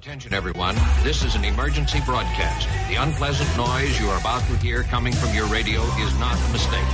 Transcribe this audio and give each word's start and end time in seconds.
Attention, 0.00 0.32
everyone. 0.32 0.76
This 1.02 1.22
is 1.22 1.34
an 1.34 1.44
emergency 1.44 2.00
broadcast. 2.06 2.66
The 2.88 2.94
unpleasant 2.94 3.54
noise 3.54 4.00
you 4.00 4.08
are 4.08 4.18
about 4.18 4.40
to 4.44 4.56
hear 4.56 4.82
coming 4.82 5.12
from 5.12 5.34
your 5.34 5.44
radio 5.48 5.82
is 5.98 6.18
not 6.18 6.38
a 6.38 6.52
mistake. 6.52 6.88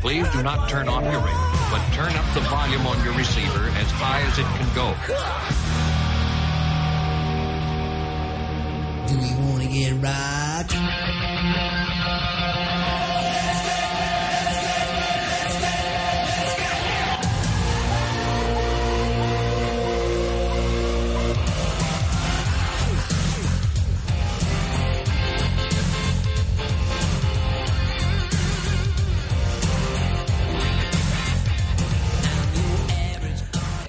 Please 0.00 0.28
do 0.30 0.42
not 0.42 0.68
turn 0.68 0.88
on 0.88 1.04
your 1.04 1.20
radio, 1.20 1.52
but 1.70 1.80
turn 1.92 2.12
up 2.12 2.34
the 2.34 2.40
volume 2.40 2.88
on 2.88 3.04
your 3.04 3.14
receiver 3.14 3.68
as 3.76 3.88
high 3.92 4.22
as 4.22 4.36
it 4.36 4.46
can 4.58 4.66
go. 4.74 4.96
Do 9.06 9.16
we 9.16 9.32
want 9.48 9.62
to 9.62 9.68
get 9.68 9.92
rocked? 10.02 11.83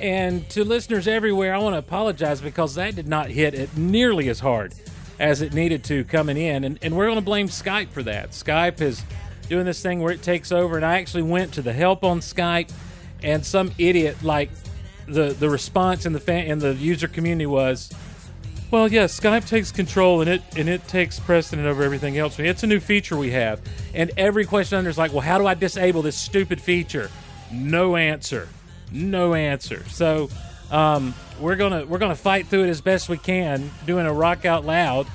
And 0.05 0.47
to 0.51 0.63
listeners 0.63 1.07
everywhere, 1.07 1.55
I 1.55 1.57
want 1.57 1.73
to 1.73 1.79
apologize 1.79 2.39
because 2.39 2.75
that 2.75 2.95
did 2.95 3.07
not 3.07 3.31
hit 3.31 3.55
it 3.55 3.75
nearly 3.75 4.29
as 4.29 4.39
hard 4.39 4.75
as 5.19 5.41
it 5.41 5.51
needed 5.51 5.83
to 5.85 6.03
coming 6.03 6.37
in. 6.37 6.63
And, 6.63 6.77
and 6.83 6.95
we're 6.95 7.07
going 7.07 7.17
to 7.17 7.25
blame 7.25 7.47
Skype 7.47 7.89
for 7.89 8.03
that. 8.03 8.29
Skype 8.29 8.81
is 8.81 9.03
doing 9.49 9.65
this 9.65 9.81
thing 9.81 10.01
where 10.01 10.13
it 10.13 10.21
takes 10.21 10.51
over. 10.51 10.75
And 10.75 10.85
I 10.85 10.99
actually 10.99 11.23
went 11.23 11.55
to 11.55 11.63
the 11.63 11.73
help 11.73 12.03
on 12.03 12.19
Skype, 12.19 12.71
and 13.23 13.43
some 13.43 13.71
idiot, 13.79 14.21
like, 14.21 14.51
the, 15.07 15.33
the 15.33 15.49
response 15.49 16.05
in 16.05 16.13
the 16.13 16.19
fan, 16.19 16.45
in 16.45 16.59
the 16.59 16.75
user 16.75 17.07
community 17.07 17.47
was, 17.47 17.91
well, 18.69 18.87
yes, 18.87 19.19
Skype 19.19 19.47
takes 19.47 19.71
control 19.71 20.21
and 20.21 20.29
it 20.29 20.43
and 20.55 20.69
it 20.69 20.87
takes 20.87 21.19
precedent 21.19 21.67
over 21.67 21.81
everything 21.81 22.15
else. 22.19 22.37
It's 22.37 22.61
a 22.61 22.67
new 22.67 22.79
feature 22.79 23.17
we 23.17 23.31
have, 23.31 23.59
and 23.95 24.11
every 24.17 24.45
question 24.45 24.77
under 24.77 24.89
is 24.91 24.99
like, 24.99 25.13
well, 25.13 25.21
how 25.21 25.39
do 25.39 25.47
I 25.47 25.55
disable 25.55 26.03
this 26.03 26.15
stupid 26.15 26.61
feature? 26.61 27.09
No 27.51 27.95
answer, 27.95 28.49
no 28.95 29.33
answer. 29.33 29.83
So 29.89 30.29
um, 30.71 31.13
we're 31.39 31.55
gonna 31.55 31.85
we're 31.85 31.99
gonna 31.99 32.15
fight 32.15 32.47
through 32.47 32.63
it 32.63 32.69
as 32.69 32.81
best 32.81 33.09
we 33.09 33.17
can, 33.17 33.69
doing 33.85 34.05
a 34.05 34.13
rock 34.13 34.45
out 34.45 34.65
loud. 34.65 35.07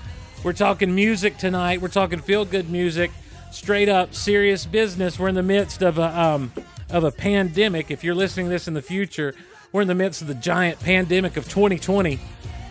We're 0.45 0.53
talking 0.53 0.95
music 0.95 1.39
tonight. 1.39 1.81
We're 1.81 1.89
talking 1.89 2.19
feel 2.21 2.45
good 2.45 2.71
music, 2.71 3.11
straight 3.51 3.89
up 3.89 4.15
serious 4.15 4.67
business. 4.67 5.19
We're 5.19 5.29
in 5.29 5.35
the 5.35 5.43
midst 5.43 5.83
of 5.83 5.99
a 5.99 6.21
um, 6.21 6.53
of 6.89 7.05
a 7.05 7.11
pandemic. 7.11 7.91
If 7.91 8.05
you're 8.05 8.15
listening 8.15 8.47
to 8.47 8.51
this 8.51 8.69
in 8.69 8.75
the 8.75 8.83
future, 8.83 9.35
we're 9.73 9.83
in 9.83 9.89
the 9.89 9.95
midst 9.95 10.23
of 10.23 10.29
the 10.29 10.35
giant 10.35 10.81
pandemic 10.81 11.37
of 11.37 11.49
2020 11.49 12.19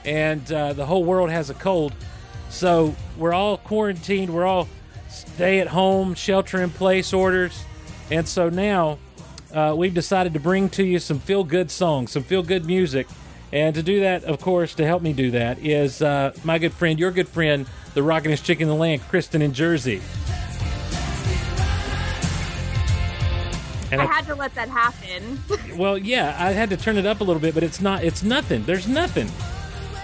and 0.06 0.52
uh, 0.52 0.73
the 0.73 0.86
whole 0.86 1.04
world 1.04 1.30
has 1.30 1.50
a 1.50 1.54
cold. 1.54 1.94
So 2.50 2.96
we're 3.18 3.34
all 3.34 3.58
quarantined. 3.58 4.34
We're 4.34 4.46
all 4.46 4.68
stay 5.10 5.60
at 5.60 5.68
home, 5.68 6.14
shelter 6.14 6.62
in 6.62 6.70
place 6.70 7.14
orders. 7.14 7.64
And 8.12 8.28
so 8.28 8.50
now 8.50 8.98
uh, 9.53 9.73
we've 9.75 9.94
decided 9.94 10.33
to 10.33 10.39
bring 10.39 10.69
to 10.69 10.83
you 10.83 11.00
some 11.00 11.19
feel 11.19 11.44
good 11.44 11.72
songs, 11.72 12.11
some 12.11 12.23
feel 12.23 12.44
good 12.44 12.66
music. 12.66 13.08
And 13.52 13.73
to 13.75 13.81
do 13.81 14.02
that, 14.02 14.23
of 14.25 14.39
course, 14.42 14.75
to 14.75 14.86
help 14.86 15.02
me 15.02 15.11
do 15.11 15.31
that 15.31 15.58
is 15.59 16.02
uh, 16.02 16.33
my 16.44 16.59
good 16.59 16.73
friend, 16.73 17.00
your 17.00 17.11
good 17.11 17.28
friend, 17.28 17.66
the 17.95 18.02
rockinest 18.02 18.44
chick 18.44 18.61
in 18.61 18.67
the 18.67 18.75
land, 18.75 19.02
Kristin 19.02 19.42
in 19.42 19.53
Jersey. 19.53 20.02
And 23.92 24.02
I 24.02 24.05
had 24.05 24.27
to 24.27 24.36
let 24.36 24.53
that 24.53 24.70
happen. 24.70 25.39
well, 25.77 25.97
yeah, 25.97 26.36
I 26.38 26.52
had 26.52 26.70
to 26.70 26.77
turn 26.77 26.97
it 26.97 27.08
up 27.08 27.22
a 27.22 27.23
little 27.23 27.42
bit, 27.42 27.55
but 27.55 27.64
it's 27.64 27.81
not. 27.81 28.03
It's 28.03 28.22
nothing. 28.22 28.64
There's 28.66 28.88
nothing. 28.88 29.27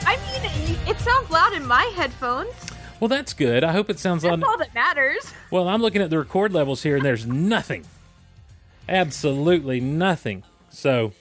I 0.07 0.17
mean, 0.17 0.77
it 0.88 0.99
sounds 0.99 1.29
loud 1.29 1.53
in 1.53 1.66
my 1.67 1.83
headphones. 1.95 2.53
Well, 2.99 3.09
that's 3.09 3.33
good. 3.33 3.63
I 3.63 3.73
hope 3.73 3.89
it 3.89 3.99
sounds 3.99 4.23
That's 4.23 4.31
loud. 4.31 4.43
all 4.43 4.57
that 4.57 4.73
matters. 4.73 5.33
Well, 5.51 5.67
I'm 5.67 5.81
looking 5.81 6.01
at 6.01 6.09
the 6.09 6.17
record 6.17 6.53
levels 6.53 6.81
here, 6.81 6.95
and 6.95 7.05
there's 7.05 7.27
nothing. 7.27 7.85
Absolutely 8.88 9.79
nothing. 9.79 10.44
So, 10.69 11.13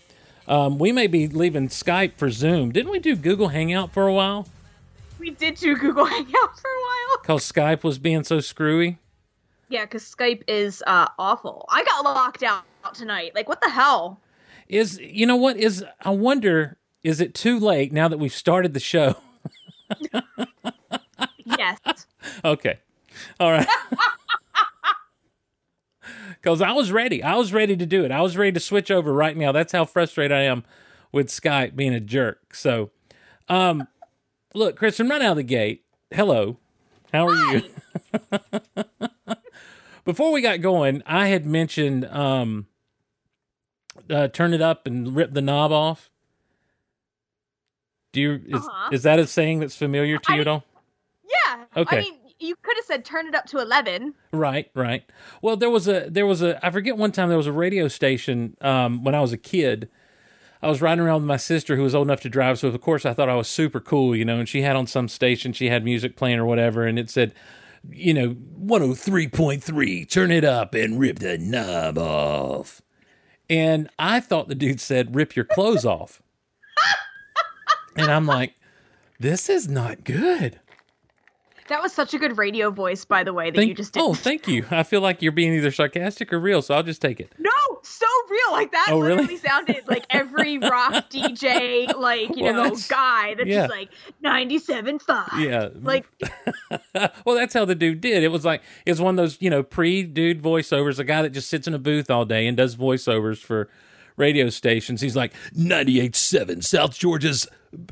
um, 0.47 0.78
we 0.78 0.92
may 0.92 1.06
be 1.06 1.28
leaving 1.28 1.69
Skype 1.69 2.16
for 2.16 2.30
Zoom. 2.30 2.72
Didn't 2.72 2.91
we 2.91 2.98
do 2.98 3.16
Google 3.16 3.48
Hangout 3.48 3.92
for 3.92 4.06
a 4.06 4.12
while? 4.12 4.47
We 5.19 5.30
did 5.30 5.56
do 5.56 5.76
Google 5.76 6.04
Hangout 6.04 6.32
for 6.32 6.69
a 6.69 6.80
while. 6.80 7.19
Because 7.22 7.50
Skype 7.50 7.82
was 7.82 7.98
being 7.98 8.25
so 8.25 8.41
screwy? 8.41 8.98
Yeah, 9.69 9.84
because 9.84 10.02
Skype 10.04 10.42
is 10.47 10.82
uh, 10.86 11.08
awful. 11.19 11.64
I 11.70 11.84
got 11.84 12.04
locked 12.04 12.42
out 12.42 12.64
tonight. 12.92 13.32
Like, 13.34 13.48
what 13.48 13.60
the 13.60 13.70
hell? 13.70 14.20
Is, 14.69 14.98
you 14.98 15.26
know 15.26 15.36
what? 15.36 15.56
Is, 15.56 15.84
I 16.02 16.10
wonder, 16.10 16.76
is 17.02 17.20
it 17.20 17.34
too 17.34 17.58
late 17.58 17.92
now 17.92 18.08
that 18.08 18.19
we've 18.19 18.34
started 18.34 18.75
the 18.75 18.81
show? 18.81 19.16
Yes. 21.58 21.78
Okay. 22.44 22.78
All 23.38 23.52
right. 23.52 23.66
Because 26.44 26.60
I 26.60 26.72
was 26.72 26.93
ready. 26.93 27.22
I 27.22 27.37
was 27.37 27.55
ready 27.55 27.75
to 27.75 27.87
do 27.87 28.05
it. 28.05 28.10
I 28.12 28.21
was 28.21 28.37
ready 28.37 28.53
to 28.53 28.60
switch 28.60 28.91
over 28.91 29.15
right 29.15 29.34
now. 29.34 29.50
That's 29.50 29.72
how 29.72 29.87
frustrated 29.87 30.37
I 30.37 30.43
am 30.43 30.62
with 31.10 31.28
Skype 31.28 31.75
being 31.75 31.94
a 31.94 32.00
jerk. 32.00 32.55
So, 32.55 32.91
um, 33.49 33.88
look, 34.53 34.78
Kristin, 34.78 35.09
right 35.09 35.22
out 35.22 35.31
of 35.31 35.37
the 35.38 35.43
gate. 35.43 35.84
Hello. 36.10 36.59
How 37.15 37.28
are 37.28 37.34
you? 37.34 37.62
Before 40.05 40.32
we 40.32 40.43
got 40.43 40.60
going, 40.60 41.03
I 41.06 41.28
had 41.28 41.47
mentioned 41.47 42.05
um, 42.05 42.66
uh, 44.11 44.28
turn 44.28 44.53
it 44.53 44.61
up 44.61 44.87
and 44.87 45.16
rip 45.16 45.32
the 45.32 45.41
knob 45.41 45.72
off. 45.72 46.11
Do 48.12 48.21
you 48.21 48.32
is, 48.49 48.55
Uh-huh. 48.66 48.91
is 48.93 49.03
that 49.05 49.19
a 49.19 49.26
saying 49.26 49.61
that's 49.61 49.76
familiar 49.76 50.19
to 50.19 50.34
you 50.34 50.43
at 50.43 50.47
all? 50.49 50.65
Yeah. 51.26 51.65
Okay. 51.75 51.99
I 51.99 52.00
mean, 52.03 52.15
you 52.44 52.56
could 52.62 52.77
have 52.77 52.84
said 52.84 53.05
turn 53.05 53.27
it 53.27 53.34
up 53.34 53.47
to 53.47 53.59
11. 53.59 54.15
Right, 54.32 54.71
right. 54.75 55.05
Well, 55.43 55.56
there 55.56 55.71
was 55.71 55.88
a 55.88 56.09
there 56.09 56.27
was 56.27 56.43
a 56.43 56.65
I 56.65 56.71
forget 56.71 56.97
one 56.97 57.12
time 57.12 57.28
there 57.28 57.38
was 57.38 57.47
a 57.47 57.53
radio 57.53 57.88
station 57.88 58.56
um, 58.60 59.03
when 59.05 59.15
I 59.15 59.21
was 59.21 59.32
a 59.32 59.38
kid. 59.38 59.88
I 60.62 60.69
was 60.69 60.81
riding 60.81 61.05
around 61.05 61.16
with 61.22 61.28
my 61.28 61.37
sister 61.37 61.77
who 61.77 61.82
was 61.82 61.94
old 61.94 62.06
enough 62.06 62.22
to 62.22 62.31
drive, 62.31 62.59
so 62.59 62.69
of 62.69 62.81
course 62.81 63.05
I 63.05 63.12
thought 63.12 63.28
I 63.28 63.34
was 63.34 63.49
super 63.49 63.81
cool, 63.81 64.16
you 64.16 64.25
know. 64.25 64.38
And 64.38 64.49
she 64.49 64.62
had 64.62 64.77
on 64.77 64.87
some 64.87 65.09
station, 65.09 65.53
she 65.53 65.69
had 65.69 65.84
music 65.84 66.16
playing 66.16 66.38
or 66.38 66.47
whatever, 66.47 66.87
and 66.87 66.99
it 66.99 67.10
said, 67.10 67.34
you 67.91 68.15
know, 68.15 68.28
one 68.28 68.81
hundred 68.81 68.97
three 68.97 69.28
point 69.28 69.62
three, 69.62 70.05
turn 70.05 70.31
it 70.31 70.44
up 70.44 70.75
and 70.75 70.99
rip 70.99 71.19
the 71.19 71.37
knob 71.37 71.99
off. 71.99 72.81
And 73.50 73.91
I 73.99 74.21
thought 74.21 74.49
the 74.49 74.55
dude 74.55 74.81
said, 74.81 75.15
rip 75.15 75.37
your 75.37 75.44
clothes 75.44 75.84
off. 75.84 76.22
and 77.97 78.11
I'm 78.11 78.26
like, 78.26 78.55
this 79.21 79.49
is 79.50 79.69
not 79.69 80.05
good. 80.05 80.61
That 81.69 81.82
was 81.82 81.92
such 81.92 82.12
a 82.14 82.19
good 82.19 82.36
radio 82.36 82.70
voice, 82.70 83.04
by 83.04 83.25
the 83.25 83.32
way, 83.32 83.50
that 83.50 83.56
Thank- 83.56 83.69
you 83.69 83.75
just 83.75 83.92
did. 83.94 84.02
oh, 84.02 84.12
thank 84.14 84.47
you. 84.47 84.66
I 84.70 84.82
feel 84.82 85.00
like 85.00 85.22
you're 85.22 85.32
being 85.32 85.54
either 85.54 85.70
sarcastic 85.70 86.32
or 86.32 86.38
real, 86.38 86.60
so 86.62 86.75
I'll 86.75 86.82
just 86.82 87.00
take 87.00 87.20
it. 87.20 87.32
No, 87.38 87.50
so 87.82 88.06
real. 88.30 88.52
Like 88.52 88.72
that 88.72 88.88
Oh, 88.91 89.00
really? 89.00 89.16
literally 89.22 89.36
sounded 89.38 89.82
like 89.88 90.04
every 90.10 90.58
rock 90.58 90.92
DJ, 91.10 91.94
like, 91.97 92.36
you 92.36 92.44
Well, 92.44 92.52
know, 92.54 92.62
that's- 92.64 92.88
guy 92.88 93.34
that's 93.34 93.48
yeah. 93.48 93.66
just 93.66 93.70
like 93.70 93.91
97.5. 94.22 95.41
Yeah. 95.41 95.69
Like, 95.82 96.06
well, 97.25 97.34
that's 97.36 97.54
how 97.54 97.64
the 97.64 97.75
dude 97.75 98.00
did. 98.00 98.22
It 98.22 98.28
was 98.28 98.44
like 98.44 98.62
it 98.86 98.91
was 98.91 99.00
one 99.00 99.14
of 99.14 99.16
those, 99.16 99.38
you 99.41 99.50
know, 99.50 99.62
pre-dude 99.62 100.42
voiceovers. 100.42 100.98
A 100.98 101.04
guy 101.04 101.22
that 101.22 101.31
just 101.31 101.48
sits 101.48 101.66
in 101.66 101.75
a 101.75 101.78
booth 101.78 102.10
all 102.10 102.25
day 102.25 102.46
and 102.46 102.56
does 102.56 102.76
voiceovers 102.76 103.38
for 103.38 103.69
radio 104.16 104.48
stations. 104.48 105.00
He's 105.00 105.16
like 105.16 105.32
98.7 105.56 106.62
South 106.64 106.98
Georgia's 106.98 107.47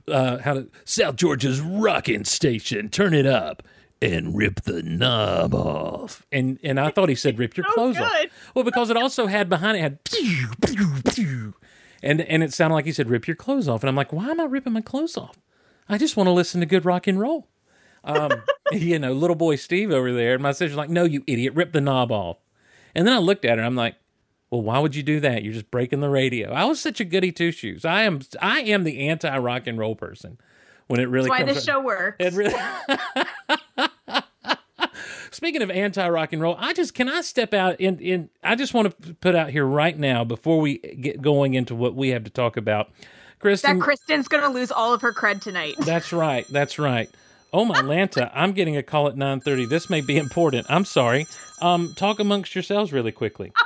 uh 0.09 0.39
how 0.39 0.55
to 0.55 0.69
South 0.85 1.17
Georgia's 1.17 1.61
rockin' 1.61 2.25
station. 2.25 2.89
Turn 2.89 3.15
it 3.15 3.27
up 3.27 3.63
and 4.01 4.37
rip 4.37 4.63
the 4.63 4.83
knob 4.83 5.55
off. 5.55 6.27
And 6.33 6.59
and 6.63 6.79
I 6.79 6.91
thought 6.91 7.09
he 7.09 7.15
said 7.15 7.39
rip 7.39 7.57
your 7.57 7.67
So 7.69 7.75
clothes 7.75 7.99
off. 7.99 8.13
Well, 8.55 8.65
because 8.65 8.91
it 8.91 8.97
also 8.97 9.27
had 9.27 9.49
behind 9.49 9.77
it 9.77 9.81
had 9.81 10.05
pew, 10.05 10.49
pew, 10.67 10.95
pew. 11.15 11.55
and 12.03 12.21
and 12.21 12.43
it 12.43 12.53
sounded 12.53 12.75
like 12.75 12.85
he 12.85 12.93
said 12.93 13.09
rip 13.09 13.27
your 13.27 13.37
clothes 13.37 13.69
off. 13.69 13.83
And 13.83 13.89
I'm 13.89 13.97
like, 13.97 14.13
why 14.13 14.31
am 14.31 14.41
I 14.41 14.45
ripping 14.45 14.73
my 14.73 14.81
clothes 14.81 15.17
off? 15.17 15.39
I 15.89 15.99
just 15.99 16.17
want 16.17 16.27
to 16.27 16.33
listen 16.33 16.61
to 16.61 16.67
good 16.67 16.85
rock 16.85 17.07
and 17.07 17.21
roll. 17.21 17.49
Um, 18.05 18.31
you 18.73 18.99
know, 18.99 19.13
little 19.13 19.37
boy 19.37 19.57
Steve 19.57 19.91
over 19.91 20.13
there, 20.13 20.35
and 20.35 20.43
my 20.43 20.53
sister's 20.53 20.77
like, 20.77 20.91
"No, 20.91 21.05
you 21.05 21.23
idiot, 21.27 21.55
rip 21.55 21.73
the 21.73 21.81
knob 21.81 22.11
off." 22.11 22.39
And 22.95 23.07
then 23.07 23.15
I 23.15 23.19
looked 23.19 23.45
at 23.45 23.53
her, 23.53 23.59
and 23.59 23.67
I'm 23.67 23.77
like, 23.77 23.97
"Well, 24.53 24.63
why 24.63 24.79
would 24.79 24.95
you 24.95 25.03
do 25.03 25.19
that? 25.21 25.43
You're 25.43 25.55
just 25.55 25.71
breaking 25.73 26.01
the 26.01 26.11
radio." 26.11 26.53
I 26.53 26.65
was 26.67 26.79
such 26.79 27.01
a 27.01 27.05
goody 27.05 27.33
two 27.33 27.51
shoes. 27.51 27.85
I 27.85 28.03
am, 28.03 28.21
I 28.41 28.61
am 28.61 28.85
the 28.85 29.09
anti 29.09 29.37
rock 29.39 29.67
and 29.67 29.77
roll 29.79 29.97
person. 29.97 30.39
When 30.87 31.01
it 31.01 31.09
really 31.09 31.31
that's 31.31 31.41
why 31.41 31.47
comes 31.47 31.59
to- 31.59 31.65
show 31.65 31.81
works. 31.81 32.17
it 32.21 32.35
really. 32.35 32.55
Speaking 35.31 35.63
of 35.63 35.71
anti 35.71 36.07
rock 36.09 36.33
and 36.35 36.43
roll, 36.43 36.57
I 36.59 36.75
just 36.75 36.93
can 36.95 37.09
I 37.09 37.23
step 37.23 37.55
out 37.55 37.81
in 37.81 37.99
in 37.99 38.29
I 38.45 38.55
just 38.55 38.75
want 38.75 39.01
to 39.03 39.15
put 39.15 39.35
out 39.35 39.51
here 39.51 39.65
right 39.65 39.99
now 39.99 40.23
before 40.25 40.61
we 40.61 40.79
get 40.79 41.23
going 41.23 41.55
into 41.55 41.75
what 41.75 41.95
we 41.95 42.11
have 42.11 42.25
to 42.25 42.31
talk 42.31 42.57
about. 42.59 42.91
Kristin, 43.41 43.63
that 43.63 43.77
Kristin's 43.79 44.29
going 44.29 44.43
to 44.45 44.51
lose 44.51 44.71
all 44.71 44.93
of 44.93 45.01
her 45.01 45.13
cred 45.13 45.41
tonight. 45.41 45.75
that's 45.81 46.13
right. 46.13 46.47
That's 46.49 46.79
right. 46.79 47.09
Oh 47.55 47.65
my 47.65 47.81
Lanta, 47.81 48.31
I'm 48.35 48.53
getting 48.53 48.77
a 48.77 48.83
call 48.83 49.09
at 49.09 49.17
9:30. 49.17 49.69
This 49.69 49.89
may 49.91 50.01
be 50.03 50.19
important. 50.19 50.67
I'm 50.69 50.85
sorry. 50.85 51.27
Um 51.63 51.95
talk 51.97 52.21
amongst 52.21 52.55
yourselves 52.55 52.93
really 52.93 53.13
quickly. 53.13 53.53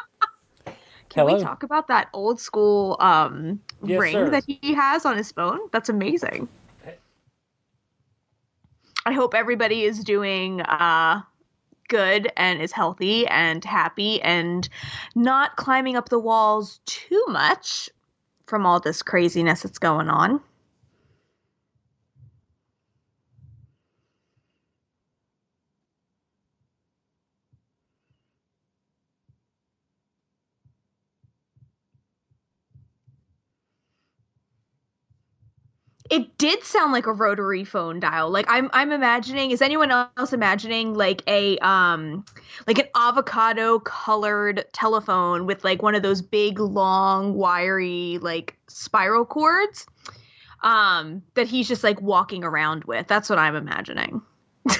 Can 1.16 1.26
Hello? 1.26 1.38
we 1.38 1.42
talk 1.42 1.62
about 1.62 1.88
that 1.88 2.08
old 2.12 2.38
school 2.40 2.98
um, 3.00 3.60
Yes, 3.82 3.98
ring 3.98 4.12
sir. 4.12 4.30
that 4.30 4.44
he 4.46 4.74
has 4.74 5.06
on 5.06 5.16
his 5.16 5.32
phone? 5.32 5.60
That's 5.72 5.88
amazing. 5.88 6.46
I 9.06 9.12
hope 9.12 9.34
everybody 9.34 9.84
is 9.84 10.04
doing 10.04 10.60
uh, 10.60 11.22
good 11.88 12.30
and 12.36 12.60
is 12.60 12.72
healthy 12.72 13.26
and 13.28 13.64
happy 13.64 14.20
and 14.20 14.68
not 15.14 15.56
climbing 15.56 15.96
up 15.96 16.10
the 16.10 16.18
walls 16.18 16.80
too 16.84 17.24
much 17.28 17.88
from 18.46 18.66
all 18.66 18.80
this 18.80 19.02
craziness 19.02 19.62
that's 19.62 19.78
going 19.78 20.10
on. 20.10 20.40
It 36.10 36.38
did 36.38 36.62
sound 36.64 36.92
like 36.92 37.06
a 37.06 37.12
rotary 37.12 37.64
phone 37.64 38.00
dial. 38.00 38.30
Like 38.30 38.46
I'm 38.48 38.70
I'm 38.72 38.92
imagining 38.92 39.50
is 39.50 39.62
anyone 39.62 39.90
else 39.90 40.32
imagining 40.32 40.94
like 40.94 41.22
a 41.26 41.58
um 41.58 42.24
like 42.66 42.78
an 42.78 42.86
avocado 42.94 43.78
colored 43.80 44.64
telephone 44.72 45.46
with 45.46 45.64
like 45.64 45.82
one 45.82 45.94
of 45.94 46.02
those 46.02 46.22
big 46.22 46.58
long 46.60 47.34
wiry 47.34 48.18
like 48.22 48.56
spiral 48.68 49.24
cords 49.24 49.86
um 50.62 51.22
that 51.34 51.46
he's 51.48 51.68
just 51.68 51.84
like 51.84 52.00
walking 52.00 52.44
around 52.44 52.84
with. 52.84 53.06
That's 53.08 53.28
what 53.30 53.38
I'm 53.38 53.56
imagining. 53.56 54.22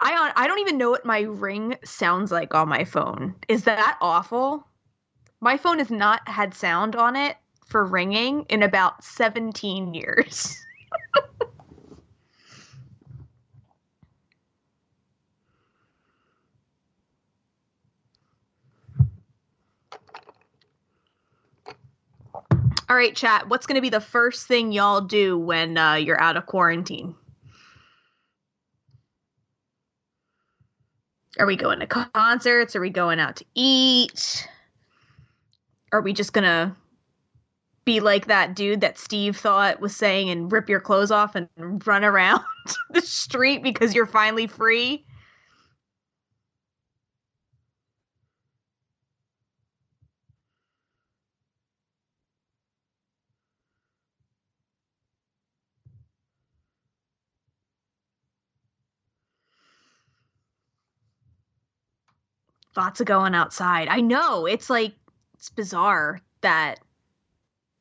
I 0.00 0.32
I 0.36 0.46
don't 0.46 0.58
even 0.60 0.78
know 0.78 0.90
what 0.90 1.04
my 1.04 1.20
ring 1.20 1.76
sounds 1.84 2.30
like 2.32 2.54
on 2.54 2.68
my 2.68 2.84
phone. 2.84 3.34
Is 3.48 3.64
that 3.64 3.96
awful? 4.00 4.66
My 5.42 5.56
phone 5.56 5.78
has 5.80 5.90
not 5.90 6.28
had 6.28 6.54
sound 6.54 6.94
on 6.94 7.16
it 7.16 7.36
for 7.66 7.84
ringing 7.84 8.46
in 8.48 8.62
about 8.62 9.02
17 9.02 9.92
years. 9.92 10.56
All 22.88 22.94
right, 22.94 23.16
chat. 23.16 23.48
What's 23.48 23.66
going 23.66 23.74
to 23.74 23.80
be 23.80 23.88
the 23.88 24.00
first 24.00 24.46
thing 24.46 24.70
y'all 24.70 25.00
do 25.00 25.36
when 25.36 25.76
uh, 25.76 25.94
you're 25.94 26.20
out 26.20 26.36
of 26.36 26.46
quarantine? 26.46 27.16
Are 31.36 31.46
we 31.46 31.56
going 31.56 31.80
to 31.80 31.88
concerts? 31.88 32.76
Are 32.76 32.80
we 32.80 32.90
going 32.90 33.18
out 33.18 33.34
to 33.36 33.44
eat? 33.56 34.46
Are 35.92 36.00
we 36.00 36.12
just 36.14 36.32
to 36.44 36.74
be 37.84 38.00
like 38.00 38.26
that 38.26 38.54
dude 38.54 38.80
that 38.80 38.98
Steve 38.98 39.36
thought 39.36 39.80
was 39.80 39.94
saying 39.94 40.30
and 40.30 40.50
rip 40.50 40.68
your 40.68 40.80
clothes 40.80 41.10
off 41.10 41.34
and 41.34 41.48
run 41.86 42.04
around 42.04 42.42
the 42.90 43.02
street 43.02 43.62
because 43.62 43.94
you're 43.94 44.06
finally 44.06 44.46
free? 44.46 45.04
Lots 62.76 63.00
of 63.00 63.06
going 63.06 63.34
outside. 63.34 63.88
I 63.88 64.00
know. 64.00 64.46
It's 64.46 64.70
like, 64.70 64.94
it's 65.42 65.50
bizarre 65.50 66.20
that 66.42 66.78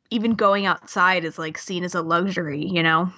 even 0.10 0.34
going 0.34 0.66
outside 0.66 1.24
is 1.24 1.38
like 1.38 1.60
seen 1.60 1.84
as 1.84 1.94
a 1.94 2.02
luxury, 2.02 2.66
you 2.66 2.82
know? 2.82 3.14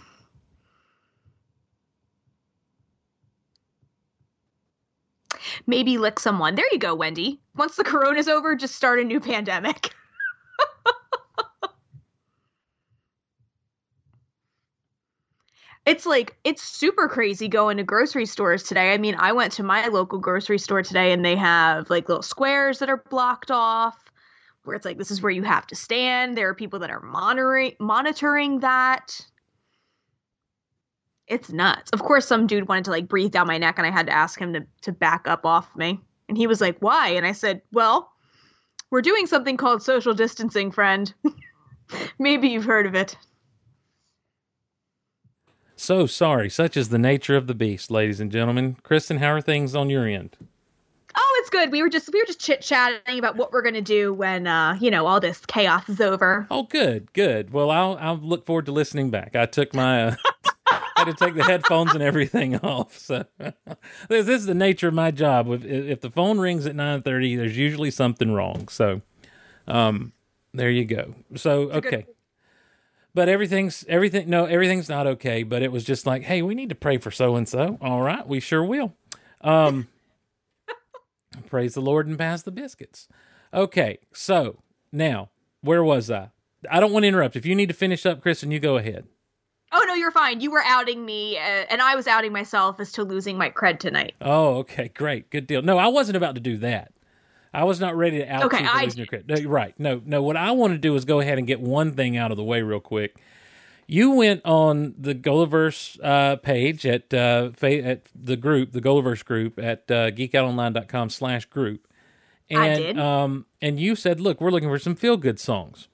Maybe 5.66 5.98
lick 5.98 6.19
someone. 6.19 6.56
There 6.56 6.66
you 6.74 6.78
go, 6.78 6.94
Wendy. 6.94 7.40
Once 7.56 7.78
the 7.78 7.86
corona's 7.86 8.28
over, 8.28 8.54
just 8.54 8.75
start 8.75 9.00
a 9.00 9.06
new 9.06 9.22
pandemic. 9.22 9.94
it's 15.86 16.06
like 16.06 16.36
it's 16.44 16.62
super 16.62 17.07
crazy 17.07 17.48
going 17.48 17.78
to 17.78 17.84
grocery 17.84 18.25
stores 18.25 18.63
today. 18.63 18.94
I 18.94 18.98
mean, 18.98 19.16
I 19.18 19.31
went 19.31 19.54
to 19.54 19.63
my 19.63 19.88
local 19.88 20.19
grocery 20.19 20.60
store 20.60 20.84
today 20.84 21.13
and 21.13 21.24
they 21.24 21.38
have 21.38 21.90
like 21.90 22.10
little 22.10 22.24
squares 22.24 22.80
that 22.80 22.90
are 22.90 23.06
blocked 23.10 23.50
off 23.50 24.03
where 24.63 24.75
it's 24.75 24.86
like 24.86 24.98
this 24.98 25.12
is 25.12 25.18
mm-hmm. 25.18 25.24
where 25.24 25.31
you 25.31 25.44
have 25.44 25.68
to 25.68 25.75
stand. 25.75 26.38
There 26.38 26.50
are 26.50 26.56
people 26.56 26.80
that 26.80 26.89
are 26.89 27.01
monitoring 27.01 27.74
monitoring 27.80 28.60
that. 28.60 29.19
It's 31.27 31.51
nuts. 31.51 31.89
Of 31.94 32.01
course, 32.01 32.27
some 32.27 32.48
dude 32.48 32.68
wanted 32.68 32.86
to 32.86 32.92
like 32.92 33.07
breathe 33.07 33.31
down 33.31 33.48
my 33.48 33.57
neck, 33.57 33.75
and 33.77 33.88
I 33.88 33.92
had 33.92 34.07
to 34.07 34.13
ask 34.13 34.39
him 34.39 34.54
to 34.54 34.65
to 34.81 34.92
back 34.92 35.27
up 35.27 35.45
off 35.45 35.74
me. 35.75 36.00
And 36.27 36.38
he 36.38 36.48
was 36.48 36.62
like, 36.62 36.77
"Why?" 36.80 37.10
And 37.10 37.25
I 37.25 37.31
said, 37.31 37.62
"Well, 37.71 38.12
we're 38.92 39.01
doing 39.01 39.27
something 39.27 39.57
called 39.57 39.81
social 39.83 40.13
distancing, 40.13 40.71
friend. 40.71 41.13
Maybe 42.19 42.50
you've 42.50 42.66
heard 42.66 42.86
of 42.86 42.95
it." 42.95 43.18
So 45.75 46.06
sorry. 46.06 46.50
Such 46.50 46.77
is 46.77 46.89
the 46.89 46.98
nature 46.98 47.36
of 47.36 47.48
the 47.48 47.56
beast, 47.56 47.92
ladies 47.92 48.21
and 48.21 48.31
gentlemen. 48.31 48.77
Kristin, 48.83 49.18
how 49.18 49.33
are 49.33 49.42
things 49.42 49.75
on 49.75 49.89
your 49.89 50.07
end? 50.07 50.38
Good. 51.54 51.72
We 51.72 51.84
were 51.84 51.90
just 51.90 52.12
we 52.12 52.20
were 52.20 52.26
just 52.26 52.40
chit 52.40 52.62
chatting 52.62 53.20
about 53.20 53.36
what 53.36 53.52
we're 53.52 53.62
gonna 53.62 53.80
do 53.80 54.12
when 54.12 54.48
uh, 54.48 54.76
you 54.82 54.90
know 54.90 55.06
all 55.06 55.20
this 55.20 55.46
chaos 55.46 55.88
is 55.88 56.02
over. 56.02 56.48
Oh, 56.50 56.64
good, 56.64 57.14
good. 57.14 57.54
Well, 57.54 57.70
I'll 57.70 57.96
I'll 58.02 58.18
look 58.18 58.44
forward 58.44 58.66
to 58.66 58.72
listening 58.72 59.12
back. 59.12 59.36
I 59.36 59.46
took 59.46 59.72
my 59.72 60.06
uh, 60.06 60.16
I 60.66 60.82
had 60.98 61.06
to 61.06 61.14
take 61.14 61.36
the 61.36 61.44
headphones 61.44 61.94
and 61.94 62.02
everything 62.02 62.56
off. 62.64 62.98
So 62.98 63.26
this, 64.08 64.28
is 64.28 64.48
the 64.48 64.56
nature 64.56 64.88
of 64.88 64.96
my 64.96 65.12
job. 65.12 65.48
If, 65.52 65.64
if 65.64 66.02
the 66.02 66.10
phone 66.10 66.40
rings 66.40 66.66
at 66.66 66.76
nine 66.76 67.04
thirty, 67.04 67.36
there's 67.36 67.56
usually 67.56 67.92
something 67.92 68.34
wrong. 68.34 68.68
So, 68.70 69.04
um, 69.68 70.12
there 70.56 70.72
you 70.72 70.86
go. 70.86 71.14
So 71.36 71.70
okay. 71.70 72.08
But 73.14 73.30
everything's 73.30 73.86
everything. 73.88 74.28
No, 74.28 74.46
everything's 74.46 74.90
not 74.90 75.06
okay. 75.06 75.44
But 75.44 75.62
it 75.62 75.72
was 75.72 75.84
just 75.84 76.08
like, 76.08 76.24
hey, 76.24 76.42
we 76.42 76.56
need 76.56 76.70
to 76.70 76.76
pray 76.76 76.98
for 76.98 77.12
so 77.12 77.36
and 77.36 77.48
so. 77.48 77.78
All 77.80 78.02
right, 78.02 78.28
we 78.28 78.40
sure 78.40 78.64
will. 78.64 78.96
Um, 79.42 79.88
Praise 81.47 81.74
the 81.74 81.81
Lord 81.81 82.07
and 82.07 82.18
pass 82.18 82.41
the 82.41 82.51
biscuits. 82.51 83.07
Okay, 83.53 84.00
so 84.13 84.59
now 84.91 85.30
where 85.62 85.83
was 85.83 86.09
I? 86.09 86.30
I 86.69 86.80
don't 86.80 86.91
want 86.91 87.03
to 87.03 87.07
interrupt. 87.07 87.35
If 87.35 87.45
you 87.45 87.56
need 87.56 87.68
to 87.68 87.74
finish 87.75 88.06
up, 88.06 88.21
Kristin, 88.21 88.51
you 88.51 88.59
go 88.59 88.77
ahead. 88.77 89.06
Oh 89.71 89.83
no, 89.88 89.95
you're 89.95 90.11
fine. 90.11 90.40
You 90.40 90.52
were 90.52 90.63
outing 90.63 91.04
me, 91.06 91.37
uh, 91.37 91.42
and 91.42 91.81
I 91.81 91.95
was 91.95 92.07
outing 92.07 92.31
myself 92.31 92.80
as 92.80 92.92
to 92.94 93.04
losing 93.04 93.37
my 93.37 93.49
cred 93.49 93.80
tonight. 93.80 94.13
Oh, 94.21 94.57
okay, 94.57 94.90
great, 94.90 95.31
good 95.31 95.47
deal. 95.47 95.63
No, 95.63 95.78
I 95.78 95.87
wasn't 95.87 96.18
about 96.18 96.35
to 96.35 96.42
do 96.42 96.57
that. 96.57 96.92
I 97.54 97.63
was 97.63 97.80
not 97.80 97.95
ready 97.95 98.19
to 98.19 98.31
out 98.31 98.44
okay, 98.44 98.61
you 98.61 98.68
for 98.68 98.83
losing 98.83 98.97
your 98.99 99.07
cred. 99.07 99.28
No, 99.28 99.49
right? 99.49 99.73
No, 99.80 100.02
no. 100.06 100.21
What 100.23 100.37
I 100.37 100.52
want 100.52 100.73
to 100.73 100.78
do 100.78 100.95
is 100.95 101.06
go 101.06 101.19
ahead 101.19 101.37
and 101.37 101.47
get 101.47 101.59
one 101.59 101.94
thing 101.94 102.18
out 102.18 102.31
of 102.31 102.37
the 102.37 102.44
way 102.44 102.61
real 102.61 102.80
quick 102.80 103.16
you 103.94 104.09
went 104.09 104.42
on 104.44 104.95
the 104.97 105.14
Golaverse 105.14 106.00
uh, 106.04 106.38
page 106.38 106.83
at 106.83 107.14
uh, 107.14 107.52
at 107.62 108.09
the 108.16 108.35
group, 108.35 108.71
the 108.71 108.81
Golaverse 108.81 109.23
group 109.23 109.59
at 109.59 109.92
uh, 109.92 110.09
geekoutonline.com 110.09 111.12
slash 111.12 111.45
group. 111.45 111.88
And, 112.50 112.59
I 112.59 112.76
did. 112.76 113.00
Um, 113.00 113.45
and 113.62 113.80
you 113.80 113.95
said, 113.95 114.19
look, 114.19 114.42
we're 114.42 114.50
looking 114.50 114.69
for 114.69 114.80
some 114.80 114.95
feel 114.95 115.16
good 115.16 115.40
songs. 115.40 115.90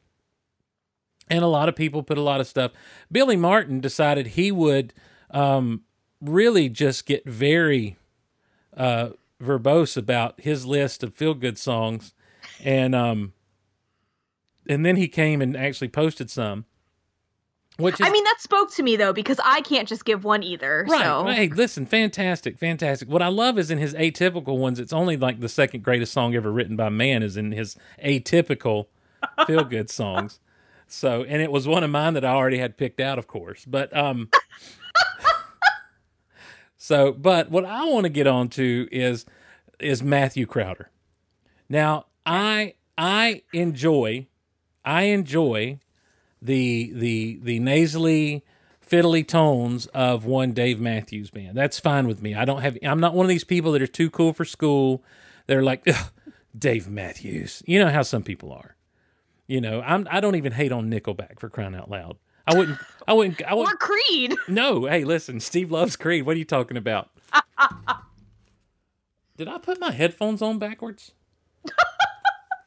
And 1.29 1.43
a 1.43 1.47
lot 1.47 1.67
of 1.67 1.75
people 1.75 2.01
put 2.01 2.17
a 2.17 2.21
lot 2.21 2.39
of 2.39 2.47
stuff. 2.47 2.71
Billy 3.11 3.35
Martin 3.35 3.81
decided 3.81 4.27
he 4.27 4.49
would 4.49 4.93
um, 5.31 5.81
really 6.21 6.69
just 6.69 7.05
get 7.05 7.27
very 7.27 7.97
uh, 8.77 9.09
verbose 9.43 9.97
about 9.97 10.39
his 10.39 10.65
list 10.65 11.03
of 11.03 11.13
feel 11.13 11.33
good 11.33 11.57
songs. 11.57 12.13
And, 12.63 12.95
um, 12.95 13.33
and 14.69 14.85
then 14.85 14.95
he 14.95 15.09
came 15.09 15.41
and 15.41 15.57
actually 15.57 15.89
posted 15.89 16.31
some 16.31 16.63
which 17.79 17.99
is, 17.99 18.05
I 18.05 18.09
mean, 18.09 18.23
that 18.25 18.37
spoke 18.39 18.71
to 18.73 18.83
me 18.83 18.95
though 18.95 19.13
because 19.13 19.39
I 19.43 19.61
can't 19.61 19.87
just 19.87 20.05
give 20.05 20.23
one 20.23 20.43
either. 20.43 20.85
Right. 20.87 21.01
So. 21.01 21.25
Hey, 21.25 21.47
listen, 21.47 21.85
fantastic, 21.85 22.57
fantastic. 22.57 23.09
What 23.09 23.21
I 23.21 23.27
love 23.27 23.57
is 23.57 23.71
in 23.71 23.77
his 23.77 23.93
atypical 23.93 24.57
ones. 24.57 24.79
It's 24.79 24.93
only 24.93 25.17
like 25.17 25.39
the 25.39 25.49
second 25.49 25.83
greatest 25.83 26.13
song 26.13 26.35
ever 26.35 26.51
written 26.51 26.75
by 26.75 26.89
man 26.89 27.23
is 27.23 27.37
in 27.37 27.51
his 27.51 27.75
atypical 28.03 28.87
feel 29.47 29.63
good 29.63 29.89
songs. 29.89 30.39
So, 30.87 31.23
and 31.23 31.41
it 31.41 31.51
was 31.51 31.67
one 31.67 31.83
of 31.83 31.89
mine 31.89 32.15
that 32.15 32.25
I 32.25 32.29
already 32.29 32.57
had 32.57 32.77
picked 32.77 32.99
out, 32.99 33.19
of 33.19 33.27
course. 33.27 33.63
But 33.65 33.95
um, 33.95 34.29
so, 36.77 37.11
but 37.11 37.51
what 37.51 37.65
I 37.65 37.85
want 37.85 38.05
to 38.05 38.09
get 38.09 38.27
on 38.27 38.49
to 38.49 38.87
is 38.91 39.25
is 39.79 40.03
Matthew 40.03 40.45
Crowder. 40.45 40.89
Now, 41.69 42.07
I 42.25 42.73
I 42.97 43.43
enjoy 43.53 44.27
I 44.83 45.03
enjoy 45.03 45.79
the 46.41 46.91
the 46.93 47.39
the 47.41 47.59
nasally 47.59 48.45
fiddly 48.85 49.27
tones 49.27 49.85
of 49.87 50.25
one 50.25 50.51
Dave 50.53 50.79
Matthews 50.79 51.29
band. 51.29 51.57
That's 51.57 51.79
fine 51.79 52.07
with 52.07 52.21
me. 52.21 52.33
I 52.35 52.45
don't 52.45 52.61
have 52.61 52.77
I'm 52.83 52.99
not 52.99 53.13
one 53.13 53.25
of 53.25 53.29
these 53.29 53.43
people 53.43 53.71
that 53.73 53.81
are 53.81 53.87
too 53.87 54.09
cool 54.09 54.33
for 54.33 54.45
school. 54.45 55.03
They're 55.47 55.63
like 55.63 55.85
Dave 56.57 56.87
Matthews. 56.87 57.61
You 57.65 57.79
know 57.79 57.89
how 57.89 58.01
some 58.01 58.23
people 58.23 58.51
are. 58.51 58.75
You 59.47 59.61
know, 59.61 59.81
I'm 59.81 60.07
I 60.09 60.19
don't 60.19 60.35
even 60.35 60.53
hate 60.53 60.71
on 60.71 60.89
Nickelback 60.89 61.39
for 61.39 61.49
crying 61.49 61.75
out 61.75 61.89
loud. 61.89 62.17
I 62.47 62.55
wouldn't. 62.57 62.79
I 63.07 63.13
wouldn't. 63.13 63.41
I 63.43 63.53
wouldn't. 63.53 63.73
or 63.75 63.77
Creed. 63.77 64.35
No. 64.47 64.85
Hey, 64.85 65.03
listen. 65.03 65.39
Steve 65.39 65.71
loves 65.71 65.95
Creed. 65.95 66.25
What 66.25 66.35
are 66.35 66.39
you 66.39 66.45
talking 66.45 66.77
about? 66.77 67.09
Did 69.37 69.47
I 69.47 69.57
put 69.59 69.79
my 69.79 69.91
headphones 69.91 70.41
on 70.41 70.57
backwards? 70.59 71.11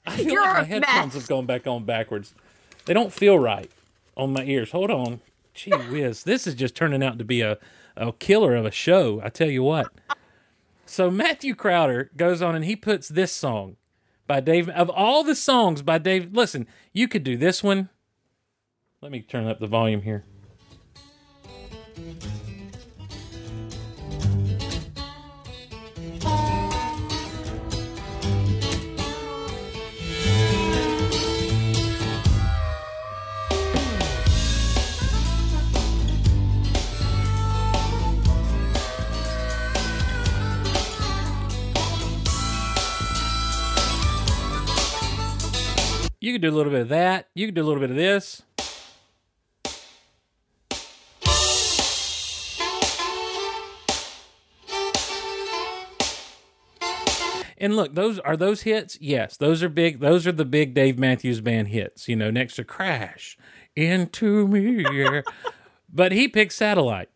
I 0.07 0.17
feel 0.17 0.27
You're 0.33 0.43
like 0.43 0.57
my 0.57 0.65
headphones 0.65 1.15
mess. 1.15 1.23
have 1.23 1.29
gone 1.29 1.47
back 1.47 1.67
on 1.67 1.85
backwards. 1.85 2.35
They 2.85 2.95
don't 2.95 3.13
feel 3.13 3.39
right 3.39 3.71
on 4.17 4.33
my 4.33 4.45
ears. 4.45 4.73
Hold 4.73 4.91
on. 4.91 5.21
Gee 5.55 5.71
whiz. 5.71 6.25
This 6.25 6.47
is 6.47 6.55
just 6.55 6.75
turning 6.75 7.03
out 7.03 7.19
to 7.19 7.25
be 7.25 7.41
a, 7.43 7.59
a 7.97 8.13
killer 8.13 8.55
of 8.55 8.65
a 8.65 8.71
show. 8.71 9.21
I 9.23 9.29
tell 9.29 9.51
you 9.51 9.63
what. 9.63 9.93
So 10.87 11.11
Matthew 11.11 11.55
Crowder 11.55 12.11
goes 12.17 12.43
on 12.43 12.55
and 12.55 12.65
he 12.65 12.77
puts 12.77 13.09
this 13.09 13.33
song 13.33 13.77
by 14.27 14.41
Dave. 14.41 14.69
Of 14.69 14.91
all 14.91 15.25
the 15.25 15.35
songs 15.35 15.83
by 15.83 15.99
Dave, 15.99 16.33
listen, 16.33 16.67
you 16.93 17.09
could 17.09 17.25
do 17.25 17.37
this 17.37 17.63
one. 17.63 17.89
Let 19.01 19.13
me 19.13 19.21
turn 19.21 19.47
up 19.47 19.59
the 19.59 19.67
volume 19.67 20.03
here. 20.03 20.25
You 46.23 46.31
could 46.31 46.41
do 46.41 46.51
a 46.51 46.55
little 46.55 46.71
bit 46.71 46.83
of 46.83 46.89
that. 46.91 47.31
You 47.35 47.49
could 47.49 47.57
do 47.57 47.63
a 47.63 47.67
little 47.67 47.81
bit 47.81 47.91
of 47.91 47.97
this. 47.97 48.43
And 57.59 57.75
look, 57.75 57.97
those 57.97 58.21
are 58.21 58.37
those 58.37 58.63
hits. 58.63 58.99
Yes, 59.01 59.37
those 59.37 59.65
are 59.65 59.69
big. 59.69 59.99
Those 59.99 60.25
are 60.29 60.33
the 60.33 60.45
big 60.45 60.75
Dave 60.75 60.97
Matthews 60.97 61.41
Band 61.41 61.69
hits. 61.69 62.09
You 62.09 62.15
know, 62.15 62.31
next 62.31 62.55
to 62.55 62.65
"Crash 62.65 63.37
Into 63.75 64.47
Me." 64.47 64.85
but 65.93 66.13
he 66.13 66.29
picked 66.29 66.53
"Satellite." 66.53 67.09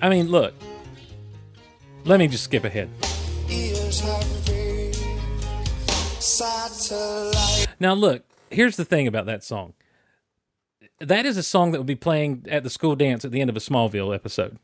I 0.00 0.08
mean, 0.08 0.28
look. 0.28 0.54
Let 2.04 2.18
me 2.18 2.28
just 2.28 2.44
skip 2.44 2.64
ahead. 2.64 2.88
Ears 3.48 4.00
have 4.00 4.48
raised, 4.48 5.02
satellite. 6.22 7.66
Now, 7.80 7.94
look, 7.94 8.24
here's 8.50 8.76
the 8.76 8.84
thing 8.84 9.06
about 9.06 9.26
that 9.26 9.42
song. 9.42 9.74
That 11.00 11.26
is 11.26 11.36
a 11.36 11.42
song 11.42 11.72
that 11.72 11.78
would 11.78 11.86
be 11.86 11.96
playing 11.96 12.46
at 12.48 12.62
the 12.62 12.70
school 12.70 12.96
dance 12.96 13.24
at 13.24 13.32
the 13.32 13.40
end 13.40 13.50
of 13.50 13.56
a 13.56 13.60
Smallville 13.60 14.14
episode. 14.14 14.58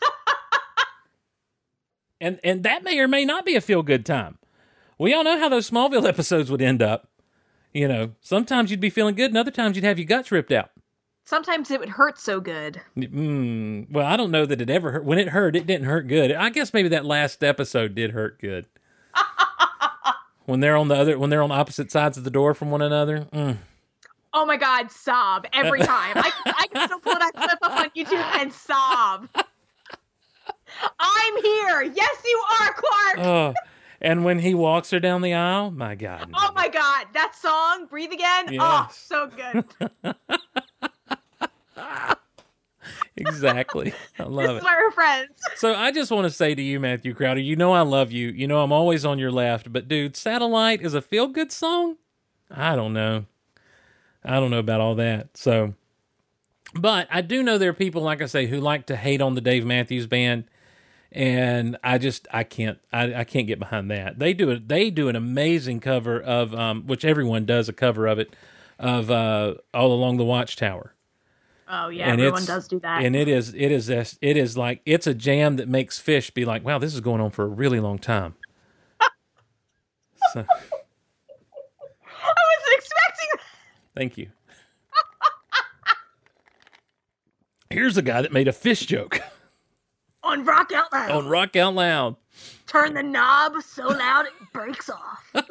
and 2.20 2.40
and 2.42 2.62
that 2.62 2.82
may 2.82 2.98
or 2.98 3.08
may 3.08 3.24
not 3.24 3.44
be 3.44 3.56
a 3.56 3.60
feel 3.60 3.82
good 3.82 4.06
time. 4.06 4.38
We 4.98 5.12
all 5.12 5.24
know 5.24 5.38
how 5.38 5.48
those 5.48 5.70
Smallville 5.70 6.04
episodes 6.08 6.50
would 6.50 6.62
end 6.62 6.82
up. 6.82 7.08
You 7.74 7.88
know, 7.88 8.12
sometimes 8.20 8.70
you'd 8.70 8.80
be 8.80 8.88
feeling 8.88 9.14
good, 9.14 9.30
and 9.30 9.36
other 9.36 9.50
times 9.50 9.76
you'd 9.76 9.84
have 9.84 9.98
your 9.98 10.06
guts 10.06 10.32
ripped 10.32 10.52
out. 10.52 10.70
Sometimes 11.26 11.72
it 11.72 11.80
would 11.80 11.88
hurt 11.88 12.20
so 12.20 12.38
good. 12.40 12.80
Mm, 12.96 13.90
well, 13.90 14.06
I 14.06 14.16
don't 14.16 14.30
know 14.30 14.46
that 14.46 14.60
it 14.60 14.70
ever 14.70 14.92
hurt. 14.92 15.04
When 15.04 15.18
it 15.18 15.30
hurt, 15.30 15.56
it 15.56 15.66
didn't 15.66 15.86
hurt 15.86 16.06
good. 16.06 16.30
I 16.30 16.50
guess 16.50 16.72
maybe 16.72 16.88
that 16.90 17.04
last 17.04 17.42
episode 17.42 17.96
did 17.96 18.12
hurt 18.12 18.40
good. 18.40 18.66
when 20.46 20.60
they're 20.60 20.76
on 20.76 20.86
the 20.86 20.94
other, 20.94 21.18
when 21.18 21.28
they're 21.28 21.42
on 21.42 21.50
opposite 21.50 21.90
sides 21.90 22.16
of 22.16 22.22
the 22.22 22.30
door 22.30 22.54
from 22.54 22.70
one 22.70 22.80
another. 22.80 23.26
Mm. 23.32 23.58
Oh 24.32 24.46
my 24.46 24.56
god, 24.56 24.92
sob 24.92 25.46
every 25.52 25.80
time. 25.82 26.12
I, 26.14 26.30
I 26.46 26.66
can 26.68 26.86
still 26.86 27.00
pull 27.00 27.14
that 27.14 27.32
clip 27.34 27.58
up 27.60 27.72
on 27.72 27.90
YouTube 27.90 28.22
and 28.40 28.52
sob. 28.52 29.28
I'm 31.00 31.42
here. 31.42 31.82
Yes, 31.92 32.22
you 32.24 32.44
are, 32.60 32.72
Clark. 32.72 33.18
Oh, 33.18 33.54
and 34.00 34.24
when 34.24 34.38
he 34.38 34.54
walks 34.54 34.90
her 34.90 35.00
down 35.00 35.22
the 35.22 35.34
aisle, 35.34 35.72
my 35.72 35.96
God. 35.96 36.30
oh 36.34 36.52
my 36.54 36.68
god, 36.68 37.06
that 37.14 37.34
song, 37.34 37.86
Breathe 37.86 38.12
Again. 38.12 38.56
Oh, 38.60 38.88
so 38.92 39.28
good. 39.28 39.64
exactly. 43.16 43.92
I 44.18 44.24
love 44.24 44.50
is 44.50 44.56
it. 44.58 44.64
why 44.64 44.76
we're 44.76 44.90
friends. 44.90 45.30
So 45.56 45.74
I 45.74 45.90
just 45.92 46.10
want 46.10 46.24
to 46.24 46.30
say 46.30 46.54
to 46.54 46.62
you, 46.62 46.80
Matthew 46.80 47.14
Crowder, 47.14 47.40
you 47.40 47.56
know 47.56 47.72
I 47.72 47.82
love 47.82 48.12
you. 48.12 48.28
You 48.28 48.46
know 48.46 48.62
I'm 48.62 48.72
always 48.72 49.04
on 49.04 49.18
your 49.18 49.30
left. 49.30 49.72
But 49.72 49.88
dude, 49.88 50.16
Satellite 50.16 50.82
is 50.82 50.94
a 50.94 51.02
feel 51.02 51.28
good 51.28 51.52
song. 51.52 51.96
I 52.50 52.76
don't 52.76 52.92
know. 52.92 53.26
I 54.24 54.40
don't 54.40 54.50
know 54.50 54.58
about 54.58 54.80
all 54.80 54.94
that. 54.96 55.36
So, 55.36 55.74
but 56.74 57.06
I 57.10 57.20
do 57.20 57.42
know 57.42 57.58
there 57.58 57.70
are 57.70 57.74
people, 57.74 58.02
like 58.02 58.20
I 58.20 58.26
say, 58.26 58.46
who 58.46 58.60
like 58.60 58.86
to 58.86 58.96
hate 58.96 59.20
on 59.20 59.34
the 59.34 59.40
Dave 59.40 59.64
Matthews 59.64 60.06
Band, 60.06 60.44
and 61.12 61.76
I 61.82 61.98
just 61.98 62.26
I 62.32 62.42
can't 62.44 62.78
I, 62.92 63.14
I 63.14 63.24
can't 63.24 63.46
get 63.46 63.58
behind 63.58 63.90
that. 63.90 64.18
They 64.18 64.34
do 64.34 64.50
it. 64.50 64.68
They 64.68 64.90
do 64.90 65.08
an 65.08 65.16
amazing 65.16 65.80
cover 65.80 66.20
of 66.20 66.54
um, 66.54 66.86
which 66.86 67.04
everyone 67.04 67.46
does 67.46 67.68
a 67.68 67.72
cover 67.72 68.06
of 68.06 68.18
it 68.18 68.34
of 68.78 69.10
uh, 69.10 69.54
all 69.72 69.92
along 69.92 70.16
the 70.18 70.24
Watchtower. 70.24 70.92
Oh 71.68 71.88
yeah, 71.88 72.12
And 72.12 72.20
everyone 72.20 72.44
does 72.44 72.68
do 72.68 72.78
that. 72.80 73.02
And 73.04 73.16
it 73.16 73.26
is 73.28 73.52
it 73.54 73.72
is 73.72 73.86
this 73.86 74.18
it 74.22 74.36
is 74.36 74.56
like 74.56 74.80
it's 74.86 75.06
a 75.06 75.14
jam 75.14 75.56
that 75.56 75.68
makes 75.68 76.00
Phish 76.00 76.32
be 76.32 76.44
like, 76.44 76.64
wow, 76.64 76.78
this 76.78 76.94
is 76.94 77.00
going 77.00 77.20
on 77.20 77.30
for 77.30 77.44
a 77.44 77.48
really 77.48 77.80
long 77.80 77.98
time. 77.98 78.34
so 80.32 80.40
I 80.40 80.44
wasn't 82.44 82.74
expecting. 82.74 83.28
thank 83.94 84.16
you. 84.18 84.28
Here's 87.70 87.96
a 87.96 88.02
guy 88.02 88.22
that 88.22 88.32
made 88.32 88.46
a 88.48 88.52
Phish 88.52 88.86
joke 88.86 89.20
On 90.22 90.44
Rock 90.44 90.70
Out 90.72 90.92
Loud, 90.92 91.10
on 91.10 91.26
Rock 91.28 91.56
Out 91.56 91.74
Loud. 91.74 92.16
turn 92.66 92.94
the 92.94 93.02
knob 93.02 93.60
so 93.62 93.88
loud 93.88 94.26
it 94.26 94.32
breaks 94.52 94.88
off. 94.88 95.32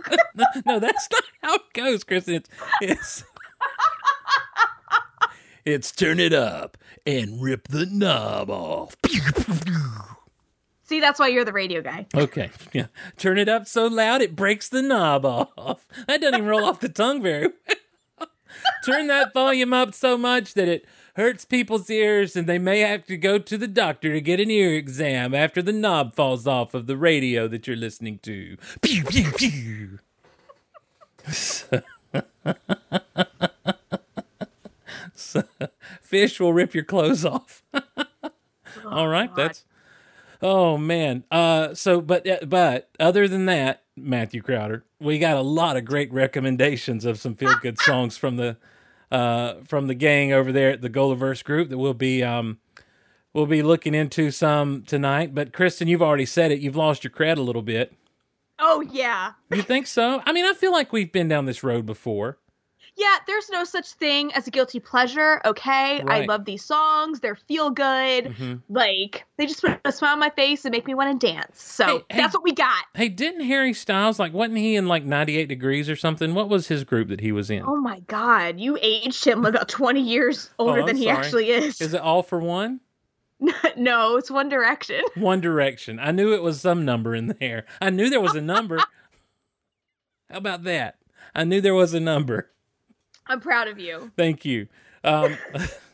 No, 0.66 0.80
that's 0.80 1.08
not 1.12 1.24
how 1.44 1.56
it 1.56 1.62
goes, 1.74 2.04
Kristin. 2.04 2.36
It's 2.36 2.50
it's, 2.82 3.24
it's 5.66 5.92
turn 5.92 6.20
it 6.20 6.34
up 6.34 6.78
and 7.06 7.42
rip 7.42 7.68
the 7.68 7.86
knob 7.86 8.50
off. 8.50 8.96
See, 10.84 11.00
that's 11.00 11.20
why 11.20 11.30
you're 11.30 11.46
the 11.46 11.52
radio 11.54 11.82
guy. 11.82 12.06
Okay. 12.14 12.52
Yeah. 12.72 12.88
Turn 13.18 13.40
it 13.40 13.50
up 13.50 13.68
so 13.68 13.88
loud 13.88 14.22
it 14.22 14.36
breaks 14.36 14.70
the 14.70 14.84
knob 14.84 15.26
off. 15.26 15.88
That 16.08 16.22
doesn't 16.22 16.36
even 16.36 16.48
roll 16.48 16.64
off 16.64 16.80
the 16.80 16.90
tongue 16.90 17.24
very 17.24 17.48
well. 17.48 18.30
Turn 18.86 19.08
that 19.08 19.34
volume 19.34 19.74
up 19.74 19.96
so 19.96 20.18
much 20.18 20.54
that 20.54 20.68
it 20.68 20.86
hurts 21.16 21.44
people's 21.44 21.90
ears 21.90 22.36
and 22.36 22.48
they 22.48 22.60
may 22.60 22.82
have 22.82 23.06
to 23.08 23.18
go 23.18 23.40
to 23.40 23.58
the 23.58 23.68
doctor 23.68 24.14
to 24.14 24.22
get 24.22 24.40
an 24.40 24.52
ear 24.52 24.76
exam 24.76 25.34
after 25.34 25.62
the 25.62 25.74
knob 25.74 26.14
falls 26.14 26.46
off 26.46 26.74
of 26.76 26.86
the 26.86 26.98
radio 26.98 27.48
that 27.48 27.66
you're 27.66 27.76
listening 27.76 28.20
to. 28.20 28.58
Pew, 28.82 29.04
pew, 29.04 29.32
pew. 29.32 30.00
So- 35.16 35.44
Phish 36.08 36.40
will 36.40 36.54
rip 36.54 36.74
your 36.76 36.84
clothes 36.84 37.26
off. 37.26 37.64
All 38.86 39.08
right, 39.08 39.34
that's 39.36 39.64
Oh 40.42 40.78
man. 40.78 41.24
Uh 41.32 41.74
so 41.74 42.02
but 42.02 42.28
but 42.48 42.90
other 43.00 43.28
than 43.28 43.46
that, 43.46 43.84
Matthew 43.96 44.42
Crowder, 44.42 44.84
we 45.00 45.18
got 45.18 45.38
a 45.38 45.42
lot 45.42 45.78
of 45.78 45.86
great 45.86 46.12
recommendations 46.12 47.06
of 47.06 47.20
some 47.20 47.36
feel 47.36 47.56
good 47.62 47.80
songs 47.80 48.18
from 48.18 48.36
the 48.38 48.58
uh 49.12 49.56
from 49.64 49.88
the 49.88 49.94
gang 49.96 50.34
over 50.34 50.52
there 50.52 50.72
at 50.72 50.82
the 50.82 50.90
Golaverse 50.90 51.44
group 51.44 51.70
that 51.70 51.78
we'll 51.78 51.94
be 51.94 52.22
um 52.22 52.60
we'll 53.34 53.46
be 53.46 53.64
looking 53.64 53.94
into 53.96 54.30
some 54.32 54.84
tonight. 54.84 55.34
But 55.34 55.54
Kristin, 55.54 55.88
you've 55.88 56.02
already 56.02 56.26
said 56.26 56.52
it, 56.52 56.60
you've 56.60 56.76
lost 56.76 57.04
your 57.04 57.12
cred 57.12 57.38
a 57.38 57.42
little 57.42 57.62
bit. 57.62 57.94
Oh 58.60 58.82
yeah, 58.82 59.34
You 59.52 59.62
think 59.62 59.86
so? 59.88 60.22
I 60.26 60.32
mean, 60.32 60.46
I 60.46 60.54
feel 60.54 60.72
like 60.72 60.94
we've 60.94 61.12
been 61.12 61.28
down 61.28 61.46
this 61.46 61.62
road 61.64 61.86
before. 61.86 62.38
Yeah, 62.98 63.18
there's 63.28 63.50
no 63.50 63.64
such 63.64 63.92
thing 63.94 64.32
as 64.34 64.48
a 64.48 64.52
guilty 64.52 64.80
pleasure. 64.80 65.42
Okay, 65.46 66.02
I 66.08 66.26
love 66.26 66.46
these 66.46 66.64
songs. 66.64 67.20
They're 67.20 67.36
feel 67.36 67.70
good. 67.70 68.26
Mhm. 68.26 68.62
Like 68.70 69.26
they 69.38 69.46
just 69.46 69.62
put 69.62 69.80
a 69.84 69.92
smile 69.92 70.14
on 70.14 70.20
my 70.20 70.30
face 70.30 70.64
and 70.66 70.72
make 70.72 70.88
me 70.88 70.94
want 70.94 71.20
to 71.20 71.28
dance. 71.28 71.62
So 71.62 71.86
Hey, 71.86 71.94
hey. 72.10 72.18
that's 72.22 72.34
what 72.34 72.44
we 72.44 72.54
got. 72.54 72.86
Hey, 72.94 73.10
didn't 73.10 73.42
Harry 73.46 73.74
Styles 73.74 74.18
like 74.20 74.34
wasn't 74.34 74.58
he 74.58 74.76
in 74.76 74.88
like 74.88 75.04
98 75.04 75.48
degrees 75.50 75.90
or 75.90 75.96
something? 75.96 76.34
What 76.34 76.50
was 76.50 76.68
his 76.68 76.84
group 76.84 77.10
that 77.10 77.22
he 77.22 77.32
was 77.32 77.50
in? 77.50 77.64
Oh 77.66 77.76
my 77.78 78.00
god, 78.02 78.60
you 78.60 78.78
aged 78.82 79.26
him 79.26 79.46
about 79.46 79.68
20 79.68 80.02
years 80.02 80.50
older 80.58 80.82
Oh, 80.82 80.86
than 80.86 80.96
I'm 80.96 81.02
he 81.02 81.10
actually 81.10 81.50
is. 81.52 81.82
Is 81.82 81.94
it 81.94 82.02
all 82.02 82.24
for 82.24 82.40
one? 82.40 82.80
no, 83.76 84.16
it's 84.16 84.32
One 84.32 84.48
Direction. 84.48 85.02
One 85.16 85.42
Direction. 85.42 86.00
I 86.00 86.12
knew 86.12 86.34
it 86.34 86.42
was 86.42 86.62
some 86.62 86.86
number 86.86 87.14
in 87.14 87.36
there. 87.40 87.66
I 87.82 87.90
knew 87.90 88.10
there 88.10 88.22
was 88.22 88.34
a 88.36 88.42
number. 88.42 88.78
How 90.30 90.38
about 90.38 90.64
that? 90.64 90.96
I 91.36 91.44
knew 91.44 91.60
there 91.62 91.76
was 91.76 91.94
a 91.94 92.00
number. 92.00 92.50
I'm 93.28 93.40
proud 93.40 93.68
of 93.68 93.80
you. 93.80 94.12
Thank 94.16 94.46
you. 94.46 94.68
Um, 95.04 95.38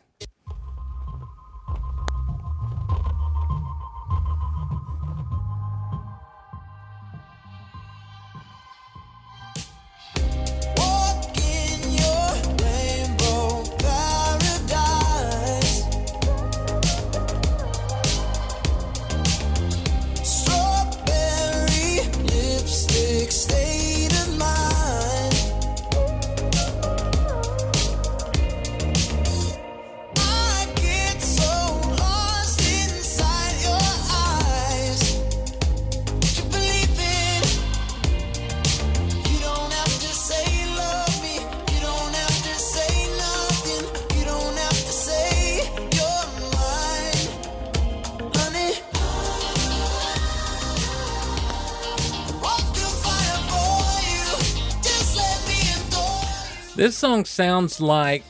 song 57.02 57.24
sounds 57.24 57.80
like 57.80 58.22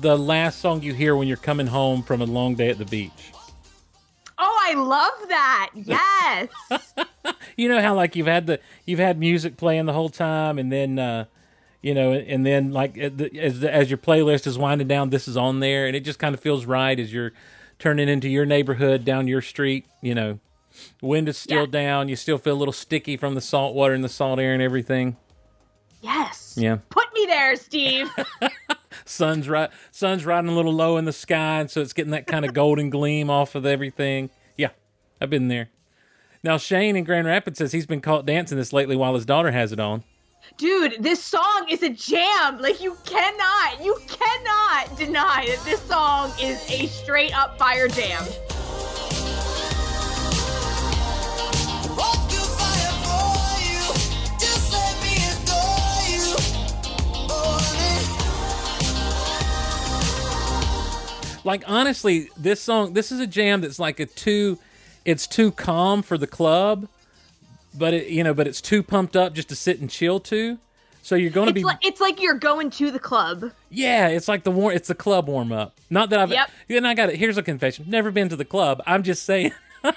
the 0.00 0.16
last 0.16 0.60
song 0.60 0.80
you 0.80 0.94
hear 0.94 1.16
when 1.16 1.26
you're 1.26 1.36
coming 1.36 1.66
home 1.66 2.04
from 2.04 2.22
a 2.22 2.24
long 2.24 2.54
day 2.54 2.68
at 2.70 2.78
the 2.78 2.84
beach. 2.84 3.32
Oh, 4.38 4.58
I 4.62 4.74
love 4.74 5.28
that. 5.28 5.70
Yes. 5.74 6.48
You 7.56 7.68
know 7.68 7.82
how 7.82 7.94
like 7.94 8.16
you've 8.16 8.26
had 8.28 8.46
the 8.46 8.60
you've 8.86 8.98
had 9.00 9.18
music 9.18 9.56
playing 9.58 9.84
the 9.86 9.92
whole 9.92 10.08
time, 10.08 10.58
and 10.58 10.72
then 10.72 10.98
uh, 10.98 11.26
you 11.82 11.94
know, 11.94 12.12
and 12.12 12.46
then 12.46 12.70
like 12.72 12.96
as 12.96 13.12
the, 13.58 13.70
as 13.70 13.90
your 13.90 13.98
playlist 13.98 14.46
is 14.46 14.56
winding 14.56 14.88
down, 14.88 15.10
this 15.10 15.28
is 15.28 15.36
on 15.36 15.60
there, 15.60 15.86
and 15.86 15.94
it 15.94 16.00
just 16.00 16.18
kind 16.18 16.34
of 16.34 16.40
feels 16.40 16.64
right 16.64 16.98
as 16.98 17.12
you're 17.12 17.32
turning 17.78 18.08
into 18.08 18.28
your 18.28 18.46
neighborhood 18.46 19.04
down 19.04 19.28
your 19.28 19.42
street. 19.42 19.84
You 20.00 20.14
know, 20.14 20.38
wind 21.02 21.28
is 21.28 21.36
still 21.36 21.60
Yeah. 21.66 21.70
down. 21.70 22.08
You 22.08 22.16
still 22.16 22.38
feel 22.38 22.54
a 22.54 22.60
little 22.60 22.72
sticky 22.72 23.18
from 23.18 23.34
the 23.34 23.42
salt 23.42 23.74
water 23.74 23.92
and 23.92 24.02
the 24.02 24.08
salt 24.08 24.38
air 24.38 24.54
and 24.54 24.62
everything. 24.62 25.16
Yes. 26.02 26.54
Yeah. 26.56 26.78
Put 26.90 27.06
me 27.14 27.26
there, 27.26 27.56
Steve. 27.56 28.10
sun's 29.04 29.48
right 29.48 29.70
sun's 29.90 30.24
riding 30.24 30.50
a 30.50 30.54
little 30.54 30.72
low 30.72 30.96
in 30.96 31.06
the 31.06 31.12
sky 31.12 31.60
and 31.60 31.70
so 31.70 31.80
it's 31.80 31.92
getting 31.92 32.12
that 32.12 32.26
kind 32.26 32.44
of 32.44 32.52
golden 32.52 32.90
gleam 32.90 33.30
off 33.30 33.54
of 33.54 33.64
everything 33.64 34.28
yeah 34.56 34.68
i've 35.20 35.30
been 35.30 35.48
there 35.48 35.70
now 36.44 36.58
shane 36.58 36.94
in 36.94 37.02
grand 37.02 37.26
rapids 37.26 37.58
says 37.58 37.72
he's 37.72 37.86
been 37.86 38.00
caught 38.02 38.26
dancing 38.26 38.58
this 38.58 38.72
lately 38.72 38.94
while 38.94 39.14
his 39.14 39.24
daughter 39.24 39.50
has 39.50 39.72
it 39.72 39.80
on 39.80 40.04
Dude, 40.58 40.96
this 41.00 41.22
song 41.22 41.66
is 41.70 41.82
a 41.82 41.88
jam. 41.88 42.60
Like 42.60 42.82
you 42.82 42.96
cannot, 43.04 43.82
you 43.82 43.96
cannot 44.08 44.98
deny 44.98 45.46
that 45.46 45.62
this 45.64 45.80
song 45.82 46.32
is 46.40 46.68
a 46.70 46.86
straight 46.88 47.36
up 47.36 47.58
fire 47.58 47.88
jam. 47.88 48.22
Like 61.44 61.62
honestly 61.66 62.28
this 62.36 62.60
song 62.60 62.92
this 62.92 63.12
is 63.12 63.20
a 63.20 63.26
jam 63.26 63.60
that's 63.60 63.78
like 63.78 64.00
a 64.00 64.06
too 64.06 64.58
it's 65.04 65.26
too 65.26 65.50
calm 65.50 66.02
for 66.02 66.16
the 66.16 66.26
club 66.26 66.88
but 67.74 67.94
it 67.94 68.08
you 68.08 68.22
know 68.22 68.34
but 68.34 68.46
it's 68.46 68.60
too 68.60 68.82
pumped 68.82 69.16
up 69.16 69.32
just 69.34 69.48
to 69.48 69.56
sit 69.56 69.80
and 69.80 69.90
chill 69.90 70.20
to 70.20 70.58
so 71.02 71.16
you're 71.16 71.30
going 71.30 71.48
to 71.48 71.52
be 71.52 71.64
like 71.64 71.84
it's 71.84 72.00
like 72.00 72.22
you're 72.22 72.38
going 72.38 72.70
to 72.70 72.92
the 72.92 73.00
club. 73.00 73.50
Yeah, 73.70 74.06
it's 74.08 74.28
like 74.28 74.44
the 74.44 74.52
war. 74.52 74.72
It's 74.72 74.86
the 74.86 74.94
club 74.94 75.26
warm 75.26 75.50
up. 75.50 75.74
Not 75.90 76.10
that 76.10 76.20
I've. 76.20 76.30
Yep. 76.30 76.50
Then 76.68 76.86
I 76.86 76.94
got 76.94 77.10
it. 77.10 77.16
Here's 77.16 77.36
a 77.36 77.42
confession. 77.42 77.86
Never 77.88 78.12
been 78.12 78.28
to 78.28 78.36
the 78.36 78.44
club. 78.44 78.80
I'm 78.86 79.02
just 79.02 79.24
saying. 79.24 79.50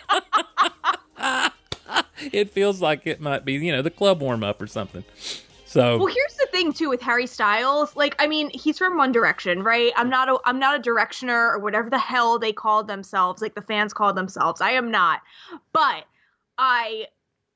it 2.31 2.49
feels 2.49 2.81
like 2.81 3.05
it 3.05 3.21
might 3.21 3.45
be, 3.45 3.53
you 3.53 3.71
know, 3.71 3.84
the 3.84 3.91
club 3.91 4.19
warm 4.19 4.43
up 4.43 4.60
or 4.60 4.65
something. 4.65 5.03
So 5.65 5.99
Well, 5.99 6.08
here's 6.08 6.35
thing 6.55 6.71
too 6.71 6.89
with 6.89 7.01
Harry 7.01 7.27
Styles. 7.27 7.95
Like, 7.97 8.15
I 8.17 8.27
mean, 8.27 8.49
he's 8.49 8.77
from 8.77 8.97
One 8.97 9.11
Direction, 9.11 9.61
right? 9.61 9.91
I'm 9.97 10.09
not 10.09 10.29
a 10.29 10.39
I'm 10.45 10.57
not 10.57 10.79
a 10.79 10.81
Directioner 10.81 11.53
or 11.53 11.59
whatever 11.59 11.89
the 11.89 11.99
hell 11.99 12.39
they 12.39 12.53
called 12.53 12.87
themselves, 12.87 13.41
like 13.41 13.55
the 13.55 13.61
fans 13.61 13.93
called 13.93 14.15
themselves. 14.15 14.61
I 14.61 14.71
am 14.71 14.89
not. 14.89 15.21
But 15.73 16.05
I 16.57 17.07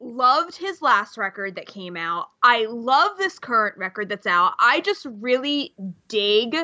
loved 0.01 0.55
his 0.57 0.81
last 0.81 1.17
record 1.17 1.55
that 1.55 1.65
came 1.65 1.95
out. 1.95 2.27
I 2.43 2.65
love 2.65 3.17
this 3.17 3.39
current 3.39 3.77
record 3.77 4.09
that's 4.09 4.27
out. 4.27 4.53
I 4.59 4.81
just 4.81 5.05
really 5.05 5.73
dig 6.09 6.57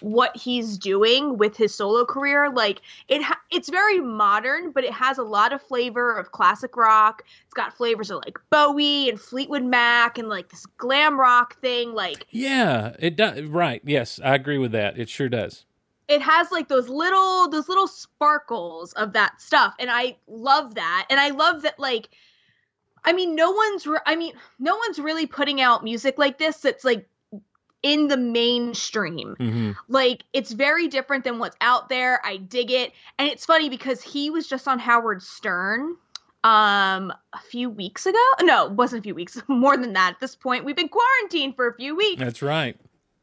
what 0.00 0.36
he's 0.36 0.78
doing 0.78 1.36
with 1.36 1.56
his 1.56 1.74
solo 1.74 2.04
career 2.04 2.50
like 2.50 2.80
it 3.08 3.22
ha- 3.22 3.40
it's 3.50 3.68
very 3.68 4.00
modern 4.00 4.70
but 4.72 4.84
it 4.84 4.92
has 4.92 5.18
a 5.18 5.22
lot 5.22 5.52
of 5.52 5.60
flavor 5.62 6.16
of 6.16 6.32
classic 6.32 6.76
rock 6.76 7.22
it's 7.44 7.54
got 7.54 7.76
flavors 7.76 8.10
of 8.10 8.20
like 8.24 8.38
bowie 8.50 9.08
and 9.08 9.20
fleetwood 9.20 9.64
mac 9.64 10.18
and 10.18 10.28
like 10.28 10.48
this 10.48 10.66
glam 10.78 11.18
rock 11.18 11.60
thing 11.60 11.92
like 11.94 12.26
yeah, 12.30 12.94
it 12.98 13.16
does. 13.16 13.42
Right. 13.42 13.82
Yes, 13.84 14.20
I 14.24 14.34
agree 14.34 14.58
with 14.58 14.72
that. 14.72 14.98
It 14.98 15.08
sure 15.08 15.28
does. 15.28 15.64
it 16.08 16.22
has 16.22 16.50
like 16.50 16.68
those 16.68 16.88
little 16.88 17.48
those 17.48 17.68
little 17.68 17.86
sparkles 17.88 18.92
of 18.94 19.12
that 19.12 19.40
stuff 19.40 19.74
and 19.78 19.90
i 19.90 20.16
love 20.26 20.74
that 20.74 21.06
and 21.10 21.20
i 21.20 21.30
love 21.30 21.62
that 21.62 21.78
like 21.78 22.08
i 23.04 23.12
mean 23.12 23.34
no 23.34 23.50
one's 23.50 23.86
re- 23.86 23.98
i 24.06 24.16
mean 24.16 24.32
no 24.58 24.76
one's 24.76 24.98
really 24.98 25.26
putting 25.26 25.60
out 25.60 25.84
music 25.84 26.18
like 26.18 26.38
this 26.38 26.56
that's 26.58 26.84
like 26.84 27.06
in 27.82 28.08
the 28.08 28.16
mainstream. 28.16 29.36
Hmm 29.38 29.72
like 29.90 30.24
it's 30.32 30.52
very 30.52 30.88
different 30.88 31.24
than 31.24 31.38
what's 31.38 31.56
out 31.60 31.88
there. 31.88 32.24
I 32.24 32.38
dig 32.38 32.70
it. 32.70 32.92
And 33.18 33.28
it's 33.28 33.44
funny 33.44 33.68
because 33.68 34.00
he 34.00 34.30
was 34.30 34.46
just 34.46 34.66
on 34.66 34.78
howard 34.78 35.22
stern 35.22 35.96
um 36.42 37.12
a 37.34 37.40
few 37.50 37.68
weeks 37.68 38.06
ago. 38.06 38.24
No 38.40 38.66
it 38.66 38.72
wasn't 38.72 39.00
a 39.00 39.02
few 39.02 39.14
weeks 39.14 39.42
more 39.48 39.76
than 39.76 39.92
that 39.92 40.14
at 40.14 40.20
this 40.20 40.34
point. 40.34 40.64
We've 40.64 40.76
been 40.76 40.88
quarantined 40.88 41.56
for 41.56 41.68
a 41.68 41.74
few 41.74 41.94
weeks. 41.96 42.20
That's 42.20 42.40
right. 42.40 42.76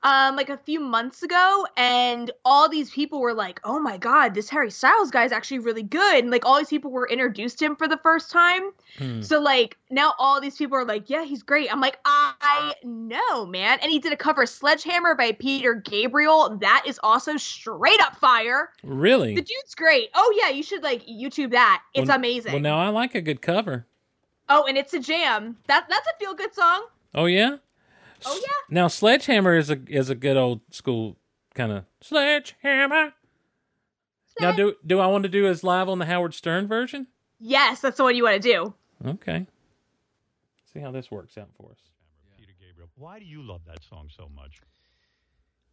Um 0.03 0.35
like 0.35 0.49
a 0.49 0.57
few 0.57 0.79
months 0.79 1.23
ago 1.23 1.65
and 1.75 2.29
all 2.45 2.69
these 2.69 2.91
people 2.91 3.19
were 3.19 3.33
like 3.33 3.59
oh 3.63 3.79
my 3.79 3.97
god 3.97 4.35
this 4.35 4.47
harry 4.47 4.69
styles 4.69 5.09
guy 5.09 5.25
is 5.25 5.31
actually 5.31 5.57
really 5.57 5.81
good 5.81 6.23
and 6.23 6.29
like 6.29 6.45
all 6.45 6.59
these 6.59 6.67
people 6.67 6.91
were 6.91 7.07
introduced 7.09 7.57
to 7.57 7.65
him 7.65 7.75
for 7.75 7.87
the 7.87 7.97
first 7.97 8.29
time. 8.29 8.69
Hmm. 8.99 9.21
so 9.23 9.39
like 9.39 9.75
now 9.89 10.13
all 10.19 10.39
these 10.39 10.55
people 10.55 10.77
are 10.77 10.85
like 10.85 11.09
yeah 11.09 11.23
he's 11.23 11.41
great. 11.41 11.71
I'm 11.71 11.81
like 11.81 11.97
i 12.05 12.73
know 12.83 13.45
man. 13.47 13.79
And 13.81 13.91
he 13.91 13.97
did 13.99 14.13
a 14.13 14.17
cover 14.17 14.45
sledgehammer 14.45 15.15
by 15.15 15.31
peter 15.31 15.73
gabriel. 15.73 16.57
That 16.61 16.83
is 16.85 16.99
also 17.01 17.35
straight 17.37 17.99
up 18.01 18.15
fire. 18.17 18.69
Really? 18.83 19.33
the 19.33 19.41
dude's 19.41 19.75
great. 19.75 20.09
Oh 20.13 20.39
yeah 20.41 20.49
you 20.51 20.61
should 20.63 20.83
like 20.83 21.05
youtube 21.07 21.51
that. 21.51 21.81
It's 21.95 22.07
Well- 22.07 22.17
amazing. 22.17 22.51
Well, 22.53 22.61
now 22.61 22.77
I 22.77 22.89
like 22.89 23.15
a 23.15 23.21
good 23.21 23.41
cover. 23.41 23.87
oh 24.47 24.65
and 24.67 24.77
it's 24.77 24.93
a 24.93 24.99
jam. 24.99 25.57
That 25.67 25.87
that's 25.89 26.07
a 26.07 26.17
feel 26.19 26.35
good 26.35 26.53
song. 26.53 26.85
Oh 27.15 27.25
yeah. 27.25 27.57
Oh 28.25 28.39
yeah 28.41 28.47
Now 28.69 28.87
Sledgehammer 28.87 29.55
is 29.55 29.69
a 29.69 29.77
is 29.87 30.09
a 30.09 30.15
good 30.15 30.37
old 30.37 30.61
school 30.71 31.17
kind 31.53 31.71
of 31.71 31.85
Sledgehammer. 32.01 33.13
Now 34.39 34.51
do 34.51 34.75
do 34.85 34.99
I 34.99 35.07
want 35.07 35.23
to 35.23 35.29
do 35.29 35.45
his 35.45 35.63
live 35.63 35.89
on 35.89 35.99
the 35.99 36.05
Howard 36.05 36.33
Stern 36.33 36.67
version? 36.67 37.07
yes 37.39 37.81
that's 37.81 37.97
the 37.97 38.03
one 38.03 38.15
you 38.15 38.23
want 38.23 38.41
to 38.41 38.51
do 38.51 38.73
Okay. 39.05 39.45
See 40.73 40.79
how 40.79 40.89
this 40.91 41.11
works 41.11 41.37
out 41.37 41.49
for 41.55 41.69
us. 41.71 41.77
Peter 42.37 42.51
Gabriel. 42.59 42.89
Why 42.95 43.19
do 43.19 43.25
you 43.25 43.43
love 43.43 43.61
that 43.67 43.83
song 43.89 44.09
so 44.15 44.27
much? 44.35 44.59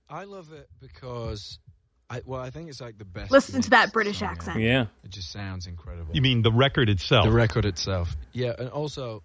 I 0.08 0.24
love 0.24 0.52
it 0.52 0.68
because 0.80 1.58
I 2.10 2.20
well, 2.26 2.40
I 2.40 2.50
think 2.50 2.68
it's 2.68 2.80
like 2.80 2.98
the 2.98 3.04
best. 3.06 3.30
Listen 3.30 3.62
to 3.62 3.70
that 3.70 3.92
British 3.92 4.18
song 4.18 4.28
accent. 4.28 4.60
Yeah. 4.60 4.86
It 5.02 5.10
just 5.10 5.32
sounds 5.32 5.66
incredible. 5.66 6.14
You 6.14 6.20
mean 6.20 6.42
the 6.42 6.52
record 6.52 6.88
itself? 6.90 7.24
the 7.26 7.32
record 7.32 7.64
itself? 7.64 8.14
Yeah, 8.32 8.52
and 8.58 8.68
also 8.68 9.22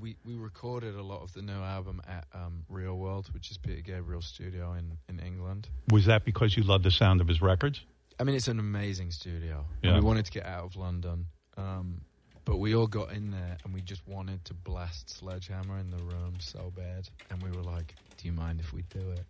we 0.00 0.16
we 0.24 0.34
recorded 0.36 0.94
a 0.94 1.02
lot 1.02 1.22
of 1.22 1.32
the 1.32 1.42
new 1.42 1.52
album 1.60 2.00
at 2.06 2.26
um, 2.34 2.64
Real 2.68 2.94
World, 2.96 3.28
which 3.32 3.50
is 3.50 3.58
Peter 3.58 3.80
Gabriel's 3.80 4.26
studio 4.26 4.72
in 4.74 4.98
in 5.08 5.20
England. 5.24 5.68
Was 5.90 6.06
that 6.06 6.24
because 6.24 6.56
you 6.56 6.62
love 6.62 6.82
the 6.82 6.90
sound 6.90 7.20
of 7.20 7.28
his 7.28 7.40
records? 7.40 7.80
I 8.18 8.24
mean, 8.24 8.34
it's 8.34 8.48
an 8.48 8.58
amazing 8.58 9.10
studio. 9.10 9.64
Yeah. 9.82 9.94
We 9.94 10.00
wanted 10.00 10.24
to 10.26 10.32
get 10.32 10.46
out 10.46 10.64
of 10.64 10.76
London, 10.76 11.26
um, 11.58 12.00
but 12.46 12.56
we 12.58 12.74
all 12.74 12.86
got 12.86 13.12
in 13.12 13.30
there 13.30 13.58
and 13.64 13.74
we 13.74 13.82
just 13.82 14.06
wanted 14.08 14.44
to 14.46 14.54
blast 14.54 15.10
Sledgehammer 15.10 15.78
in 15.78 15.90
the 15.90 16.02
room 16.02 16.34
so 16.38 16.72
bad. 16.74 17.08
And 17.30 17.42
we 17.42 17.50
were 17.50 17.62
like, 17.62 17.94
"Do 18.16 18.26
you 18.26 18.32
mind 18.32 18.60
if 18.60 18.72
we 18.72 18.82
do 18.82 19.10
it?" 19.12 19.24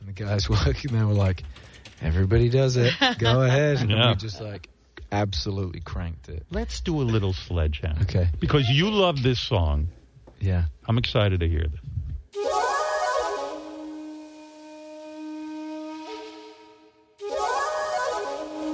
And 0.00 0.08
the 0.08 0.12
guys 0.12 0.48
working 0.66 0.92
there 0.92 1.06
were 1.06 1.14
like, 1.14 1.44
"Everybody 2.00 2.48
does 2.48 2.76
it. 2.76 2.92
Go 3.18 3.42
ahead." 3.48 3.78
And 3.78 3.90
Yeah. 3.90 4.10
we 4.10 4.16
just 4.16 4.40
like 4.40 4.68
absolutely 5.12 5.80
cranked 5.80 6.28
it. 6.28 6.44
Let's 6.50 6.80
do 6.80 7.00
a 7.00 7.04
little 7.04 7.32
sledgehammer. 7.32 8.02
Okay. 8.02 8.28
Because 8.40 8.68
you 8.68 8.90
love 8.90 9.22
this 9.22 9.38
song. 9.40 9.88
Yeah. 10.42 10.64
I'm 10.88 10.98
excited 10.98 11.38
to 11.38 11.48
hear 11.48 11.64
this. 11.68 11.80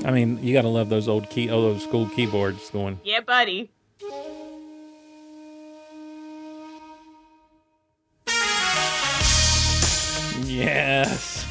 I 0.04 0.10
mean, 0.10 0.42
you 0.42 0.54
got 0.54 0.62
to 0.62 0.68
love 0.68 0.88
those 0.88 1.08
old 1.08 1.28
key, 1.28 1.50
oh, 1.50 1.60
those 1.60 1.84
school 1.84 2.08
keyboards 2.08 2.70
going. 2.70 2.98
Yeah, 3.04 3.20
buddy. 3.20 3.70
Yes. 10.46 11.44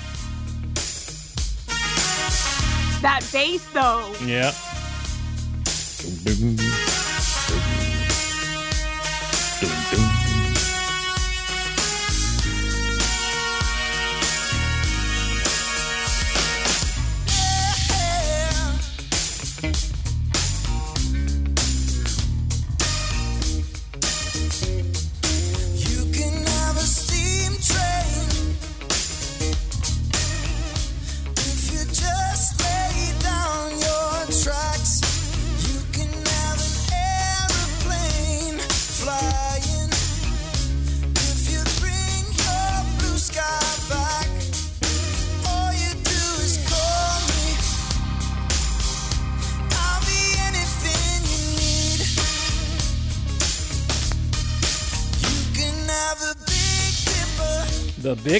That 3.03 3.29
bass 3.31 3.63
though. 3.71 4.11
Yeah. 4.25 4.51
You 6.25 6.66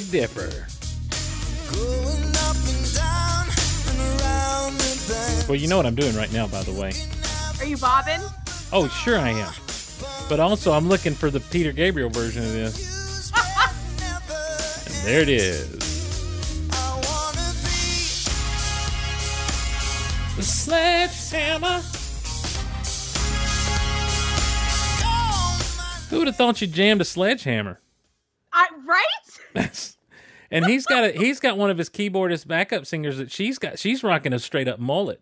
the 0.03 0.27
bend. 5.07 5.47
Well, 5.47 5.55
you 5.55 5.67
know 5.67 5.77
what 5.77 5.85
I'm 5.85 5.95
doing 5.95 6.15
right 6.15 6.31
now, 6.33 6.47
by 6.47 6.63
the 6.63 6.73
way. 6.73 6.93
Are 7.59 7.65
you 7.65 7.77
bobbing? 7.77 8.21
Oh, 8.73 8.87
sure 8.87 9.17
I 9.17 9.29
am. 9.29 9.53
But 10.29 10.39
also, 10.39 10.73
I'm 10.73 10.89
looking 10.89 11.13
for 11.13 11.29
the 11.29 11.39
Peter 11.39 11.71
Gabriel 11.71 12.09
version 12.09 12.43
of 12.43 12.51
this. 12.51 13.31
And 14.85 15.05
there 15.05 15.21
it 15.21 15.29
is. 15.29 16.69
I 16.71 16.93
wanna 16.93 17.53
be 17.63 17.77
The 20.35 20.43
Sledgehammer. 20.43 21.81
Who 26.09 26.19
would 26.19 26.27
have 26.27 26.35
thought 26.35 26.61
you 26.61 26.67
jammed 26.67 27.01
a 27.01 27.05
sledgehammer? 27.05 27.79
And 30.49 30.65
he's 30.65 30.85
got 30.85 31.03
a 31.03 31.11
he's 31.11 31.39
got 31.39 31.57
one 31.57 31.69
of 31.69 31.77
his 31.77 31.89
keyboardist 31.89 32.47
backup 32.47 32.85
singers 32.85 33.17
that 33.17 33.31
she's 33.31 33.57
got 33.59 33.79
she's 33.79 34.03
rocking 34.03 34.33
a 34.33 34.39
straight 34.39 34.67
up 34.67 34.79
mullet. 34.79 35.21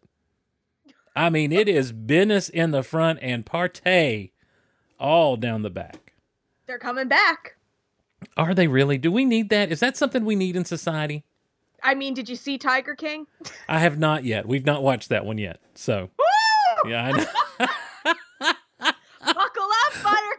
I 1.15 1.29
mean, 1.29 1.51
it 1.51 1.69
is 1.69 1.91
business 1.91 2.49
in 2.49 2.71
the 2.71 2.83
front 2.83 3.19
and 3.21 3.45
partay 3.45 4.31
all 4.99 5.37
down 5.37 5.61
the 5.61 5.69
back. 5.69 6.13
They're 6.67 6.77
coming 6.77 7.07
back. 7.07 7.55
Are 8.37 8.53
they 8.53 8.67
really? 8.67 8.97
Do 8.97 9.11
we 9.11 9.23
need 9.23 9.49
that? 9.49 9.71
Is 9.71 9.79
that 9.79 9.95
something 9.95 10.25
we 10.25 10.35
need 10.35 10.55
in 10.55 10.65
society? 10.65 11.23
I 11.83 11.93
mean, 11.93 12.13
did 12.13 12.27
you 12.27 12.35
see 12.35 12.57
Tiger 12.57 12.95
King? 12.95 13.27
I 13.69 13.79
have 13.79 13.99
not 13.99 14.23
yet. 14.23 14.47
We've 14.47 14.65
not 14.65 14.81
watched 14.81 15.09
that 15.09 15.25
one 15.25 15.37
yet. 15.37 15.59
So, 15.75 16.09
Woo! 16.17 16.89
yeah, 16.89 17.05
I 17.05 17.11
know. 17.11 18.53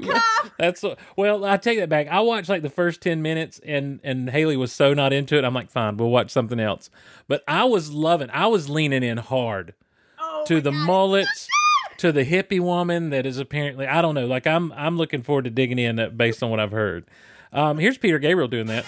Up, 0.02 0.06
Buttercup. 0.06 0.52
That's 0.58 0.84
well. 1.16 1.44
I 1.44 1.56
take 1.56 1.78
that 1.78 1.88
back. 1.88 2.08
I 2.08 2.20
watched 2.20 2.48
like 2.48 2.62
the 2.62 2.70
first 2.70 3.00
ten 3.00 3.22
minutes, 3.22 3.60
and 3.64 4.00
and 4.02 4.30
Haley 4.30 4.56
was 4.56 4.72
so 4.72 4.94
not 4.94 5.12
into 5.12 5.36
it. 5.36 5.44
I'm 5.44 5.54
like, 5.54 5.70
fine, 5.70 5.96
we'll 5.96 6.10
watch 6.10 6.30
something 6.30 6.60
else. 6.60 6.90
But 7.28 7.42
I 7.48 7.64
was 7.64 7.90
loving. 7.92 8.30
I 8.32 8.46
was 8.46 8.68
leaning 8.68 9.02
in 9.02 9.18
hard 9.18 9.74
Oh 10.18 10.44
to 10.46 10.60
the 10.60 10.70
God. 10.70 10.86
mullets, 10.86 11.48
to 11.98 12.12
the 12.12 12.24
hippie 12.24 12.60
woman 12.60 13.10
that 13.10 13.26
is 13.26 13.38
apparently. 13.38 13.86
I 13.86 14.00
don't 14.02 14.14
know. 14.14 14.26
Like 14.26 14.46
I'm 14.46 14.72
I'm 14.72 14.96
looking 14.96 15.22
forward 15.22 15.44
to 15.44 15.50
digging 15.50 15.78
in 15.78 15.98
uh, 15.98 16.08
based 16.10 16.42
on 16.42 16.50
what 16.50 16.60
I've 16.60 16.72
heard. 16.72 17.04
Um, 17.52 17.78
here's 17.78 17.96
Peter 17.98 18.18
Gabriel 18.18 18.48
doing 18.48 18.66
that. 18.66 18.84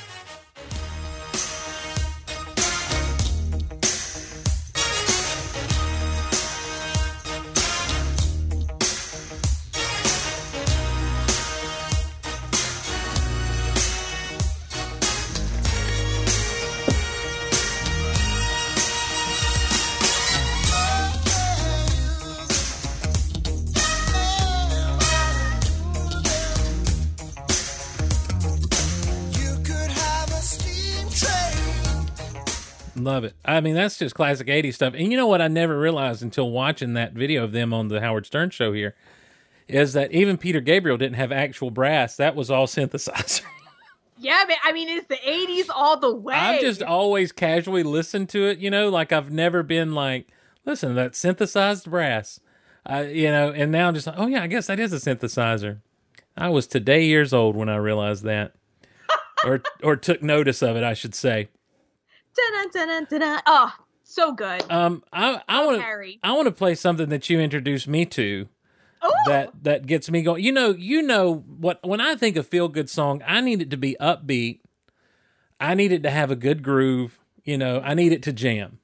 Love 33.09 33.25
it. 33.25 33.35
I 33.42 33.62
mean, 33.62 33.75
that's 33.75 33.97
just 33.97 34.14
classic 34.14 34.49
80s 34.49 34.75
stuff. 34.75 34.92
And 34.92 35.11
you 35.11 35.16
know 35.16 35.27
what 35.27 35.40
I 35.40 35.49
never 35.49 35.79
realized 35.79 36.23
until 36.23 36.51
watching 36.51 36.92
that 36.92 37.14
video 37.14 37.42
of 37.42 37.53
them 37.53 37.73
on 37.73 37.88
the 37.88 38.03
Howard 38.03 38.27
Stern 38.27 38.51
show 38.51 38.75
here 38.75 38.94
is 39.66 39.94
that 39.94 40.12
even 40.12 40.37
Peter 40.37 40.61
Gabriel 40.61 40.99
didn't 40.99 41.14
have 41.14 41.33
actual 41.33 41.71
brass. 41.71 42.16
That 42.16 42.37
was 42.37 42.51
all 42.51 42.66
synthesizer. 42.66 43.44
Yeah, 44.18 44.44
but 44.47 44.59
I 44.62 44.73
mean, 44.73 44.90
it's 44.90 45.07
the 45.07 45.16
'80s 45.16 45.75
all 45.75 45.99
the 45.99 46.14
way. 46.14 46.35
I've 46.35 46.61
just 46.61 46.83
always 46.83 47.33
casually 47.33 47.83
listened 47.83 48.29
to 48.31 48.44
it, 48.44 48.59
you 48.59 48.68
know, 48.68 48.90
like 48.90 49.11
I've 49.11 49.31
never 49.31 49.62
been 49.62 49.94
like, 49.94 50.29
listen 50.66 50.94
that 50.97 51.16
synthesized 51.16 51.90
brass. 51.90 52.40
Uh, 52.85 53.07
you 53.09 53.31
know, 53.31 53.53
and 53.53 53.73
now 53.73 53.88
I'm 53.88 53.94
just 53.94 54.07
like, 54.07 54.16
oh 54.18 54.27
yeah, 54.27 54.42
I 54.42 54.49
guess 54.49 54.66
that 54.66 54.79
is 54.79 54.92
a 54.92 54.97
synthesizer. 54.97 55.79
I 56.37 56.51
was 56.51 56.66
today 56.66 57.07
years 57.07 57.33
old 57.33 57.57
when 57.57 57.71
I 57.71 57.77
realized 57.77 58.25
that. 58.25 58.53
or 59.47 59.62
or 59.83 59.97
took 59.97 60.23
notice 60.23 60.61
of 60.61 60.77
it, 60.77 60.85
I 60.85 60.92
should 60.92 61.14
say. 61.14 61.49
Oh, 63.46 63.72
so 64.05 64.33
good. 64.33 64.62
Um 64.70 65.03
I 65.12 65.42
I 65.48 65.64
want 65.64 65.79
to 65.79 65.83
I 66.22 66.33
want 66.33 66.46
to 66.46 66.53
play 66.53 66.74
something 66.74 67.09
that 67.09 67.29
you 67.29 67.40
introduced 67.40 67.88
me 67.88 68.05
to. 68.07 68.48
Oh, 69.03 69.12
that 69.27 69.53
that 69.62 69.87
gets 69.87 70.11
me 70.11 70.22
going. 70.22 70.42
You 70.42 70.53
know, 70.53 70.70
you 70.70 71.03
know 71.03 71.37
what 71.37 71.87
when 71.87 72.01
I 72.01 72.14
think 72.16 72.37
of 72.37 72.46
feel 72.46 72.68
good 72.68 72.90
song, 72.90 73.22
I 73.27 73.40
need 73.40 73.62
it 73.62 73.70
to 73.70 73.77
be 73.77 73.96
upbeat. 74.01 74.61
I 75.61 75.74
need 75.74 75.92
it 75.92 76.03
to 76.05 76.11
have 76.11 76.31
a 76.31 76.37
good 76.37 76.62
groove, 76.62 77.18
you 77.44 77.59
know, 77.59 77.81
I 77.81 77.94
need 77.94 78.12
it 78.12 78.22
to 78.24 78.33
jam. 78.33 78.79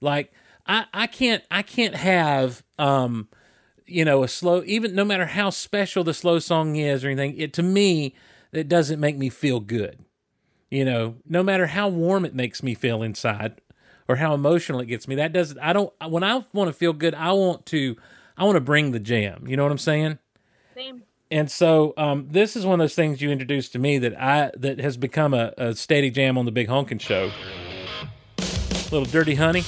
Like 0.00 0.32
I 0.66 0.86
I 0.92 1.06
can't 1.06 1.44
I 1.50 1.62
can't 1.62 1.94
have 1.94 2.62
um 2.78 3.28
you 3.86 4.04
know 4.04 4.22
a 4.22 4.28
slow 4.28 4.62
even 4.64 4.94
no 4.94 5.04
matter 5.04 5.26
how 5.26 5.50
special 5.50 6.04
the 6.04 6.14
slow 6.14 6.38
song 6.38 6.76
is 6.76 7.04
or 7.04 7.08
anything, 7.08 7.36
it 7.38 7.52
to 7.54 7.62
me 7.62 8.14
it 8.52 8.68
doesn't 8.68 9.00
make 9.00 9.16
me 9.16 9.28
feel 9.30 9.60
good. 9.60 10.04
You 10.72 10.86
know, 10.86 11.16
no 11.28 11.42
matter 11.42 11.66
how 11.66 11.88
warm 11.88 12.24
it 12.24 12.34
makes 12.34 12.62
me 12.62 12.72
feel 12.72 13.02
inside 13.02 13.60
or 14.08 14.16
how 14.16 14.32
emotional 14.32 14.80
it 14.80 14.86
gets 14.86 15.06
me, 15.06 15.16
that 15.16 15.34
doesn't 15.34 15.58
I 15.58 15.74
don't 15.74 15.92
when 16.08 16.24
I 16.24 16.42
want 16.54 16.68
to 16.68 16.72
feel 16.72 16.94
good, 16.94 17.14
I 17.14 17.32
want 17.32 17.66
to 17.66 17.94
I 18.38 18.44
want 18.44 18.56
to 18.56 18.60
bring 18.62 18.92
the 18.92 18.98
jam. 18.98 19.46
You 19.46 19.58
know 19.58 19.64
what 19.64 19.72
I'm 19.72 19.76
saying? 19.76 20.18
same. 20.74 21.02
And 21.30 21.50
so 21.50 21.92
um, 21.98 22.28
this 22.30 22.56
is 22.56 22.64
one 22.64 22.80
of 22.80 22.84
those 22.84 22.94
things 22.94 23.20
you 23.20 23.30
introduced 23.30 23.72
to 23.72 23.78
me 23.78 23.98
that 23.98 24.18
I 24.18 24.50
that 24.56 24.80
has 24.80 24.96
become 24.96 25.34
a, 25.34 25.52
a 25.58 25.74
steady 25.74 26.10
jam 26.10 26.38
on 26.38 26.46
the 26.46 26.52
Big 26.52 26.68
Honkin' 26.68 27.02
Show. 27.02 27.30
Little 28.90 29.04
Dirty 29.04 29.34
Honey. 29.34 29.64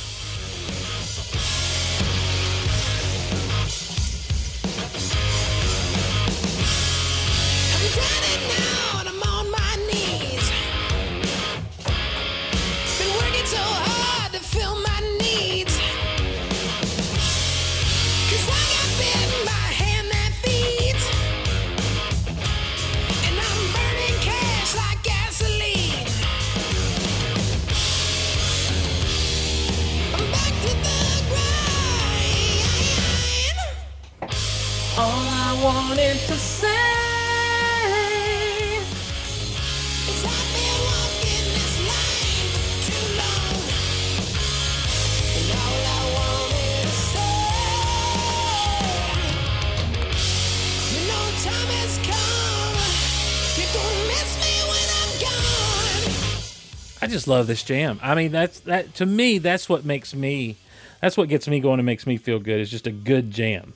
Just 57.25 57.29
love 57.29 57.47
this 57.47 57.63
jam. 57.63 57.99
I 58.03 58.15
mean, 58.15 58.33
that's 58.33 58.61
that 58.61 58.95
to 58.97 59.07
me. 59.07 59.39
That's 59.39 59.67
what 59.69 59.85
makes 59.85 60.15
me. 60.15 60.57
That's 61.01 61.17
what 61.17 61.29
gets 61.31 61.49
me 61.49 61.59
going 61.59 61.79
and 61.81 61.87
makes 61.87 62.07
me 62.07 62.19
feel 62.19 62.39
good. 62.39 62.61
Is 62.61 62.71
just 62.71 62.87
a 62.87 62.93
good 62.93 63.31
jam. 63.31 63.73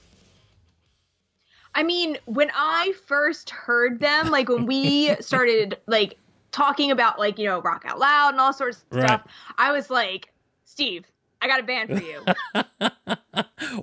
I 1.75 1.83
mean, 1.83 2.19
when 2.27 2.51
I 2.55 2.93
first 3.07 3.51
heard 3.51 4.01
them, 4.01 4.31
like 4.31 4.49
when 4.51 4.67
we 4.67 5.15
started 5.21 5.79
like 5.87 6.19
talking 6.51 6.91
about 6.91 7.19
like, 7.19 7.39
you 7.39 7.47
know, 7.47 7.61
rock 7.63 7.85
out 7.87 7.99
loud 7.99 8.31
and 8.31 8.41
all 8.41 8.53
sorts 8.53 8.79
of 8.79 8.85
Right. 8.91 9.21
stuff, 9.21 9.23
I 9.57 9.73
was 9.73 9.89
like, 9.89 10.29
Steve, 10.65 11.07
I 11.41 11.47
got 11.49 11.61
a 11.61 11.63
band 11.63 11.89
for 11.91 12.01
you. 12.01 12.25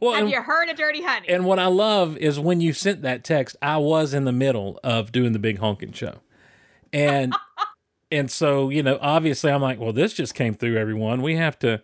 Well, 0.01 0.13
Have 0.13 0.23
and, 0.23 0.31
you 0.31 0.41
heard 0.41 0.69
of 0.69 0.77
Dirty 0.77 1.01
Honey? 1.01 1.27
and 1.29 1.45
what 1.45 1.59
I 1.59 1.67
love 1.67 2.17
is 2.17 2.39
when 2.39 2.59
you 2.59 2.73
sent 2.73 3.03
that 3.03 3.23
text, 3.23 3.55
I 3.61 3.77
was 3.77 4.13
in 4.13 4.25
the 4.25 4.31
middle 4.31 4.79
of 4.83 5.11
doing 5.11 5.31
the 5.31 5.39
big 5.39 5.59
honking 5.59 5.91
show, 5.93 6.15
and 6.91 7.33
and 8.11 8.29
so 8.29 8.69
you 8.69 8.83
know, 8.83 8.97
obviously, 9.01 9.51
I'm 9.51 9.61
like, 9.61 9.79
well, 9.79 9.93
this 9.93 10.13
just 10.13 10.35
came 10.35 10.53
through. 10.53 10.77
Everyone, 10.77 11.21
we 11.21 11.35
have 11.35 11.57
to. 11.59 11.81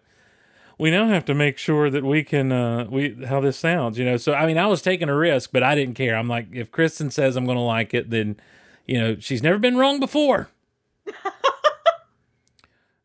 We 0.77 0.89
now 0.89 1.07
have 1.09 1.25
to 1.25 1.35
make 1.35 1.59
sure 1.59 1.91
that 1.91 2.03
we 2.03 2.23
can 2.23 2.51
uh 2.51 2.87
we 2.89 3.25
how 3.25 3.39
this 3.39 3.57
sounds, 3.57 3.99
you 3.99 4.05
know. 4.05 4.17
So 4.17 4.33
I 4.33 4.47
mean, 4.47 4.57
I 4.57 4.65
was 4.65 4.81
taking 4.81 5.09
a 5.09 5.15
risk, 5.15 5.51
but 5.53 5.61
I 5.61 5.75
didn't 5.75 5.93
care. 5.93 6.15
I'm 6.15 6.27
like, 6.27 6.47
if 6.53 6.71
Kristin 6.71 7.11
says 7.11 7.35
I'm 7.35 7.45
to 7.45 7.59
like 7.59 7.93
it, 7.93 8.09
then 8.09 8.37
you 8.87 8.99
know, 8.99 9.15
she's 9.19 9.43
never 9.43 9.59
been 9.59 9.77
wrong 9.77 9.99
before. 9.99 10.49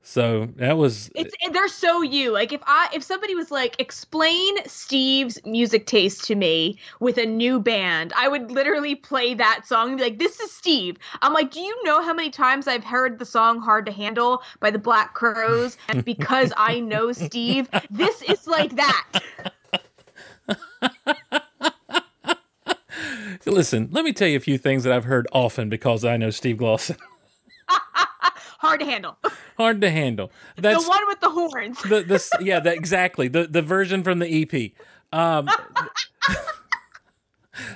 so 0.08 0.48
that 0.54 0.78
was 0.78 1.10
it's 1.16 1.34
they're 1.50 1.66
so 1.66 2.00
you. 2.00 2.30
Like 2.30 2.52
if 2.52 2.60
I 2.64 2.88
if 2.94 3.02
somebody 3.02 3.34
was 3.34 3.50
like, 3.50 3.74
explain 3.80 4.54
Steve's 4.64 5.36
music 5.44 5.86
taste 5.86 6.22
to 6.26 6.36
me 6.36 6.78
with 7.00 7.18
a 7.18 7.26
new 7.26 7.58
band, 7.58 8.12
I 8.16 8.28
would 8.28 8.52
literally 8.52 8.94
play 8.94 9.34
that 9.34 9.66
song 9.66 9.88
and 9.88 9.98
be 9.98 10.04
like, 10.04 10.20
This 10.20 10.38
is 10.38 10.52
Steve. 10.52 10.96
I'm 11.22 11.32
like, 11.32 11.50
Do 11.50 11.58
you 11.58 11.76
know 11.82 12.00
how 12.04 12.14
many 12.14 12.30
times 12.30 12.68
I've 12.68 12.84
heard 12.84 13.18
the 13.18 13.26
song 13.26 13.60
Hard 13.60 13.84
to 13.86 13.92
Handle 13.92 14.42
by 14.60 14.70
the 14.70 14.78
Black 14.78 15.14
Crowes? 15.14 15.76
And 15.88 16.04
because 16.04 16.52
I 16.56 16.78
know 16.78 17.10
Steve, 17.10 17.68
this 17.90 18.22
is 18.22 18.46
like 18.46 18.76
that. 18.76 19.22
listen. 23.44 23.88
Let 23.90 24.04
me 24.04 24.12
tell 24.12 24.28
you 24.28 24.36
a 24.36 24.40
few 24.40 24.56
things 24.56 24.84
that 24.84 24.92
I've 24.92 25.06
heard 25.06 25.26
often 25.32 25.68
because 25.68 26.04
I 26.04 26.16
know 26.16 26.30
Steve 26.30 26.58
Glosson. 26.58 26.96
Hard 28.66 28.80
to 28.80 28.86
handle. 28.86 29.16
Hard 29.56 29.80
to 29.80 29.90
handle. 29.90 30.32
That's 30.56 30.82
the 30.82 30.88
one 30.88 31.06
with 31.06 31.20
the 31.20 31.30
horns. 31.30 31.80
the 31.82 32.02
the 32.02 32.28
yeah, 32.40 32.58
that, 32.60 32.74
exactly 32.74 33.28
the 33.28 33.46
the 33.46 33.62
version 33.62 34.02
from 34.02 34.18
the 34.18 34.42
EP. 34.42 34.72
Um, 35.16 35.48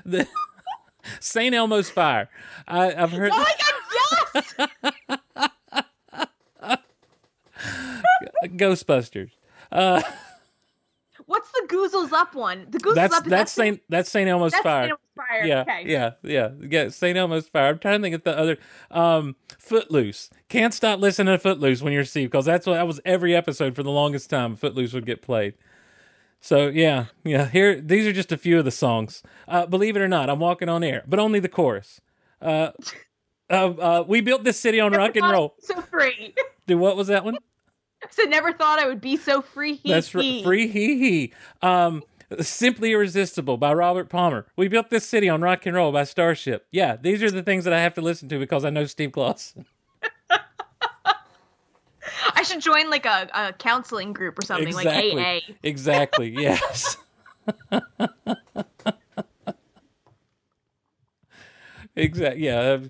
the 0.05 0.27
Saint 1.21 1.55
Elmo's 1.55 1.89
Fire. 1.91 2.29
I, 2.67 2.93
I've 2.95 3.13
heard 3.13 3.31
Oh 3.33 3.39
my 3.39 3.55
god, 4.27 4.41
yes! 6.65 6.79
Ghostbusters. 8.57 9.31
What's 11.27 11.51
the 11.53 11.67
Goozles 11.69 12.13
Up 12.13 12.35
one? 12.35 12.67
The 12.71 12.79
Goozles 12.79 12.95
That's 12.97 13.15
Up 13.15 13.25
that's 13.25 13.53
Saint 13.53 13.81
that's 13.89 14.11
Saint 14.11 14.29
Elmo's 14.29 14.51
that's 14.53 14.65
Fire. 14.65 14.91
Fire. 15.41 15.47
Yeah, 15.47 15.61
okay. 15.63 15.83
yeah, 15.87 16.11
yeah, 16.23 16.51
yeah. 16.61 16.89
Saint 16.89 17.17
Elmo's 17.19 17.49
Fire. 17.49 17.69
I'm 17.69 17.79
trying 17.79 17.99
to 18.01 18.03
think 18.03 18.15
of 18.15 18.25
the 18.25 18.37
other. 18.39 18.59
Um, 18.91 19.37
Footloose. 19.59 20.31
Can't 20.49 20.73
stop 20.75 21.01
listening 21.01 21.35
to 21.35 21.39
Footloose 21.39 21.83
when 21.83 21.93
you're 21.93 22.05
Steve 22.05 22.31
because 22.31 22.45
that's 22.47 22.67
what 22.67 22.75
that 22.75 22.87
was 22.87 23.01
every 23.05 23.35
episode 23.35 23.75
for 23.75 23.83
the 23.83 23.91
longest 23.91 24.31
time. 24.31 24.57
Footloose 24.57 24.93
would 24.93 25.07
get 25.07 25.23
played. 25.23 25.55
So 26.41 26.69
yeah, 26.69 27.07
yeah. 27.25 27.47
Here, 27.49 27.81
these 27.81 28.07
are 28.07 28.13
just 28.13 28.33
a 28.33 28.37
few 28.39 28.59
of 28.59 28.65
the 28.65 28.71
songs. 28.71 29.23
Uh, 29.47 29.67
believe 29.67 29.97
it 29.97 30.01
or 30.01 30.09
not, 30.09 30.31
I'm 30.31 30.39
walking 30.41 30.69
on 30.69 30.83
air, 30.83 31.03
but 31.07 31.19
only 31.19 31.41
the 31.41 31.49
chorus. 31.49 32.01
Uh, 32.41 32.71
uh, 33.51 33.53
uh, 33.53 34.05
we 34.07 34.21
built 34.21 34.45
this 34.45 34.59
city 34.59 34.81
on 34.81 34.93
Never 34.93 35.03
rock 35.05 35.17
and 35.17 35.31
roll. 35.31 35.55
So 35.61 35.81
free. 35.83 36.35
Dude, 36.67 36.79
what 36.81 36.97
was 36.97 37.09
that 37.09 37.25
one? 37.25 37.37
so 38.11 38.23
never 38.23 38.53
thought 38.53 38.79
I 38.79 38.87
would 38.87 39.01
be 39.01 39.17
so 39.17 39.43
free. 39.43 39.75
Hee 39.75 39.93
That's 39.93 40.15
r- 40.15 40.23
hee. 40.23 40.43
free 40.43 40.69
hee 40.69 40.99
hee. 40.99 41.33
Um, 41.61 42.03
Simply 42.41 42.93
Irresistible 42.93 43.57
by 43.57 43.73
Robert 43.73 44.09
Palmer. 44.09 44.47
We 44.57 44.69
built 44.69 44.91
this 44.91 45.09
city 45.09 45.29
on 45.29 45.43
rock 45.43 45.67
and 45.67 45.75
roll 45.75 45.91
by 45.93 46.05
Starship. 46.05 46.67
Yeah, 46.71 46.97
these 46.97 47.23
are 47.23 47.31
the 47.31 47.43
things 47.43 47.65
that 47.65 47.73
I 47.73 47.81
have 47.81 47.95
to 47.95 48.01
listen 48.01 48.29
to 48.29 48.39
because 48.39 48.65
I 48.65 48.71
know 48.71 48.85
Steve 48.87 49.13
Gloss. 49.13 49.55
I 52.35 52.43
should 52.43 52.61
join 52.61 52.91
like 52.91 53.07
a, 53.07 53.29
a 53.33 53.53
counseling 53.53 54.13
group 54.13 54.39
or 54.39 54.43
something 54.43 54.69
exactly. 54.69 55.15
like 55.15 55.43
AA. 55.49 55.53
Exactly. 55.63 56.31
Yes. 56.31 56.97
exactly. 61.97 62.45
Yeah. 62.45 62.61
uh, 62.61 62.81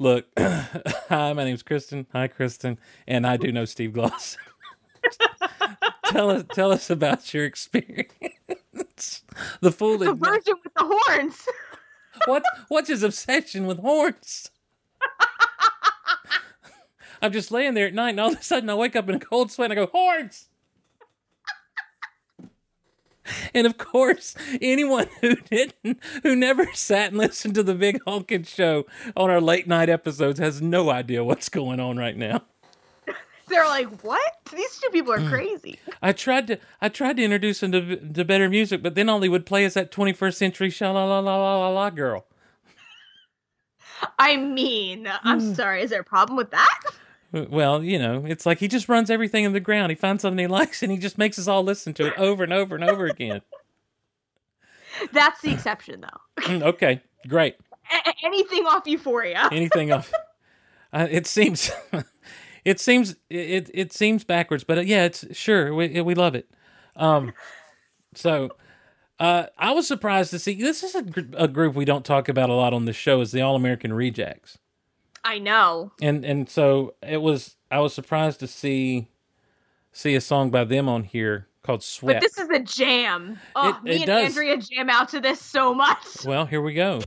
Look, 0.00 0.28
hi, 0.38 1.34
my 1.34 1.44
name's 1.44 1.62
Kristin. 1.62 2.06
Hi, 2.14 2.26
Kristin, 2.26 2.78
and 3.06 3.26
I 3.26 3.36
do 3.36 3.52
know 3.52 3.66
Steve 3.66 3.92
Gloss. 3.92 4.38
tell 6.06 6.30
us, 6.30 6.44
tell 6.54 6.72
us 6.72 6.88
about 6.88 7.34
your 7.34 7.44
experience. 7.44 8.14
the 9.60 9.72
fool 9.72 9.98
The 9.98 10.14
with 10.62 10.74
the 10.74 11.00
horns. 11.06 11.46
what 12.26 12.42
what's 12.68 12.88
his 12.88 13.02
obsession 13.02 13.66
with 13.66 13.78
horns? 13.78 14.50
I'm 17.22 17.32
just 17.32 17.50
laying 17.50 17.74
there 17.74 17.86
at 17.86 17.94
night, 17.94 18.10
and 18.10 18.20
all 18.20 18.32
of 18.32 18.38
a 18.38 18.42
sudden 18.42 18.70
I 18.70 18.74
wake 18.74 18.96
up 18.96 19.08
in 19.08 19.16
a 19.16 19.20
cold 19.20 19.50
sweat, 19.50 19.70
and 19.70 19.78
I 19.78 19.84
go 19.84 19.90
horns. 19.90 20.46
And 23.54 23.66
of 23.66 23.78
course, 23.78 24.34
anyone 24.60 25.06
who 25.20 25.36
didn't, 25.36 26.00
who 26.22 26.34
never 26.34 26.66
sat 26.72 27.10
and 27.10 27.18
listened 27.18 27.54
to 27.56 27.62
the 27.62 27.74
Big 27.74 28.02
Honkin' 28.04 28.46
Show 28.46 28.86
on 29.16 29.30
our 29.30 29.40
late 29.40 29.68
night 29.68 29.88
episodes, 29.88 30.40
has 30.40 30.60
no 30.60 30.90
idea 30.90 31.22
what's 31.22 31.48
going 31.48 31.78
on 31.78 31.96
right 31.96 32.16
now. 32.16 32.42
They're 33.50 33.66
like, 33.66 34.02
what? 34.02 34.32
These 34.54 34.78
two 34.78 34.88
people 34.90 35.12
are 35.12 35.28
crazy. 35.28 35.78
I 36.00 36.12
tried 36.12 36.46
to, 36.46 36.58
I 36.80 36.88
tried 36.88 37.16
to 37.18 37.24
introduce 37.24 37.60
them 37.60 37.72
to, 37.72 37.96
to 37.96 38.24
better 38.24 38.48
music, 38.48 38.82
but 38.82 38.94
then 38.94 39.08
all 39.08 39.20
he 39.20 39.28
would 39.28 39.44
play 39.44 39.64
is 39.64 39.74
that 39.74 39.90
21st 39.92 40.34
century 40.34 40.70
sha 40.70 40.90
la 40.92 41.04
la 41.04 41.18
la 41.20 41.36
la 41.58 41.68
la 41.68 41.90
girl. 41.90 42.26
I 44.18 44.36
mean. 44.36 45.08
I'm 45.24 45.54
sorry. 45.54 45.82
Is 45.82 45.90
there 45.90 46.00
a 46.00 46.04
problem 46.04 46.36
with 46.36 46.50
that? 46.52 46.80
Well, 47.32 47.84
you 47.84 47.98
know, 47.98 48.24
it's 48.26 48.46
like 48.46 48.58
he 48.58 48.66
just 48.68 48.88
runs 48.88 49.10
everything 49.10 49.44
in 49.44 49.52
the 49.52 49.60
ground. 49.60 49.90
He 49.90 49.96
finds 49.96 50.22
something 50.22 50.38
he 50.38 50.46
likes 50.46 50.82
and 50.82 50.90
he 50.90 50.98
just 50.98 51.18
makes 51.18 51.38
us 51.38 51.46
all 51.46 51.62
listen 51.62 51.94
to 51.94 52.06
it 52.06 52.14
over 52.18 52.42
and 52.42 52.52
over 52.52 52.74
and 52.74 52.82
over 52.84 53.06
again. 53.06 53.42
That's 55.12 55.40
the 55.40 55.52
exception, 55.52 56.00
though. 56.00 56.42
Mm, 56.50 56.62
okay, 56.62 57.02
great. 57.28 57.56
A- 57.92 58.14
anything 58.24 58.64
off 58.66 58.86
Euphoria. 58.86 59.48
Anything 59.52 59.92
off. 59.92 60.12
Uh, 60.92 61.06
it 61.08 61.24
seems, 61.24 61.70
it 62.64 62.80
seems, 62.80 63.16
it 63.28 63.70
it 63.74 63.92
seems 63.92 64.24
backwards, 64.24 64.64
but 64.64 64.78
uh, 64.78 64.82
yeah, 64.82 65.04
it's 65.04 65.24
sure 65.36 65.74
we 65.74 66.00
we 66.00 66.14
love 66.14 66.34
it. 66.34 66.48
Um, 66.96 67.32
so. 68.14 68.50
Uh, 69.18 69.44
I 69.58 69.72
was 69.72 69.86
surprised 69.86 70.30
to 70.30 70.38
see 70.38 70.54
this 70.54 70.82
is 70.82 70.94
a, 70.94 71.02
gr- 71.02 71.20
a 71.36 71.46
group 71.46 71.74
we 71.74 71.84
don't 71.84 72.06
talk 72.06 72.30
about 72.30 72.48
a 72.48 72.54
lot 72.54 72.72
on 72.72 72.86
the 72.86 72.94
show 72.94 73.20
is 73.20 73.32
the 73.32 73.42
All 73.42 73.54
American 73.54 73.92
Rejects. 73.92 74.56
I 75.22 75.38
know. 75.38 75.92
and 76.00 76.24
and 76.24 76.48
so 76.48 76.94
it 77.06 77.18
was 77.20 77.56
i 77.70 77.78
was 77.80 77.92
surprised 77.92 78.40
to 78.40 78.46
see 78.46 79.10
see 79.92 80.14
a 80.14 80.22
song 80.22 80.50
by 80.50 80.64
them 80.64 80.88
on 80.88 81.04
here 81.04 81.48
called 81.62 81.82
Sweat. 81.82 82.16
But 82.16 82.22
this 82.22 82.38
is 82.38 82.48
a 82.48 82.60
jam. 82.60 83.38
Oh, 83.54 83.68
It- 83.68 83.82
me 83.82 83.90
it 83.90 83.96
and 83.96 84.06
does. 84.06 84.24
Andrea 84.30 84.56
jam 84.56 84.88
out 84.88 85.10
to 85.10 85.20
this 85.20 85.38
so 85.38 85.74
much. 85.74 86.24
well 86.24 86.46
here 86.46 86.62
we 86.62 86.72
go 86.72 87.02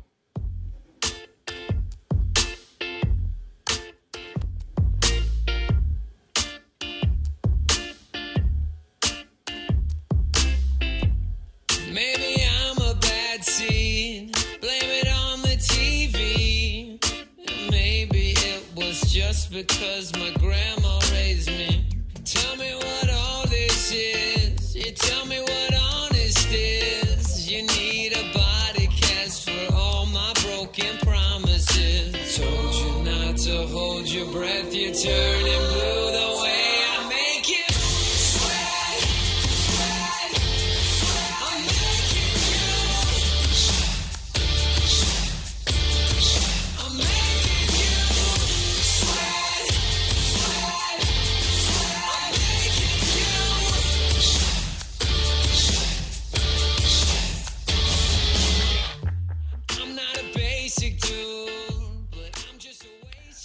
because 19.53 20.11
my 20.17 20.31
grandma 20.39 20.62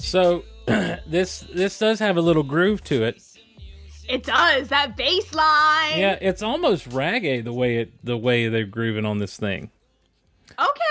So 0.08 0.44
this 1.06 1.40
this 1.52 1.78
does 1.78 1.98
have 1.98 2.16
a 2.16 2.22
little 2.22 2.42
groove 2.42 2.82
to 2.84 3.04
it. 3.04 3.22
It 4.08 4.22
does 4.22 4.68
that 4.68 4.96
bass 4.96 5.34
line. 5.34 5.98
Yeah, 5.98 6.16
it's 6.20 6.42
almost 6.42 6.88
reggae 6.88 7.44
the 7.44 7.52
way 7.52 7.76
it 7.76 7.92
the 8.02 8.16
way 8.16 8.48
they're 8.48 8.64
grooving 8.64 9.04
on 9.04 9.18
this 9.18 9.36
thing. 9.36 9.70
Okay, 10.58 10.64
okay, 10.64 10.82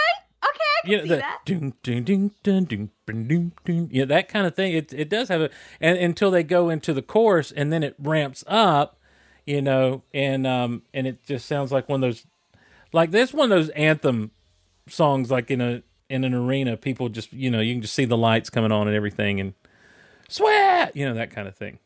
I 0.44 0.82
can 0.84 0.92
yeah, 0.92 1.02
see 1.02 1.08
the, 1.08 1.16
that. 1.16 1.40
Yeah, 3.92 4.06
that 4.06 4.30
kind 4.30 4.46
of 4.46 4.56
thing. 4.56 4.74
It 4.74 4.94
it 4.94 5.10
does 5.10 5.30
have 5.30 5.42
a 5.42 5.50
and, 5.82 5.98
until 5.98 6.30
they 6.30 6.44
go 6.44 6.70
into 6.70 6.94
the 6.94 7.02
chorus 7.02 7.52
and 7.52 7.74
then 7.74 7.82
it 7.82 7.96
ramps 7.98 8.44
up, 8.46 9.00
you 9.48 9.64
know, 9.64 10.04
and 10.14 10.46
um 10.46 10.84
and 10.94 11.08
it 11.08 11.26
just 11.26 11.48
sounds 11.48 11.72
like 11.72 11.90
one 11.90 12.04
of 12.04 12.08
those 12.08 12.28
like 12.94 13.10
this 13.10 13.34
one 13.34 13.52
of 13.52 13.58
those 13.58 13.70
anthem 13.70 14.30
songs 14.88 15.32
like 15.32 15.50
in 15.50 15.60
a 15.60 15.82
in 16.10 16.24
an 16.24 16.34
arena 16.34 16.78
people 16.78 17.10
just 17.10 17.32
you 17.34 17.50
know 17.52 17.60
you 17.60 17.74
can 17.74 17.82
just 17.82 17.94
see 17.94 18.06
the 18.06 18.18
lights 18.18 18.50
coming 18.50 18.72
on 18.72 18.88
and 18.88 18.96
everything 18.96 19.40
and 19.40 19.54
sweat 20.30 20.96
you 20.96 21.06
know 21.08 21.14
that 21.14 21.32
kind 21.32 21.48
of 21.48 21.56
thing. 21.56 21.80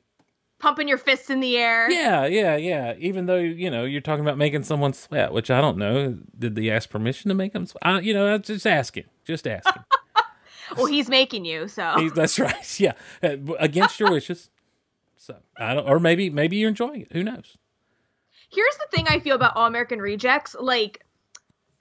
Pumping 0.59 0.87
your 0.87 0.99
fists 0.99 1.31
in 1.31 1.39
the 1.39 1.57
air. 1.57 1.89
yeah 1.89 2.25
yeah 2.25 2.55
yeah. 2.55 2.93
Even 2.99 3.25
though 3.25 3.37
you 3.39 3.69
know 3.71 3.83
you're 3.83 3.99
talking 4.01 4.23
about 4.23 4.37
making 4.37 4.63
someone 4.63 4.93
sweat 4.93 5.33
which 5.33 5.49
i 5.49 5.59
don't 5.59 5.77
know. 5.77 6.17
Did 6.37 6.55
they 6.55 6.69
ask 6.69 6.89
permission 6.89 7.29
to 7.29 7.35
make 7.35 7.53
them 7.53 7.65
sweat? 7.65 7.81
I, 7.83 7.99
you 7.99 8.13
know 8.13 8.33
i'm 8.33 8.41
just 8.41 8.67
asking 8.67 9.05
just 9.25 9.47
asking 9.47 9.83
Well, 10.77 10.85
he's 10.85 11.09
making 11.09 11.43
you, 11.43 11.67
so. 11.67 11.95
He- 11.97 12.09
that's 12.11 12.39
right 12.39 12.79
yeah. 12.79 12.93
Uh, 13.21 13.35
against 13.59 13.99
your 13.99 14.09
wishes. 14.11 14.49
So 15.17 15.35
i 15.57 15.73
don't 15.73 15.87
or 15.87 15.99
maybe 15.99 16.29
maybe 16.29 16.57
you're 16.57 16.69
enjoying 16.69 17.01
it. 17.01 17.07
Who 17.11 17.23
knows? 17.23 17.57
Here's 18.49 18.75
the 18.77 18.87
thing 18.95 19.05
I 19.07 19.19
feel 19.19 19.35
about 19.35 19.55
All 19.55 19.65
American 19.65 19.99
Rejects. 19.99 20.55
Like, 20.59 21.05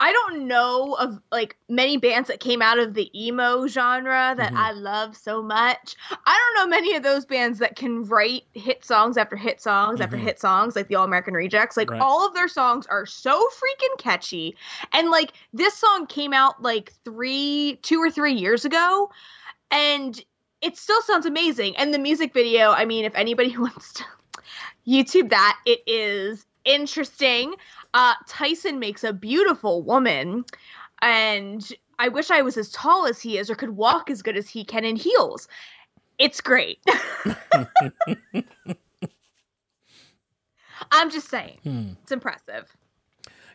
I 0.03 0.11
don't 0.11 0.47
know 0.47 0.95
of 0.95 1.19
like 1.31 1.55
many 1.69 1.95
bands 1.97 2.27
that 2.27 2.39
came 2.39 2.59
out 2.59 2.79
of 2.79 2.95
the 2.95 3.11
emo 3.13 3.67
genre 3.67 4.33
that 4.35 4.51
Mhm. 4.51 4.57
I 4.57 4.71
love 4.71 5.15
so 5.15 5.43
much. 5.43 5.95
I 6.25 6.37
don't 6.55 6.55
know 6.55 6.67
many 6.75 6.95
of 6.95 7.03
those 7.03 7.23
bands 7.23 7.59
that 7.59 7.75
can 7.75 8.03
write 8.05 8.43
hit 8.53 8.83
songs 8.83 9.15
after 9.15 9.35
hit 9.35 9.61
songs 9.61 10.01
after 10.01 10.17
Mhm. 10.17 10.21
hit 10.21 10.39
songs 10.39 10.75
like 10.75 10.87
the 10.87 10.95
All 10.95 11.05
American 11.05 11.35
Rejects. 11.35 11.77
Like 11.77 11.91
Right. 11.91 12.01
all 12.01 12.25
of 12.27 12.33
their 12.33 12.47
songs 12.47 12.87
are 12.87 13.05
so 13.05 13.39
freaking 13.49 13.97
catchy. 13.99 14.57
And 14.91 15.11
like 15.11 15.33
this 15.53 15.77
song 15.77 16.07
came 16.07 16.33
out 16.33 16.63
like 16.63 16.93
3 17.05 17.77
2 17.83 18.01
or 18.01 18.09
3 18.09 18.33
years 18.33 18.65
ago 18.65 19.11
and 19.69 20.19
it 20.61 20.77
still 20.77 21.01
sounds 21.03 21.27
amazing. 21.27 21.77
And 21.77 21.93
the 21.93 21.99
music 21.99 22.33
video, 22.33 22.71
I 22.71 22.85
mean, 22.85 23.05
if 23.05 23.13
anybody 23.15 23.55
wants 23.57 23.93
to 23.93 24.03
YouTube 24.87 25.29
that, 25.29 25.59
it 25.67 25.81
is 25.85 26.45
interesting. 26.65 27.53
Uh, 27.93 28.13
Tyson 28.27 28.79
makes 28.79 29.03
a 29.03 29.11
beautiful 29.13 29.81
woman, 29.83 30.45
and 31.01 31.71
I 31.99 32.07
wish 32.07 32.31
I 32.31 32.41
was 32.41 32.57
as 32.57 32.71
tall 32.71 33.05
as 33.05 33.21
he 33.21 33.37
is 33.37 33.49
or 33.49 33.55
could 33.55 33.71
walk 33.71 34.09
as 34.09 34.21
good 34.21 34.37
as 34.37 34.49
he 34.49 34.63
can 34.63 34.85
in 34.85 34.95
heels. 34.95 35.47
It's 36.17 36.41
great. 36.41 36.79
I'm 40.91 41.09
just 41.11 41.29
saying, 41.29 41.57
Hmm. 41.63 41.91
it's 42.03 42.11
impressive. 42.11 42.65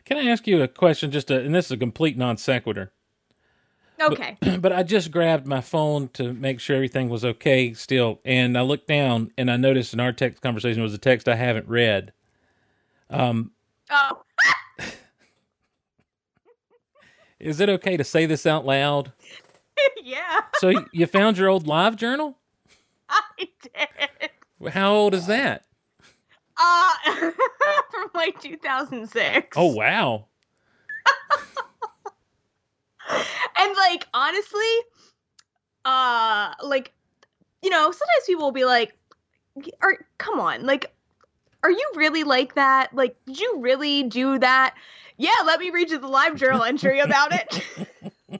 can 0.05 0.17
i 0.17 0.25
ask 0.29 0.47
you 0.47 0.61
a 0.63 0.67
question 0.67 1.11
just 1.11 1.29
a, 1.31 1.39
and 1.41 1.53
this 1.53 1.65
is 1.65 1.71
a 1.71 1.77
complete 1.77 2.17
non 2.17 2.37
sequitur 2.37 2.91
Okay. 3.99 4.37
but 4.59 4.71
I 4.71 4.83
just 4.83 5.11
grabbed 5.11 5.47
my 5.47 5.59
phone 5.61 6.09
to 6.09 6.31
make 6.33 6.59
sure 6.59 6.75
everything 6.75 7.09
was 7.09 7.25
okay 7.25 7.73
still, 7.73 8.19
and 8.23 8.55
I 8.57 8.61
looked 8.61 8.87
down 8.87 9.31
and 9.37 9.49
I 9.49 9.57
noticed 9.57 9.93
in 9.93 9.99
our 9.99 10.13
text 10.13 10.41
conversation 10.43 10.83
was 10.83 10.93
a 10.93 10.99
text 10.99 11.27
I 11.27 11.35
haven't 11.35 11.67
read. 11.67 12.13
Um, 13.09 13.51
Oh, 13.89 14.21
is 17.39 17.59
it 17.59 17.69
okay 17.69 17.97
to 17.97 18.03
say 18.03 18.25
this 18.25 18.45
out 18.45 18.65
loud? 18.65 19.11
yeah, 20.03 20.41
So 20.55 20.85
you 20.91 21.05
found 21.05 21.37
your 21.37 21.49
old 21.49 21.67
live 21.67 21.95
journal? 21.95 22.37
I 23.09 23.21
did. 23.61 24.71
How 24.73 24.93
old 24.93 25.13
is 25.13 25.27
that? 25.27 25.65
Uh, 26.59 26.93
from 27.91 28.09
like 28.15 28.41
2006. 28.41 29.55
Oh 29.55 29.67
wow! 29.67 30.25
and 33.59 33.75
like 33.75 34.07
honestly 34.13 34.59
uh 35.85 36.53
like 36.63 36.91
you 37.61 37.69
know 37.69 37.83
sometimes 37.85 38.25
people 38.25 38.43
will 38.43 38.51
be 38.51 38.65
like 38.65 38.97
are 39.81 40.05
come 40.17 40.39
on 40.39 40.65
like 40.65 40.91
are 41.63 41.71
you 41.71 41.91
really 41.95 42.23
like 42.23 42.55
that 42.55 42.93
like 42.93 43.15
did 43.25 43.39
you 43.39 43.59
really 43.59 44.03
do 44.03 44.37
that 44.39 44.75
yeah 45.17 45.31
let 45.45 45.59
me 45.59 45.69
read 45.69 45.89
you 45.89 45.97
the 45.97 46.07
live 46.07 46.35
journal 46.35 46.63
entry 46.63 46.99
about 46.99 47.33
it 47.33 47.63
and 47.79 48.39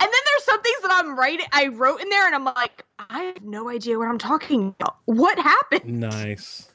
then 0.00 0.10
there's 0.10 0.44
some 0.44 0.62
things 0.62 0.80
that 0.82 0.90
i'm 0.92 1.18
writing 1.18 1.46
i 1.52 1.66
wrote 1.68 2.00
in 2.00 2.08
there 2.08 2.26
and 2.26 2.34
i'm 2.34 2.44
like 2.44 2.84
i 2.98 3.22
have 3.22 3.42
no 3.42 3.68
idea 3.68 3.98
what 3.98 4.08
i'm 4.08 4.18
talking 4.18 4.74
about 4.80 4.96
what 5.06 5.38
happened 5.38 5.84
Nice. 5.84 6.70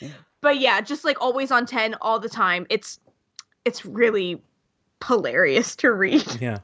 but 0.40 0.58
yeah 0.58 0.80
just 0.80 1.04
like 1.04 1.20
always 1.20 1.50
on 1.50 1.66
10 1.66 1.96
all 2.00 2.18
the 2.18 2.28
time 2.28 2.66
it's 2.70 3.00
it's 3.64 3.84
really 3.84 4.40
hilarious 5.06 5.76
to 5.76 5.92
read 5.92 6.24
Yeah. 6.40 6.58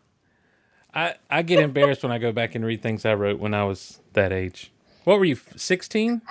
I 0.95 1.17
I 1.29 1.43
get 1.43 1.61
embarrassed 1.61 2.05
when 2.05 2.13
I 2.13 2.19
go 2.19 2.31
back 2.31 2.55
and 2.55 2.65
read 2.65 2.81
things 2.81 3.05
I 3.05 3.15
wrote 3.15 3.41
when 3.41 3.53
I 3.53 3.65
was 3.65 3.99
that 4.13 4.33
age. 4.33 4.71
What 5.03 5.19
were 5.19 5.25
you? 5.25 5.37
Sixteen? 5.57 6.23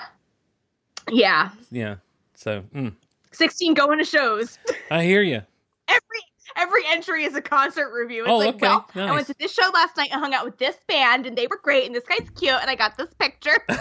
yeah 1.11 1.49
Yeah. 1.69 1.95
So 2.33 2.63
mm, 2.73 2.93
16 3.35 3.73
going 3.73 3.97
to 3.99 4.05
shows 4.05 4.57
I 4.91 5.03
hear 5.03 5.21
you. 5.21 5.41
every 5.87 6.19
every 6.55 6.81
entry 6.89 7.23
is 7.25 7.35
a 7.35 7.41
concert 7.41 7.91
review 7.93 8.23
it's 8.23 8.29
Oh, 8.31 8.37
like 8.37 8.55
okay. 8.55 8.67
well 8.67 8.85
i 8.95 9.11
went 9.11 9.27
to 9.27 9.35
this 9.39 9.51
show 9.53 9.69
last 9.73 9.97
night 9.97 10.09
and 10.11 10.19
hung 10.21 10.33
out 10.33 10.45
with 10.45 10.57
this 10.57 10.75
band 10.87 11.25
and 11.25 11.37
they 11.37 11.47
were 11.47 11.59
great 11.63 11.85
and 11.85 11.95
this 11.95 12.03
guy's 12.03 12.29
cute 12.35 12.53
and 12.61 12.69
i 12.69 12.75
got 12.75 12.97
this 12.97 13.13
picture 13.19 13.57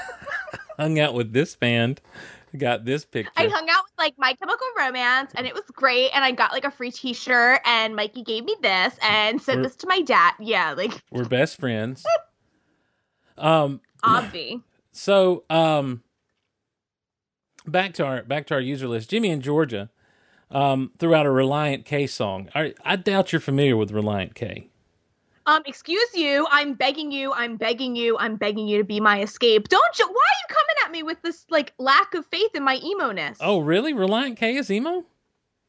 Hung 0.79 0.99
out 0.99 1.13
with 1.13 1.35
this 1.35 1.55
band. 1.55 2.01
Got 2.57 2.85
this 2.87 3.05
picture. 3.05 3.31
i 3.37 3.47
hung 3.47 3.69
out 3.69 3.85
with 3.85 3.93
like 3.99 4.15
my 4.19 4.33
chemical 4.35 4.67
romance 4.79 5.31
and 5.35 5.47
it 5.47 5.55
was 5.55 5.65
great 5.73 6.11
and 6.15 6.25
i 6.25 6.33
got 6.33 6.53
like 6.53 6.65
a 6.65 6.71
free 6.71 6.91
t-shirt 6.91 7.61
and 7.65 7.95
mikey 7.95 8.23
gave 8.25 8.45
me 8.45 8.57
this 8.63 8.95
and 9.03 9.41
sent 9.41 9.59
We're- 9.59 9.69
this 9.69 9.77
to 9.77 9.87
my 9.87 10.01
dad 10.01 10.33
yeah 10.41 10.73
like 10.73 10.93
We're 11.11 11.25
best 11.25 11.59
friends. 11.61 12.05
Um. 13.39 13.81
obvi 14.05 14.63
So, 14.93 15.45
um, 15.49 16.03
back 17.67 17.95
to 17.95 18.05
our 18.05 18.23
back 18.23 18.47
to 18.49 18.55
our 18.55 18.61
user 18.61 18.89
list. 18.89 19.11
Jimmy 19.11 19.31
in 19.31 19.41
Georgia 19.41 19.91
um, 20.51 20.93
threw 20.99 21.15
out 21.15 21.27
a 21.27 21.31
Reliant 21.31 21.85
K 21.85 22.07
song. 22.07 22.49
I, 22.55 22.75
I 22.85 22.97
doubt 22.97 23.33
you're 23.33 23.41
familiar 23.41 23.77
with 23.77 23.91
Reliant 23.91 24.35
K. 24.35 24.69
um 25.47 25.63
excuse 25.67 26.15
you 26.15 26.47
i'm 26.53 26.75
begging 26.75 27.11
you 27.11 27.33
i'm 27.33 27.57
begging 27.57 27.97
you 27.97 28.17
i'm 28.19 28.37
begging 28.37 28.69
you 28.69 28.79
to 28.79 28.85
be 28.85 29.01
my 29.01 29.21
escape 29.23 29.69
don't 29.69 29.99
you 29.99 30.07
why 30.07 30.13
are 30.13 30.41
you 30.43 30.55
coming 30.55 30.77
at 30.85 30.93
me 30.93 31.03
with 31.03 31.21
this 31.23 31.45
like 31.51 31.73
lack 31.79 32.15
of 32.15 32.25
faith 32.27 32.55
in 32.55 32.63
my 32.63 32.79
emo-ness 32.85 33.39
Oh, 33.41 33.59
really? 33.59 33.93
Reliant 33.93 34.39
K 34.39 34.55
is 34.57 34.71
emo? 34.71 35.05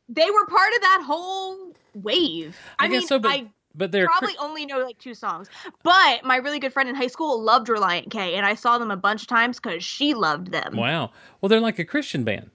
they 0.10 0.30
were 0.30 0.46
part 0.46 0.74
of 0.76 0.82
that 0.82 1.04
whole 1.08 1.74
wave 1.96 2.56
i, 2.78 2.86
I 2.86 2.88
guess 2.88 3.02
mean 3.02 3.08
so, 3.08 3.18
but 3.20 3.32
i 3.32 3.50
but 3.76 3.92
they're 3.92 4.08
probably 4.08 4.36
only 4.40 4.66
know 4.66 4.80
like 4.80 4.98
two 5.00 5.14
songs. 5.14 5.50
But 5.84 6.24
my 6.24 6.38
really 6.38 6.60
good 6.60 6.74
friend 6.74 6.90
in 6.90 6.96
high 6.96 7.08
school 7.08 7.42
loved 7.42 7.70
Reliant 7.70 8.12
K, 8.12 8.36
and 8.36 8.46
I 8.46 8.56
saw 8.56 8.78
them 8.78 8.92
a 8.92 8.98
bunch 8.98 9.24
of 9.24 9.28
times 9.28 9.60
because 9.60 9.84
she 9.84 10.14
loved 10.14 10.52
them. 10.52 10.76
wow. 10.76 11.12
Well, 11.42 11.50
they're 11.50 11.60
like 11.60 11.80
a 11.80 11.86
Christian 11.86 12.24
band. 12.24 12.50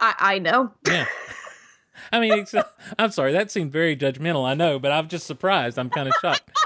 I, 0.00 0.14
I 0.18 0.38
know. 0.38 0.72
Yeah. 0.86 1.06
I 2.12 2.20
mean, 2.20 2.46
I'm 2.98 3.10
sorry. 3.10 3.32
That 3.32 3.50
seemed 3.50 3.72
very 3.72 3.96
judgmental. 3.96 4.46
I 4.46 4.54
know, 4.54 4.78
but 4.78 4.92
I'm 4.92 5.08
just 5.08 5.26
surprised. 5.26 5.78
I'm 5.78 5.90
kind 5.90 6.08
of 6.08 6.14
shocked. 6.20 6.50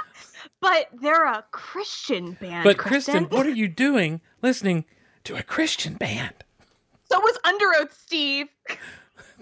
But 0.63 0.89
they're 1.01 1.25
a 1.25 1.43
Christian 1.53 2.33
band. 2.33 2.65
But 2.65 2.77
Kristen, 2.77 3.15
Kristen, 3.15 3.35
what 3.35 3.47
are 3.47 3.55
you 3.55 3.67
doing 3.67 4.21
listening 4.43 4.85
to 5.25 5.35
a 5.35 5.43
Christian 5.43 5.95
band? 5.95 6.35
so 7.11 7.19
was 7.19 7.39
Under 7.45 7.65
Oath, 7.81 7.99
Steve. 7.99 8.49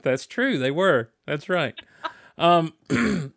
That's 0.03 0.27
true. 0.27 0.59
They 0.61 0.71
were. 0.71 1.11
That's 1.27 1.49
right. 1.49 1.75
Um, 2.39 2.73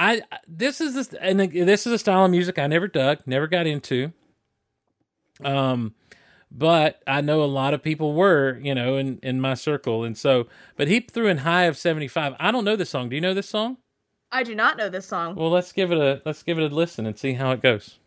I 0.00 0.22
this 0.48 0.80
is 0.80 0.94
this 0.94 1.12
and 1.20 1.38
this 1.38 1.86
is 1.86 1.92
a 1.92 1.98
style 1.98 2.24
of 2.24 2.30
music 2.30 2.58
I 2.58 2.66
never 2.66 2.88
dug, 2.88 3.18
never 3.26 3.46
got 3.46 3.66
into. 3.66 4.12
Um, 5.44 5.94
but 6.50 7.02
I 7.06 7.20
know 7.20 7.44
a 7.44 7.44
lot 7.44 7.74
of 7.74 7.82
people 7.82 8.14
were, 8.14 8.58
you 8.62 8.74
know, 8.74 8.96
in 8.96 9.20
in 9.22 9.40
my 9.42 9.54
circle, 9.54 10.02
and 10.02 10.16
so. 10.16 10.48
But 10.76 10.88
he 10.88 11.00
threw 11.00 11.26
in 11.28 11.38
high 11.38 11.64
of 11.64 11.76
seventy 11.76 12.08
five. 12.08 12.34
I 12.40 12.50
don't 12.50 12.64
know 12.64 12.76
this 12.76 12.90
song. 12.90 13.10
Do 13.10 13.14
you 13.14 13.20
know 13.20 13.34
this 13.34 13.48
song? 13.48 13.76
I 14.32 14.42
do 14.42 14.54
not 14.54 14.78
know 14.78 14.88
this 14.88 15.06
song. 15.06 15.34
Well, 15.34 15.50
let's 15.50 15.70
give 15.70 15.92
it 15.92 15.98
a 15.98 16.22
let's 16.24 16.42
give 16.42 16.58
it 16.58 16.72
a 16.72 16.74
listen 16.74 17.04
and 17.04 17.18
see 17.18 17.34
how 17.34 17.52
it 17.52 17.60
goes. 17.60 17.99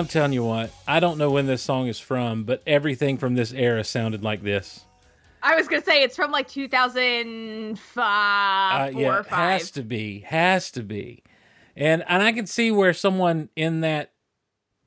I'm 0.00 0.06
telling 0.06 0.32
you 0.32 0.44
what, 0.44 0.70
I 0.88 0.98
don't 0.98 1.18
know 1.18 1.30
when 1.30 1.46
this 1.46 1.62
song 1.62 1.86
is 1.86 2.00
from, 2.00 2.44
but 2.44 2.62
everything 2.66 3.18
from 3.18 3.34
this 3.34 3.52
era 3.52 3.84
sounded 3.84 4.24
like 4.24 4.42
this. 4.42 4.86
I 5.42 5.56
was 5.56 5.68
gonna 5.68 5.84
say 5.84 6.02
it's 6.02 6.16
from 6.16 6.30
like 6.30 6.48
2005, 6.48 8.80
Uh, 8.80 8.90
yeah, 8.98 9.18
or 9.18 9.22
five. 9.24 9.60
has 9.60 9.70
to 9.72 9.82
be, 9.82 10.20
has 10.20 10.70
to 10.70 10.82
be, 10.82 11.22
and 11.76 12.02
and 12.08 12.22
I 12.22 12.32
can 12.32 12.46
see 12.46 12.70
where 12.70 12.94
someone 12.94 13.50
in 13.54 13.82
that 13.82 14.12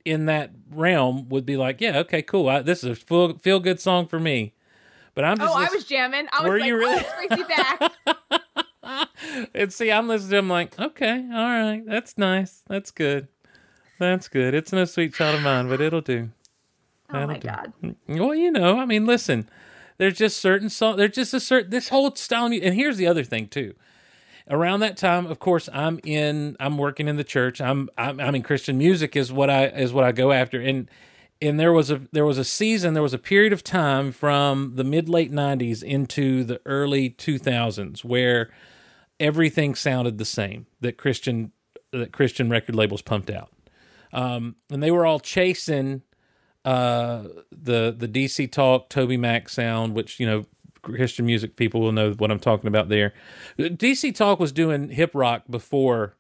in 0.03 0.25
that 0.25 0.49
realm 0.71 1.29
would 1.29 1.45
be 1.45 1.57
like, 1.57 1.79
yeah, 1.79 1.99
okay, 1.99 2.23
cool, 2.23 2.49
I, 2.49 2.63
this 2.63 2.83
is 2.83 2.89
a 2.89 2.95
feel 2.95 3.37
feel 3.37 3.59
good 3.59 3.79
song 3.79 4.07
for 4.07 4.19
me. 4.19 4.55
But 5.13 5.25
I'm 5.25 5.37
just 5.37 5.53
Oh, 5.53 5.55
I 5.55 5.69
was 5.69 5.85
jamming. 5.85 6.27
I 6.31 6.41
was 6.41 6.49
Were 6.49 6.57
like, 6.57 6.67
you 6.67 6.75
really? 6.75 7.05
"Oh, 7.31 7.47
back." 7.47 7.91
and 9.53 9.71
see, 9.71 9.91
I'm 9.91 10.07
listening 10.07 10.39
I'm 10.39 10.49
like, 10.49 10.79
okay, 10.79 11.23
all 11.31 11.49
right, 11.49 11.83
that's 11.85 12.17
nice, 12.17 12.63
that's 12.67 12.89
good, 12.89 13.27
that's 14.11 14.27
good. 14.27 14.53
It's 14.53 14.71
no 14.71 14.85
sweet 14.85 15.13
child 15.13 15.35
of 15.35 15.41
mine, 15.41 15.67
but 15.67 15.81
it'll 15.81 16.01
do. 16.01 16.29
oh 17.09 17.13
That'll 17.13 17.27
my 17.27 17.37
do. 17.37 17.47
god. 17.47 17.73
Well, 18.07 18.35
you 18.35 18.51
know, 18.51 18.79
I 18.79 18.85
mean, 18.85 19.05
listen, 19.05 19.49
there's 19.97 20.17
just 20.17 20.37
certain 20.39 20.69
songs. 20.69 20.97
There's 20.97 21.15
just 21.15 21.33
a 21.33 21.39
certain 21.39 21.69
this 21.71 21.89
whole 21.89 22.15
style. 22.15 22.45
And 22.45 22.75
here's 22.75 22.97
the 22.97 23.07
other 23.07 23.23
thing 23.23 23.47
too. 23.47 23.75
Around 24.49 24.81
that 24.81 24.97
time, 24.97 25.25
of 25.27 25.39
course, 25.39 25.69
I'm 25.71 25.99
in. 26.03 26.57
I'm 26.59 26.77
working 26.77 27.07
in 27.07 27.15
the 27.15 27.23
church. 27.23 27.61
I'm. 27.61 27.89
I'm, 27.97 28.19
I'm 28.19 28.35
in 28.35 28.43
Christian 28.43 28.77
music 28.77 29.15
is 29.15 29.31
what 29.31 29.49
I 29.49 29.67
is 29.67 29.93
what 29.93 30.03
I 30.03 30.11
go 30.11 30.33
after. 30.33 30.59
And 30.59 30.89
and 31.41 31.57
there 31.57 31.71
was 31.71 31.89
a 31.89 32.01
there 32.11 32.25
was 32.25 32.37
a 32.37 32.43
season. 32.43 32.93
There 32.93 33.03
was 33.03 33.13
a 33.13 33.17
period 33.19 33.53
of 33.53 33.63
time 33.63 34.11
from 34.11 34.73
the 34.75 34.83
mid 34.83 35.07
late 35.07 35.31
'90s 35.31 35.81
into 35.81 36.43
the 36.43 36.59
early 36.65 37.11
2000s 37.11 38.03
where 38.03 38.49
everything 39.19 39.75
sounded 39.75 40.17
the 40.17 40.25
same 40.25 40.67
that 40.81 40.97
Christian 40.97 41.53
that 41.93 42.11
Christian 42.11 42.49
record 42.49 42.75
labels 42.75 43.01
pumped 43.01 43.29
out. 43.29 43.52
Um, 44.13 44.55
and 44.69 44.81
they 44.81 44.91
were 44.91 45.05
all 45.05 45.19
chasing 45.19 46.03
uh, 46.63 47.23
the 47.51 47.93
the 47.97 48.07
DC 48.07 48.51
Talk 48.51 48.89
Toby 48.89 49.17
Mac 49.17 49.49
sound, 49.49 49.95
which 49.95 50.19
you 50.19 50.25
know 50.25 50.45
Christian 50.81 51.25
music 51.25 51.55
people 51.55 51.81
will 51.81 51.91
know 51.91 52.11
what 52.13 52.31
I'm 52.31 52.39
talking 52.39 52.67
about 52.67 52.89
there. 52.89 53.13
DC 53.59 54.15
Talk 54.15 54.39
was 54.39 54.51
doing 54.51 54.89
hip 54.89 55.11
rock 55.13 55.43
before 55.49 56.15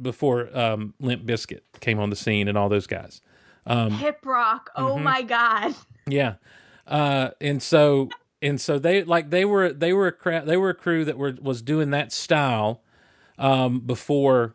before 0.00 0.56
um, 0.56 0.94
Limp 1.00 1.26
Biscuit 1.26 1.64
came 1.80 1.98
on 1.98 2.10
the 2.10 2.16
scene 2.16 2.48
and 2.48 2.56
all 2.56 2.68
those 2.68 2.86
guys. 2.86 3.20
Um, 3.66 3.92
Hip 3.92 4.24
rock. 4.24 4.70
Oh 4.76 4.94
mm-hmm. 4.94 5.04
my 5.04 5.22
god. 5.22 5.74
yeah, 6.06 6.34
uh, 6.86 7.30
and 7.40 7.62
so 7.62 8.08
and 8.40 8.60
so 8.60 8.78
they 8.78 9.04
like 9.04 9.30
they 9.30 9.44
were 9.44 9.72
they 9.72 9.92
were 9.92 10.06
a 10.06 10.12
crowd 10.12 10.46
they 10.46 10.56
were 10.56 10.70
a 10.70 10.74
crew 10.74 11.04
that 11.04 11.18
were 11.18 11.34
was 11.40 11.60
doing 11.60 11.90
that 11.90 12.12
style 12.12 12.82
um, 13.38 13.80
before 13.80 14.54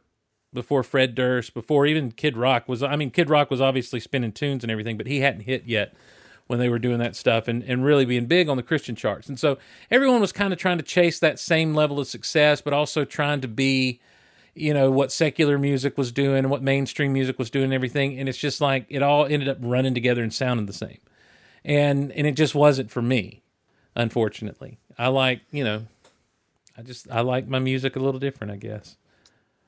before 0.54 0.84
Fred 0.84 1.16
Durst 1.16 1.54
before 1.54 1.86
even 1.86 2.12
Kid 2.12 2.38
Rock 2.38 2.68
was 2.68 2.84
I 2.84 2.96
mean 2.96 3.12
Kid 3.12 3.30
Rock 3.30 3.50
was 3.50 3.62
obviously 3.62 4.00
spinning 4.00 4.32
tunes 4.32 4.64
and 4.64 4.72
everything 4.72 4.98
but 4.98 5.08
he 5.08 5.20
hadn't 5.20 5.42
hit 5.42 5.66
yet 5.66 5.94
when 6.48 6.60
they 6.60 6.70
were 6.70 6.80
doing 6.80 7.00
that 7.00 7.16
stuff 7.16 7.48
and, 7.48 7.64
and 7.64 7.86
really 7.86 8.06
being 8.06 8.26
big 8.26 8.50
on 8.50 8.58
the 8.58 8.64
Christian 8.64 8.96
charts. 8.96 9.30
And 9.30 9.40
so 9.40 9.58
everyone 9.90 10.20
was 10.20 10.34
kind 10.34 10.52
of 10.52 10.60
trying 10.60 10.78
to 10.78 10.84
chase 10.84 11.18
that 11.20 11.40
same 11.40 11.74
level 11.74 12.00
of 12.00 12.08
success 12.08 12.62
but 12.62 12.74
also 12.74 13.06
trying 13.06 13.42
to 13.42 13.48
be 13.48 14.00
you 14.56 14.74
know 14.74 14.92
what 14.92 15.12
secular 15.12 15.58
music 15.58 15.98
was 15.98 16.12
doing 16.12 16.40
and 16.40 16.50
what 16.50 16.62
mainstream 16.62 17.14
music 17.14 17.40
was 17.40 17.50
doing 17.50 17.66
and 17.66 17.74
everything. 17.74 18.20
And 18.20 18.30
it's 18.30 18.38
just 18.38 18.62
like 18.62 18.86
it 18.90 19.02
all 19.02 19.26
ended 19.26 19.48
up 19.48 19.58
running 19.62 19.94
together 19.94 20.22
and 20.22 20.34
sounding 20.34 20.66
the 20.66 20.74
same. 20.74 21.00
And 21.66 22.12
and 22.12 22.28
it 22.28 22.36
just 22.36 22.54
wasn't 22.56 22.92
for 22.92 23.02
me 23.02 23.42
unfortunately. 23.96 24.78
I 24.98 25.08
like 25.08 25.42
you 25.52 25.64
know 25.64 25.86
i 26.78 26.82
just 26.82 27.10
i 27.12 27.22
like 27.22 27.48
my 27.48 27.60
music 27.60 27.96
a 27.96 28.00
little 28.00 28.20
different 28.20 28.52
i 28.52 28.56
guess 28.56 28.98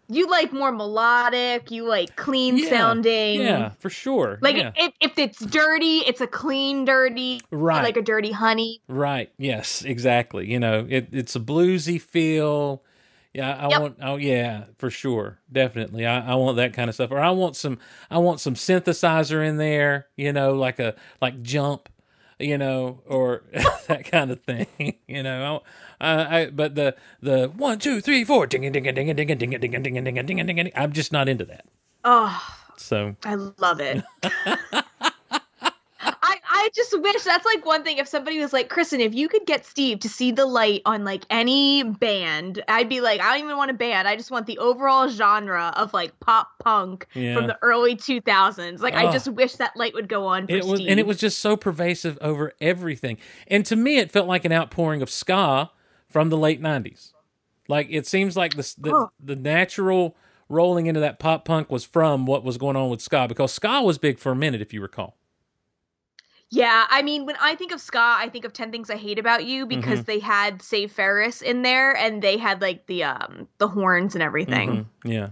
You 0.07 0.29
like 0.29 0.53
more 0.53 0.71
melodic. 0.71 1.71
You 1.71 1.87
like 1.87 2.15
clean 2.15 2.57
Yeah, 2.57 2.69
sounding. 2.69 3.41
yeah 3.41 3.69
for 3.79 3.89
sure 3.89 4.37
Like 4.41 4.57
yeah. 4.57 4.71
if, 4.75 4.93
if 5.01 5.17
it's 5.17 5.39
dirty, 5.45 5.99
it's 5.99 6.21
a 6.21 6.27
clean 6.27 6.85
dirty. 6.85 7.41
Right. 7.51 7.83
Like 7.83 7.97
a 7.97 8.01
dirty 8.01 8.31
honey. 8.31 8.81
right 8.87 9.31
yes 9.37 9.83
exactly 9.83 10.49
you 10.51 10.59
know 10.59 10.85
it, 10.89 11.07
it's 11.11 11.35
a 11.35 11.39
bluesy 11.39 11.99
feel 12.01 12.83
yeah 13.33 13.55
i 13.55 13.67
Yep. 13.69 13.81
want 13.81 13.97
oh 14.01 14.15
yeah 14.17 14.65
for 14.77 14.89
sure 14.89 15.39
definitely 15.51 16.05
I, 16.05 16.31
I 16.31 16.35
want 16.35 16.57
that 16.57 16.73
kind 16.73 16.87
of 16.89 16.95
stuff 16.95 17.11
or 17.11 17.19
i 17.19 17.31
want 17.31 17.55
some 17.55 17.79
i 18.09 18.17
want 18.17 18.39
some 18.39 18.53
synthesizer 18.55 19.45
in 19.45 19.57
there 19.57 20.07
you 20.15 20.31
know 20.31 20.53
like 20.53 20.79
a 20.79 20.95
like 21.21 21.41
jump 21.41 21.89
you 22.39 22.57
know 22.57 23.01
or 23.05 23.43
that 23.87 24.05
kind 24.05 24.31
of 24.31 24.41
thing 24.41 24.67
you 25.07 25.23
know 25.23 25.63
I, 26.01 26.39
I 26.39 26.45
but 26.49 26.75
the 26.75 26.95
the 27.21 27.47
one 27.55 27.79
two 27.79 28.01
three 28.01 28.23
four 28.23 28.47
ding 28.47 28.61
ding 28.61 28.71
ding 28.71 28.83
ding 28.83 29.15
ding 29.15 29.15
ding 29.15 29.37
ding 29.37 29.49
ding 29.49 29.71
ding 29.71 29.83
ding 29.83 30.03
ding 30.03 30.25
ding 30.25 30.55
ding 30.55 30.71
i'm 30.75 30.91
just 30.91 31.11
not 31.11 31.29
into 31.29 31.45
that 31.45 31.65
Oh, 32.07 32.39
so 32.77 33.15
I 33.23 33.33
love 33.33 33.79
it. 33.79 34.03
Just 36.75 36.99
wish 37.01 37.23
that's 37.23 37.45
like 37.45 37.65
one 37.65 37.83
thing. 37.83 37.97
If 37.99 38.07
somebody 38.07 38.37
was 38.39 38.51
like, 38.51 38.67
Kristen, 38.69 38.99
if 38.99 39.13
you 39.15 39.29
could 39.29 39.45
get 39.45 39.65
Steve 39.65 39.99
to 40.01 40.09
see 40.09 40.31
the 40.31 40.45
light 40.45 40.81
on 40.85 41.05
like 41.05 41.23
any 41.29 41.83
band, 41.83 42.61
I'd 42.67 42.89
be 42.89 42.99
like, 42.99 43.21
I 43.21 43.31
don't 43.33 43.45
even 43.45 43.55
want 43.55 43.71
a 43.71 43.75
band. 43.75 44.07
I 44.09 44.15
just 44.17 44.29
want 44.29 44.45
the 44.45 44.57
overall 44.57 45.07
genre 45.07 45.73
of 45.77 45.93
like 45.93 46.19
pop 46.19 46.49
punk 46.59 47.07
Yeah. 47.13 47.33
from 47.35 47.47
the 47.47 47.57
early 47.61 47.95
2000s. 47.95 48.81
Like, 48.81 48.93
I 48.93 49.05
Oh. 49.07 49.11
just 49.13 49.29
wish 49.29 49.53
that 49.53 49.77
light 49.77 49.93
would 49.93 50.09
go 50.09 50.25
on 50.25 50.47
for 50.47 50.53
it 50.53 50.65
was 50.65 50.79
Steve. 50.79 50.89
and 50.89 50.99
it 50.99 51.07
was 51.07 51.17
just 51.17 51.39
so 51.39 51.55
pervasive 51.55 52.17
over 52.19 52.51
everything 52.59 53.17
and 53.47 53.65
to 53.65 53.75
me 53.77 53.97
it 53.97 54.11
felt 54.11 54.27
like 54.27 54.43
an 54.43 54.51
outpouring 54.51 55.01
of 55.01 55.09
ska 55.09 55.71
from 56.09 56.29
the 56.29 56.37
late 56.37 56.61
90s 56.61 57.13
like 57.69 57.87
it 57.89 58.05
seems 58.05 58.35
like 58.35 58.55
the 58.55 58.73
the, 58.77 58.91
Huh. 58.91 59.07
the 59.19 59.35
natural 59.35 60.15
rolling 60.49 60.87
into 60.87 60.99
that 60.99 61.19
pop 61.19 61.45
punk 61.45 61.71
was 61.71 61.83
from 61.85 62.25
what 62.25 62.43
was 62.43 62.57
going 62.57 62.75
on 62.75 62.89
with 62.89 63.01
ska 63.01 63.27
because 63.29 63.53
ska 63.53 63.81
was 63.81 63.97
big 63.97 64.19
for 64.19 64.31
a 64.31 64.35
minute 64.35 64.61
if 64.61 64.73
you 64.73 64.81
recall 64.81 65.17
Yeah, 66.55 66.85
I 66.89 67.01
mean, 67.01 67.25
when 67.25 67.35
I 67.41 67.55
think 67.55 67.73
of 67.73 67.81
ska, 67.81 67.99
I 67.99 68.29
think 68.29 68.45
of 68.45 68.53
Ten 68.53 68.71
Things 68.71 68.89
I 68.89 68.95
Hate 68.95 69.19
About 69.19 69.43
You 69.45 69.65
because 69.65 69.99
Mm-hmm. 69.99 70.05
they 70.05 70.19
had 70.19 70.61
Save 70.61 70.91
Ferris 70.91 71.41
in 71.41 71.63
there, 71.63 71.95
and 71.97 72.21
they 72.21 72.37
had 72.37 72.61
like 72.61 72.85
the 72.87 73.03
um 73.03 73.47
the 73.57 73.67
horns 73.67 74.15
and 74.15 74.23
everything. 74.23 74.87
Mhm, 75.03 75.11
yeah 75.11 75.29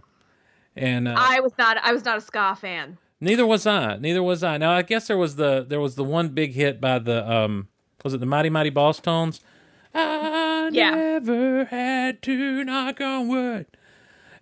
and 0.76 1.08
uh, 1.08 1.16
I 1.16 1.40
was 1.40 1.52
not, 1.58 1.78
I 1.78 1.94
was 1.94 2.04
not 2.04 2.18
a 2.18 2.22
ska 2.22 2.58
fan. 2.60 2.98
neither 3.22 3.46
was 3.46 3.66
i 3.68 3.96
neither 3.98 4.22
was 4.24 4.44
i 4.44 4.58
now 4.58 4.72
i 4.72 4.82
guess 4.82 5.08
there 5.08 5.18
was 5.18 5.36
the 5.38 5.64
there 5.68 5.80
was 5.80 5.96
the 5.96 6.04
one 6.04 6.30
big 6.30 6.54
hit 6.54 6.82
by 6.82 7.00
the 7.00 7.20
um 7.32 7.68
was 8.04 8.14
it 8.14 8.20
the 8.20 8.26
mighty 8.26 8.50
mighty 8.50 8.70
boss 8.72 9.00
tones 9.00 9.40
i 9.94 10.70
Yeah. 10.74 10.90
never 10.96 11.66
had 11.66 12.22
to 12.24 12.64
knock 12.66 13.00
on 13.00 13.28
wood 13.30 13.68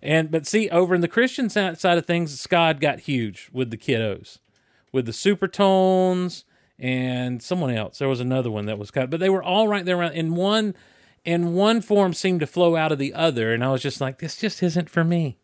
And 0.02 0.30
but 0.32 0.46
see, 0.48 0.68
over 0.70 0.94
in 0.96 1.00
the 1.00 1.06
Christian 1.08 1.48
side 1.48 1.98
of 1.98 2.06
things, 2.06 2.40
Scott 2.40 2.80
got 2.80 3.00
huge 3.00 3.48
with 3.52 3.70
the 3.70 3.76
kiddos, 3.76 4.38
with 4.90 5.06
the 5.06 5.12
supertones 5.12 6.42
and 6.82 7.40
someone 7.40 7.70
else. 7.70 7.98
There 7.98 8.08
was 8.08 8.20
another 8.20 8.50
one 8.50 8.66
that 8.66 8.76
was 8.78 8.90
cut, 8.90 9.08
but 9.08 9.20
they 9.20 9.30
were 9.30 9.42
all 9.42 9.68
right 9.68 9.84
there 9.84 9.96
around 9.96 10.12
in 10.12 10.34
one. 10.34 10.74
And 11.24 11.54
one 11.54 11.80
form 11.80 12.14
seemed 12.14 12.40
to 12.40 12.48
flow 12.48 12.74
out 12.74 12.90
of 12.90 12.98
the 12.98 13.14
other, 13.14 13.54
and 13.54 13.62
I 13.62 13.70
was 13.70 13.80
just 13.80 14.00
like, 14.00 14.18
"This 14.18 14.36
just 14.36 14.60
isn't 14.60 14.90
for 14.90 15.04
me." 15.04 15.38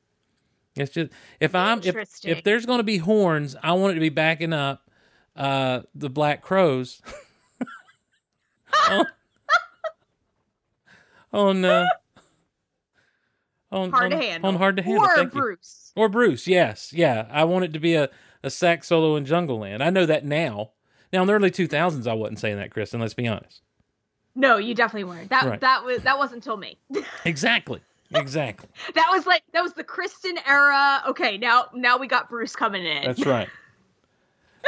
It's 0.75 0.93
just 0.93 1.13
if 1.39 1.55
I'm 1.55 1.81
if, 1.85 1.97
if 2.25 2.43
there's 2.43 2.67
going 2.67 2.81
to 2.81 2.85
be 2.85 2.99
horns, 2.99 3.55
I 3.63 3.73
want 3.75 3.93
it 3.93 3.95
to 3.95 4.01
be 4.01 4.09
backing 4.09 4.53
up 4.53 4.91
uh, 5.37 5.83
the 5.95 6.11
Black 6.11 6.43
Crows. 6.43 7.01
oh. 8.91 9.05
on 11.33 11.65
uh, 11.65 11.87
on 13.71 13.91
Hard 13.93 14.13
on, 14.13 14.19
to 14.19 14.27
handle. 14.27 14.49
on 14.49 14.57
hard 14.57 14.77
to 14.79 14.83
handle. 14.83 15.05
Or 15.05 15.15
Thank 15.15 15.33
you. 15.33 15.41
Bruce. 15.41 15.93
Or 15.95 16.09
Bruce, 16.09 16.49
yes, 16.49 16.93
yeah. 16.93 17.29
I 17.31 17.45
want 17.45 17.67
it 17.67 17.73
to 17.75 17.79
be 17.79 17.95
a, 17.95 18.11
a 18.43 18.51
sax 18.51 18.89
solo 18.89 19.15
in 19.15 19.27
Jungle 19.27 19.61
Land. 19.61 19.83
I 19.83 19.91
know 19.91 20.07
that 20.07 20.25
now. 20.25 20.73
Now 21.13 21.23
in 21.23 21.27
the 21.27 21.33
early 21.35 21.51
two 21.51 21.67
thousands, 21.67 22.07
I 22.07 22.13
wasn't 22.15 22.39
saying 22.39 22.57
that, 22.57 22.71
Kristen. 22.71 23.01
Let's 23.01 23.15
be 23.15 23.27
honest. 23.29 23.63
No, 24.35 24.57
you 24.57 24.75
definitely 24.75 25.05
weren't. 25.05 25.31
That 25.31 25.45
Right. 25.45 25.61
that 25.61 25.85
was 25.85 26.03
that 26.03 26.19
wasn't 26.19 26.37
until 26.45 26.57
me. 26.57 26.79
Exactly, 27.25 27.81
exactly. 28.15 28.69
that 28.95 29.09
was 29.11 29.27
like 29.27 29.43
that 29.53 29.63
was 29.63 29.73
the 29.73 29.85
Kristen 29.85 30.39
era. 30.47 31.03
Okay, 31.09 31.37
now 31.39 31.67
now 31.75 31.99
we 31.99 32.07
got 32.07 32.29
Bruce 32.29 32.55
coming 32.55 32.85
in. 32.85 33.05
That's 33.05 33.27
right. 33.27 33.49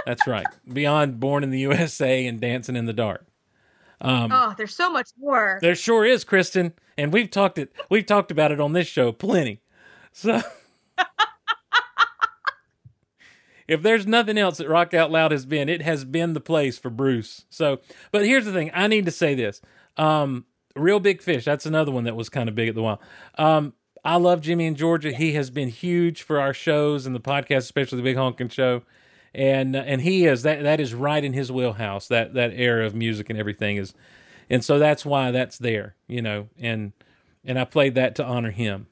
That's 0.07 0.27
right. 0.27 0.47
Beyond 0.73 1.21
Born 1.21 1.45
in 1.45 1.51
the 1.51 1.61
USA 1.61 2.27
and 2.27 2.41
Dancing 2.41 2.75
in 2.77 2.87
the 2.87 2.93
Dark. 2.93 3.27
Um, 4.01 4.33
oh, 4.33 4.55
there's 4.57 4.75
so 4.75 4.91
much 4.91 5.11
more. 5.19 5.59
There 5.61 5.75
sure 5.75 6.07
is, 6.07 6.25
Kristen, 6.25 6.73
and 6.97 7.13
we've 7.13 7.31
talked 7.31 7.59
it. 7.59 7.71
We've 7.91 8.07
talked 8.07 8.31
about 8.31 8.51
it 8.51 8.59
on 8.61 8.73
this 8.73 8.87
show 8.87 9.13
plenty. 9.13 9.61
So, 10.13 10.41
if 13.71 13.83
there's 13.83 14.07
nothing 14.07 14.39
else 14.39 14.59
that 14.59 14.69
Rock 14.69 14.95
Out 14.95 15.11
Loud 15.11 15.33
has 15.33 15.47
been, 15.47 15.69
it 15.69 15.83
has 15.83 16.05
been 16.05 16.33
the 16.33 16.41
place 16.41 16.79
for 16.79 16.91
Bruce. 16.91 17.45
So, 17.51 17.81
but 18.11 18.25
here's 18.25 18.45
the 18.45 18.53
thing: 18.53 18.71
I 18.75 18.87
need 18.87 19.05
to 19.07 19.11
say 19.11 19.35
this. 19.35 19.61
Um, 19.97 20.47
Real 20.77 21.01
Big 21.01 21.23
Fish. 21.23 21.45
That's 21.45 21.67
another 21.67 21.91
one 21.93 22.05
that 22.05 22.17
was 22.17 22.29
kind 22.29 22.49
of 22.49 22.55
big 22.55 22.69
at 22.69 22.75
the 22.75 22.83
while. 22.83 23.01
Um, 23.37 23.75
I 24.05 24.17
love 24.17 24.41
Jimmy 24.41 24.67
in 24.67 24.77
Georgia. 24.77 25.13
He 25.13 25.33
has 25.33 25.51
been 25.51 25.69
huge 25.69 26.23
for 26.23 26.41
our 26.41 26.55
shows 26.55 27.07
and 27.07 27.15
the 27.15 27.21
podcast, 27.21 27.59
especially 27.59 27.97
the 27.97 28.05
Big 28.05 28.17
Honkin' 28.17 28.51
Show. 28.51 28.83
And 29.35 29.77
uh, 29.77 29.81
and 29.81 30.01
he 30.01 30.27
is 30.27 30.43
that 30.43 30.63
that 30.63 30.81
is 30.81 30.95
right 30.95 31.23
in 31.23 31.33
his 31.33 31.53
wheelhouse. 31.53 32.09
That 32.09 32.35
that 32.35 32.53
era 32.55 32.85
of 32.87 32.95
music 32.95 33.31
and 33.31 33.39
everything 33.39 33.77
is 33.77 33.95
and 34.51 34.65
so 34.65 34.79
that's 34.79 35.07
why 35.07 35.31
that's 35.31 35.57
there, 35.57 35.95
you 36.09 36.21
know, 36.21 36.49
and 36.59 36.93
and 37.45 37.59
I 37.59 37.65
played 37.65 37.95
that 37.95 38.17
to 38.17 38.25
honor 38.25 38.51
him. 38.51 38.89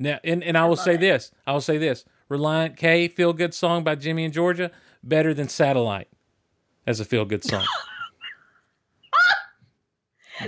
Now, 0.00 0.18
and 0.24 0.42
and 0.42 0.56
I 0.56 0.64
will 0.64 0.76
say 0.76 0.96
this, 0.96 1.30
I 1.46 1.52
will 1.52 1.60
say 1.60 1.76
this: 1.76 2.04
Reliant 2.28 2.76
K, 2.76 3.08
Feel 3.08 3.32
Good 3.32 3.54
Song 3.54 3.84
by 3.84 3.94
Jimmy 3.94 4.24
and 4.24 4.32
Georgia, 4.34 4.70
better 5.02 5.34
than 5.34 5.48
Satellite 5.48 6.08
as 6.86 7.00
a 7.00 7.04
feel 7.04 7.24
good 7.24 7.44
song. 7.44 7.64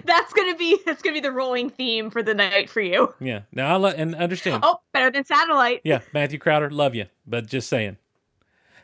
That's 0.04 0.32
gonna 0.32 0.56
be 0.56 0.78
that's 0.84 1.00
gonna 1.00 1.14
be 1.14 1.20
the 1.20 1.30
rolling 1.30 1.70
theme 1.70 2.10
for 2.10 2.20
the 2.20 2.34
night 2.34 2.68
for 2.68 2.80
you. 2.80 3.14
yeah. 3.20 3.42
Now 3.52 3.72
I 3.74 3.76
let 3.78 3.96
and 3.96 4.16
understand. 4.16 4.64
Oh, 4.66 4.80
better 4.92 5.12
than 5.12 5.24
satellite. 5.24 5.80
Yeah, 5.84 6.00
Matthew 6.12 6.40
Crowder, 6.40 6.70
love 6.70 6.96
you, 6.96 7.06
but 7.24 7.46
just 7.46 7.68
saying. 7.68 7.96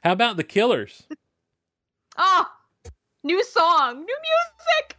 How 0.05 0.13
about 0.13 0.37
the 0.37 0.45
Killers? 0.45 1.03
Oh, 2.19 2.45
new 3.25 3.43
song, 3.43 4.05
new 4.05 4.17
music. 4.23 4.97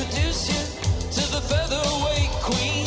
Introduce 0.00 0.48
you 0.48 0.62
to 1.12 1.32
the 1.32 1.40
featherweight 1.42 2.30
queen. 2.40 2.86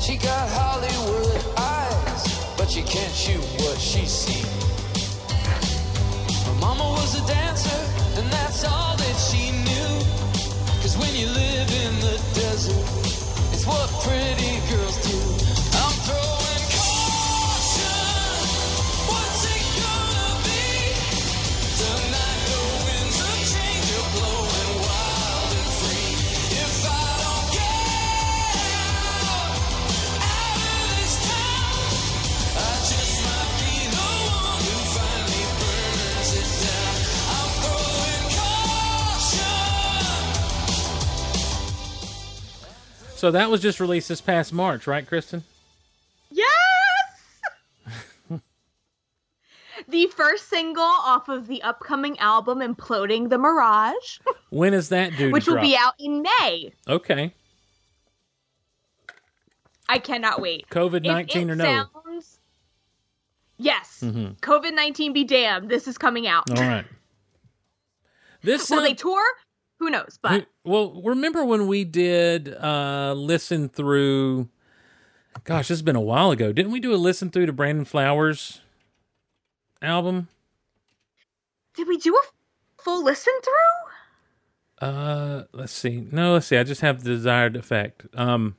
She 0.00 0.16
got 0.16 0.48
Hollywood 0.50 1.42
eyes, 1.56 2.54
but 2.58 2.70
she 2.70 2.82
can't 2.82 3.14
shoot 3.14 3.42
what 3.60 3.78
she's 3.78 4.10
seen. 4.10 4.46
Her 6.46 6.60
mama 6.60 6.84
was 6.92 7.14
a 7.14 7.26
dancer, 7.26 7.82
and 8.20 8.30
that's 8.30 8.64
all 8.64 8.96
that 8.96 9.16
she 9.16 9.50
knew. 9.50 9.92
Cause 10.82 10.96
when 10.98 11.14
you 11.14 11.26
live 11.26 11.70
in 11.84 11.94
the 12.00 12.16
desert, 12.34 12.84
it's 13.52 13.66
what 13.66 13.88
pretty 14.04 14.60
girls 14.68 14.96
do. 15.08 15.35
So 43.16 43.30
that 43.30 43.50
was 43.50 43.62
just 43.62 43.80
released 43.80 44.10
this 44.10 44.20
past 44.20 44.52
March, 44.52 44.86
right, 44.86 45.06
Kristen? 45.06 45.42
Yes. 46.30 46.50
the 49.88 50.06
first 50.08 50.50
single 50.50 50.82
off 50.82 51.30
of 51.30 51.46
the 51.46 51.62
upcoming 51.62 52.18
album, 52.18 52.58
"Imploding 52.58 53.30
the 53.30 53.38
Mirage," 53.38 54.18
When 54.50 54.74
is 54.74 54.90
that 54.90 55.12
due? 55.16 55.28
to 55.28 55.32
which 55.32 55.46
will 55.46 55.54
drop? 55.54 55.64
be 55.64 55.76
out 55.76 55.94
in 55.98 56.22
May. 56.22 56.72
Okay. 56.86 57.32
I 59.88 59.98
cannot 59.98 60.42
wait. 60.42 60.68
COVID 60.68 61.02
nineteen 61.02 61.50
or 61.50 61.56
no? 61.56 61.64
Sounds... 61.64 62.38
Yes. 63.56 64.00
Mhm. 64.04 64.38
COVID 64.40 64.74
nineteen 64.74 65.14
be 65.14 65.24
damned. 65.24 65.70
This 65.70 65.88
is 65.88 65.96
coming 65.96 66.26
out. 66.26 66.50
All 66.50 66.62
right. 66.62 66.84
This 68.42 68.70
Will 68.70 68.82
they 68.82 68.94
tour? 68.94 69.24
Who 69.78 69.90
knows? 69.90 70.18
But 70.20 70.46
well, 70.64 71.00
remember 71.02 71.44
when 71.44 71.66
we 71.66 71.84
did 71.84 72.54
uh 72.54 73.14
listen 73.16 73.68
through? 73.68 74.48
Gosh, 75.44 75.68
this 75.68 75.78
has 75.78 75.82
been 75.82 75.96
a 75.96 76.00
while 76.00 76.30
ago. 76.30 76.52
Didn't 76.52 76.72
we 76.72 76.80
do 76.80 76.94
a 76.94 76.96
listen 76.96 77.30
through 77.30 77.46
to 77.46 77.52
Brandon 77.52 77.84
Flowers 77.84 78.62
album? 79.82 80.28
did 81.76 81.86
we 81.86 81.98
do 81.98 82.14
a 82.14 82.82
full 82.82 83.04
listen 83.04 83.32
through? 83.44 84.88
Uh, 84.88 85.44
let's 85.52 85.72
see. 85.72 86.06
No, 86.10 86.34
let's 86.34 86.46
see. 86.46 86.56
I 86.56 86.64
just 86.64 86.80
have 86.80 87.04
the 87.04 87.10
desired 87.10 87.56
effect. 87.56 88.06
Um, 88.14 88.56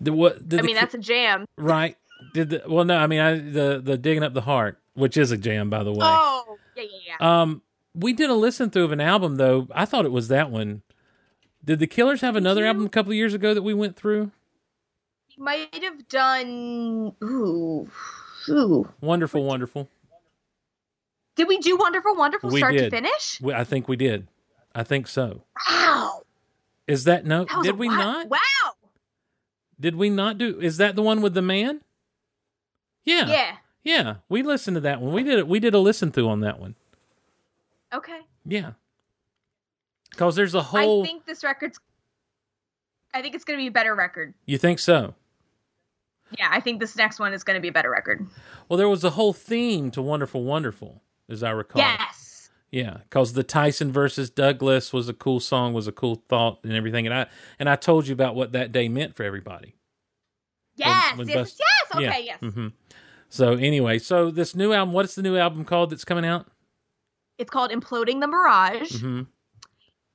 the 0.00 0.12
what? 0.12 0.46
Did 0.48 0.60
I 0.60 0.62
mean, 0.62 0.76
that's 0.76 0.94
a 0.94 0.98
jam. 0.98 1.46
right. 1.56 1.96
Did 2.34 2.50
the 2.50 2.62
well? 2.68 2.84
No, 2.84 2.96
I 2.96 3.06
mean, 3.06 3.20
I 3.20 3.38
the 3.38 3.80
the 3.82 3.96
digging 3.96 4.22
up 4.22 4.34
the 4.34 4.42
heart, 4.42 4.80
which 4.94 5.16
is 5.16 5.32
a 5.32 5.36
jam, 5.36 5.70
by 5.70 5.82
the 5.82 5.92
way. 5.92 5.98
Oh, 6.02 6.58
yeah, 6.76 6.82
yeah, 6.84 7.14
yeah. 7.20 7.42
Um, 7.42 7.62
we 7.96 8.12
did 8.12 8.30
a 8.30 8.34
listen 8.34 8.70
through 8.70 8.84
of 8.84 8.92
an 8.92 9.00
album 9.00 9.36
though. 9.36 9.68
I 9.74 9.84
thought 9.84 10.04
it 10.04 10.12
was 10.12 10.28
that 10.28 10.50
one. 10.50 10.82
Did 11.64 11.78
the 11.80 11.86
Killers 11.86 12.20
have 12.20 12.36
another 12.36 12.60
you? 12.62 12.66
album 12.68 12.86
a 12.86 12.88
couple 12.88 13.10
of 13.12 13.16
years 13.16 13.34
ago 13.34 13.54
that 13.54 13.62
we 13.62 13.74
went 13.74 13.96
through? 13.96 14.30
We 15.36 15.44
might 15.44 15.82
have 15.82 16.06
done. 16.08 17.12
Ooh, 17.22 17.90
ooh. 18.48 18.88
Wonderful, 19.00 19.44
wonderful. 19.44 19.88
Did 21.34 21.48
we 21.48 21.58
do 21.58 21.76
Wonderful, 21.76 22.16
Wonderful 22.16 22.50
We 22.50 22.60
start 22.60 22.74
to 22.74 22.88
finish? 22.88 23.40
We, 23.42 23.52
I 23.52 23.64
think 23.64 23.88
we 23.88 23.96
did. 23.96 24.26
I 24.74 24.84
think 24.84 25.06
so. 25.06 25.42
Wow. 25.68 26.22
Is 26.86 27.04
that 27.04 27.26
no? 27.26 27.44
That 27.44 27.62
Did 27.62 27.78
we 27.78 27.88
lot. 27.88 27.98
not? 27.98 28.28
Wow. 28.28 28.72
Did 29.78 29.96
we 29.96 30.08
not 30.08 30.38
do? 30.38 30.58
Is 30.60 30.78
that 30.78 30.96
the 30.96 31.02
one 31.02 31.20
with 31.20 31.34
the 31.34 31.42
man? 31.42 31.82
Yeah. 33.04 33.26
Yeah. 33.28 33.56
Yeah, 33.86 34.14
we 34.28 34.42
listened 34.42 34.74
to 34.74 34.80
that 34.80 35.00
one. 35.00 35.12
We 35.12 35.22
did 35.22 35.38
it. 35.38 35.46
We 35.46 35.60
did 35.60 35.72
a 35.72 35.78
listen 35.78 36.10
through 36.10 36.28
on 36.28 36.40
that 36.40 36.58
one. 36.58 36.74
Okay. 37.94 38.20
Yeah. 38.44 38.72
Because 40.10 40.36
there's 40.36 40.54
a 40.54 40.62
whole. 40.62 41.02
I 41.02 41.06
think 41.06 41.26
this 41.26 41.44
record's. 41.44 41.78
I 43.14 43.22
think 43.22 43.34
it's 43.34 43.44
going 43.44 43.58
to 43.58 43.62
be 43.62 43.68
a 43.68 43.72
better 43.72 43.94
record. 43.94 44.34
you 44.46 44.58
think 44.58 44.78
so? 44.78 45.14
Yeah, 46.38 46.48
I 46.50 46.60
think 46.60 46.80
this 46.80 46.96
next 46.96 47.18
one 47.20 47.32
is 47.32 47.44
going 47.44 47.54
to 47.54 47.60
be 47.60 47.68
a 47.68 47.72
better 47.72 47.90
record. 47.90 48.26
Well, 48.68 48.76
there 48.76 48.88
was 48.88 49.04
a 49.04 49.10
whole 49.10 49.32
theme 49.32 49.90
to 49.92 50.02
Wonderful 50.02 50.42
Wonderful, 50.42 51.02
as 51.28 51.42
I 51.42 51.50
recall. 51.50 51.80
Yes. 51.80 52.50
Yeah, 52.70 52.98
because 53.04 53.32
the 53.34 53.44
Tyson 53.44 53.92
versus 53.92 54.28
Douglas 54.28 54.92
was 54.92 55.08
a 55.08 55.14
cool 55.14 55.38
song, 55.38 55.72
was 55.72 55.86
a 55.86 55.92
cool 55.92 56.22
thought, 56.28 56.58
and 56.64 56.72
everything. 56.72 57.06
And 57.06 57.14
I 57.14 57.26
and 57.58 57.68
I 57.68 57.76
told 57.76 58.08
you 58.08 58.12
about 58.12 58.34
what 58.34 58.52
that 58.52 58.72
day 58.72 58.88
meant 58.88 59.14
for 59.14 59.22
everybody. 59.22 59.76
Yes. 60.74 61.16
when 61.16 61.28
yes. 61.28 61.36
Bus- 61.36 61.60
yes. 61.60 61.96
Okay. 61.96 62.24
yeah. 62.26 62.36
Yes. 62.42 62.52
hmm 62.54 62.68
So 63.28 63.52
anyway, 63.52 63.98
so 63.98 64.30
this 64.30 64.54
new 64.54 64.72
album, 64.72 64.92
what's 64.92 65.14
the 65.14 65.22
new 65.22 65.36
album 65.36 65.64
called 65.64 65.90
that's 65.90 66.04
coming 66.04 66.26
out? 66.26 66.48
It's 67.38 67.50
called 67.50 67.70
Imploding 67.70 68.20
the 68.20 68.26
Mirage. 68.26 69.00
hmm 69.00 69.22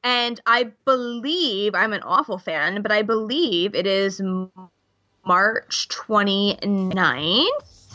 And 0.03 0.39
I 0.45 0.71
believe, 0.85 1.75
I'm 1.75 1.93
an 1.93 2.01
awful 2.03 2.37
fan, 2.37 2.81
but 2.81 2.91
I 2.91 3.01
believe 3.03 3.75
it 3.75 3.85
is 3.85 4.21
March 5.25 5.87
29th. 5.89 7.47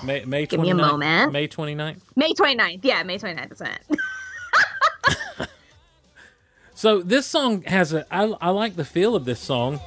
May 0.04 0.24
May 0.24 0.46
Give 0.46 0.60
me 0.60 0.70
a 0.70 0.74
29th? 0.74 0.76
moment. 0.76 1.32
May 1.32 1.48
29th. 1.48 1.96
May 2.14 2.32
29th. 2.32 2.80
Yeah, 2.82 3.02
May 3.02 3.18
29th. 3.18 3.58
That's 3.58 3.60
it. 3.62 4.00
So 6.78 7.00
this 7.00 7.24
song 7.26 7.62
has 7.62 7.94
a. 7.94 8.04
I, 8.14 8.24
I 8.38 8.50
like 8.50 8.76
the 8.76 8.84
feel 8.84 9.16
of 9.16 9.24
this 9.24 9.40
song. 9.40 9.80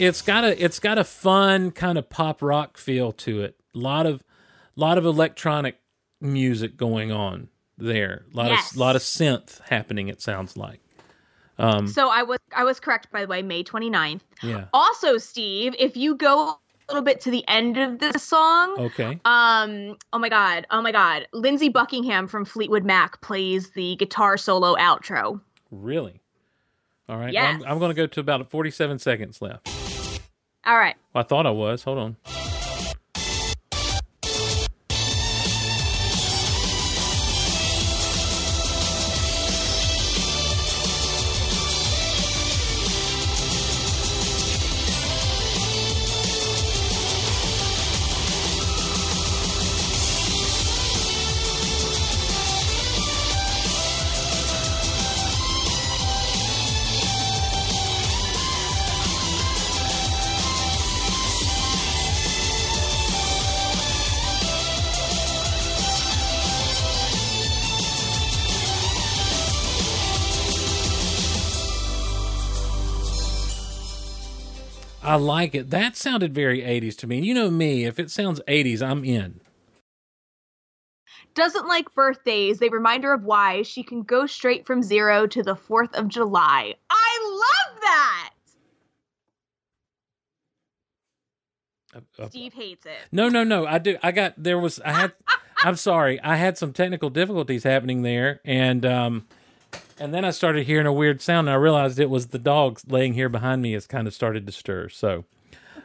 It's 0.00 0.22
got 0.22 0.44
a. 0.44 0.62
It's 0.62 0.78
got 0.78 0.98
a 0.98 1.04
fun 1.04 1.70
kind 1.70 1.98
of 1.98 2.08
pop 2.08 2.42
rock 2.42 2.76
feel 2.78 3.12
to 3.12 3.42
it. 3.42 3.56
A 3.74 3.78
lot 3.78 4.06
of, 4.06 4.22
lot 4.76 4.98
of 4.98 5.04
electronic 5.04 5.76
music 6.20 6.76
going 6.76 7.12
on 7.12 7.48
there. 7.78 8.24
A 8.32 8.36
lot 8.36 8.46
Yes. 8.50 8.70
of, 8.72 8.76
lot 8.78 8.96
of 8.96 9.02
synth 9.02 9.60
happening. 9.62 10.08
It 10.08 10.20
sounds 10.22 10.56
like. 10.56 10.80
Um. 11.58 11.86
So 11.86 12.08
I 12.08 12.22
was 12.22 12.38
I 12.56 12.64
was 12.64 12.80
correct 12.80 13.10
by 13.12 13.20
the 13.22 13.26
way, 13.28 13.42
May 13.42 13.62
29th. 13.62 14.20
Yeah. 14.42 14.64
Also, 14.72 15.18
Steve, 15.18 15.74
if 15.78 15.96
you 15.96 16.14
go 16.16 16.48
a 16.48 16.58
little 16.88 17.02
bit 17.04 17.20
to 17.20 17.30
the 17.30 17.46
end 17.46 17.76
of 17.76 17.98
this 17.98 18.22
song, 18.22 18.74
Okay. 18.78 19.20
um 19.26 19.96
oh 20.14 20.18
my 20.18 20.28
god, 20.30 20.66
oh 20.70 20.80
my 20.80 20.90
god, 20.92 21.28
Lindsey 21.34 21.68
Buckingham 21.68 22.26
from 22.26 22.44
Fleetwood 22.46 22.84
Mac 22.84 23.20
plays 23.20 23.70
the 23.72 23.96
guitar 23.96 24.36
solo 24.38 24.74
outro. 24.76 25.40
Really. 25.70 26.20
All 27.08 27.18
right. 27.18 27.32
Yes. 27.32 27.60
I'm, 27.62 27.72
I'm 27.72 27.78
going 27.78 27.90
to 27.90 27.94
go 27.94 28.06
to 28.06 28.20
about 28.20 28.48
47 28.50 28.98
seconds 29.00 29.42
left. 29.42 29.68
All 30.70 30.76
right. 30.78 30.94
I 31.16 31.24
thought 31.24 31.46
I 31.46 31.50
was. 31.50 31.82
Hold 31.82 31.98
on. 31.98 32.16
I 75.10 75.16
like 75.16 75.56
it. 75.56 75.70
That 75.70 75.96
sounded 75.96 76.32
very 76.32 76.60
80s 76.60 76.96
to 76.98 77.08
me. 77.08 77.16
And 77.16 77.26
you 77.26 77.34
know 77.34 77.50
me, 77.50 77.84
if 77.84 77.98
it 77.98 78.12
sounds 78.12 78.40
80s, 78.46 78.80
I'm 78.80 79.04
in. 79.04 79.40
Doesn't 81.34 81.66
like 81.66 81.92
birthdays. 81.96 82.60
They 82.60 82.68
remind 82.68 83.02
her 83.02 83.12
of 83.14 83.24
why 83.24 83.62
she 83.62 83.82
can 83.82 84.04
go 84.04 84.26
straight 84.26 84.68
from 84.68 84.84
zero 84.84 85.26
to 85.26 85.42
the 85.42 85.56
4th 85.56 85.92
of 85.94 86.06
July. 86.06 86.76
I 86.90 87.18
love 87.32 87.80
that! 87.80 88.30
Uh, 91.92 92.22
uh, 92.22 92.28
Steve 92.28 92.54
hates 92.54 92.86
it. 92.86 93.08
No, 93.10 93.28
no, 93.28 93.42
no. 93.42 93.66
I 93.66 93.78
do. 93.78 93.98
I 94.04 94.12
got 94.12 94.34
there 94.40 94.60
was. 94.60 94.78
I 94.78 94.92
had. 94.92 95.12
I'm 95.64 95.74
sorry. 95.74 96.20
I 96.22 96.36
had 96.36 96.56
some 96.56 96.72
technical 96.72 97.10
difficulties 97.10 97.64
happening 97.64 98.02
there, 98.02 98.40
and 98.44 98.86
um, 98.86 99.26
and 100.00 100.12
then 100.12 100.24
I 100.24 100.30
started 100.30 100.66
hearing 100.66 100.86
a 100.86 100.92
weird 100.92 101.20
sound, 101.22 101.48
and 101.48 101.54
I 101.54 101.58
realized 101.58 101.98
it 101.98 102.10
was 102.10 102.28
the 102.28 102.38
dogs 102.38 102.84
laying 102.88 103.14
here 103.14 103.28
behind 103.28 103.62
me 103.62 103.72
has 103.72 103.86
kind 103.86 104.06
of 104.06 104.14
started 104.14 104.46
to 104.46 104.52
stir. 104.52 104.88
So, 104.88 105.24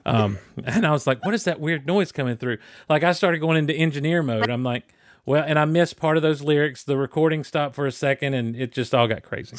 um, 0.06 0.40
and 0.64 0.88
I 0.88 0.92
was 0.92 1.06
like, 1.06 1.24
"What 1.24 1.34
is 1.34 1.44
that 1.44 1.60
weird 1.60 1.86
noise 1.86 2.12
coming 2.12 2.38
through?" 2.38 2.58
Like 2.90 3.04
I 3.04 3.12
started 3.12 3.40
going 3.40 3.58
into 3.58 3.74
engineer 3.74 4.24
mode. 4.24 4.50
I'm 4.50 4.64
like, 4.64 4.94
"Well," 5.26 5.44
and 5.46 5.60
I 5.60 5.66
missed 5.66 5.98
part 5.98 6.18
of 6.18 6.24
those 6.24 6.42
lyrics. 6.42 6.84
The 6.84 6.98
recording 6.98 7.44
stopped 7.44 7.76
for 7.76 7.86
a 7.86 7.92
second, 7.92 8.34
and 8.34 8.56
it 8.56 8.72
just 8.72 8.96
all 8.96 9.08
got 9.08 9.24
crazy. 9.24 9.58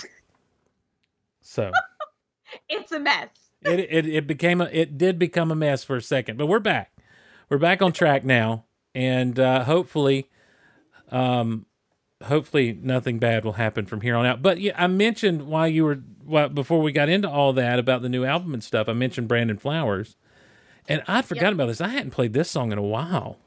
So 1.42 1.70
It's 2.68 2.92
a 2.92 2.98
mess. 2.98 3.28
it, 3.62 3.80
it 3.80 4.06
it 4.06 4.26
became 4.26 4.60
a 4.60 4.64
it 4.66 4.98
did 4.98 5.18
become 5.18 5.50
a 5.50 5.56
mess 5.56 5.84
for 5.84 5.96
a 5.96 6.02
second, 6.02 6.38
but 6.38 6.46
we're 6.46 6.60
back. 6.60 6.92
We're 7.48 7.58
back 7.58 7.80
on 7.82 7.92
track 7.92 8.24
now, 8.24 8.64
and 8.94 9.38
uh, 9.38 9.64
hopefully, 9.64 10.28
um, 11.10 11.66
hopefully 12.24 12.78
nothing 12.82 13.18
bad 13.18 13.44
will 13.44 13.54
happen 13.54 13.86
from 13.86 14.00
here 14.00 14.16
on 14.16 14.26
out. 14.26 14.42
But 14.42 14.60
yeah, 14.60 14.72
I 14.76 14.86
mentioned 14.86 15.46
while 15.46 15.68
you 15.68 15.84
were 15.84 16.00
while, 16.24 16.48
before 16.48 16.80
we 16.80 16.92
got 16.92 17.08
into 17.08 17.28
all 17.30 17.52
that 17.54 17.78
about 17.78 18.02
the 18.02 18.08
new 18.08 18.24
album 18.24 18.54
and 18.54 18.64
stuff. 18.64 18.88
I 18.88 18.92
mentioned 18.92 19.28
Brandon 19.28 19.58
Flowers, 19.58 20.16
and 20.88 21.02
I'd 21.06 21.24
forgotten 21.24 21.54
about 21.54 21.66
this. 21.66 21.80
I 21.80 21.88
hadn't 21.88 22.10
played 22.10 22.32
this 22.32 22.50
song 22.50 22.72
in 22.72 22.78
a 22.78 22.82
while. 22.82 23.38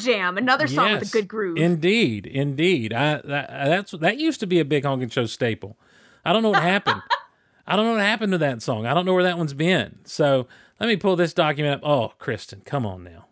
Jam, 0.00 0.36
another 0.36 0.66
song 0.66 0.92
with 0.92 1.08
a 1.08 1.12
good 1.12 1.28
groove. 1.28 1.58
Indeed, 1.58 2.26
indeed. 2.26 2.92
I 2.92 3.20
that, 3.22 3.48
that's 3.48 3.92
that 3.92 4.18
used 4.18 4.40
to 4.40 4.46
be 4.46 4.60
a 4.60 4.64
big 4.64 4.84
honkin' 4.84 5.12
show 5.12 5.26
staple. 5.26 5.76
I 6.24 6.32
don't 6.32 6.42
know 6.42 6.50
what 6.50 6.62
happened. 6.62 7.02
I 7.66 7.76
don't 7.76 7.86
know 7.86 7.92
what 7.92 8.00
happened 8.00 8.32
to 8.32 8.38
that 8.38 8.62
song. 8.62 8.86
I 8.86 8.94
don't 8.94 9.06
know 9.06 9.14
where 9.14 9.22
that 9.22 9.38
one's 9.38 9.54
been. 9.54 10.00
So 10.04 10.48
let 10.80 10.88
me 10.88 10.96
pull 10.96 11.14
this 11.14 11.32
document 11.32 11.76
up. 11.76 11.88
Oh, 11.88 12.12
Kristen, 12.18 12.62
come 12.64 12.84
on 12.84 13.04
now. 13.04 13.26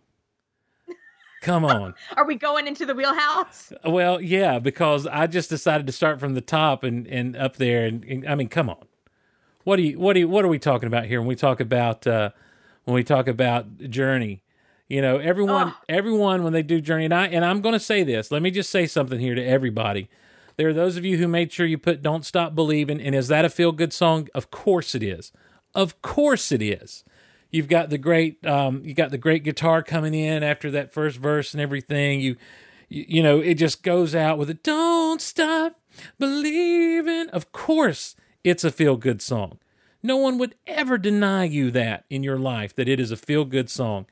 Come 1.41 1.65
on. 1.65 1.95
Are 2.17 2.27
we 2.27 2.35
going 2.35 2.67
into 2.67 2.85
the 2.87 2.95
wheelhouse? 2.95 3.73
Well, 3.85 4.21
yeah, 4.21 4.59
because 4.59 5.07
I 5.07 5.27
just 5.27 5.51
decided 5.51 5.87
to 5.87 5.93
start 5.93 6.21
from 6.21 6.35
the 6.35 6.41
top 6.41 6.85
and, 6.85 7.07
and 7.07 7.37
up 7.37 7.57
there, 7.57 7.85
and, 7.85 8.05
and 8.05 8.29
I 8.29 8.35
mean, 8.35 8.49
come 8.49 8.69
on. 8.69 8.85
What 9.65 9.77
do 9.77 9.83
you 9.83 9.99
what 9.99 10.15
do 10.15 10.21
you, 10.21 10.29
what 10.29 10.45
are 10.45 10.49
we 10.49 10.59
talking 10.59 10.87
about 10.87 11.07
here 11.07 11.21
when 11.21 11.29
we 11.29 11.37
talk 11.37 11.61
about 11.61 12.07
uh, 12.07 12.31
when 12.85 12.95
we 12.95 13.05
talk 13.05 13.29
about 13.29 13.79
Journey? 13.91 14.43
You 14.89 15.03
know, 15.03 15.19
everyone 15.19 15.69
Ugh. 15.69 15.75
everyone 15.89 16.43
when 16.43 16.55
they 16.55 16.63
do 16.63 16.81
Journey, 16.81 17.05
and 17.05 17.15
I 17.15 17.27
and 17.27 17.45
I'm 17.45 17.61
going 17.61 17.75
to 17.75 17.81
say 17.81 18.03
this. 18.03 18.31
Let 18.31 18.41
me 18.43 18.51
just 18.51 18.71
say 18.71 18.87
something 18.87 19.21
here 19.21 19.35
to 19.35 19.45
everybody. 19.45 20.09
There 20.57 20.69
are 20.69 20.75
those 20.75 20.97
of 20.97 21.05
you 21.05 21.19
who 21.19 21.29
made 21.29 21.53
sure 21.53 21.67
you 21.67 21.77
put 21.77 22.03
"Don't 22.03 22.25
Stop 22.25 22.55
Believing," 22.55 23.01
and 23.01 23.15
is 23.15 23.29
that 23.29 23.45
a 23.45 23.51
feel 23.51 23.73
good 23.73 23.93
song? 23.93 24.29
Of 24.35 24.51
course 24.51 24.95
it 24.95 25.03
is. 25.03 25.31
Of 25.75 26.01
course 26.01 26.51
it 26.51 26.63
is. 26.63 27.05
You've 27.51 27.69
got 27.69 27.91
the 27.91 27.99
great 27.99 28.45
um, 28.47 28.83
you 28.85 28.95
got 28.95 29.11
the 29.11 29.19
great 29.19 29.45
guitar 29.45 29.83
coming 29.83 30.15
in 30.15 30.43
after 30.43 30.71
that 30.71 30.93
first 30.93 31.19
verse 31.19 31.53
and 31.53 31.61
everything. 31.61 32.21
You 32.21 32.37
you, 32.89 33.05
you 33.09 33.23
know, 33.23 33.41
it 33.41 33.55
just 33.55 33.83
goes 33.83 34.15
out 34.15 34.39
with 34.39 34.49
a 34.49 34.55
don't 34.55 35.21
stop 35.21 35.79
believing. 36.19 37.29
Of 37.29 37.53
course, 37.53 38.17
it's 38.43 38.65
a 38.65 38.71
feel 38.71 38.97
good 38.97 39.21
song. 39.21 39.59
No 40.03 40.17
one 40.17 40.39
would 40.39 40.55
ever 40.67 40.97
deny 40.97 41.45
you 41.45 41.71
that 41.73 42.05
in 42.09 42.23
your 42.23 42.39
life 42.39 42.75
that 42.77 42.89
it 42.89 42.99
is 42.99 43.11
a 43.11 43.17
feel 43.17 43.45
good 43.45 43.69
song. 43.69 44.07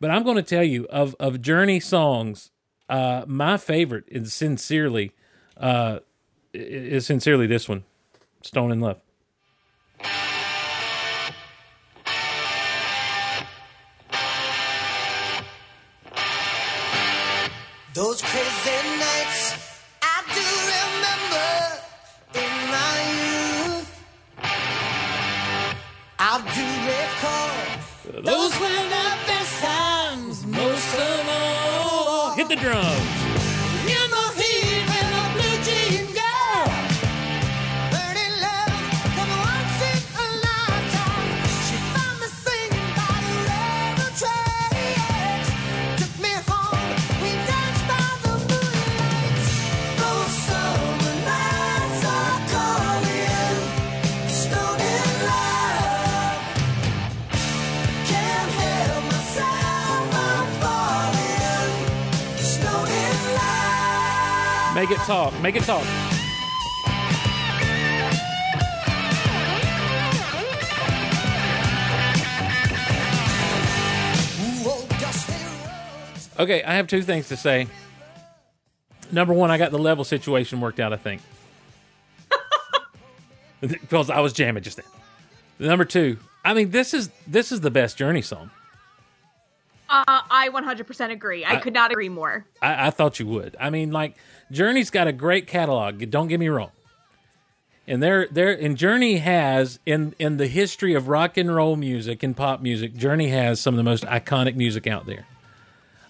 But 0.00 0.10
I'm 0.10 0.22
going 0.24 0.36
to 0.36 0.42
tell 0.42 0.64
you 0.64 0.86
of 0.86 1.14
of 1.20 1.42
Journey 1.42 1.78
songs, 1.78 2.50
uh, 2.88 3.24
my 3.26 3.58
favorite 3.58 4.04
is 4.08 4.32
sincerely, 4.32 5.12
uh, 5.58 5.98
is 6.54 7.04
sincerely 7.04 7.46
this 7.46 7.68
one, 7.68 7.84
Stone 8.42 8.72
in 8.72 8.80
Love. 8.80 8.98
Those 17.92 18.22
crazy 18.22 18.98
nights 18.98 19.54
I 20.00 20.22
do 20.32 20.46
remember 20.72 21.52
in 22.38 22.52
my 22.72 22.96
youth. 23.76 23.90
I 26.18 26.40
do 26.56 26.66
recall 26.88 28.22
those 28.22 28.52
were 28.60 28.68
the 28.68 28.88
best 28.88 29.09
the 32.50 32.56
drums. 32.56 33.30
Make 64.80 64.92
it 64.92 64.98
talk. 65.00 65.40
Make 65.42 65.56
it 65.56 65.62
talk. 65.64 65.84
Okay, 76.38 76.62
I 76.62 76.76
have 76.76 76.86
two 76.86 77.02
things 77.02 77.28
to 77.28 77.36
say. 77.36 77.66
Number 79.12 79.34
one, 79.34 79.50
I 79.50 79.58
got 79.58 79.70
the 79.70 79.78
level 79.78 80.02
situation 80.02 80.62
worked 80.62 80.80
out, 80.80 80.94
I 80.94 80.96
think. 80.96 81.20
because 83.60 84.08
I 84.08 84.20
was 84.20 84.32
jamming 84.32 84.62
just 84.62 84.78
then. 84.78 84.86
Number 85.58 85.84
two, 85.84 86.16
I 86.42 86.54
mean, 86.54 86.70
this 86.70 86.94
is 86.94 87.10
this 87.26 87.52
is 87.52 87.60
the 87.60 87.70
best 87.70 87.98
Journey 87.98 88.22
song. 88.22 88.50
Uh, 89.90 90.04
I 90.30 90.48
100% 90.50 91.10
agree. 91.10 91.44
I, 91.44 91.56
could 91.56 91.74
not 91.74 91.90
agree 91.90 92.08
more. 92.08 92.46
I, 92.62 92.86
I 92.86 92.90
thought 92.90 93.18
you 93.18 93.26
would. 93.26 93.56
I 93.58 93.70
mean, 93.70 93.90
like 93.90 94.14
Journey's 94.52 94.88
got 94.88 95.08
a 95.08 95.12
great 95.12 95.48
catalog. 95.48 96.08
Don't 96.10 96.28
get 96.28 96.38
me 96.38 96.48
wrong. 96.48 96.70
And 97.88 98.00
there, 98.00 98.28
there, 98.30 98.52
and 98.52 98.76
Journey 98.76 99.16
has 99.16 99.80
in 99.84 100.14
in 100.20 100.36
the 100.36 100.46
history 100.46 100.94
of 100.94 101.08
rock 101.08 101.36
and 101.36 101.52
roll 101.52 101.74
music 101.74 102.22
and 102.22 102.36
pop 102.36 102.60
music, 102.60 102.94
Journey 102.94 103.28
has 103.28 103.60
some 103.60 103.74
of 103.74 103.78
the 103.78 103.82
most 103.82 104.04
iconic 104.04 104.54
music 104.54 104.86
out 104.86 105.06
there. 105.06 105.26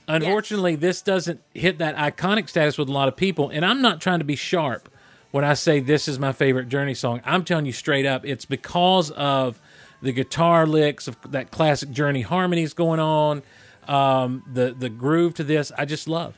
Unfortunately, 0.07 0.75
this 0.75 1.01
doesn't 1.01 1.41
hit 1.55 1.79
that 1.79 1.97
iconic 1.97 2.51
status 2.51 2.77
with 2.77 2.89
a 2.89 2.93
lot 2.93 3.09
of 3.09 3.17
people. 3.17 3.49
And 3.49 3.65
I'm 3.65 3.81
not 3.81 4.01
trying 4.01 4.19
to 4.19 4.25
be 4.27 4.37
sharp 4.37 4.91
when 5.31 5.45
I 5.45 5.55
say 5.55 5.81
this 5.81 6.09
is 6.09 6.19
my 6.19 6.33
favorite 6.33 6.69
Journey 6.69 6.95
song. 6.95 7.23
I'm 7.25 7.45
telling 7.45 7.65
you 7.65 7.73
straight 7.73 8.05
up, 8.05 8.27
it's 8.27 8.45
because 8.45 9.11
of 9.13 9.59
the 10.03 10.13
guitar 10.13 10.67
licks 10.67 11.09
of 11.09 11.17
that 11.31 11.51
classic 11.51 11.93
Journey 11.93 12.23
harmonies 12.23 12.75
going 12.75 13.01
on, 13.01 13.43
um, 13.89 14.43
the 14.53 14.75
the 14.79 14.89
groove 14.89 15.35
to 15.35 15.45
this. 15.45 15.73
I 15.77 15.85
just 15.85 16.09
love. 16.09 16.37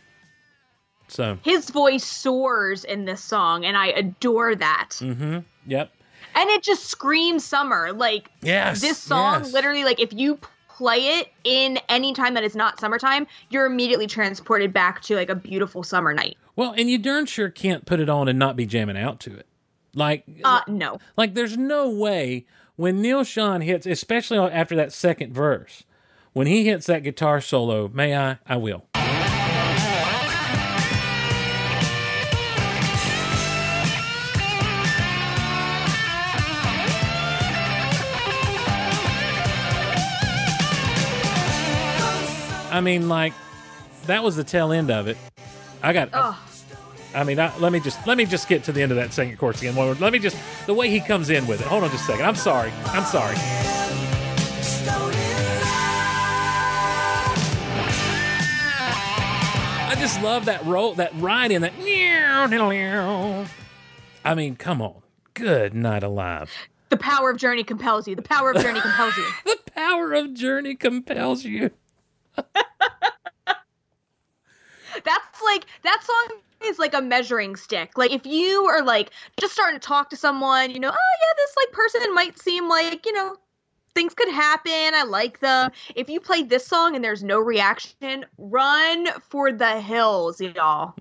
So, 1.09 1.39
His 1.43 1.69
voice 1.69 2.05
soars 2.05 2.85
in 2.85 3.05
this 3.05 3.23
song, 3.23 3.65
and 3.67 3.77
I 3.77 3.89
adore 3.89 4.55
that. 4.55 4.91
Mm-hmm. 5.01 5.41
yep. 5.67 5.93
and 6.35 6.49
it 6.51 6.63
just 6.63 6.85
screams 6.85 7.45
summer. 7.45 7.93
Like 7.93 8.31
Yes, 8.41 8.81
this 8.81 8.97
song, 8.99 9.43
yes. 9.45 9.53
literally, 9.53 9.85
like 9.85 10.01
if 10.01 10.13
you 10.15 10.39
play 10.69 11.19
it 11.19 11.29
in 11.45 11.79
any 11.91 12.15
time 12.15 12.33
that 12.35 12.45
is 12.45 12.57
not 12.57 12.81
summertime, 12.81 13.27
you're 13.51 13.67
immediately 13.67 14.07
transported 14.07 14.73
back 14.73 15.03
to 15.03 15.15
like 15.17 15.29
a 15.29 15.35
beautiful 15.35 15.83
summer 15.83 16.15
night. 16.15 16.37
Well, 16.57 16.73
and 16.77 16.89
you 16.89 16.97
darn 16.97 17.27
sure 17.27 17.51
can't 17.51 17.85
put 17.85 18.01
it 18.01 18.09
on 18.09 18.27
and 18.29 18.39
not 18.39 18.57
be 18.57 18.65
jamming 18.65 18.97
out 18.97 19.21
to 19.21 19.37
it. 19.37 19.47
Like, 19.95 20.25
Uh, 20.43 20.61
no. 20.67 20.99
like 21.19 21.35
there's 21.35 21.59
no 21.59 21.91
way 21.91 22.47
when 22.77 23.03
Neil 23.03 23.23
Sean 23.25 23.61
hits, 23.61 23.85
especially 23.87 24.39
after 24.39 24.75
that 24.77 24.95
second 24.95 25.35
verse, 25.35 25.85
when 26.33 26.47
he 26.47 26.65
hits 26.65 26.87
that 26.87 27.03
guitar 27.03 27.41
solo, 27.41 27.89
may 27.89 28.17
I? 28.17 28.39
I 28.47 28.57
will. 28.57 28.85
I 42.71 42.81
mean, 42.81 43.09
like 43.09 43.35
that 44.07 44.23
was 44.25 44.35
the 44.37 44.45
tail 44.45 44.73
end 44.73 44.91
of 44.91 45.07
it. 45.07 45.17
I 45.83 45.93
got. 45.93 46.09
Ugh. 46.13 46.35
I 47.15 47.25
mean, 47.25 47.39
I, 47.39 47.55
let 47.59 47.71
me 47.73 47.81
just 47.81 48.05
let 48.07 48.17
me 48.17 48.25
just 48.25 48.49
get 48.49 48.65
to 48.65 48.73
the 48.73 48.81
end 48.81 48.91
of 48.93 48.97
that 48.97 49.13
second 49.13 49.37
chorus 49.37 49.61
again. 49.61 49.75
One 49.77 49.87
more- 49.87 49.95
Let 49.97 50.13
me 50.13 50.19
just 50.19 50.37
the 50.67 50.73
way 50.75 50.89
he 50.89 51.01
comes 51.01 51.29
in 51.29 51.47
with 51.47 51.61
it. 51.61 51.67
Hold 51.67 51.85
on 51.85 51.91
just 51.91 52.05
a 52.05 52.07
second. 52.07 52.25
I'm 52.25 52.35
sorry. 52.35 52.73
I'm 52.87 53.05
sorry. 53.05 53.37
Just 60.03 60.21
love 60.21 60.47
that 60.47 60.65
roll, 60.65 60.95
that 60.95 61.13
ride 61.21 61.53
in 61.53 61.63
that. 61.63 61.73
I 64.25 64.35
mean, 64.35 64.57
come 64.57 64.83
on. 64.83 65.01
Good 65.35 65.75
night 65.75 66.03
alive. 66.03 66.51
The 66.89 66.97
power 66.97 67.31
of 67.31 67.37
journey 67.37 67.63
compels 67.63 68.09
you. 68.09 68.17
The 68.17 68.23
power 68.23 68.51
of 68.51 68.61
journey 68.61 68.81
compels 68.81 69.17
you. 69.17 69.25
The 69.45 69.59
power 69.75 70.13
of 70.13 70.35
journey 70.35 70.75
compels 70.75 71.45
you. 71.45 71.71
That's 72.37 72.53
like 75.45 75.67
that 75.85 76.03
song 76.03 76.39
is 76.65 76.81
like 76.81 76.95
a 76.95 77.01
measuring 77.01 77.55
stick. 77.55 77.97
Like 77.97 78.11
if 78.11 78.27
you 78.27 78.65
are 78.67 78.83
like 78.83 79.11
just 79.39 79.53
starting 79.53 79.79
to 79.79 79.87
talk 79.87 80.11
to 80.11 80.17
someone, 80.17 80.73
you 80.73 80.81
know, 80.81 80.91
oh 80.91 80.93
yeah, 80.93 81.33
this 81.37 81.55
like 81.57 81.73
person 81.73 82.13
might 82.13 82.39
seem 82.41 82.69
like, 82.69 83.07
you 83.07 83.13
know, 83.13 83.37
things 83.95 84.15
could 84.15 84.29
happen. 84.31 84.73
I 84.73 85.05
like 85.05 85.41
them. 85.41 85.71
If 85.95 86.09
you 86.09 86.21
play 86.21 86.43
this 86.43 86.67
song 86.67 86.95
and 86.95 87.05
there's 87.05 87.23
no 87.23 87.39
reaction, 87.39 88.25
run 88.39 89.09
for 89.29 89.53
the 89.53 89.81
hills, 89.81 90.41
y'all. 90.41 90.95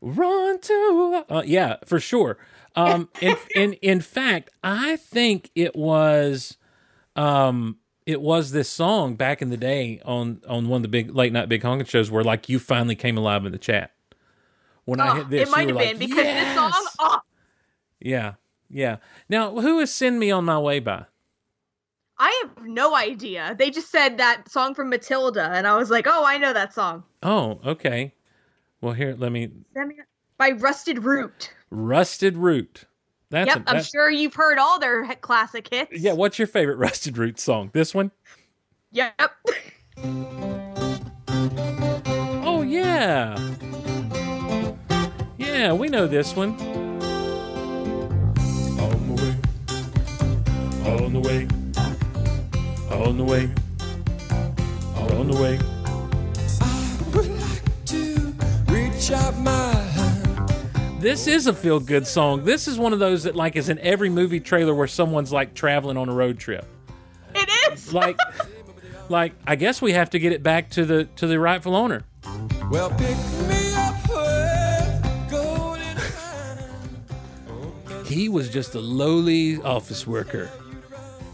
Run 0.00 0.60
to 0.60 1.24
uh, 1.28 1.42
yeah, 1.44 1.76
for 1.84 1.98
sure. 2.00 2.38
Um, 2.76 3.08
in, 3.20 3.36
in 3.54 3.72
in 3.74 4.00
fact, 4.00 4.50
I 4.62 4.96
think 4.96 5.50
it 5.54 5.74
was, 5.74 6.56
um, 7.16 7.78
it 8.06 8.20
was 8.20 8.52
this 8.52 8.68
song 8.68 9.16
back 9.16 9.42
in 9.42 9.50
the 9.50 9.56
day 9.56 10.00
on 10.04 10.40
on 10.48 10.68
one 10.68 10.78
of 10.78 10.82
the 10.82 10.88
big 10.88 11.14
late 11.14 11.32
night 11.32 11.48
big 11.48 11.62
honkin' 11.62 11.88
shows 11.88 12.10
where 12.10 12.24
like 12.24 12.48
you 12.48 12.58
finally 12.58 12.94
came 12.94 13.18
alive 13.18 13.44
in 13.44 13.52
the 13.52 13.58
chat. 13.58 13.92
When 14.84 15.00
I 15.00 15.10
Oh, 15.10 15.14
hit 15.16 15.30
this, 15.30 15.48
it 15.48 15.52
might 15.52 15.68
have 15.68 15.76
been 15.76 15.88
like, 15.88 15.98
because 15.98 16.24
this 16.24 16.54
song, 16.54 16.72
oh, 17.00 17.20
Yeah, 18.00 18.34
yeah. 18.70 18.96
Now, 19.28 19.60
who 19.60 19.80
is 19.80 19.92
"Send 19.92 20.18
Me 20.18 20.30
on 20.30 20.44
My 20.46 20.58
Way" 20.58 20.78
by? 20.78 21.04
I 22.20 22.42
have 22.42 22.66
no 22.66 22.96
idea. 22.96 23.54
They 23.58 23.70
just 23.70 23.90
said 23.90 24.18
that 24.18 24.50
song 24.50 24.74
from 24.74 24.90
Matilda, 24.90 25.50
and 25.52 25.66
I 25.66 25.76
was 25.76 25.90
like, 25.90 26.06
oh, 26.08 26.24
I 26.26 26.36
know 26.38 26.52
that 26.52 26.74
song. 26.74 27.04
Oh, 27.22 27.60
okay. 27.64 28.12
Well, 28.80 28.92
here, 28.92 29.14
let 29.16 29.30
me. 29.30 29.50
By 30.36 30.50
Rusted 30.52 31.04
Root. 31.04 31.52
Rusted 31.70 32.36
Root. 32.36 32.84
That's 33.30 33.48
yep, 33.48 33.68
a- 33.68 33.70
I'm 33.70 33.82
sure 33.82 34.10
you've 34.10 34.34
heard 34.34 34.58
all 34.58 34.80
their 34.80 35.06
classic 35.16 35.68
hits. 35.70 35.92
Yeah, 35.92 36.14
what's 36.14 36.38
your 36.38 36.48
favorite 36.48 36.76
Rusted 36.76 37.18
Root 37.18 37.38
song? 37.38 37.70
This 37.72 37.94
one? 37.94 38.10
Yep. 38.92 39.30
Oh 42.44 42.62
yeah. 42.62 43.36
Yeah, 45.36 45.72
we 45.72 45.88
know 45.88 46.06
this 46.06 46.34
one. 46.34 46.52
On 48.80 49.14
the 49.14 49.22
way. 49.22 49.36
On 50.90 51.12
the 51.12 51.20
way. 51.20 51.46
On 52.90 53.16
the 53.16 53.24
way. 53.24 53.48
On 54.96 55.28
the 55.30 55.40
way. 55.40 55.58
I 56.60 56.98
would 57.14 57.30
like 57.40 57.84
to 57.86 58.34
reach 58.72 59.10
out 59.10 59.36
my 59.38 59.74
hand. 59.74 60.48
This 61.00 61.26
is 61.26 61.46
a 61.46 61.52
feel 61.52 61.80
good 61.80 62.06
song. 62.06 62.44
This 62.44 62.66
is 62.66 62.78
one 62.78 62.92
of 62.92 62.98
those 62.98 63.22
that 63.22 63.36
like 63.36 63.56
is 63.56 63.68
in 63.68 63.78
every 63.78 64.10
movie 64.10 64.40
trailer 64.40 64.74
where 64.74 64.88
someone's 64.88 65.32
like 65.32 65.54
traveling 65.54 65.96
on 65.96 66.08
a 66.08 66.14
road 66.14 66.38
trip. 66.38 66.64
It 67.34 67.48
is. 67.72 67.92
Like 67.92 68.18
like 69.08 69.32
I 69.46 69.54
guess 69.56 69.80
we 69.80 69.92
have 69.92 70.10
to 70.10 70.18
get 70.18 70.32
it 70.32 70.42
back 70.42 70.70
to 70.70 70.84
the 70.84 71.04
to 71.16 71.26
the 71.26 71.38
rightful 71.38 71.76
owner. 71.76 72.04
Well, 72.70 72.90
pick 72.90 73.16
me 73.48 73.72
up 73.74 73.94
with 74.08 75.30
golden 75.30 75.96
hand. 75.96 76.90
He 78.06 78.28
was 78.28 78.50
just 78.50 78.74
a 78.74 78.80
lowly 78.80 79.62
office 79.62 80.06
worker. 80.06 80.50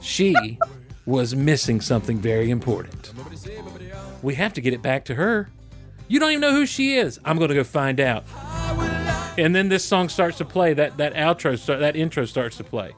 She 0.01 0.59
was 1.07 1.35
missing 1.35 1.81
something 1.81 2.19
very 2.19 2.51
important. 2.51 3.13
We 4.23 4.35
have 4.37 4.55
to 4.55 4.61
get 4.61 4.73
it 4.73 4.83
back 4.83 5.05
to 5.07 5.15
her. 5.17 5.51
You 6.09 6.21
don't 6.21 6.31
even 6.31 6.41
know 6.41 6.53
who 6.53 6.67
she 6.67 6.97
is. 6.97 7.19
I'm 7.25 7.37
going 7.39 7.49
to 7.49 7.55
go 7.55 7.65
find 7.65 8.01
out. 8.01 8.25
And 9.37 9.55
then 9.55 9.69
this 9.69 9.85
song 9.85 10.09
starts 10.09 10.39
to 10.39 10.45
play. 10.45 10.75
That 10.75 10.97
that 10.99 11.15
outro, 11.15 11.59
start, 11.59 11.81
that 11.81 11.97
intro 11.97 12.25
starts 12.25 12.57
to 12.59 12.65
play. 12.65 12.93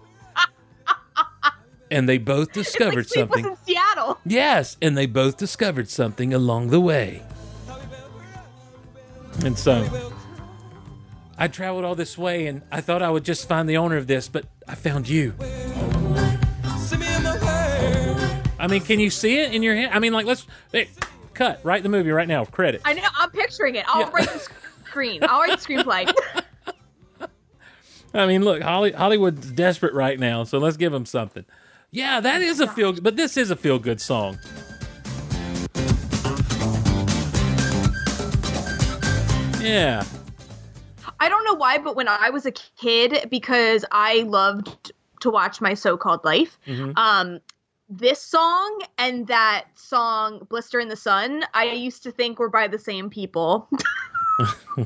And 1.91 2.09
they 2.09 2.19
both 2.19 2.53
discovered 2.53 3.09
Sleepless 3.09 3.43
something. 3.43 3.53
in 3.53 3.57
Seattle. 3.65 4.19
Yes, 4.27 4.77
and 4.83 4.97
they 4.99 5.07
both 5.07 5.37
discovered 5.37 5.89
something 5.89 6.35
along 6.35 6.69
the 6.69 6.81
way. 6.81 7.23
And 9.45 9.59
so 9.59 10.13
I 11.39 11.49
traveled 11.49 11.85
all 11.85 11.95
this 11.95 12.17
way 12.19 12.47
and 12.47 12.63
I 12.73 12.81
thought 12.81 13.03
I 13.03 13.11
would 13.11 13.25
just 13.25 13.47
find 13.49 13.69
the 13.69 13.77
owner 13.77 13.97
of 13.97 14.07
this, 14.07 14.29
but 14.29 14.47
I 14.67 14.75
found 14.75 15.09
you. 15.09 15.35
I 18.67 18.69
mean, 18.69 18.81
can 18.83 18.99
you 18.99 19.11
see 19.11 19.39
it 19.39 19.55
in 19.55 19.63
your 19.63 19.77
head? 19.77 19.91
I 19.93 20.01
mean, 20.01 20.13
like, 20.13 20.27
let's 20.27 20.45
hey, 20.73 20.89
cut, 21.35 21.61
write 21.63 21.85
the 21.85 21.89
movie 21.89 22.11
right 22.11 22.27
now, 22.27 22.45
credit. 22.45 22.83
I 22.85 22.95
know. 22.95 23.03
I'm 23.17 23.31
picturing 23.31 23.77
it. 23.77 23.85
I'll 23.87 24.01
Yeah. 24.01 24.11
write 24.13 24.29
the 24.29 24.49
screen. 24.89 25.23
I'll 25.23 25.39
write 25.41 25.57
the 25.57 25.65
screenplay. 25.65 26.13
I 28.15 28.27
mean, 28.27 28.43
look, 28.45 28.61
Holly, 28.63 28.91
Hollywood's 28.91 29.53
desperate 29.53 29.95
right 29.95 30.19
now, 30.19 30.43
so 30.43 30.59
let's 30.59 30.77
give 30.77 30.91
them 30.91 31.07
something. 31.07 31.45
Yeah, 31.93 32.19
that 32.19 32.43
is 32.43 32.59
a 32.59 32.67
feel, 32.67 32.93
but 33.01 33.15
this 33.15 33.37
is 33.37 33.53
a 33.53 33.57
feel 33.57 33.79
good 33.79 34.01
song. 34.01 34.37
Yeah, 39.61 40.05
I 41.19 41.29
don't 41.29 41.45
know 41.45 41.55
why, 41.55 41.79
but 41.79 41.97
when 41.97 42.07
I 42.07 42.31
was 42.31 42.47
a 42.47 42.53
kid, 42.53 43.29
because 43.31 43.85
I 43.91 44.23
loved 44.23 44.93
to 45.21 45.31
watch 45.31 45.61
my 45.61 45.75
so-called 45.75 46.25
life, 46.25 46.57
Mm-hmm. 46.67 46.93
um, 46.97 47.41
this 47.89 48.21
song 48.21 48.81
and 48.99 49.27
that 49.29 49.67
song 49.75 50.47
"Blister 50.49 50.81
in 50.81 50.89
the 50.89 50.97
Sun," 50.97 51.45
I 51.55 51.65
used 51.65 52.03
to 52.05 52.11
think 52.11 52.39
were 52.39 52.49
by 52.51 52.69
the 52.69 52.79
same 52.79 53.11
people. 53.11 53.69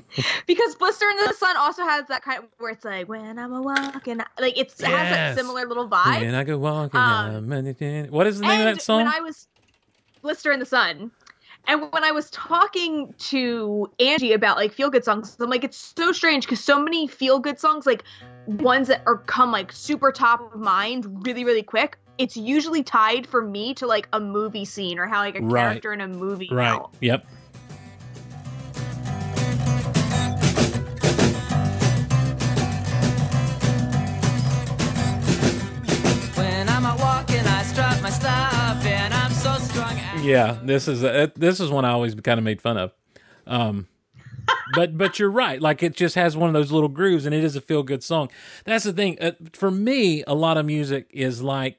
because 0.46 0.74
"Blister 0.76 1.08
in 1.08 1.16
the 1.16 1.34
Sun" 1.34 1.56
also 1.56 1.82
has 1.82 2.06
that 2.08 2.22
kind 2.22 2.38
of 2.38 2.44
where 2.58 2.72
it's 2.72 2.84
like 2.84 3.08
when 3.08 3.38
I'm 3.38 3.52
a 3.52 3.62
walking, 3.62 4.18
like 4.38 4.58
it's, 4.58 4.80
it 4.80 4.86
has 4.86 5.08
Yes. 5.10 5.34
that 5.34 5.36
similar 5.38 5.66
little 5.66 5.88
vibe. 5.88 6.22
and 6.22 6.36
I 6.36 6.44
go 6.44 6.58
walking. 6.58 7.00
Um, 7.00 7.48
down- 7.48 8.06
what 8.10 8.26
is 8.26 8.40
the 8.40 8.46
name 8.46 8.60
of 8.66 8.76
that 8.76 8.82
song? 8.82 8.98
When 8.98 9.08
I 9.08 9.20
was 9.20 9.48
Blister 10.22 10.52
in 10.52 10.60
the 10.60 10.66
Sun. 10.66 11.10
And 11.66 11.92
when 11.92 12.04
I 12.04 12.10
was 12.10 12.30
talking 12.30 13.12
to 13.18 13.90
Angie 14.00 14.32
about 14.32 14.56
like 14.56 14.72
feel 14.72 14.88
good 14.88 15.04
songs, 15.04 15.36
I'm 15.38 15.50
like, 15.50 15.62
it's 15.62 15.92
so 15.96 16.10
strange 16.10 16.46
because 16.46 16.64
so 16.64 16.82
many 16.82 17.06
feel 17.06 17.38
good 17.38 17.60
songs, 17.60 17.84
like 17.84 18.02
ones 18.46 18.88
that 18.88 19.02
are 19.06 19.18
come 19.18 19.52
like 19.52 19.70
super 19.70 20.10
top 20.10 20.40
of 20.54 20.58
mind 20.58 21.06
really, 21.26 21.44
really 21.44 21.62
quick, 21.62 21.98
it's 22.20 22.36
usually 22.36 22.82
tied 22.82 23.26
for 23.26 23.40
me 23.40 23.72
to 23.74 23.86
like 23.86 24.06
a 24.12 24.20
movie 24.20 24.66
scene 24.66 24.98
or 24.98 25.06
how 25.06 25.20
like 25.20 25.36
a 25.38 25.42
Right. 25.42 25.62
character 25.62 25.92
in 25.94 26.00
a 26.02 26.08
movie. 26.08 26.48
right. 26.52 26.68
felt. 26.76 26.94
Yep. 27.00 27.24
When 36.36 36.68
I'm 36.68 36.84
out 36.86 36.98
walking, 36.98 37.40
I 37.46 37.62
strut 37.62 38.00
my 38.02 38.10
stuff, 38.10 38.84
and 38.84 39.12
I'm 39.12 39.30
so 39.32 39.54
strong. 39.58 39.92
and- 39.98 40.24
Yeah, 40.24 40.58
this 40.62 40.88
is 40.88 41.02
a, 41.04 41.30
this 41.36 41.60
is 41.60 41.70
one 41.70 41.84
I 41.84 41.90
always 41.90 42.14
kind 42.14 42.38
of 42.38 42.44
made 42.44 42.60
fun 42.60 42.76
of. 42.78 42.92
Um, 43.46 43.88
but 44.74 44.96
but 44.96 45.18
you're 45.18 45.30
right. 45.30 45.60
Like 45.60 45.82
it 45.82 45.94
just 45.96 46.14
has 46.14 46.36
one 46.36 46.48
of 46.48 46.54
those 46.54 46.72
little 46.72 46.88
grooves, 46.88 47.26
and 47.26 47.34
it 47.34 47.44
is 47.44 47.56
a 47.56 47.60
feel 47.60 47.82
good 47.82 48.02
song. 48.02 48.30
That's 48.64 48.84
the 48.84 48.92
thing. 48.92 49.18
Uh, 49.20 49.32
for 49.52 49.70
me, 49.70 50.24
a 50.26 50.34
lot 50.34 50.56
of 50.56 50.64
music 50.66 51.08
is 51.10 51.42
like 51.42 51.78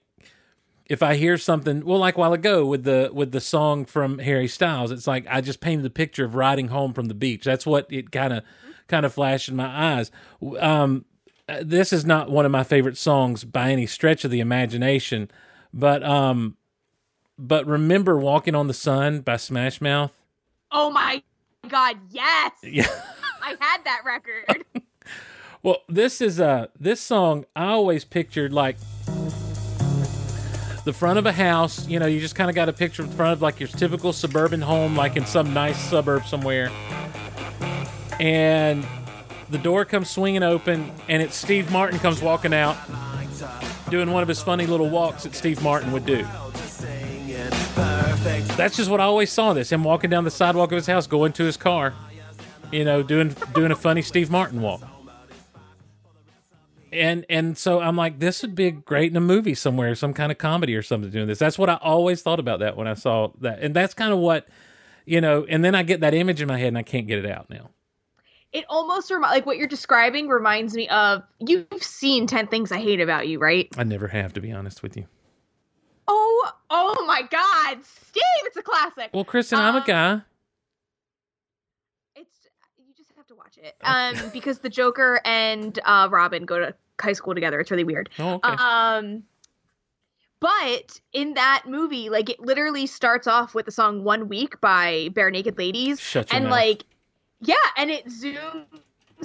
if 0.92 1.02
I 1.02 1.16
hear 1.16 1.38
something. 1.38 1.86
Well, 1.86 2.00
like 2.00 2.18
a 2.18 2.20
while 2.20 2.34
ago 2.34 2.66
with 2.66 2.84
the 2.84 3.10
with 3.14 3.32
the 3.32 3.40
song 3.40 3.86
from 3.86 4.20
Harry 4.20 4.50
Styles, 4.50 4.92
it's 4.92 5.08
like 5.08 5.26
I 5.30 5.40
just 5.40 5.62
painted 5.62 5.84
the 5.84 5.90
picture 5.90 6.26
of 6.26 6.36
riding 6.36 6.68
home 6.68 6.92
from 6.92 7.06
the 7.06 7.14
beach. 7.14 7.46
That's 7.46 7.66
what 7.66 7.88
it 7.90 8.12
kind 8.12 8.34
of 8.34 8.44
kind 8.90 9.06
of 9.06 9.14
flashed 9.14 9.48
in 9.48 9.56
my 9.56 9.96
eyes. 9.96 10.12
Um, 10.60 11.06
uh, 11.48 11.60
this 11.64 11.94
is 11.94 12.04
not 12.04 12.30
one 12.30 12.46
of 12.46 12.52
my 12.52 12.66
favorite 12.66 12.98
songs 12.98 13.46
by 13.46 13.72
any 13.72 13.86
stretch 13.86 14.26
of 14.26 14.32
the 14.32 14.42
imagination, 14.42 15.32
but 15.74 16.04
um, 16.04 16.58
but 17.40 17.66
remember 17.66 18.18
"Walking 18.18 18.54
on 18.54 18.68
the 18.68 18.74
Sun" 18.74 19.22
by 19.22 19.38
Smash 19.38 19.80
Mouth. 19.80 20.12
Oh 20.74 20.90
my 20.90 21.24
god, 21.70 22.00
yes. 22.10 22.52
Yeah. 22.64 22.88
I 23.42 23.56
had 23.62 23.86
that 23.86 24.02
record. 24.06 24.66
Well, 25.64 25.84
this 25.88 26.22
is 26.22 26.40
uh 26.40 26.68
this 26.80 27.00
song 27.00 27.46
I 27.56 27.66
always 27.68 28.04
pictured 28.04 28.52
like 28.52 28.78
the 30.84 30.94
front 30.94 31.20
of 31.20 31.26
a 31.26 31.32
house. 31.32 31.88
You 31.88 32.00
know, 32.00 32.06
you 32.06 32.20
just 32.20 32.36
kind 32.36 32.50
of 32.50 32.56
got 32.56 32.70
a 32.70 32.74
picture 32.74 33.04
of 33.04 33.10
the 33.10 33.16
front 33.16 33.34
of 33.34 33.42
like 33.42 33.60
your 33.60 33.70
typical 33.70 34.14
suburban 34.14 34.62
home, 34.62 34.96
like 34.96 35.18
in 35.18 35.26
some 35.26 35.54
nice 35.54 35.80
suburb 35.90 36.26
somewhere. 36.26 36.72
And 38.20 38.86
the 39.50 39.58
door 39.58 39.86
comes 39.86 40.10
swinging 40.10 40.44
open, 40.44 40.92
and 41.08 41.22
it's 41.22 41.36
Steve 41.36 41.72
Martin 41.72 42.00
comes 42.00 42.22
walking 42.22 42.54
out, 42.54 42.78
doing 43.90 44.12
one 44.12 44.22
of 44.22 44.30
his 44.30 44.42
funny 44.42 44.66
little 44.66 44.90
walks 44.90 45.24
that 45.24 45.36
Steve 45.36 45.62
Martin 45.62 45.92
would 45.92 46.06
do. 46.06 46.26
That's 48.56 48.76
just 48.76 48.90
what 48.90 49.02
I 49.02 49.06
always 49.06 49.32
saw. 49.32 49.54
This 49.54 49.72
him 49.72 49.84
walking 49.84 50.10
down 50.10 50.24
the 50.24 50.32
sidewalk 50.32 50.72
of 50.72 50.76
his 50.76 50.88
house, 50.88 51.08
going 51.08 51.34
to 51.34 51.44
his 51.44 51.58
car. 51.58 51.94
You 52.72 52.86
know, 52.86 53.04
doing 53.04 53.36
doing 53.54 53.72
a 53.72 53.76
funny 53.76 54.02
Steve 54.02 54.30
Martin 54.30 54.62
walk 54.62 54.82
and 56.92 57.26
and 57.30 57.58
so 57.58 57.80
I'm 57.80 57.96
like, 57.96 58.20
this 58.20 58.42
would 58.42 58.56
be 58.56 58.72
great 58.72 59.12
in 59.12 59.18
a 59.18 59.22
movie 59.22 59.56
somewhere, 59.56 59.96
some 59.96 60.14
kind 60.14 60.32
of 60.32 60.38
comedy 60.38 60.76
or 60.76 60.82
something 60.82 61.10
doing 61.12 61.28
this. 61.28 61.40
That's 61.40 61.58
what 61.58 61.70
I 61.70 61.76
always 61.76 62.22
thought 62.22 62.40
about 62.40 62.60
that 62.60 62.76
when 62.78 62.88
I 62.88 62.94
saw 62.96 63.32
that, 63.42 63.60
and 63.62 63.76
that's 63.76 63.94
kind 63.94 64.12
of 64.14 64.20
what, 64.20 64.48
you 65.06 65.22
know. 65.22 65.46
And 65.50 65.64
then 65.64 65.76
I 65.76 65.84
get 65.84 66.02
that 66.02 66.14
image 66.14 66.42
in 66.42 66.48
my 66.48 66.58
head, 66.58 66.68
and 66.70 66.78
I 66.78 66.84
can't 66.84 67.08
get 67.08 67.20
it 67.20 67.26
out 67.30 67.50
now. 67.50 67.70
it 68.54 68.66
almost 68.70 69.10
remi- 69.12 69.28
like 69.28 69.46
what 69.46 69.58
you're 69.58 69.68
describing 69.68 70.28
reminds 70.28 70.74
me 70.74 70.90
of 70.90 71.24
you've 71.40 71.68
seen 71.82 72.28
10 72.28 72.48
things 72.48 72.72
I 72.72 72.78
hate 72.80 73.00
about 73.00 73.28
you, 73.28 73.40
right? 73.40 73.68
I 73.78 73.84
never 73.86 74.08
have, 74.10 74.34
to 74.34 74.42
be 74.42 74.52
honest 74.52 74.84
with 74.84 74.98
you. 74.98 75.06
Oh, 76.08 76.52
oh 76.70 77.06
my 77.08 77.22
god, 77.22 77.86
Steve, 77.86 78.24
it's 78.46 78.58
a 78.58 78.62
classic. 78.64 79.12
Well, 79.14 79.24
Kristen, 79.24 79.60
I'm 79.60 79.76
a 79.76 79.78
Um, 79.78 79.84
guy. 79.88 80.22
It's 82.16 82.36
you 82.78 82.94
just 82.98 83.12
have 83.16 83.28
to 83.28 83.36
watch 83.36 83.58
it. 83.58 83.76
Um 83.82 84.16
because 84.34 84.60
the 84.60 84.70
Joker 84.70 85.22
and 85.24 85.78
uh 85.86 86.10
Robin 86.12 86.46
go 86.46 86.60
to 86.60 86.76
high 87.02 87.14
school 87.14 87.34
together. 87.34 87.60
It's 87.60 87.72
really 87.72 87.84
weird. 87.84 88.10
Oh, 88.20 88.36
okay. 88.44 88.56
Um 88.60 89.24
but 90.40 91.00
in 91.14 91.36
that 91.36 91.64
movie, 91.68 92.10
like 92.10 92.30
it 92.30 92.40
literally 92.40 92.88
starts 92.88 93.28
off 93.28 93.54
with 93.54 93.66
the 93.68 93.72
song 93.72 94.04
One 94.04 94.28
Week 94.28 94.60
by 94.60 95.10
Bare 95.14 95.30
Naked 95.30 95.58
Ladies. 95.58 96.16
And 96.32 96.46
mouth. 96.46 96.52
like 96.52 96.84
yeah, 97.42 97.56
and 97.78 97.90
it 97.92 98.08
zooms 98.08 98.66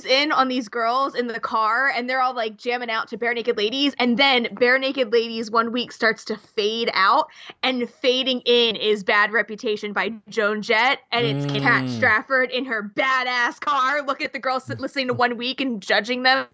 in 0.07 0.31
on 0.31 0.49
these 0.49 0.69
girls 0.69 1.15
in 1.15 1.27
the 1.27 1.41
car 1.41 1.89
and 1.89 2.07
they're 2.09 2.21
all 2.21 2.35
like 2.35 2.59
jamming 2.59 2.91
out 2.91 3.09
to 3.09 3.17
Bare 3.17 3.33
Naked 3.33 3.57
Ladies 3.57 3.95
and 3.99 4.19
then 4.19 4.47
Bare 4.53 4.79
Naked 4.79 5.11
Ladies 5.11 5.51
one 5.51 5.73
week 5.73 5.91
starts 5.91 6.23
to 6.27 6.37
fade 6.37 6.91
out 6.93 7.29
and 7.63 7.89
fading 7.89 8.43
in 8.45 8.77
is 8.77 9.03
Bad 9.03 9.33
Reputation 9.33 9.95
by 9.95 10.13
Joan 10.29 10.61
Jett 10.61 10.99
and 11.13 11.27
it's 11.27 11.47
Kat 11.51 11.85
Mm. 11.85 11.97
Strafford 11.97 12.51
in 12.51 12.67
her 12.67 12.93
badass 12.95 13.59
car 13.59 14.03
looking 14.03 14.27
at 14.27 14.35
the 14.35 14.39
girls 14.39 14.69
listening 14.69 15.07
to 15.09 15.15
one 15.15 15.39
week 15.39 15.63
and 15.63 15.81
judging 15.81 16.25
them 16.25 16.47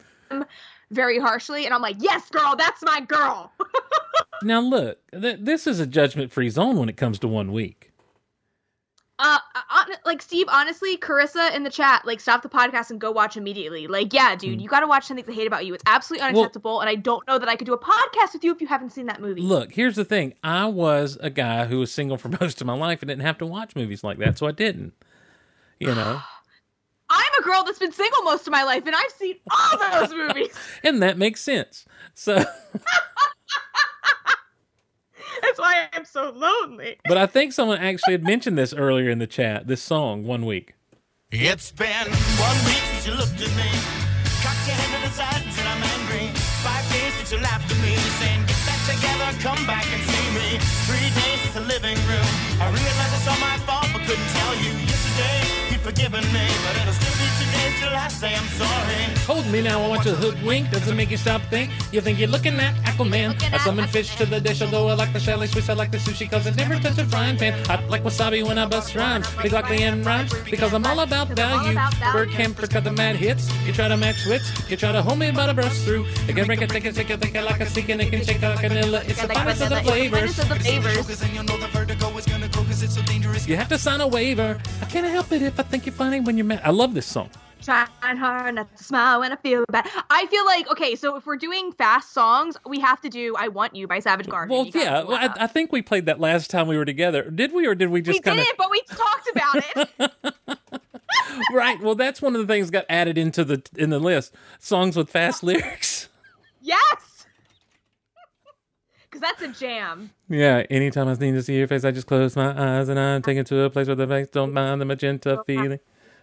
very 0.93 1.18
harshly 1.18 1.64
and 1.64 1.74
I'm 1.74 1.82
like 1.82 1.97
yes 1.99 2.28
girl 2.30 2.55
that's 2.57 2.82
my 2.82 3.01
girl 3.01 3.53
now 4.43 4.61
look, 4.61 4.99
th- 5.12 5.38
this 5.40 5.66
is 5.66 5.80
a 5.80 5.86
judgment-free 5.86 6.51
zone 6.51 6.76
when 6.76 6.88
it 6.88 6.97
comes 6.97 7.18
to 7.20 7.28
one 7.28 7.53
week. 7.53 7.88
Uh, 9.18 9.38
uh, 9.55 9.84
like 10.05 10.20
Steve, 10.20 10.47
honestly, 10.49 10.97
Carissa 10.97 11.55
in 11.55 11.62
the 11.62 11.70
chat, 11.70 12.05
like 12.05 12.18
stop 12.18 12.43
the 12.43 12.49
podcast 12.49 12.90
and 12.90 13.01
go 13.01 13.12
watch 13.12 13.36
immediately. 13.36 13.86
Like, 13.86 14.12
yeah, 14.12 14.34
dude, 14.34 14.61
you 14.61 14.68
got 14.68 14.80
to 14.80 14.88
watch 14.88 15.05
something 15.05 15.24
I 15.28 15.32
hate 15.32 15.47
about 15.47 15.64
you. 15.64 15.74
It's 15.74 15.82
absolutely 15.86 16.26
Hmm. 16.26 16.34
Well- 16.34 16.43
unacceptable, 16.43 16.80
and 16.80 16.90
I 16.90 16.97
don't 16.97 17.24
know 17.28 17.38
that 17.38 17.49
I 17.49 17.55
could 17.55 17.66
do 17.66 17.72
a 17.74 17.78
podcast 17.78 18.32
with 18.32 18.43
you 18.43 18.51
if 18.51 18.61
you 18.61 18.66
haven't 18.66 18.90
seen 18.90 19.07
that 19.07 19.20
movie. 19.20 19.43
Look, 19.43 19.72
here's 19.72 19.95
the 19.95 20.05
thing. 20.05 20.34
I 20.43 20.66
was 20.66 21.18
a 21.20 21.30
guy 21.30 21.66
who 21.66 21.78
was 21.78 21.93
single 21.93 22.16
for 22.18 22.30
most 22.40 22.61
of 22.61 22.66
my 22.66 22.74
life 22.74 23.01
and 23.01 23.09
didn't 23.09 23.22
have 23.22 23.38
to 23.38 23.47
watch 23.47 23.76
movies 23.76 24.03
like 24.03 24.18
that, 24.18 24.38
so 24.38 24.47
I 24.49 24.53
didn't. 24.53 24.93
You 25.78 25.95
know, 25.95 26.20
I'm 27.12 27.32
a 27.40 27.42
girl 27.42 27.62
that's 27.64 27.78
been 27.78 27.92
single 27.92 28.22
most 28.22 28.46
of 28.46 28.52
my 28.52 28.64
life, 28.64 28.86
and 28.86 28.96
I've 28.96 29.10
seen 29.10 29.36
all 29.50 29.78
those 29.78 30.14
movies. 30.14 30.54
and 30.82 31.02
that 31.02 31.18
makes 31.18 31.42
sense. 31.42 31.84
So. 32.14 32.36
That's 35.42 35.58
why 35.58 35.88
I'm 35.92 36.04
so 36.04 36.30
lonely. 36.30 36.96
But 37.06 37.18
I 37.18 37.26
think 37.26 37.52
someone 37.52 37.78
actually 37.78 38.12
had 38.12 38.22
mentioned 38.22 38.56
this 38.56 38.72
earlier 38.72 39.10
in 39.10 39.18
the 39.18 39.26
chat. 39.26 39.66
This 39.66 39.82
song, 39.82 40.24
one 40.24 40.46
week. 40.46 40.74
It's 41.30 41.72
been 41.72 42.08
one 42.38 42.58
week 42.64 42.80
since 42.92 43.06
you 43.06 43.14
looked 43.14 43.40
at 43.40 43.52
me. 43.56 43.68
Cocked 44.40 44.64
your 44.68 44.76
head 44.76 44.90
to 44.96 45.08
the 45.08 45.12
side 45.12 45.42
and 45.42 45.52
said 45.52 45.66
I'm 45.66 45.82
angry. 45.82 46.28
Five 46.64 46.84
days 46.92 47.12
since 47.18 47.32
you 47.32 47.38
laughed 47.40 47.68
at 47.72 47.80
me, 47.82 47.96
saying 48.22 48.46
get 48.46 48.60
back 48.64 48.80
together, 48.86 49.28
come 49.42 49.66
back 49.66 49.84
and 49.90 50.02
see 50.04 50.26
me. 50.36 50.60
Three 50.86 51.10
days 51.10 51.40
since 51.42 51.54
the 51.54 51.66
living 51.66 51.98
room. 52.06 52.28
I 52.60 52.70
realized 52.70 53.12
it's 53.18 53.26
all 53.28 53.40
my 53.40 53.51
forgiven 55.93 56.24
me, 56.32 56.47
but 56.64 56.76
it'll 56.80 56.93
still 56.93 57.16
be 57.20 57.28
two 57.38 57.49
days 57.53 57.80
till 57.80 57.95
I 57.95 58.09
say 58.09 58.34
I'm 58.34 58.49
sorry. 58.57 59.03
Hold 59.26 59.47
me 59.53 59.62
now, 59.62 59.80
I 59.82 59.88
want 59.88 60.05
you 60.05 60.12
to 60.12 60.16
hoodwink. 60.16 60.70
Doesn't 60.70 60.97
make 60.97 61.11
you 61.11 61.16
stop 61.16 61.43
think. 61.51 61.70
You 61.93 62.01
think 62.01 62.18
you're 62.18 62.28
looking 62.28 62.55
at 62.55 62.74
Aquaman. 62.84 63.30
I 63.53 63.59
summon 63.59 63.86
fish 63.88 64.16
to 64.16 64.26
the 64.26 64.40
dish, 64.40 64.62
although 64.62 64.88
I 64.88 64.95
like 64.95 65.12
the 65.12 65.20
chalet 65.20 65.47
swiss, 65.47 65.68
I 65.68 65.74
like 65.74 65.90
the 65.90 65.99
sushi, 65.99 66.30
cause 66.30 66.47
it 66.47 66.57
never 66.57 66.76
touch 66.76 66.99
a 66.99 67.05
frying 67.05 67.36
pan. 67.36 67.53
Hot 67.66 67.88
like 67.90 68.03
wasabi 68.03 68.47
when 68.47 68.59
I 68.59 68.66
bust 68.66 68.95
rhymes. 68.95 69.26
Big 69.43 69.53
like 69.53 69.68
the 69.68 69.74
end 69.74 70.07
rhymes, 70.07 70.32
because 70.51 70.72
I'm 70.72 70.84
all 70.86 71.01
about 71.01 71.28
value. 71.28 71.78
Bird 72.12 72.30
campers 72.30 72.68
got 72.70 72.84
the 72.84 72.93
mad 72.93 73.16
hits. 73.16 73.53
You 73.66 73.72
try 73.72 73.88
to 73.88 73.97
match 73.97 74.26
wits, 74.26 74.49
you 74.70 74.76
try 74.76 74.93
to 74.93 75.03
hold 75.03 75.18
me 75.18 75.30
but 75.30 75.49
I 75.49 75.53
burst 75.53 75.84
through. 75.84 76.07
You 76.26 76.34
can 76.34 76.47
break 76.47 76.62
it, 76.62 76.70
take 76.70 76.84
it, 76.84 76.95
take 76.95 77.11
it, 77.11 77.20
take 77.20 77.34
it 77.34 77.43
like 77.43 77.61
a 77.61 77.66
stick, 77.66 77.88
and 77.90 78.01
it 78.01 78.11
can 78.11 78.24
shake 78.24 78.43
like 78.43 78.61
vanilla. 78.61 79.03
It's 79.07 79.20
the 79.20 79.28
finest 79.28 79.62
of 79.62 79.70
the 79.70 79.76
flavors. 79.82 80.38
of 80.38 80.49
the 80.49 80.57
flavors. 80.57 81.07
Cause 81.07 81.20
then 81.20 81.34
you 81.34 81.43
know 81.43 81.57
the 81.59 81.68
vertigo 81.68 82.16
is 82.18 82.26
gonna 82.26 82.49
go 82.49 82.64
cause 82.64 82.82
it's 82.82 82.95
so 82.95 83.03
dangerous. 83.03 83.47
You 83.47 83.57
have 83.57 83.68
to 83.68 83.78
sign 83.78 84.01
a 84.01 84.07
waiver. 84.07 84.59
I 84.80 84.84
can't 84.86 85.07
help 85.07 85.30
it 85.32 85.43
if 85.43 85.59
I 85.61 85.62
think 85.62 85.82
you're 85.87 85.95
funny 85.95 86.20
when 86.20 86.37
you're 86.37 86.47
mad. 86.47 86.61
I 86.64 86.70
love 86.70 86.95
this 86.95 87.07
song. 87.07 87.30
Trying 87.62 88.16
hard 88.16 88.57
not 88.57 88.76
to 88.76 88.83
smile 88.83 89.20
when 89.20 89.30
I 89.30 89.37
feel 89.37 89.64
bad. 89.70 89.89
I 90.11 90.26
feel 90.26 90.45
like 90.45 90.68
okay, 90.72 90.97
so 90.97 91.14
if 91.14 91.26
we're 91.26 91.37
doing 91.37 91.70
fast 91.72 92.12
songs, 92.12 92.57
we 92.66 92.80
have 92.80 93.01
to 93.03 93.09
do 93.09 93.37
"I 93.39 93.49
Want 93.49 93.76
You" 93.76 93.87
by 93.87 94.01
Savage 94.01 94.28
Garden. 94.28 94.53
Well, 94.53 94.66
You 94.66 94.72
yeah, 94.74 95.05
well, 95.05 95.16
I, 95.16 95.45
I 95.45 95.47
think 95.47 95.70
we 95.70 95.80
played 95.80 96.07
that 96.07 96.18
last 96.18 96.51
time 96.51 96.66
we 96.66 96.76
were 96.76 96.85
together. 96.85 97.30
Did 97.30 97.53
we, 97.53 97.66
or 97.66 97.76
did 97.76 97.89
we 97.91 98.01
we 98.01 98.03
just 98.03 98.24
kind 98.24 98.41
of 98.41 98.45
didn't, 98.45 98.59
but 98.59 98.70
we 98.70 98.83
talked 98.89 99.30
about 99.30 100.11
it. 100.51 100.59
right? 101.53 101.80
Well, 101.80 101.95
that's 101.95 102.20
one 102.20 102.35
of 102.35 102.41
the 102.41 102.53
things 102.53 102.70
got 102.70 102.85
added 102.89 103.16
into 103.18 103.45
the 103.45 103.62
in 103.76 103.91
the 103.91 104.01
list. 104.01 104.35
Songs 104.59 104.97
with 104.97 105.09
fast 105.09 105.43
lyrics. 105.43 106.09
yes, 106.61 107.26
because 109.05 109.20
that's 109.20 109.43
a 109.43 109.49
jam. 109.49 110.11
Yeah. 110.33 110.64
Anytime 110.70 111.09
I 111.09 111.14
need 111.14 111.33
to 111.33 111.43
see 111.43 111.59
your 111.59 111.68
face, 111.68 111.85
I 111.85 111.91
just 111.91 112.07
close 112.07 112.35
my 112.37 112.78
eyes 112.78 112.89
and 112.89 112.99
I'm 112.99 113.20
taken 113.20 113.45
to 113.45 113.64
a 113.64 113.70
place 113.70 113.87
where 113.87 113.95
the 113.95 114.07
face 114.07 114.28
don't 114.28 114.55
mind 114.55 114.80
the 114.80 114.87
magenta 114.87 115.43
feeling. 115.47 115.78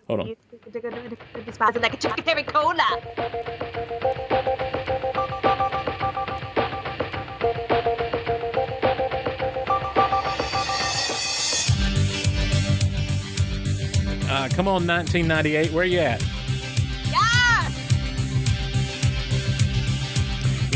Hold 0.07 0.21
on. 0.21 0.35
Spazzing 0.71 1.81
like 1.81 1.93
a 1.93 1.97
chicken 1.97 2.43
cola. 2.45 2.73
Uh, 14.31 14.49
come 14.55 14.67
on, 14.67 14.87
1998. 14.87 15.71
Where 15.71 15.85
you 15.85 15.99
at? 15.99 16.38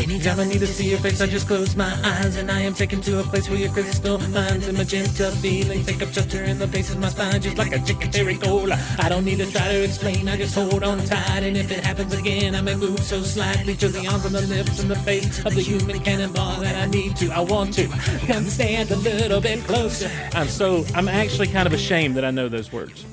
Anytime 0.03 0.37
I 0.41 0.43
need 0.43 0.59
to 0.59 0.67
see 0.67 0.89
your 0.89 0.99
face, 0.99 1.21
I 1.21 1.27
just 1.27 1.47
close 1.47 1.77
my 1.77 1.97
eyes 2.03 2.35
and 2.35 2.51
I 2.51 2.59
am 2.59 2.73
taken 2.73 2.99
to 3.03 3.21
a 3.21 3.23
place 3.23 3.47
where 3.49 3.57
your 3.57 3.71
crystal 3.71 4.17
minds 4.17 4.67
and 4.67 4.77
magenta 4.77 5.31
feelings 5.31 5.85
take 5.85 6.01
up 6.01 6.11
shelter 6.11 6.43
in 6.43 6.59
the 6.59 6.67
base 6.67 6.91
of 6.91 6.99
my 6.99 7.07
spine, 7.07 7.41
just 7.41 7.57
like 7.57 7.71
a 7.71 7.79
chicken 7.79 8.11
cherry 8.11 8.37
cola. 8.37 8.77
I 8.99 9.07
don't 9.07 9.23
need 9.23 9.37
to 9.37 9.49
try 9.49 9.65
to 9.71 9.81
explain, 9.81 10.27
I 10.27 10.35
just 10.35 10.55
hold 10.55 10.83
on 10.83 10.99
tight, 11.05 11.43
and 11.43 11.55
if 11.55 11.71
it 11.71 11.85
happens 11.85 12.13
again, 12.13 12.53
I 12.53 12.59
may 12.59 12.75
move 12.75 12.99
so 12.99 13.21
slightly 13.21 13.77
to 13.77 13.87
the 13.87 14.05
arms 14.05 14.25
and 14.25 14.35
the 14.35 14.41
lips 14.41 14.81
and 14.81 14.91
the 14.91 14.97
face 14.97 15.39
of 15.45 15.55
the 15.55 15.61
human 15.61 15.97
cannonball 16.01 16.59
that 16.59 16.75
I 16.75 16.85
need 16.87 17.15
to, 17.17 17.31
I 17.31 17.39
want 17.39 17.73
to 17.75 17.87
come 18.27 18.43
stand 18.43 18.91
a 18.91 18.97
little 18.97 19.39
bit 19.39 19.63
closer. 19.63 20.11
I'm 20.33 20.49
so, 20.49 20.83
I'm 20.95 21.07
actually 21.07 21.47
kind 21.47 21.65
of 21.65 21.71
ashamed 21.71 22.15
that 22.17 22.25
I 22.25 22.31
know 22.31 22.49
those 22.49 22.73
words. 22.73 23.05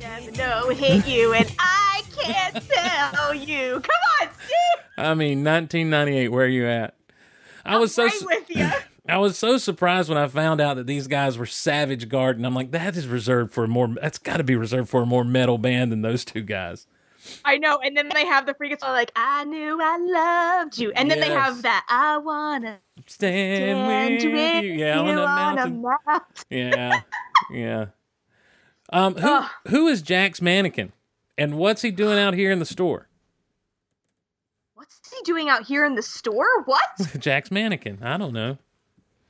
Never 0.00 0.32
know 0.32 0.68
hit 0.70 1.06
you, 1.06 1.34
and 1.34 1.54
I 1.60 1.89
can't 2.22 2.64
tell 2.68 3.34
you. 3.34 3.80
Come 3.80 4.00
on, 4.22 4.28
Steve. 4.44 4.84
I 4.98 5.14
mean, 5.14 5.44
1998, 5.44 6.28
where 6.28 6.44
are 6.44 6.48
you 6.48 6.66
at? 6.66 6.94
I 7.64 7.78
was 7.78 7.94
so. 7.94 8.04
right 8.04 8.22
with 8.24 8.50
you. 8.50 8.68
I 9.08 9.18
was 9.18 9.36
so 9.36 9.58
surprised 9.58 10.08
when 10.08 10.18
I 10.18 10.28
found 10.28 10.60
out 10.60 10.76
that 10.76 10.86
these 10.86 11.08
guys 11.08 11.36
were 11.36 11.46
Savage 11.46 12.08
Garden. 12.08 12.44
I'm 12.44 12.54
like, 12.54 12.70
that 12.70 12.96
is 12.96 13.08
reserved 13.08 13.52
for 13.52 13.64
a 13.64 13.68
more. 13.68 13.88
That's 14.00 14.18
got 14.18 14.36
to 14.36 14.44
be 14.44 14.54
reserved 14.54 14.88
for 14.88 15.02
a 15.02 15.06
more 15.06 15.24
metal 15.24 15.58
band 15.58 15.90
than 15.90 16.02
those 16.02 16.24
two 16.24 16.42
guys. 16.42 16.86
I 17.44 17.58
know, 17.58 17.78
and 17.78 17.96
then 17.96 18.08
they 18.14 18.24
have 18.24 18.46
the 18.46 18.54
freaking 18.54 18.80
song 18.80 18.92
like 18.92 19.12
"I 19.14 19.44
knew 19.44 19.78
I 19.80 20.58
loved 20.62 20.78
you," 20.78 20.90
and 20.92 21.10
then 21.10 21.20
they 21.20 21.28
have 21.30 21.62
that 21.62 21.84
"I 21.88 22.18
wanna 22.18 22.78
Stand, 23.06 24.20
stand 24.20 24.32
with 24.32 24.64
you, 24.64 24.72
yeah, 24.72 25.00
on 25.00 25.10
a 25.10 25.14
mountain. 25.26 25.82
mountain." 25.82 26.24
Yeah, 26.48 27.00
yeah. 27.52 27.86
Um, 28.92 29.16
who 29.16 29.42
who 29.68 29.88
is 29.88 30.02
Jack's 30.02 30.40
mannequin, 30.40 30.92
and 31.40 31.56
what's 31.56 31.82
he 31.82 31.90
doing 31.90 32.18
out 32.18 32.34
here 32.34 32.52
in 32.52 32.60
the 32.60 32.64
store? 32.64 33.08
what's 35.10 35.18
he 35.18 35.22
doing 35.24 35.48
out 35.48 35.64
here 35.64 35.84
in 35.84 35.94
the 35.94 36.02
store? 36.02 36.62
What? 36.64 36.82
Jack's 37.18 37.50
mannequin. 37.50 37.98
I 38.02 38.16
don't 38.16 38.32
know. 38.32 38.58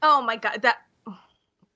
oh 0.02 0.22
my 0.22 0.36
god, 0.36 0.62
that 0.62 0.78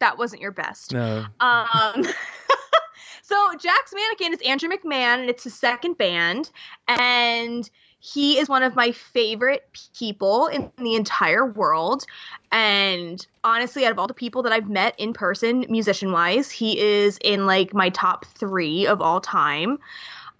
that 0.00 0.18
wasn't 0.18 0.42
your 0.42 0.52
best. 0.52 0.92
No. 0.92 1.24
Um, 1.40 2.04
so 3.22 3.50
Jack's 3.58 3.94
Mannequin 3.94 4.34
is 4.34 4.40
Andrew 4.46 4.68
McMahon, 4.68 5.20
and 5.20 5.30
it's 5.30 5.44
his 5.44 5.54
second 5.54 5.96
band, 5.96 6.50
and 6.88 7.70
he 8.00 8.38
is 8.38 8.50
one 8.50 8.62
of 8.62 8.76
my 8.76 8.92
favorite 8.92 9.66
people 9.96 10.48
in 10.48 10.70
the 10.76 10.94
entire 10.94 11.46
world. 11.46 12.04
And 12.52 13.26
honestly, 13.44 13.86
out 13.86 13.92
of 13.92 13.98
all 13.98 14.06
the 14.06 14.12
people 14.12 14.42
that 14.42 14.52
I've 14.52 14.68
met 14.68 14.94
in 14.98 15.14
person, 15.14 15.64
musician 15.70 16.12
wise, 16.12 16.50
he 16.50 16.78
is 16.78 17.18
in 17.24 17.46
like 17.46 17.72
my 17.72 17.88
top 17.88 18.26
three 18.26 18.86
of 18.86 19.00
all 19.00 19.22
time. 19.22 19.78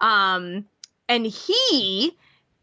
Um, 0.01 0.65
and 1.07 1.25
he 1.25 2.17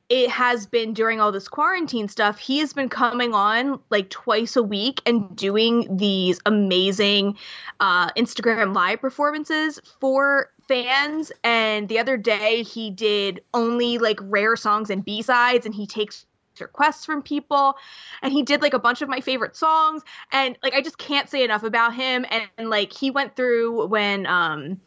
it 0.09 0.29
has 0.29 0.67
been 0.67 0.93
during 0.93 1.21
all 1.21 1.33
this 1.33 1.49
quarantine 1.49 2.07
stuff 2.07 2.39
he 2.39 2.59
has 2.59 2.75
been 2.75 2.89
coming 2.89 3.33
on 3.33 3.81
like 3.89 4.11
twice 4.11 4.57
a 4.57 4.63
week 4.63 5.01
and 5.07 5.35
doing 5.37 5.97
these 5.97 6.39
amazing 6.45 7.35
uh, 7.81 8.11
instagram 8.11 8.75
live 8.75 9.01
performances 9.01 9.81
for 10.01 10.51
fans. 10.73 11.33
And 11.45 11.89
the 11.89 11.99
other 11.99 12.17
day 12.17 12.63
he 12.63 12.91
did 12.91 13.43
only 13.55 13.99
like 13.99 14.19
rare 14.23 14.57
songs 14.57 14.91
and 14.91 15.05
b-sides 15.05 15.67
and 15.67 15.75
he 15.75 15.87
takes 15.87 16.27
requests 16.61 17.05
from 17.05 17.23
people. 17.23 17.75
And 18.23 18.33
he 18.33 18.43
did 18.43 18.63
like 18.63 18.75
a 18.75 18.79
bunch 18.79 19.03
of 19.03 19.09
my 19.09 19.21
favorite 19.21 19.57
songs. 19.57 20.03
And 20.31 20.57
like 20.63 20.75
i 20.75 20.81
just 20.81 20.99
can't 20.99 21.29
say 21.29 21.45
enough 21.45 21.63
about 21.63 21.95
him. 21.95 22.25
And, 22.31 22.45
and 22.57 22.71
like 22.71 22.93
he 22.93 23.11
went 23.11 23.37
through 23.37 23.87
when 23.87 24.27
um 24.27 24.81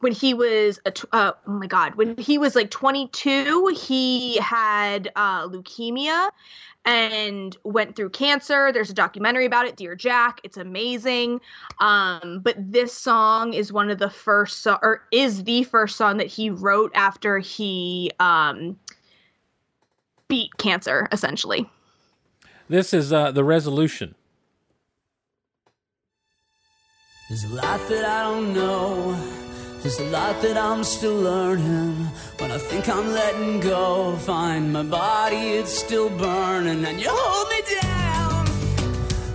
when 0.00 0.12
he 0.12 0.34
was 0.34 0.78
a 0.84 0.90
tw- 0.90 1.06
uh, 1.12 1.32
oh 1.46 1.52
my 1.52 1.66
god 1.66 1.94
when 1.94 2.16
he 2.18 2.38
was 2.38 2.54
like 2.54 2.70
22 2.70 3.68
he 3.76 4.36
had 4.38 5.10
uh, 5.16 5.46
leukemia 5.48 6.30
and 6.84 7.56
went 7.64 7.96
through 7.96 8.10
cancer 8.10 8.70
there's 8.72 8.90
a 8.90 8.94
documentary 8.94 9.44
about 9.46 9.66
it 9.66 9.76
dear 9.76 9.94
jack 9.96 10.40
it's 10.44 10.56
amazing 10.56 11.40
um, 11.80 12.40
but 12.42 12.54
this 12.58 12.92
song 12.92 13.52
is 13.54 13.72
one 13.72 13.90
of 13.90 13.98
the 13.98 14.10
first 14.10 14.62
so- 14.62 14.78
or 14.82 15.02
is 15.12 15.44
the 15.44 15.64
first 15.64 15.96
song 15.96 16.16
that 16.18 16.26
he 16.28 16.50
wrote 16.50 16.92
after 16.94 17.38
he 17.38 18.10
um, 18.20 18.78
beat 20.28 20.56
cancer 20.58 21.08
essentially 21.12 21.68
This 22.68 22.92
is 22.92 23.12
uh, 23.12 23.30
the 23.30 23.44
resolution. 23.44 24.16
There's 27.28 27.44
a 27.44 27.54
lot 27.54 27.80
that 27.88 28.04
I 28.04 28.22
don't 28.24 28.52
know. 28.52 29.45
There's 29.86 30.00
a 30.00 30.10
lot 30.10 30.42
that 30.42 30.56
I'm 30.58 30.82
still 30.82 31.14
learning. 31.14 31.94
When 32.38 32.50
I 32.50 32.58
think 32.58 32.88
I'm 32.88 33.06
letting 33.12 33.60
go, 33.60 34.16
find 34.16 34.72
my 34.72 34.82
body, 34.82 35.36
it's 35.36 35.78
still 35.78 36.08
burning. 36.08 36.84
And 36.84 37.00
you 37.00 37.06
hold 37.08 37.48
me 37.54 37.62
down. 37.80 38.48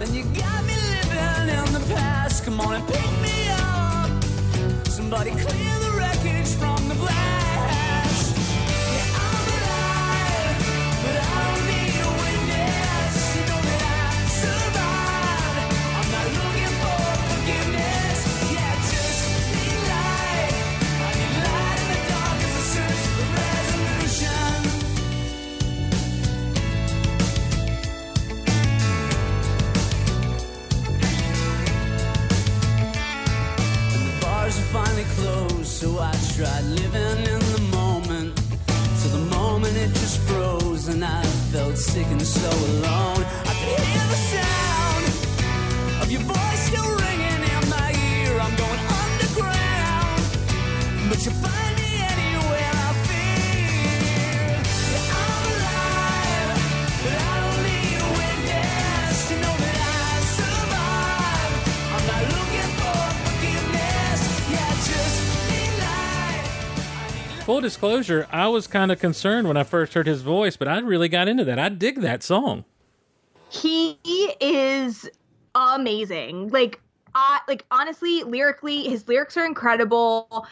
And 0.02 0.10
you 0.10 0.24
got 0.38 0.66
me 0.66 0.76
living 0.76 1.56
in 1.58 1.72
the 1.72 1.94
past. 1.96 2.44
Come 2.44 2.60
on 2.60 2.76
and 2.76 2.86
pick 2.86 3.12
me 3.22 3.48
up. 3.48 4.88
Somebody 4.88 5.32
clear 5.32 5.81
tried 36.42 36.64
living 36.64 37.20
in 37.34 37.40
the 37.54 37.62
moment. 37.78 38.36
Till 39.00 39.12
the 39.12 39.26
moment 39.38 39.78
it 39.78 39.90
just 39.90 40.18
froze, 40.22 40.88
and 40.88 41.06
I 41.06 41.22
felt 41.54 41.78
sick 41.78 42.08
and 42.08 42.22
so 42.22 42.50
alone. 42.50 43.24
I 43.50 43.54
could 43.60 43.86
hear 43.92 44.01
Full 67.46 67.62
disclosure, 67.62 68.28
I 68.32 68.48
was 68.48 68.68
kind 68.68 68.92
of 68.92 69.00
concerned 69.00 69.48
when 69.48 69.58
I 69.58 69.64
first 69.64 69.94
heard 69.94 70.08
his 70.08 70.22
voice, 70.22 70.56
but 70.56 70.68
I 70.68 70.80
really 70.80 71.10
got 71.10 71.28
into 71.28 71.44
that. 71.46 71.60
I 71.60 71.70
dig 71.70 72.00
that 72.02 72.24
song. 72.24 72.66
he 73.50 73.98
is 74.40 75.10
amazing 75.54 76.48
like 76.50 76.80
I 77.14 77.42
like 77.50 77.66
honestly 77.72 78.24
lyrically 78.24 78.84
his 78.84 79.06
lyrics 79.10 79.36
are 79.36 79.46
incredible 79.46 80.48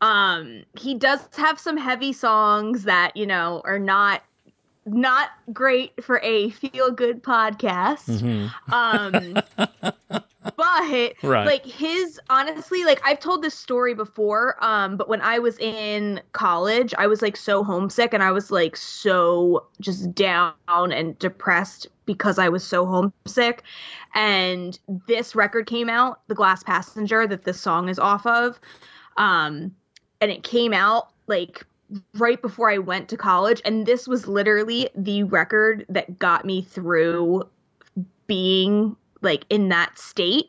um 0.00 0.62
he 0.78 0.94
does 0.94 1.18
have 1.36 1.58
some 1.58 1.76
heavy 1.76 2.12
songs 2.12 2.84
that 2.84 3.16
you 3.16 3.26
know 3.26 3.60
are 3.64 3.80
not 3.80 4.22
not 4.86 5.30
great 5.52 5.92
for 6.04 6.20
a 6.22 6.50
feel 6.50 6.90
good 6.90 7.22
podcast 7.22 8.22
um 8.72 9.34
but 10.56 11.14
Right. 11.22 11.46
like 11.46 11.64
his 11.64 12.20
honestly 12.28 12.84
like 12.84 13.00
i've 13.04 13.18
told 13.18 13.42
this 13.42 13.54
story 13.54 13.94
before 13.94 14.56
um 14.62 14.96
but 14.96 15.08
when 15.08 15.20
i 15.22 15.38
was 15.38 15.58
in 15.58 16.20
college 16.32 16.92
i 16.98 17.06
was 17.06 17.22
like 17.22 17.36
so 17.36 17.64
homesick 17.64 18.12
and 18.12 18.22
i 18.22 18.30
was 18.30 18.50
like 18.50 18.76
so 18.76 19.66
just 19.80 20.14
down 20.14 20.52
and 20.68 21.18
depressed 21.18 21.86
because 22.06 22.38
i 22.38 22.48
was 22.48 22.62
so 22.62 22.84
homesick. 22.84 23.62
And 24.14 24.78
this 25.08 25.34
record 25.34 25.66
came 25.66 25.88
out 25.88 26.20
the 26.28 26.34
glass 26.34 26.62
passenger 26.62 27.26
that 27.26 27.44
this 27.44 27.60
song 27.60 27.88
is 27.88 27.98
off 27.98 28.24
of. 28.26 28.60
Um 29.16 29.74
and 30.20 30.30
it 30.30 30.42
came 30.44 30.72
out 30.72 31.08
like 31.26 31.64
right 32.14 32.40
before 32.40 32.70
I 32.70 32.78
went 32.78 33.08
to 33.10 33.16
college 33.16 33.60
and 33.64 33.86
this 33.86 34.08
was 34.08 34.26
literally 34.26 34.88
the 34.94 35.22
record 35.24 35.84
that 35.88 36.18
got 36.18 36.44
me 36.44 36.62
through 36.62 37.48
being 38.26 38.96
like 39.22 39.44
in 39.50 39.68
that 39.68 39.98
state 39.98 40.48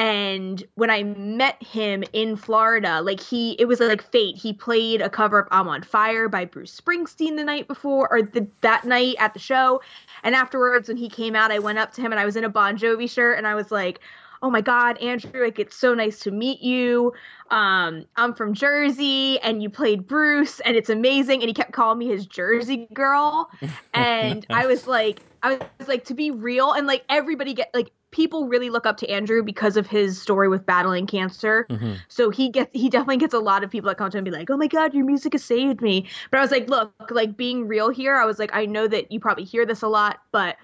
and 0.00 0.64
when 0.76 0.88
I 0.88 1.02
met 1.02 1.62
him 1.62 2.04
in 2.14 2.34
Florida, 2.34 3.02
like 3.02 3.20
he, 3.20 3.52
it 3.58 3.66
was 3.66 3.80
like 3.80 4.02
fate. 4.02 4.34
He 4.34 4.54
played 4.54 5.02
a 5.02 5.10
cover 5.10 5.40
of 5.40 5.48
"I'm 5.50 5.68
on 5.68 5.82
Fire" 5.82 6.26
by 6.26 6.46
Bruce 6.46 6.80
Springsteen 6.80 7.36
the 7.36 7.44
night 7.44 7.68
before, 7.68 8.10
or 8.10 8.22
the, 8.22 8.46
that 8.62 8.84
night 8.86 9.16
at 9.18 9.34
the 9.34 9.40
show. 9.40 9.82
And 10.22 10.34
afterwards, 10.34 10.88
when 10.88 10.96
he 10.96 11.10
came 11.10 11.36
out, 11.36 11.50
I 11.50 11.58
went 11.58 11.78
up 11.78 11.92
to 11.94 12.00
him 12.00 12.12
and 12.12 12.20
I 12.20 12.24
was 12.24 12.36
in 12.36 12.44
a 12.44 12.48
Bon 12.48 12.78
Jovi 12.78 13.10
shirt, 13.10 13.36
and 13.36 13.46
I 13.46 13.54
was 13.54 13.70
like, 13.70 14.00
"Oh 14.42 14.50
my 14.50 14.60
God, 14.60 14.98
Andrew! 14.98 15.44
Like 15.44 15.58
it's 15.58 15.76
so 15.76 15.94
nice 15.94 16.20
to 16.20 16.30
meet 16.30 16.60
you. 16.62 17.12
Um, 17.50 18.06
I'm 18.16 18.34
from 18.34 18.54
Jersey, 18.54 19.38
and 19.40 19.62
you 19.62 19.70
played 19.70 20.06
Bruce, 20.06 20.60
and 20.60 20.76
it's 20.76 20.90
amazing." 20.90 21.40
And 21.40 21.48
he 21.48 21.54
kept 21.54 21.72
calling 21.72 21.98
me 21.98 22.08
his 22.08 22.26
Jersey 22.26 22.88
girl, 22.92 23.50
and 23.94 24.46
I 24.50 24.66
was 24.66 24.86
like, 24.86 25.20
I 25.42 25.60
was 25.78 25.88
like, 25.88 26.04
to 26.06 26.14
be 26.14 26.30
real, 26.30 26.72
and 26.72 26.86
like 26.86 27.04
everybody 27.08 27.54
get 27.54 27.70
like 27.74 27.90
people 28.10 28.48
really 28.48 28.70
look 28.70 28.86
up 28.86 28.96
to 28.98 29.08
Andrew 29.08 29.42
because 29.42 29.76
of 29.76 29.86
his 29.86 30.20
story 30.20 30.48
with 30.48 30.66
battling 30.66 31.06
cancer. 31.06 31.66
So 32.08 32.30
he 32.30 32.48
gets 32.48 32.70
he 32.72 32.88
definitely 32.90 33.18
gets 33.18 33.34
a 33.34 33.38
lot 33.38 33.62
of 33.62 33.70
people 33.70 33.88
that 33.88 33.98
come 33.98 34.10
to 34.10 34.16
him 34.18 34.26
and 34.26 34.32
be 34.32 34.38
like, 34.38 34.50
"Oh 34.50 34.56
my 34.56 34.66
god, 34.66 34.94
your 34.94 35.04
music 35.04 35.32
has 35.32 35.44
saved 35.44 35.80
me." 35.80 36.08
But 36.30 36.38
I 36.38 36.40
was 36.42 36.50
like, 36.50 36.68
"Look, 36.68 36.92
like 37.10 37.36
being 37.36 37.68
real 37.68 37.90
here, 37.90 38.16
I 38.16 38.24
was 38.24 38.38
like, 38.38 38.50
I 38.52 38.66
know 38.66 38.88
that 38.88 39.12
you 39.12 39.20
probably 39.20 39.44
hear 39.44 39.64
this 39.64 39.82
a 39.82 39.88
lot, 39.88 40.18
but 40.32 40.56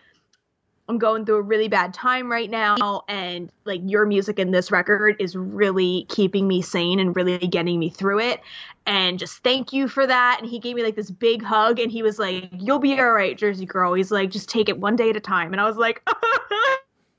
I'm 0.88 0.98
going 0.98 1.24
through 1.24 1.36
a 1.36 1.42
really 1.42 1.68
bad 1.68 1.92
time 1.92 2.30
right 2.30 2.48
now 2.48 3.02
and 3.08 3.50
like 3.64 3.80
your 3.84 4.06
music 4.06 4.38
in 4.38 4.52
this 4.52 4.70
record 4.70 5.16
is 5.18 5.34
really 5.34 6.06
keeping 6.08 6.46
me 6.46 6.62
sane 6.62 7.00
and 7.00 7.14
really 7.16 7.38
getting 7.38 7.78
me 7.78 7.90
through 7.90 8.20
it. 8.20 8.40
And 8.86 9.18
just 9.18 9.42
thank 9.42 9.72
you 9.72 9.88
for 9.88 10.06
that. 10.06 10.38
And 10.40 10.48
he 10.48 10.60
gave 10.60 10.76
me 10.76 10.84
like 10.84 10.94
this 10.94 11.10
big 11.10 11.42
hug 11.42 11.80
and 11.80 11.90
he 11.90 12.02
was 12.02 12.18
like 12.18 12.48
you'll 12.52 12.78
be 12.78 12.98
all 12.98 13.10
right 13.10 13.36
Jersey 13.36 13.66
girl. 13.66 13.94
He's 13.94 14.12
like 14.12 14.30
just 14.30 14.48
take 14.48 14.68
it 14.68 14.78
one 14.78 14.96
day 14.96 15.10
at 15.10 15.16
a 15.16 15.20
time. 15.20 15.52
And 15.52 15.60
I 15.60 15.64
was 15.64 15.76
like 15.76 16.02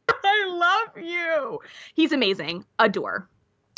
I 0.09 0.45
love 0.47 1.03
you. 1.03 1.59
He's 1.93 2.13
amazing. 2.13 2.65
Adore 2.79 3.27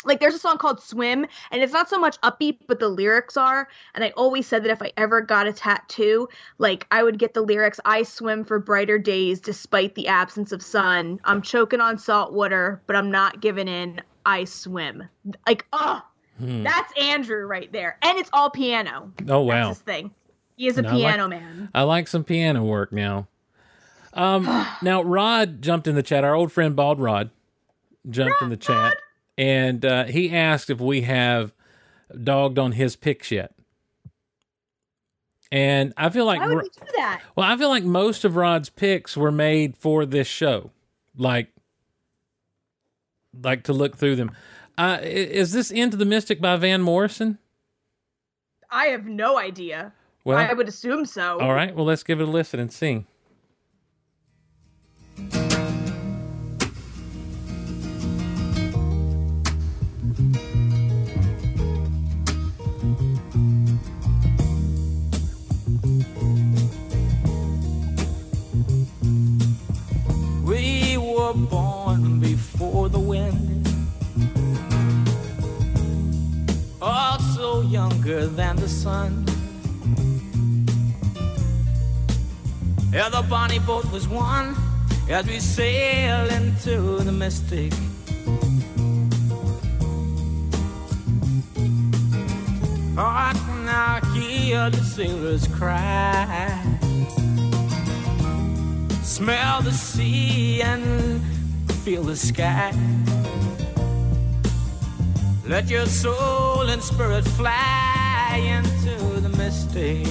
like 0.05 0.19
there's 0.19 0.33
a 0.33 0.39
song 0.39 0.57
called 0.57 0.81
swim 0.81 1.25
and 1.51 1.61
it's 1.61 1.73
not 1.73 1.89
so 1.89 1.99
much 1.99 2.19
upbeat 2.21 2.57
but 2.67 2.79
the 2.79 2.87
lyrics 2.87 3.35
are 3.35 3.67
and 3.95 4.03
i 4.03 4.09
always 4.11 4.47
said 4.47 4.63
that 4.63 4.71
if 4.71 4.81
i 4.81 4.91
ever 4.95 5.19
got 5.19 5.45
a 5.45 5.51
tattoo 5.51 6.27
like 6.57 6.87
i 6.91 7.03
would 7.03 7.19
get 7.19 7.33
the 7.33 7.41
lyrics 7.41 7.79
i 7.83 8.01
swim 8.01 8.45
for 8.45 8.59
brighter 8.59 8.97
days 8.97 9.39
despite 9.41 9.95
the 9.95 10.07
absence 10.07 10.51
of 10.53 10.61
sun. 10.61 11.19
I'm 11.25 11.41
choking 11.41 11.81
on 11.81 11.97
salt 11.97 12.31
water 12.31 12.81
but 12.87 12.95
i'm 12.95 13.11
not 13.11 13.41
giving 13.41 13.67
in. 13.67 14.01
I 14.25 14.45
swim. 14.45 15.03
Like 15.47 15.65
oh 15.73 16.01
that's 16.39 16.93
andrew 16.97 17.45
right 17.45 17.69
there 17.73 17.97
and 18.01 18.17
it's 18.17 18.29
all 18.31 18.49
piano. 18.49 19.11
Oh, 19.27 19.41
wow. 19.41 19.67
that's 19.67 19.79
his 19.79 19.83
thing. 19.83 20.11
He 20.55 20.67
is 20.67 20.77
a 20.77 20.79
And 20.79 20.87
I 20.87 20.91
like- 20.91 20.99
piano 20.99 21.27
man. 21.27 21.69
I 21.75 21.83
like 21.83 22.07
some 22.07 22.23
piano 22.23 22.63
work 22.63 22.93
now. 22.93 23.27
Um, 24.13 24.45
now 24.81 25.01
Rod 25.01 25.61
jumped 25.61 25.87
in 25.87 25.95
the 25.95 26.03
chat. 26.03 26.23
Our 26.23 26.35
old 26.35 26.51
friend 26.53 26.75
Bald 26.75 26.99
Rod 27.01 27.31
jumped 28.09 28.41
in 28.41 28.49
the 28.49 28.57
chat, 28.57 28.97
and 29.39 29.85
uh, 29.85 30.03
he 30.03 30.35
asked 30.35 30.69
if 30.69 30.81
we 30.81 31.01
have 31.03 31.53
dogged 32.23 32.59
on 32.59 32.73
his 32.73 32.97
picks 32.97 33.31
yet. 33.31 33.53
And 35.49 35.93
I 35.95 36.09
feel 36.09 36.25
like 36.25 36.41
Ro- 36.41 36.57
we 36.57 36.61
do 36.63 36.91
that? 36.97 37.21
well, 37.35 37.49
I 37.49 37.55
feel 37.55 37.69
like 37.69 37.85
most 37.85 38.25
of 38.25 38.35
Rod's 38.35 38.69
picks 38.69 39.15
were 39.15 39.31
made 39.31 39.77
for 39.77 40.05
this 40.05 40.27
show, 40.27 40.71
like 41.17 41.47
like 43.41 43.63
to 43.63 43.73
look 43.73 43.95
through 43.97 44.17
them. 44.17 44.31
Uh, 44.77 44.99
is 45.01 45.53
this 45.53 45.71
Into 45.71 45.95
the 45.97 46.05
Mystic 46.05 46.41
by 46.41 46.57
Van 46.57 46.81
Morrison? 46.81 47.37
I 48.69 48.87
have 48.87 49.05
no 49.05 49.39
idea. 49.39 49.93
Well, 50.25 50.37
I 50.37 50.53
would 50.53 50.67
assume 50.67 51.05
so. 51.05 51.39
all 51.39 51.53
right. 51.53 51.73
Well, 51.73 51.85
let's 51.85 52.03
give 52.03 52.19
it 52.19 52.27
a 52.27 52.31
listen 52.31 52.59
and 52.59 52.71
see. 52.71 53.05
Were 71.33 71.47
born 71.47 72.19
before 72.19 72.89
the 72.89 72.99
wind. 72.99 73.67
Oh, 76.81 76.87
also 76.87 77.61
younger 77.61 78.25
than 78.25 78.55
the 78.55 78.67
sun. 78.67 79.25
Yeah, 82.91 83.09
the 83.09 83.21
bonnie 83.29 83.59
boat 83.59 83.85
was 83.91 84.07
one 84.07 84.55
as 85.09 85.27
we 85.27 85.39
sail 85.39 86.27
into 86.31 86.99
the 87.03 87.11
mystic. 87.11 87.73
Oh, 92.97 93.13
I 93.27 93.33
can 93.45 93.65
now 93.65 93.99
hear 94.13 94.69
the 94.71 94.83
sailors 94.83 95.47
cry 95.47 96.78
smell 99.09 99.59
the 99.63 99.71
sea 99.71 100.61
and 100.61 101.19
feel 101.83 102.03
the 102.03 102.15
sky. 102.15 102.71
Let 105.47 105.67
your 105.67 105.87
soul 105.87 106.69
and 106.69 106.81
spirit 106.81 107.25
fly 107.25 108.39
into 108.39 109.19
the 109.19 109.29
mystic. 109.29 110.05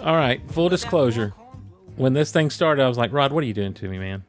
All 0.00 0.14
right, 0.14 0.40
full 0.52 0.68
disclosure. 0.68 1.34
When 1.96 2.12
this 2.12 2.30
thing 2.30 2.48
started, 2.50 2.84
I 2.84 2.88
was 2.88 2.96
like, 2.96 3.12
Rod, 3.12 3.32
what 3.32 3.42
are 3.42 3.46
you 3.46 3.54
doing 3.54 3.74
to 3.74 3.88
me, 3.88 3.98
man? 3.98 4.22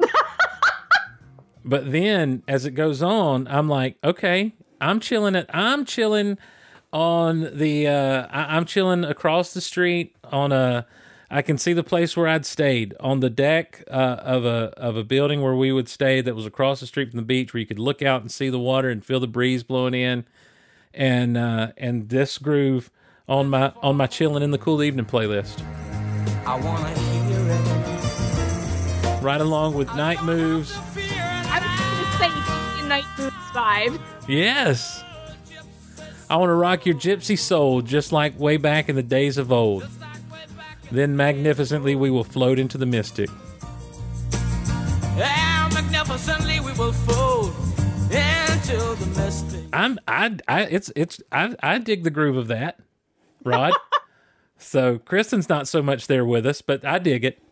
but 1.64 1.92
then 1.92 2.42
as 2.48 2.66
it 2.66 2.72
goes 2.72 3.04
on, 3.04 3.46
I'm 3.46 3.68
like, 3.68 3.98
okay, 4.02 4.52
I'm 4.80 4.98
chilling 4.98 5.36
at 5.36 5.46
I'm 5.54 5.84
chilling 5.84 6.38
on 6.92 7.50
the 7.56 7.86
uh 7.88 8.26
I, 8.30 8.56
I'm 8.56 8.64
chilling 8.66 9.04
across 9.04 9.54
the 9.54 9.60
street 9.60 10.14
on 10.24 10.52
a 10.52 10.86
I 11.30 11.40
can 11.40 11.56
see 11.56 11.72
the 11.72 11.82
place 11.82 12.14
where 12.14 12.28
I'd 12.28 12.44
stayed 12.44 12.94
on 13.00 13.20
the 13.20 13.30
deck 13.30 13.82
uh, 13.90 14.16
of 14.20 14.44
a 14.44 14.74
of 14.76 14.96
a 14.98 15.04
building 15.04 15.40
where 15.40 15.54
we 15.54 15.72
would 15.72 15.88
stay 15.88 16.20
that 16.20 16.34
was 16.34 16.44
across 16.44 16.80
the 16.80 16.86
street 16.86 17.10
from 17.10 17.16
the 17.16 17.24
beach 17.24 17.54
where 17.54 17.60
you 17.60 17.66
could 17.66 17.78
look 17.78 18.02
out 18.02 18.20
and 18.20 18.30
see 18.30 18.50
the 18.50 18.58
water 18.58 18.90
and 18.90 19.02
feel 19.02 19.18
the 19.18 19.26
breeze 19.26 19.62
blowing 19.62 19.94
in. 19.94 20.26
And 20.92 21.38
uh 21.38 21.72
and 21.78 22.10
this 22.10 22.36
groove 22.36 22.90
on 23.26 23.48
my 23.48 23.72
on 23.82 23.96
my 23.96 24.06
chilling 24.06 24.42
in 24.42 24.50
the 24.50 24.58
cool 24.58 24.82
evening 24.82 25.06
playlist. 25.06 25.62
I 26.44 26.60
wanna 26.60 26.90
hear 26.98 27.48
it. 27.50 29.22
right 29.22 29.40
along 29.40 29.72
with 29.74 29.88
night 29.94 30.22
moves. 30.22 30.74
I 30.76 30.78
was 30.78 31.80
going 31.80 32.04
to 32.04 32.18
say 32.18 32.26
Indian 32.72 32.88
Night 32.88 33.04
Moves 33.16 33.34
vibe. 33.54 33.98
yes 34.28 35.02
i 36.32 36.36
want 36.36 36.48
to 36.48 36.54
rock 36.54 36.86
your 36.86 36.94
gypsy 36.96 37.38
soul 37.38 37.82
just 37.82 38.10
like 38.10 38.38
way 38.40 38.56
back 38.56 38.88
in 38.88 38.96
the 38.96 39.02
days 39.02 39.36
of 39.36 39.52
old. 39.52 39.86
Then 40.90 41.16
magnificently 41.16 41.94
we 41.94 42.10
will 42.10 42.24
float 42.24 42.58
into 42.58 42.76
the 42.78 42.86
mystic. 42.86 43.30
And 45.14 45.74
magnificently 45.74 46.60
we 46.60 46.72
will 46.72 46.92
fold 46.92 47.54
into 48.10 48.76
the 48.96 49.06
mystic. 49.16 49.64
i'm 49.72 49.98
i 50.08 50.36
i 50.48 50.62
it's 50.62 50.90
it's 50.96 51.22
i 51.32 51.54
i 51.62 51.78
dig 51.78 52.02
the 52.02 52.10
groove 52.10 52.36
of 52.36 52.48
that 52.48 52.80
rod. 53.44 53.72
So 54.58 54.98
kristin's 54.98 55.48
not 55.48 55.66
so 55.66 55.82
much 55.82 56.06
there 56.06 56.24
with 56.24 56.46
us 56.46 56.62
but 56.62 56.84
i 56.84 56.98
dig 56.98 57.24
it. 57.24 57.42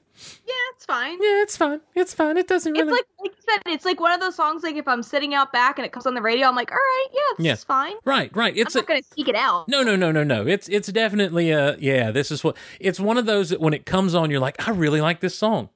Yeah, 0.47 0.55
it's 0.70 0.70
fine. 0.91 1.13
yeah 1.21 1.43
it's 1.43 1.57
fine 1.57 1.81
it's 1.95 2.13
fine 2.15 2.37
it 2.37 2.49
doesn't 2.49 2.73
really. 2.73 2.83
It's 2.83 2.91
like 2.93 3.07
like 3.21 3.31
you 3.37 3.43
said, 3.49 3.73
it's 3.73 3.85
like 3.85 4.01
one 4.01 4.13
of 4.13 4.21
those 4.21 4.35
songs 4.35 4.63
like 4.63 4.77
if 4.77 4.89
I'm 4.89 5.03
sitting 5.03 5.35
out 5.35 5.53
back 5.53 5.79
and 5.79 5.87
it 5.87 5.93
comes 5.93 6.07
on 6.07 6.15
the 6.15 6.23
radio, 6.23 6.47
I'm 6.49 6.55
like, 6.57 6.71
all 6.71 6.77
right, 6.77 7.07
yeah, 7.13 7.21
this 7.39 7.47
Yeah. 7.47 7.53
is 7.55 7.65
fine. 7.65 7.95
right 8.05 8.31
right 8.35 8.57
it's 8.57 8.75
I'm 8.75 8.81
a, 8.81 8.83
not 8.83 8.89
gonna 8.89 9.03
seek 9.15 9.29
it 9.29 9.35
out. 9.37 9.69
No, 9.69 9.83
no, 9.83 9.95
no, 9.97 10.11
no, 10.13 10.25
no. 10.25 10.47
It's 10.47 10.69
it's 10.69 10.89
definitely 10.89 11.51
a 11.51 11.77
yeah. 11.79 12.11
This 12.11 12.31
is 12.31 12.43
what 12.45 12.57
it's 12.81 12.99
one 13.01 13.19
of 13.19 13.27
those 13.27 13.51
that 13.51 13.61
when 13.61 13.75
it 13.75 13.87
comes 13.87 14.15
on, 14.15 14.31
you're 14.31 14.41
like, 14.41 14.67
I 14.67 14.73
really 14.73 15.01
like 15.01 15.21
this 15.21 15.35
song, 15.37 15.69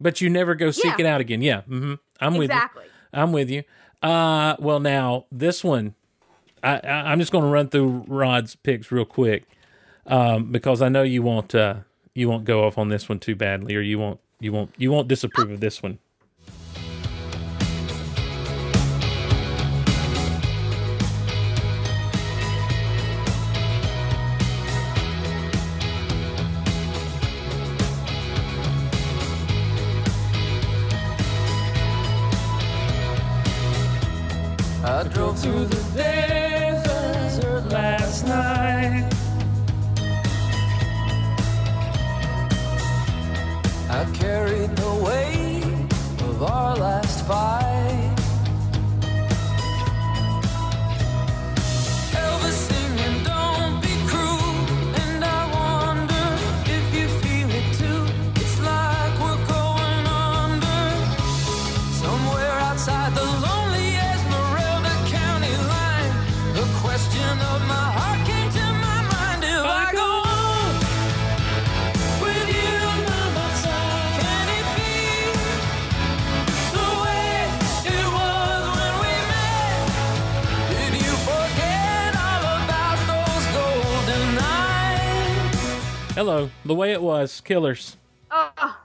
but 0.00 0.20
you 0.20 0.28
never 0.30 0.54
go 0.54 0.70
seek 0.70 0.98
Yeah. 0.98 1.06
it 1.06 1.06
out 1.06 1.20
again. 1.20 1.42
Yeah, 1.42 1.60
hmm 1.62 1.94
I'm 2.20 2.34
with 2.36 2.50
you. 2.50 2.56
Exactly. 2.56 2.84
I'm 3.12 3.32
with 3.32 3.50
you. 3.50 3.62
Uh, 4.02 4.56
well, 4.58 4.78
now 4.80 5.24
this 5.32 5.64
one, 5.64 5.94
I, 6.62 6.80
I 6.84 6.88
I'm 7.12 7.18
just 7.18 7.32
going 7.32 7.44
to 7.44 7.50
run 7.50 7.68
through 7.68 8.04
Rod's 8.06 8.54
picks 8.56 8.92
real 8.92 9.04
quick, 9.06 9.44
um, 10.06 10.52
because 10.52 10.82
I 10.82 10.88
know 10.88 11.02
you 11.02 11.22
won't 11.22 11.54
uh 11.54 11.76
you 12.14 12.28
won't 12.28 12.44
go 12.44 12.64
off 12.64 12.78
on 12.78 12.88
this 12.88 13.08
one 13.08 13.18
too 13.18 13.34
badly, 13.34 13.74
or 13.74 13.80
you 13.80 13.98
won't 13.98 14.20
you 14.40 14.52
won't 14.52 14.70
you 14.76 14.90
won't 14.90 15.08
disapprove 15.08 15.50
of 15.50 15.60
this 15.60 15.82
one. 15.82 15.98
I 34.88 35.02
drove 35.02 35.38
through 35.38 35.66
the 35.66 35.76
desert 35.96 36.35
our 47.30 47.55
Hello, 86.16 86.48
the 86.64 86.74
way 86.74 86.92
it 86.92 87.02
was, 87.02 87.42
Killers. 87.42 87.98
Oh, 88.30 88.78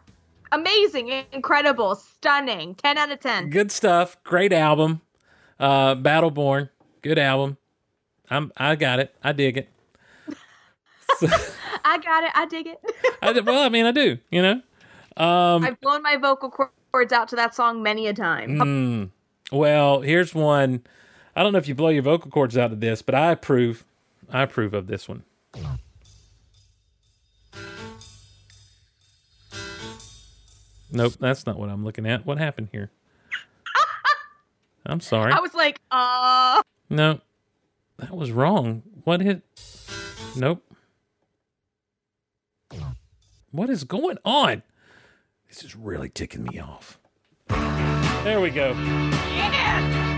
amazing, 0.52 1.24
incredible, 1.32 1.96
stunning. 1.96 2.76
Ten 2.76 2.98
out 2.98 3.10
of 3.10 3.22
ten. 3.22 3.50
Good 3.50 3.72
stuff. 3.72 4.22
Great 4.26 4.52
album. 4.52 5.00
Uh, 5.58 5.96
Battleborn. 5.96 6.68
Good 7.02 7.18
album. 7.18 7.56
I'm. 8.30 8.52
I 8.58 8.76
got 8.76 9.00
it. 9.00 9.16
I 9.24 9.32
dig 9.32 9.60
it. 9.60 9.70
I 11.86 12.00
got 12.00 12.26
it. 12.26 12.32
I 12.36 12.48
dig 12.48 12.68
it. 12.68 12.82
I, 13.22 13.32
well, 13.40 13.64
I 13.64 13.70
mean, 13.70 13.86
I 13.86 13.92
do. 13.94 14.18
You 14.30 14.42
know. 14.42 14.62
Um, 15.16 15.64
I've 15.64 15.80
blown 15.80 16.04
my 16.04 16.18
vocal 16.18 16.50
cords 16.92 17.14
out 17.14 17.30
to 17.30 17.38
that 17.38 17.56
song 17.56 17.82
many 17.82 18.08
a 18.08 18.14
time. 18.14 18.60
mm, 18.60 19.10
well, 19.54 20.02
here's 20.02 20.36
one. 20.36 20.84
I 21.34 21.44
don't 21.44 21.54
know 21.54 21.60
if 21.60 21.70
you 21.70 21.76
blow 21.76 21.88
your 21.88 22.04
vocal 22.04 22.30
cords 22.30 22.58
out 22.58 22.72
to 22.72 22.76
this, 22.76 23.02
but 23.02 23.16
I 23.16 23.32
approve. 23.32 23.86
I 24.30 24.42
approve 24.42 24.74
of 24.74 24.88
this 24.88 25.08
one. 25.08 25.24
Nope, 30.92 31.14
that's 31.20 31.46
not 31.46 31.58
what 31.58 31.70
I'm 31.70 31.84
looking 31.84 32.06
at. 32.06 32.26
What 32.26 32.38
happened 32.38 32.70
here? 32.72 32.92
I'm 34.86 35.00
sorry. 35.00 35.32
I 35.32 35.40
was 35.40 35.54
like, 35.54 35.80
uh, 35.92 36.62
No, 36.90 37.22
that 37.98 38.12
was 38.12 38.32
wrong. 38.32 38.84
What 39.04 39.22
hit? 39.22 39.44
Nope. 40.36 40.64
What 43.52 43.70
is 43.70 43.84
going 43.84 44.18
on? 44.26 44.64
This 45.50 45.64
is 45.64 45.76
really 45.76 46.10
ticking 46.10 46.44
me 46.44 46.60
off. 46.60 47.00
There 47.50 48.40
we 48.40 48.50
go. 48.50 48.74
I 48.76 50.11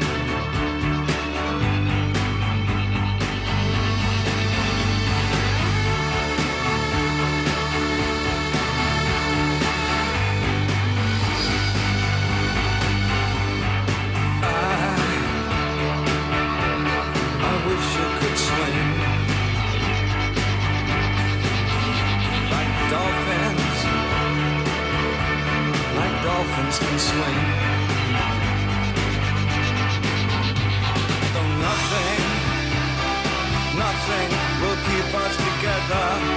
dolphins 26.74 26.80
can 26.80 27.00
swim. 27.00 27.38
Though 31.34 31.52
nothing, 31.68 32.22
nothing 33.78 34.30
will 34.62 34.78
keep 34.88 35.14
us 35.16 35.36
together. 35.38 36.33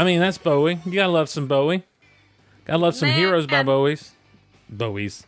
I 0.00 0.04
mean, 0.04 0.18
that's 0.18 0.38
Bowie. 0.38 0.78
You 0.86 0.92
gotta 0.92 1.12
love 1.12 1.28
some 1.28 1.46
Bowie. 1.46 1.84
Gotta 2.64 2.78
love 2.78 2.94
some 2.94 3.10
Man. 3.10 3.18
heroes 3.18 3.46
by 3.46 3.62
Bowie's. 3.62 4.12
Bowie's. 4.66 5.26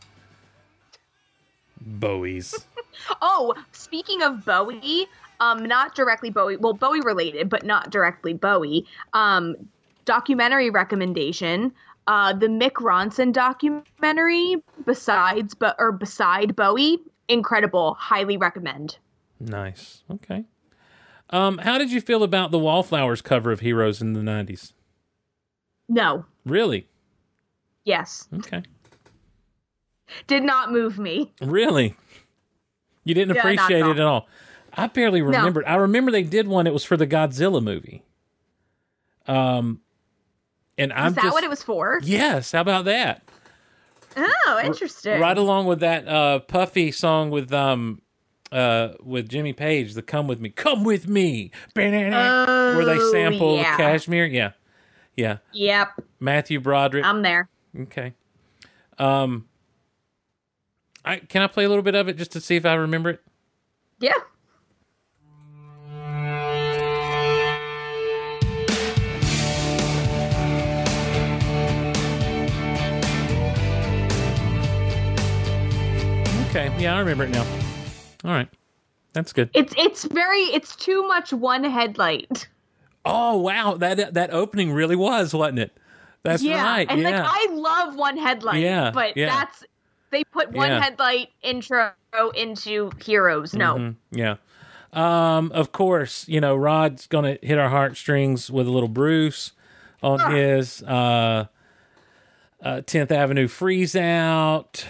Bowie's. 1.78 2.64
Oh, 3.20 3.54
speaking 3.72 4.22
of 4.22 4.44
Bowie, 4.44 5.06
um, 5.40 5.64
not 5.64 5.94
directly 5.96 6.30
Bowie. 6.30 6.56
Well, 6.56 6.72
Bowie 6.72 7.00
related, 7.00 7.48
but 7.50 7.64
not 7.64 7.90
directly 7.90 8.32
Bowie. 8.32 8.86
Um, 9.12 9.56
documentary 10.04 10.70
recommendation. 10.70 11.72
Uh, 12.06 12.32
the 12.32 12.46
Mick 12.46 12.74
Ronson 12.74 13.32
documentary, 13.32 14.62
besides 14.86 15.54
but 15.54 15.74
or 15.78 15.90
beside 15.90 16.54
Bowie, 16.54 16.98
incredible. 17.28 17.94
Highly 17.94 18.36
recommend. 18.36 18.98
nice. 19.40 20.04
Okay. 20.10 20.44
Um, 21.32 21.58
how 21.58 21.78
did 21.78 21.90
you 21.90 22.00
feel 22.00 22.22
about 22.22 22.50
the 22.50 22.58
Wallflowers 22.58 23.22
cover 23.22 23.50
of 23.52 23.60
Heroes 23.60 24.00
in 24.02 24.12
the 24.12 24.22
nineties? 24.22 24.74
No. 25.88 26.26
Really? 26.44 26.86
Yes. 27.84 28.28
Okay. 28.34 28.62
Did 30.26 30.42
not 30.42 30.70
move 30.70 30.98
me. 30.98 31.32
Really? 31.40 31.96
You 33.04 33.14
didn't 33.14 33.34
Yeah, 33.34 33.40
appreciate 33.40 33.82
all. 33.82 33.90
it 33.90 33.96
at 33.98 34.04
all. 34.06 34.28
I 34.74 34.86
barely 34.86 35.22
remembered. 35.22 35.64
I 35.66 35.76
remember 35.76 36.10
they 36.12 36.22
did 36.22 36.46
one. 36.48 36.66
It 36.66 36.72
was 36.72 36.84
for 36.84 36.96
the 36.96 37.06
Godzilla 37.06 37.62
movie. 37.62 38.02
Um, 39.26 39.80
and 40.76 40.92
I'm 40.92 41.08
Is 41.08 41.14
that 41.16 41.22
just 41.22 41.32
what 41.34 41.44
it 41.44 41.50
was 41.50 41.62
for? 41.62 41.98
yes. 42.02 42.52
How 42.52 42.60
about 42.60 42.84
that? 42.86 43.22
Oh, 44.16 44.60
interesting. 44.62 45.18
Right 45.20 45.36
along 45.38 45.66
with 45.66 45.80
that 45.80 46.06
uh, 46.06 46.40
Puffy 46.40 46.92
song 46.92 47.30
with 47.30 47.52
um 47.52 48.01
uh 48.52 48.94
with 49.02 49.28
Jimmy 49.28 49.52
Page, 49.52 49.94
the 49.94 50.02
"Come 50.02 50.28
with 50.28 50.38
Me, 50.40 50.50
Come 50.50 50.84
with 50.84 51.08
Me," 51.08 51.50
where 51.74 51.90
they 51.90 52.10
Oh, 52.12 53.10
sample 53.12 53.56
yeah. 53.56 53.76
Kashmir. 53.76 54.26
Yeah, 54.26 54.52
yeah. 55.16 55.38
Yep, 55.52 55.88
Matthew 56.20 56.60
Broderick. 56.60 57.04
I'm 57.04 57.22
there. 57.22 57.48
okay. 57.80 58.12
Um, 58.98 59.46
I 61.04 61.16
can 61.16 61.42
I 61.42 61.46
play 61.48 61.64
a 61.64 61.68
little 61.68 61.82
bit 61.82 61.94
of 61.94 62.08
it 62.08 62.16
just 62.18 62.32
to 62.32 62.40
see 62.40 62.56
if 62.56 62.64
I 62.66 62.74
remember 62.74 63.10
it. 63.10 63.20
Yeah. 63.98 64.12
Okay, 76.50 76.70
yeah, 76.78 76.94
I 76.94 76.98
remember 76.98 77.24
it 77.24 77.30
now. 77.30 77.46
All 78.24 78.30
right, 78.30 78.48
that's 79.12 79.32
good. 79.32 79.50
It's 79.54 79.74
it's 79.76 80.04
very 80.04 80.40
it's 80.40 80.76
too 80.76 81.06
much 81.06 81.32
one 81.32 81.64
headlight. 81.64 82.48
Oh 83.04 83.38
wow, 83.38 83.76
that 83.78 84.14
that 84.14 84.30
opening 84.30 84.72
really 84.72 84.96
was, 84.96 85.34
wasn't 85.34 85.58
it? 85.58 85.76
That's 86.22 86.42
yeah, 86.42 86.62
right. 86.62 86.86
and 86.88 87.00
yeah. 87.00 87.22
like 87.22 87.30
I 87.32 87.52
love 87.52 87.96
one 87.96 88.16
headlight. 88.16 88.62
Yeah, 88.62 88.92
but 88.92 89.16
yeah. 89.16 89.26
that's 89.26 89.64
they 90.10 90.24
put 90.24 90.52
one 90.52 90.70
headlight 90.70 91.30
intro 91.42 91.92
into 92.34 92.90
Heroes. 93.02 93.54
No, 93.54 93.74
Mhm, 93.76 93.96
Yeah. 94.12 94.36
Um, 94.92 95.50
of 95.52 95.72
course, 95.72 96.28
you 96.28 96.40
know, 96.40 96.54
Rod's 96.54 97.06
gonna 97.06 97.38
hit 97.42 97.58
our 97.58 97.70
heartstrings 97.70 98.50
with 98.50 98.68
a 98.68 98.70
little 98.70 98.90
Bruce 98.90 99.52
on 100.02 100.32
his 100.32 100.82
uh 100.82 101.46
uh 102.62 102.82
10th 102.82 103.10
Avenue 103.10 103.48
freeze 103.48 103.96
out. 103.96 104.86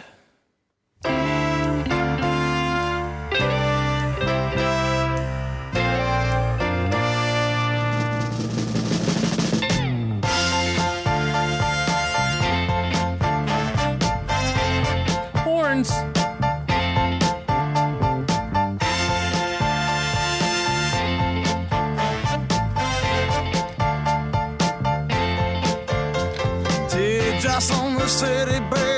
City 28.22 28.60
bed, 28.70 28.91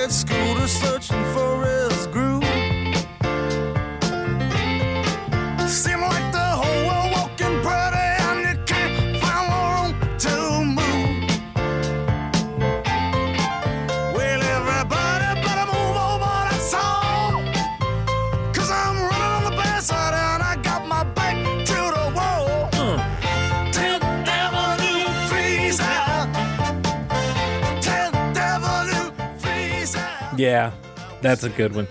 Yeah, 30.55 30.71
that's 31.21 31.43
a 31.43 31.49
good 31.49 31.75
one. 31.75 31.89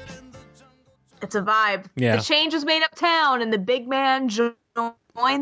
it's 1.22 1.36
a 1.36 1.42
vibe. 1.42 1.84
Yeah. 1.98 2.16
the 2.16 2.22
change 2.22 2.54
was 2.54 2.64
made 2.64 2.82
uptown, 2.82 3.42
and 3.42 3.52
the 3.52 3.58
big 3.58 3.90
man 3.90 4.30
joined 4.30 4.56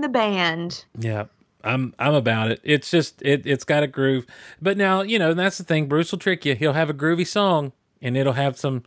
the 0.03 0.09
band. 0.09 0.85
Yeah. 0.97 1.25
I'm 1.63 1.93
I'm 1.99 2.15
about 2.15 2.49
it. 2.49 2.61
It's 2.63 2.89
just 2.89 3.21
it 3.21 3.45
it's 3.45 3.63
got 3.63 3.83
a 3.83 3.87
groove. 3.87 4.25
But 4.59 4.75
now, 4.75 5.03
you 5.03 5.19
know, 5.19 5.35
that's 5.35 5.59
the 5.59 5.63
thing. 5.63 5.85
Bruce 5.85 6.11
will 6.11 6.17
trick 6.17 6.43
you. 6.45 6.55
He'll 6.55 6.73
have 6.73 6.89
a 6.89 6.95
groovy 6.95 7.27
song 7.27 7.73
and 8.01 8.17
it'll 8.17 8.33
have 8.33 8.57
some 8.57 8.81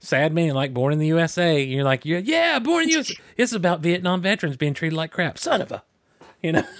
sad 0.00 0.34
meaning 0.34 0.54
like 0.54 0.74
Born 0.74 0.92
in 0.92 0.98
the 0.98 1.06
USA. 1.06 1.62
You're 1.62 1.84
like, 1.84 2.04
yeah, 2.04 2.18
yeah, 2.18 2.58
Born 2.58 2.82
in 2.82 2.88
the 2.88 2.94
USA. 2.94 3.14
It's 3.36 3.52
about 3.52 3.78
Vietnam 3.78 4.20
veterans 4.20 4.56
being 4.56 4.74
treated 4.74 4.96
like 4.96 5.12
crap. 5.12 5.38
Son 5.38 5.62
of 5.62 5.70
a 5.70 5.84
you 6.42 6.50
know. 6.50 6.64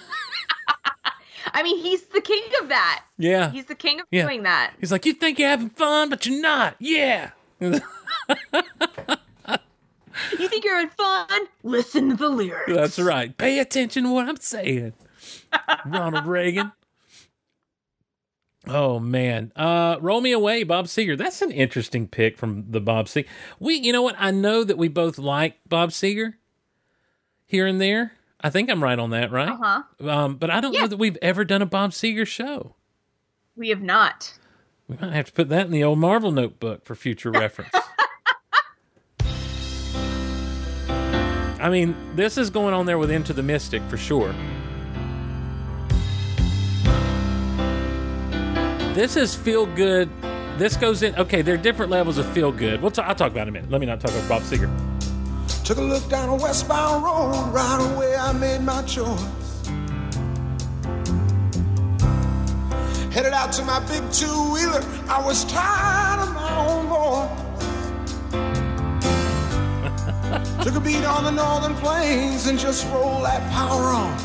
I 1.52 1.62
mean, 1.62 1.78
he's 1.82 2.02
the 2.04 2.20
king 2.20 2.42
of 2.62 2.68
that. 2.68 3.04
Yeah. 3.18 3.50
He's 3.50 3.66
the 3.66 3.74
king 3.74 4.00
of 4.00 4.06
Yeah. 4.10 4.22
doing 4.24 4.42
that. 4.44 4.72
He's 4.80 4.92
like, 4.92 5.06
You 5.06 5.12
think 5.12 5.38
you're 5.38 5.48
having 5.48 5.70
fun, 5.70 6.10
but 6.10 6.26
you're 6.26 6.40
not. 6.40 6.76
Yeah. 6.78 7.30
You 10.38 10.48
think 10.48 10.64
you're 10.64 10.74
having 10.76 10.88
fun? 10.90 11.28
Listen 11.62 12.08
to 12.10 12.16
the 12.16 12.28
lyrics. 12.30 12.72
That's 12.72 12.98
right. 12.98 13.36
Pay 13.36 13.58
attention 13.58 14.04
to 14.04 14.12
what 14.12 14.26
I'm 14.28 14.38
saying. 14.40 14.94
Ronald 15.86 16.26
Reagan. 16.26 16.72
Oh 18.66 18.98
man. 18.98 19.52
Uh 19.54 19.96
Roll 20.00 20.22
Me 20.22 20.32
Away, 20.32 20.62
Bob 20.62 20.86
Seger. 20.86 21.18
That's 21.18 21.42
an 21.42 21.50
interesting 21.52 22.08
pick 22.08 22.38
from 22.38 22.64
the 22.70 22.80
Bob 22.80 23.06
Seger. 23.06 23.26
We 23.60 23.74
you 23.74 23.92
know 23.92 24.00
what? 24.02 24.16
I 24.18 24.30
know 24.30 24.64
that 24.64 24.78
we 24.78 24.88
both 24.88 25.18
like 25.18 25.58
Bob 25.68 25.90
Seger 25.90 26.34
here 27.46 27.66
and 27.66 27.78
there. 27.80 28.12
I 28.46 28.50
think 28.50 28.70
I'm 28.70 28.80
right 28.80 28.96
on 28.96 29.10
that, 29.10 29.32
right? 29.32 29.48
Uh-huh. 29.48 29.82
Um, 30.08 30.36
but 30.36 30.50
I 30.50 30.60
don't 30.60 30.72
know 30.72 30.86
that 30.86 30.98
we've 30.98 31.18
ever 31.20 31.44
done 31.44 31.62
a 31.62 31.66
Bob 31.66 31.90
Seger 31.90 32.24
show. 32.24 32.76
We 33.56 33.70
have 33.70 33.82
not. 33.82 34.38
We 34.86 34.96
might 35.00 35.14
have 35.14 35.26
to 35.26 35.32
put 35.32 35.48
that 35.48 35.66
in 35.66 35.72
the 35.72 35.82
old 35.82 35.98
Marvel 35.98 36.30
notebook 36.30 36.84
for 36.84 36.94
future 36.94 37.32
reference. 37.32 37.74
I 41.58 41.68
mean, 41.68 41.96
this 42.14 42.38
is 42.38 42.48
going 42.48 42.72
on 42.72 42.86
there 42.86 42.98
with 42.98 43.10
Into 43.10 43.32
the 43.32 43.42
Mystic 43.42 43.82
for 43.88 43.96
sure. 43.96 44.32
This 48.94 49.16
is 49.16 49.34
feel 49.34 49.66
good. 49.66 50.08
This 50.56 50.76
goes 50.76 51.02
in. 51.02 51.16
Okay, 51.16 51.42
there 51.42 51.54
are 51.54 51.58
different 51.58 51.90
levels 51.90 52.16
of 52.16 52.32
feel 52.32 52.52
good. 52.52 52.80
We'll 52.80 52.92
talk, 52.92 53.08
I'll 53.08 53.16
talk 53.16 53.32
about 53.32 53.48
it 53.48 53.48
in 53.48 53.56
a 53.56 53.58
minute. 53.58 53.70
Let 53.72 53.80
me 53.80 53.88
not 53.88 53.98
talk 53.98 54.12
about 54.12 54.28
Bob 54.28 54.42
Seger. 54.42 54.95
Took 55.66 55.78
a 55.78 55.82
look 55.82 56.08
down 56.08 56.28
a 56.28 56.34
westbound 56.36 57.02
road, 57.02 57.52
right 57.52 57.92
away 57.92 58.14
I 58.14 58.30
made 58.30 58.60
my 58.60 58.82
choice. 58.82 59.20
Headed 63.12 63.32
out 63.32 63.50
to 63.54 63.64
my 63.64 63.80
big 63.80 64.08
two 64.12 64.52
wheeler, 64.52 64.80
I 65.08 65.20
was 65.26 65.44
tired 65.46 66.20
of 66.22 66.32
my 66.34 66.56
own 66.68 66.86
voice. 66.86 67.28
Took 70.64 70.76
a 70.76 70.80
beat 70.80 71.04
on 71.04 71.24
the 71.24 71.32
northern 71.32 71.74
plains 71.82 72.46
and 72.46 72.60
just 72.60 72.86
rolled 72.92 73.24
that 73.24 73.42
power 73.50 73.86
on. 73.86 74.16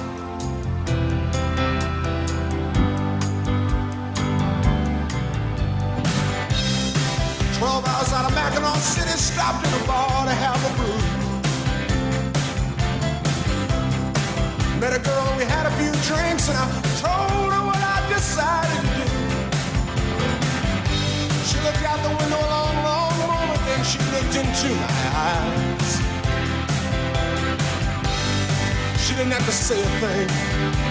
Twelve 7.57 7.83
hours 7.87 8.13
out 8.13 8.25
of 8.29 8.37
Mackinaw 8.37 8.77
City, 8.77 9.17
stopped 9.17 9.65
in 9.65 9.73
a 9.73 9.87
bar 9.87 10.27
to 10.27 10.33
have 10.33 10.63
a 10.65 10.70
Met 14.81 14.93
a 14.93 14.99
girl 14.99 15.27
and 15.27 15.37
we 15.37 15.43
had 15.43 15.67
a 15.67 15.71
few 15.77 15.91
drinks 16.09 16.49
and 16.49 16.57
I 16.57 16.65
told 17.05 17.53
her 17.53 17.63
what 17.69 17.77
I 17.77 18.01
decided 18.09 18.81
to 18.81 19.03
do. 19.05 19.05
She 21.45 21.57
looked 21.61 21.83
out 21.85 22.01
the 22.01 22.09
window 22.09 22.39
a 22.41 22.49
long, 22.49 22.75
long 22.89 23.13
moment, 23.29 23.61
then 23.69 23.83
she 23.85 23.99
looked 24.09 24.35
into 24.35 24.73
my 24.73 25.03
eyes. 25.29 25.91
She 29.05 29.13
didn't 29.13 29.33
have 29.33 29.45
to 29.45 29.51
say 29.51 29.79
a 29.79 29.89
thing. 30.01 30.90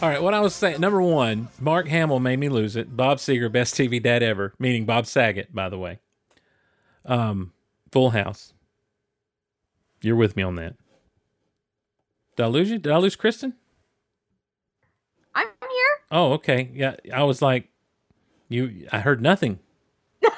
All 0.00 0.08
right, 0.08 0.22
what 0.22 0.32
I 0.32 0.38
was 0.38 0.54
saying, 0.54 0.80
number 0.80 1.02
one, 1.02 1.48
Mark 1.58 1.88
Hamill 1.88 2.20
made 2.20 2.38
me 2.38 2.48
lose 2.48 2.76
it. 2.76 2.96
Bob 2.96 3.18
Seger, 3.18 3.50
best 3.50 3.74
TV 3.74 4.00
dad 4.00 4.22
ever, 4.22 4.54
meaning 4.56 4.86
Bob 4.86 5.06
Saget, 5.06 5.52
by 5.52 5.68
the 5.68 5.76
way. 5.76 5.98
Um, 7.04 7.52
Full 7.90 8.10
House. 8.10 8.52
You're 10.00 10.14
with 10.14 10.36
me 10.36 10.44
on 10.44 10.54
that. 10.54 10.76
Did 12.36 12.44
I 12.44 12.46
lose 12.46 12.70
you? 12.70 12.78
Did 12.78 12.92
I 12.92 12.98
lose 12.98 13.16
Kristin? 13.16 13.54
I'm 15.34 15.48
here. 15.60 15.98
Oh, 16.12 16.34
okay. 16.34 16.70
Yeah, 16.72 16.94
I 17.12 17.24
was 17.24 17.42
like, 17.42 17.68
you. 18.48 18.86
I 18.92 19.00
heard 19.00 19.20
nothing. 19.20 19.58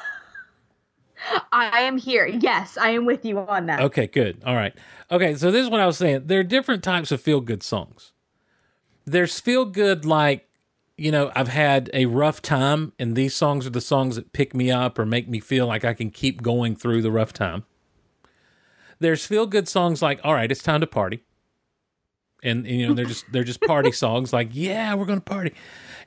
I 1.53 1.81
am 1.81 1.99
here. 1.99 2.27
Yes, 2.27 2.79
I 2.79 2.93
am 2.93 3.05
with 3.05 3.27
you 3.27 3.39
on 3.41 3.67
that. 3.67 3.81
Okay, 3.81 4.07
good. 4.07 4.41
All 4.47 4.57
right. 4.57 4.73
Okay, 5.11 5.35
so 5.35 5.51
this 5.51 5.65
is 5.65 5.71
what 5.71 5.81
I 5.81 5.87
was 5.87 5.99
saying. 5.99 6.23
There 6.29 6.41
are 6.41 6.45
different 6.45 6.83
types 6.83 7.13
of 7.13 7.21
feel 7.21 7.43
good 7.43 7.63
songs. 7.63 8.13
There's 9.11 9.41
feel 9.41 9.65
good 9.65 10.05
like, 10.05 10.49
you 10.97 11.11
know, 11.11 11.33
I've 11.35 11.49
had 11.49 11.91
a 11.93 12.07
rough 12.07 12.41
time, 12.41 12.93
and 12.99 13.17
these 13.17 13.35
songs 13.35 13.67
are 13.67 13.71
the 13.71 13.81
songs 13.81 14.17
that 14.17 14.33
pick 14.33 14.55
me 14.55 14.71
up 14.71 14.99
or 14.99 15.05
make 15.05 15.29
me 15.29 15.41
feel 15.41 15.67
like 15.67 15.85
I 15.85 15.95
can 15.95 16.11
keep 16.11 16.43
going 16.43 16.77
through 16.77 17.03
the 17.03 17.11
rough 17.11 17.33
time. 17.33 17.65
There's 19.01 19.27
feel 19.27 19.47
good 19.47 19.67
songs 19.67 20.03
like, 20.03 20.21
all 20.23 20.35
right, 20.35 20.51
it's 20.51 20.63
time 20.63 20.81
to 20.81 20.87
party. 20.87 21.25
And, 22.43 22.67
and, 22.67 22.81
you 22.81 22.89
know, 22.89 22.95
they're 22.95 23.05
just 23.05 23.25
they're 23.33 23.45
just 23.45 23.61
party 23.63 23.93
songs 24.07 24.33
like, 24.33 24.51
yeah, 24.53 24.95
we're 24.95 25.07
gonna 25.07 25.21
party. 25.21 25.55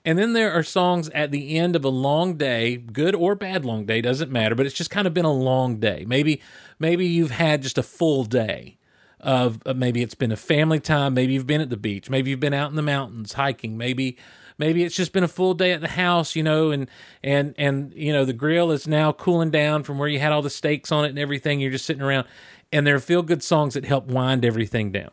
And 0.06 0.18
then 0.18 0.34
there 0.34 0.52
are 0.52 0.64
songs 0.64 1.10
at 1.10 1.32
the 1.32 1.58
end 1.58 1.76
of 1.76 1.84
a 1.84 1.90
long 1.90 2.36
day, 2.36 2.78
good 2.78 3.16
or 3.16 3.36
bad 3.36 3.66
long 3.66 3.86
day, 3.86 4.02
doesn't 4.02 4.32
matter, 4.32 4.56
but 4.56 4.66
it's 4.66 4.76
just 4.76 4.90
kind 4.90 5.08
of 5.08 5.14
been 5.14 5.26
a 5.26 5.34
long 5.34 5.80
day. 5.80 6.06
Maybe 6.08 6.42
maybe 6.80 7.06
you've 7.06 7.32
had 7.32 7.62
just 7.62 7.78
a 7.78 7.84
full 7.84 8.24
day 8.24 8.78
of 9.24 9.60
uh, 9.66 9.74
maybe 9.74 10.04
it's 10.04 10.14
been 10.16 10.32
a 10.32 10.38
family 10.38 10.80
time, 10.80 11.14
maybe 11.14 11.34
you've 11.34 11.48
been 11.48 11.62
at 11.62 11.70
the 11.70 11.78
beach, 11.78 12.10
maybe 12.10 12.30
you've 12.30 12.40
been 12.40 12.54
out 12.54 12.70
in 12.70 12.76
the 12.76 12.82
mountains 12.82 13.34
hiking, 13.34 13.78
maybe 13.78 14.18
maybe 14.60 14.84
it's 14.84 14.96
just 14.96 15.14
been 15.14 15.24
a 15.24 15.28
full 15.28 15.54
day 15.56 15.72
at 15.72 15.82
the 15.82 15.88
house, 15.88 16.36
you 16.36 16.44
know, 16.44 16.70
and 16.72 16.90
and 17.24 17.56
and 17.58 17.94
you 17.96 18.14
know 18.14 18.26
the 18.26 18.34
grill 18.34 18.72
is 18.72 18.88
now 18.88 19.12
cooling 19.12 19.50
down 19.50 19.84
from 19.84 19.98
where 19.98 20.08
you 20.10 20.20
had 20.20 20.32
all 20.32 20.42
the 20.42 20.50
steaks 20.50 20.92
on 20.92 21.06
it 21.06 21.10
and 21.10 21.20
everything. 21.20 21.60
You're 21.60 21.72
just 21.72 21.86
sitting 21.86 22.04
around, 22.04 22.28
and 22.72 22.86
there 22.86 22.96
are 22.96 23.00
feel 23.00 23.24
good 23.24 23.42
songs 23.42 23.74
that 23.74 23.86
help 23.86 24.06
wind 24.08 24.46
everything 24.46 24.92
down. 24.92 25.12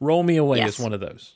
Roll 0.00 0.22
Me 0.22 0.36
Away 0.36 0.58
Yes. 0.58 0.74
is 0.74 0.80
one 0.80 0.92
of 0.92 1.00
those. 1.00 1.34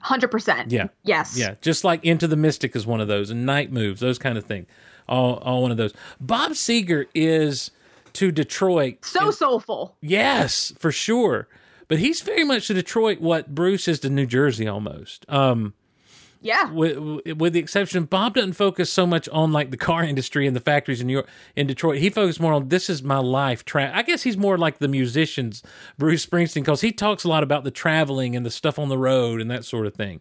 Hundred 0.00 0.30
percent. 0.30 0.70
Yeah. 0.72 0.88
Yes. 1.04 1.36
Yeah, 1.38 1.54
just 1.60 1.84
like 1.84 2.04
Into 2.04 2.26
the 2.26 2.36
Mystic 2.36 2.74
is 2.76 2.86
one 2.86 3.00
of 3.00 3.08
those, 3.08 3.30
and 3.30 3.44
Night 3.44 3.72
Moves, 3.72 4.00
those 4.00 4.18
kind 4.18 4.38
of 4.38 4.44
things. 4.44 4.66
All, 5.08 5.36
all 5.36 5.62
one 5.62 5.70
of 5.70 5.76
those. 5.78 5.94
Bob 6.20 6.52
Seger 6.52 7.06
is 7.14 7.70
to 8.18 8.30
Detroit. 8.32 9.04
So 9.04 9.30
soulful. 9.30 9.96
Yes, 10.00 10.72
for 10.78 10.92
sure. 10.92 11.48
But 11.88 11.98
he's 11.98 12.20
very 12.20 12.44
much 12.44 12.66
to 12.66 12.74
Detroit 12.74 13.20
what 13.20 13.54
Bruce 13.54 13.88
is 13.88 14.00
to 14.00 14.10
New 14.10 14.26
Jersey 14.26 14.68
almost. 14.68 15.24
Um, 15.28 15.72
Yeah. 16.42 16.70
with, 16.70 16.98
with 17.38 17.52
the 17.54 17.58
exception, 17.60 18.04
Bob 18.04 18.34
doesn't 18.34 18.52
focus 18.52 18.92
so 18.92 19.06
much 19.06 19.28
on 19.30 19.52
like 19.52 19.70
the 19.70 19.76
car 19.76 20.02
industry 20.12 20.46
and 20.46 20.54
the 20.54 20.60
factories 20.60 21.00
in 21.00 21.06
New 21.06 21.14
York, 21.14 21.28
in 21.56 21.66
Detroit. 21.66 21.98
He 21.98 22.10
focuses 22.10 22.40
more 22.40 22.52
on 22.52 22.68
this 22.68 22.90
is 22.90 23.02
my 23.02 23.18
life. 23.18 23.64
Tra- 23.64 23.90
I 23.94 24.02
guess 24.02 24.22
he's 24.24 24.36
more 24.36 24.58
like 24.58 24.78
the 24.78 24.88
musicians, 24.88 25.62
Bruce 25.96 26.26
Springsteen, 26.26 26.62
because 26.62 26.82
he 26.82 26.92
talks 26.92 27.24
a 27.24 27.28
lot 27.28 27.42
about 27.42 27.64
the 27.64 27.70
traveling 27.70 28.36
and 28.36 28.44
the 28.44 28.50
stuff 28.50 28.78
on 28.78 28.88
the 28.90 28.98
road 28.98 29.40
and 29.40 29.50
that 29.50 29.64
sort 29.64 29.86
of 29.86 29.94
thing. 29.94 30.20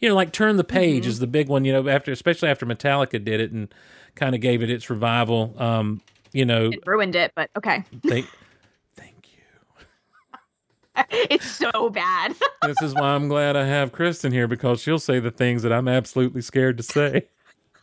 You 0.00 0.08
know, 0.08 0.14
like 0.14 0.30
Turn 0.32 0.56
the 0.56 0.62
Page 0.62 1.06
is 1.06 1.18
the 1.18 1.26
big 1.26 1.48
one. 1.48 1.64
You 1.64 1.72
know, 1.72 1.88
after 1.88 2.12
especially 2.12 2.48
after 2.48 2.64
Metallica 2.64 3.22
did 3.24 3.40
it 3.40 3.50
and 3.50 3.74
kind 4.14 4.36
of 4.36 4.40
gave 4.40 4.62
it 4.62 4.70
its 4.70 4.88
revival. 4.88 5.54
Um, 5.58 6.00
you 6.32 6.44
know, 6.44 6.70
It 6.70 6.86
ruined 6.86 7.16
it, 7.16 7.32
but 7.34 7.50
okay. 7.56 7.82
they, 8.04 8.22
thank 8.96 9.28
you. 9.32 11.04
it's 11.10 11.50
so 11.50 11.90
bad. 11.90 12.34
This 12.66 12.82
is 12.82 12.92
why 12.94 13.14
I'm 13.14 13.28
glad 13.28 13.56
I 13.56 13.64
have 13.66 13.92
Kristin 13.92 14.32
here 14.32 14.46
because 14.48 14.80
she'll 14.82 14.98
say 14.98 15.20
the 15.20 15.30
things 15.30 15.62
that 15.62 15.72
I'm 15.72 15.86
absolutely 15.88 16.42
scared 16.42 16.76
to 16.78 16.82
say. 16.82 17.22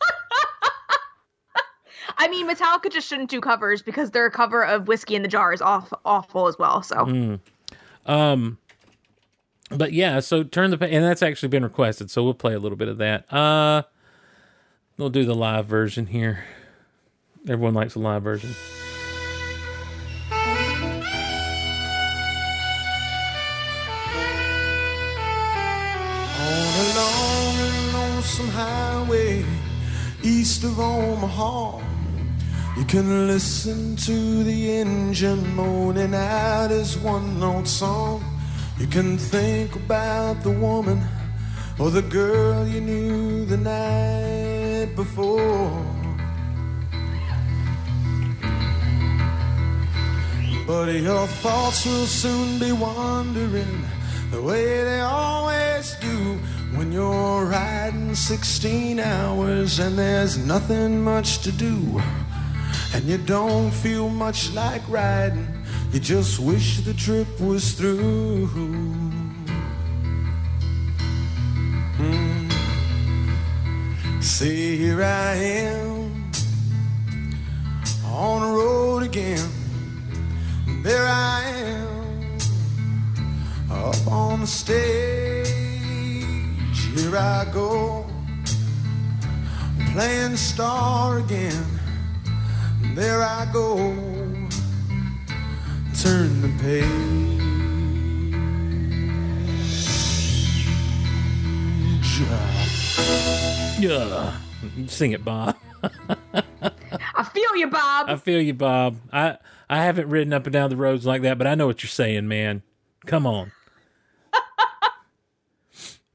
I 2.18 2.28
mean, 2.28 2.48
Metallica 2.48 2.90
just 2.92 3.08
shouldn't 3.08 3.30
do 3.30 3.40
covers 3.40 3.82
because 3.82 4.10
their 4.12 4.30
cover 4.30 4.64
of 4.64 4.86
"Whiskey 4.86 5.16
in 5.16 5.22
the 5.22 5.28
Jar" 5.28 5.52
is 5.52 5.60
off 5.60 5.92
awful 6.04 6.46
as 6.46 6.56
well. 6.58 6.82
So 6.82 6.96
Mm. 6.96 7.40
Um, 8.06 8.58
but 9.70 9.92
yeah, 9.92 10.20
so 10.20 10.44
turn 10.44 10.70
the 10.70 10.78
and 10.84 11.04
that's 11.04 11.22
actually 11.22 11.48
been 11.48 11.64
requested, 11.64 12.10
so 12.10 12.22
we'll 12.22 12.34
play 12.34 12.54
a 12.54 12.58
little 12.60 12.78
bit 12.78 12.86
of 12.88 12.98
that. 12.98 13.30
Uh, 13.32 13.82
we'll 14.96 15.10
do 15.10 15.24
the 15.24 15.34
live 15.34 15.66
version 15.66 16.06
here. 16.06 16.44
Everyone 17.48 17.74
likes 17.74 17.94
the 17.94 18.00
live 18.00 18.22
version. 18.22 18.50
Lonesome 27.92 28.48
highway 28.48 29.44
east 30.24 30.64
of 30.64 30.80
Omaha, 30.80 31.80
you 32.76 32.84
can 32.84 33.28
listen 33.28 33.94
to 33.94 34.42
the 34.42 34.78
engine 34.80 35.54
moaning 35.54 36.14
out 36.14 36.70
his 36.70 36.98
one 36.98 37.38
note 37.38 37.68
song. 37.68 38.24
You 38.76 38.88
can 38.88 39.18
think 39.18 39.76
about 39.76 40.42
the 40.42 40.50
woman 40.50 41.00
or 41.78 41.90
the 41.90 42.02
girl 42.02 42.66
you 42.66 42.80
knew 42.80 43.44
the 43.44 43.56
night 43.56 44.96
before. 44.96 46.05
But 50.66 50.92
your 50.94 51.28
thoughts 51.28 51.86
will 51.86 52.06
soon 52.06 52.58
be 52.58 52.72
wandering 52.72 53.84
the 54.32 54.42
way 54.42 54.82
they 54.82 54.98
always 54.98 55.94
do 56.00 56.38
when 56.74 56.90
you're 56.90 57.44
riding 57.44 58.16
16 58.16 58.98
hours 58.98 59.78
and 59.78 59.96
there's 59.96 60.36
nothing 60.36 61.04
much 61.04 61.38
to 61.42 61.52
do. 61.52 62.02
And 62.92 63.04
you 63.04 63.18
don't 63.18 63.70
feel 63.70 64.08
much 64.08 64.52
like 64.54 64.82
riding. 64.88 65.46
You 65.92 66.00
just 66.00 66.40
wish 66.40 66.80
the 66.80 66.94
trip 66.94 67.28
was 67.40 67.72
through. 67.72 68.48
Mm. 71.98 72.52
See, 74.20 74.76
here 74.76 75.04
I 75.04 75.34
am 75.34 76.30
on 78.04 78.40
the 78.42 78.48
road 78.48 79.04
again. 79.04 79.55
There 80.86 81.08
I 81.08 81.42
am 81.42 82.38
up 83.72 84.06
on 84.06 84.42
the 84.42 84.46
stage. 84.46 85.48
Here 86.94 87.16
I 87.16 87.44
go 87.52 88.06
playing 89.92 90.36
star 90.36 91.18
again. 91.18 91.66
There 92.94 93.20
I 93.20 93.50
go, 93.52 93.76
turn 95.98 96.40
the 96.40 96.52
page. 96.62 96.86
Yeah. 103.80 104.36
Sing 104.86 105.10
it, 105.10 105.24
Bob. 105.24 105.56
I 105.82 107.24
feel 107.24 107.56
you, 107.56 107.66
Bob. 107.66 108.08
I 108.08 108.14
feel 108.14 108.40
you, 108.40 108.54
Bob. 108.54 108.98
I 109.12 109.38
I 109.68 109.84
haven't 109.84 110.08
ridden 110.08 110.32
up 110.32 110.46
and 110.46 110.52
down 110.52 110.70
the 110.70 110.76
roads 110.76 111.06
like 111.06 111.22
that, 111.22 111.38
but 111.38 111.46
I 111.46 111.54
know 111.54 111.66
what 111.66 111.82
you're 111.82 111.90
saying, 111.90 112.28
man. 112.28 112.62
Come 113.04 113.26
on. 113.26 113.52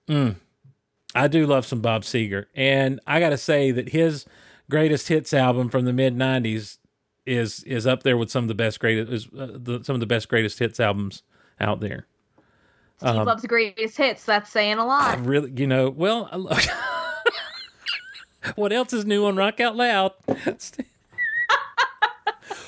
mm. 0.07 0.35
I 1.13 1.27
do 1.27 1.45
love 1.45 1.65
some 1.65 1.81
Bob 1.81 2.03
Seger, 2.03 2.45
and 2.55 2.99
I 3.05 3.19
got 3.19 3.29
to 3.29 3.37
say 3.37 3.71
that 3.71 3.89
his 3.89 4.25
greatest 4.69 5.09
hits 5.09 5.33
album 5.33 5.69
from 5.69 5.85
the 5.85 5.93
mid 5.93 6.15
'90s 6.15 6.77
is 7.25 7.63
is 7.63 7.85
up 7.85 8.03
there 8.03 8.17
with 8.17 8.31
some 8.31 8.45
of 8.45 8.47
the 8.47 8.55
best 8.55 8.79
greatest 8.79 9.11
is, 9.11 9.27
uh, 9.37 9.47
the, 9.53 9.83
some 9.83 9.95
of 9.95 9.99
the 9.99 10.05
best 10.05 10.29
greatest 10.29 10.59
hits 10.59 10.79
albums 10.79 11.23
out 11.59 11.81
there. 11.81 12.07
Steve 12.97 13.15
loves 13.15 13.41
the 13.41 13.47
greatest 13.47 13.97
hits. 13.97 14.25
That's 14.25 14.49
saying 14.49 14.77
a 14.77 14.83
um, 14.83 14.89
I 14.89 15.15
lot. 15.15 15.25
really, 15.25 15.51
you 15.55 15.65
know, 15.65 15.89
well, 15.89 16.25
what 18.55 18.71
else 18.71 18.93
is 18.93 19.05
new 19.05 19.25
on 19.25 19.35
Rock 19.35 19.59
Out 19.59 19.75
Loud? 19.75 20.13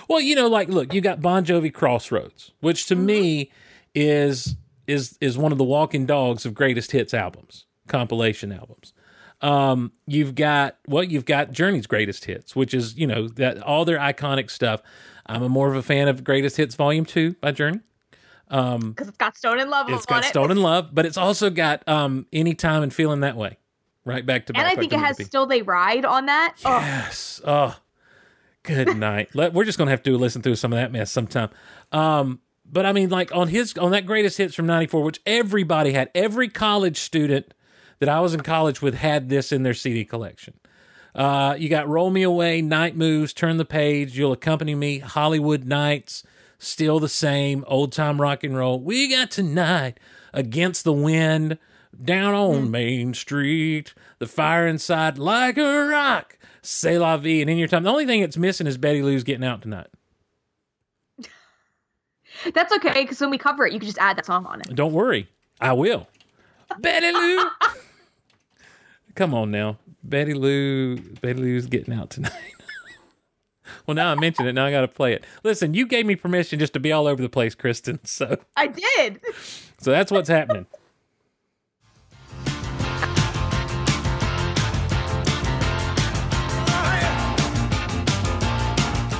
well, 0.10 0.20
you 0.22 0.36
know, 0.36 0.48
like, 0.48 0.70
look, 0.70 0.94
you 0.94 1.02
got 1.02 1.22
Bon 1.22 1.46
Jovi 1.46 1.74
Crossroads, 1.74 2.52
which 2.62 2.86
to 2.88 2.96
me 2.96 3.52
is 3.96 4.56
is 4.88 5.18
is 5.22 5.38
one 5.38 5.52
of 5.52 5.58
the 5.58 5.64
walking 5.64 6.06
dogs 6.06 6.46
of 6.46 6.54
greatest 6.54 6.92
hits 6.92 7.14
albums, 7.14 7.66
compilation 7.88 8.52
albums. 8.52 8.94
Um, 9.42 9.92
you've 10.08 10.36
got 10.36 10.78
well, 10.88 11.04
you've 11.04 11.26
got 11.26 11.52
Journey's 11.52 11.88
greatest 11.88 12.26
hits, 12.26 12.56
which 12.56 12.74
is 12.74 12.98
you 12.98 13.08
know 13.08 13.28
that 13.30 13.62
all 13.62 13.86
their 13.86 13.98
iconic 14.00 14.50
stuff. 14.50 14.82
I'm 15.26 15.44
a 15.44 15.50
more 15.50 15.70
of 15.70 15.76
a 15.76 15.82
fan 15.82 16.08
of 16.10 16.24
Greatest 16.24 16.58
Hits 16.58 16.76
Volume 16.76 17.06
Two 17.06 17.36
by 17.42 17.52
Journey. 17.52 17.80
Because 18.50 19.08
it's 19.08 19.18
got 19.18 19.36
Stone 19.38 19.60
in 19.60 19.70
Love 19.70 19.90
It's 19.90 20.06
on 20.06 20.18
got 20.18 20.26
it. 20.26 20.28
Stone 20.28 20.52
in 20.52 20.58
Love, 20.62 20.90
but 20.94 21.06
it's 21.06 21.18
also 21.18 21.50
got 21.50 21.88
um 21.88 22.28
Anytime 22.34 22.84
and 22.84 22.94
Feeling 22.94 23.22
That 23.22 23.36
Way. 23.36 23.58
Right 24.06 24.26
back 24.26 24.48
to 24.48 24.54
back. 24.54 24.62
and 24.64 24.70
I 24.72 24.76
think 24.80 24.92
it 24.92 25.00
has. 25.00 25.18
Still 25.26 25.46
They 25.46 25.62
Ride 25.62 26.04
on 26.06 26.26
that. 26.26 26.56
Oh, 26.66 26.78
Yes. 26.80 27.42
Oh, 27.46 27.76
good 28.64 28.98
night. 28.98 29.30
Let, 29.34 29.54
we're 29.54 29.66
just 29.66 29.78
gonna 29.78 29.92
have 29.92 30.04
to 30.04 30.18
listen 30.18 30.42
through 30.42 30.56
some 30.56 30.74
of 30.74 30.78
that 30.78 30.92
mess 30.92 31.12
sometime. 31.12 31.50
Um, 31.92 32.40
but 32.66 32.86
I 32.86 32.94
mean, 32.94 33.10
like 33.10 33.34
on 33.36 33.50
his 33.50 33.78
on 33.78 33.92
that 33.92 34.06
greatest 34.06 34.38
hits 34.38 34.56
from 34.56 34.66
'94, 34.66 35.04
which 35.04 35.22
everybody 35.26 35.94
had, 35.94 36.10
every 36.16 36.50
college 36.50 36.98
student 36.98 37.54
that 38.00 38.10
I 38.10 38.20
was 38.20 38.34
in 38.34 38.42
college 38.42 38.82
with 38.82 38.96
had 38.96 39.30
this 39.30 39.52
in 39.52 39.64
their 39.64 39.74
CD 39.74 40.04
collection. 40.06 40.56
Uh, 41.16 41.56
you 41.58 41.70
got 41.70 41.88
Roll 41.88 42.10
Me 42.10 42.24
Away, 42.24 42.62
Night 42.62 42.96
Moves, 42.96 43.34
Turn 43.34 43.58
the 43.58 43.66
Page, 43.66 44.18
You'll 44.18 44.32
Accompany 44.32 44.74
Me, 44.74 45.00
Hollywood 45.00 45.64
Nights, 45.64 46.24
Still 46.58 47.00
the 47.00 47.10
Same, 47.10 47.64
Old 47.68 47.92
Time 47.92 48.20
Rock 48.20 48.44
and 48.44 48.58
Roll. 48.58 48.80
We 48.80 49.10
got 49.10 49.30
tonight, 49.30 50.00
Against 50.34 50.84
the 50.84 50.94
Wind, 50.94 51.60
Down 52.04 52.34
on 52.34 52.72
Main 52.72 53.14
Street, 53.14 53.94
The 54.18 54.26
Fire 54.26 54.66
Inside, 54.68 55.20
Like 55.20 55.58
a 55.58 55.86
Rock, 55.86 56.40
C'est 56.64 56.98
La 56.98 57.18
Vie, 57.18 57.42
and 57.42 57.50
In 57.50 57.58
Your 57.58 57.68
Time. 57.68 57.84
The 57.84 57.90
only 57.90 58.06
thing 58.06 58.22
that's 58.22 58.38
missing 58.38 58.68
is 58.68 58.78
Betty 58.78 59.02
Lou's 59.02 59.24
Getting 59.24 59.44
Out 59.44 59.62
Tonight. 59.62 59.88
that's 62.54 62.74
okay 62.74 63.04
because 63.04 63.20
when 63.22 63.30
we 63.30 63.38
cover 63.38 63.68
it, 63.68 63.74
you 63.74 63.80
can 63.80 63.86
just 63.86 64.00
add 64.00 64.18
that 64.18 64.26
song 64.26 64.46
on 64.46 64.62
it. 64.62 64.74
Don't 64.74 64.94
worry, 64.94 65.28
I 65.62 65.74
will. 65.74 66.08
Betty 66.80 67.12
Lou. 67.12 67.46
Come 69.16 69.34
on 69.34 69.52
now. 69.52 69.78
Betty 70.04 70.34
Lou 70.34 70.98
Betty 70.98 71.40
Lou's 71.40 71.66
getting 71.68 71.94
out 71.94 72.10
tonight. 72.10 72.32
well 73.88 73.96
now 73.96 74.12
I 74.12 74.16
mentioned 74.16 74.48
it, 74.48 74.54
now 74.54 74.66
I 74.66 74.72
gotta 74.72 74.88
play 74.88 75.14
it. 75.14 75.24
Listen, 75.44 75.74
you 75.74 75.86
gave 75.86 76.06
me 76.06 76.16
permission 76.16 76.60
just 76.60 76.74
to 76.74 76.80
be 76.80 76.92
all 76.92 77.08
over 77.08 77.22
the 77.22 77.30
place, 77.30 77.56
Kristin. 77.56 78.00
So 78.08 78.38
I 78.56 78.68
did. 78.68 79.22
so 79.80 79.92
that's 79.92 80.12
what's 80.12 80.30
happening. 80.30 80.66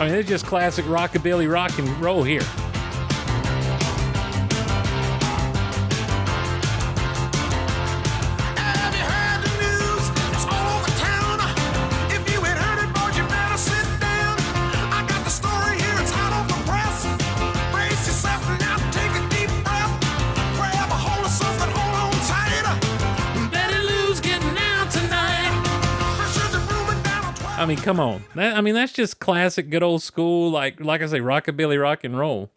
I 0.04 0.08
mean, 0.08 0.16
it's 0.16 0.28
just 0.28 0.46
classic 0.46 0.84
rockabilly 0.84 1.50
rock 1.50 1.80
and 1.80 1.88
roll 2.02 2.24
here. 2.24 2.42
Come 27.84 28.00
on. 28.00 28.24
That, 28.36 28.58
I 28.58 28.62
mean, 28.62 28.74
that's 28.74 28.94
just 28.94 29.20
classic, 29.20 29.70
good 29.70 29.84
old 29.84 30.02
school, 30.02 30.50
like 30.50 30.80
like 30.80 31.02
I 31.02 31.06
say, 31.08 31.20
rockabilly 31.20 31.80
rock 31.80 32.04
and 32.04 32.18
roll. 32.18 32.50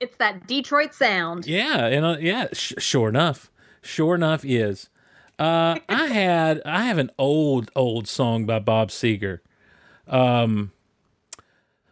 It's 0.00 0.16
that 0.16 0.46
Detroit 0.46 0.92
sound. 0.92 1.46
Yeah, 1.46 1.86
and 1.86 2.04
uh, 2.04 2.16
yeah, 2.20 2.48
sh- 2.52 2.74
sure 2.78 3.08
enough, 3.08 3.50
sure 3.80 4.14
enough 4.14 4.44
is. 4.44 4.88
Uh, 5.38 5.78
I 5.88 6.06
had 6.12 6.60
I 6.66 6.84
have 6.84 6.98
an 6.98 7.10
old 7.18 7.70
old 7.74 8.06
song 8.06 8.44
by 8.44 8.58
Bob 8.58 8.90
Seger, 8.90 9.40
um, 10.06 10.72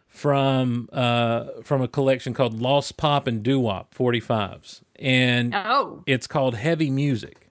from 0.07 0.89
uh 0.91 1.45
from 1.63 1.81
a 1.81 1.87
collection 1.87 2.33
called 2.33 2.61
Lost 2.61 2.97
Pop 2.97 3.25
and 3.25 3.41
Doo 3.41 3.59
Wop 3.59 3.95
45s, 3.95 4.81
and 4.97 5.55
Oh, 5.55 6.03
it's 6.05 6.27
called 6.27 6.55
Heavy 6.55 6.89
Music. 6.91 7.49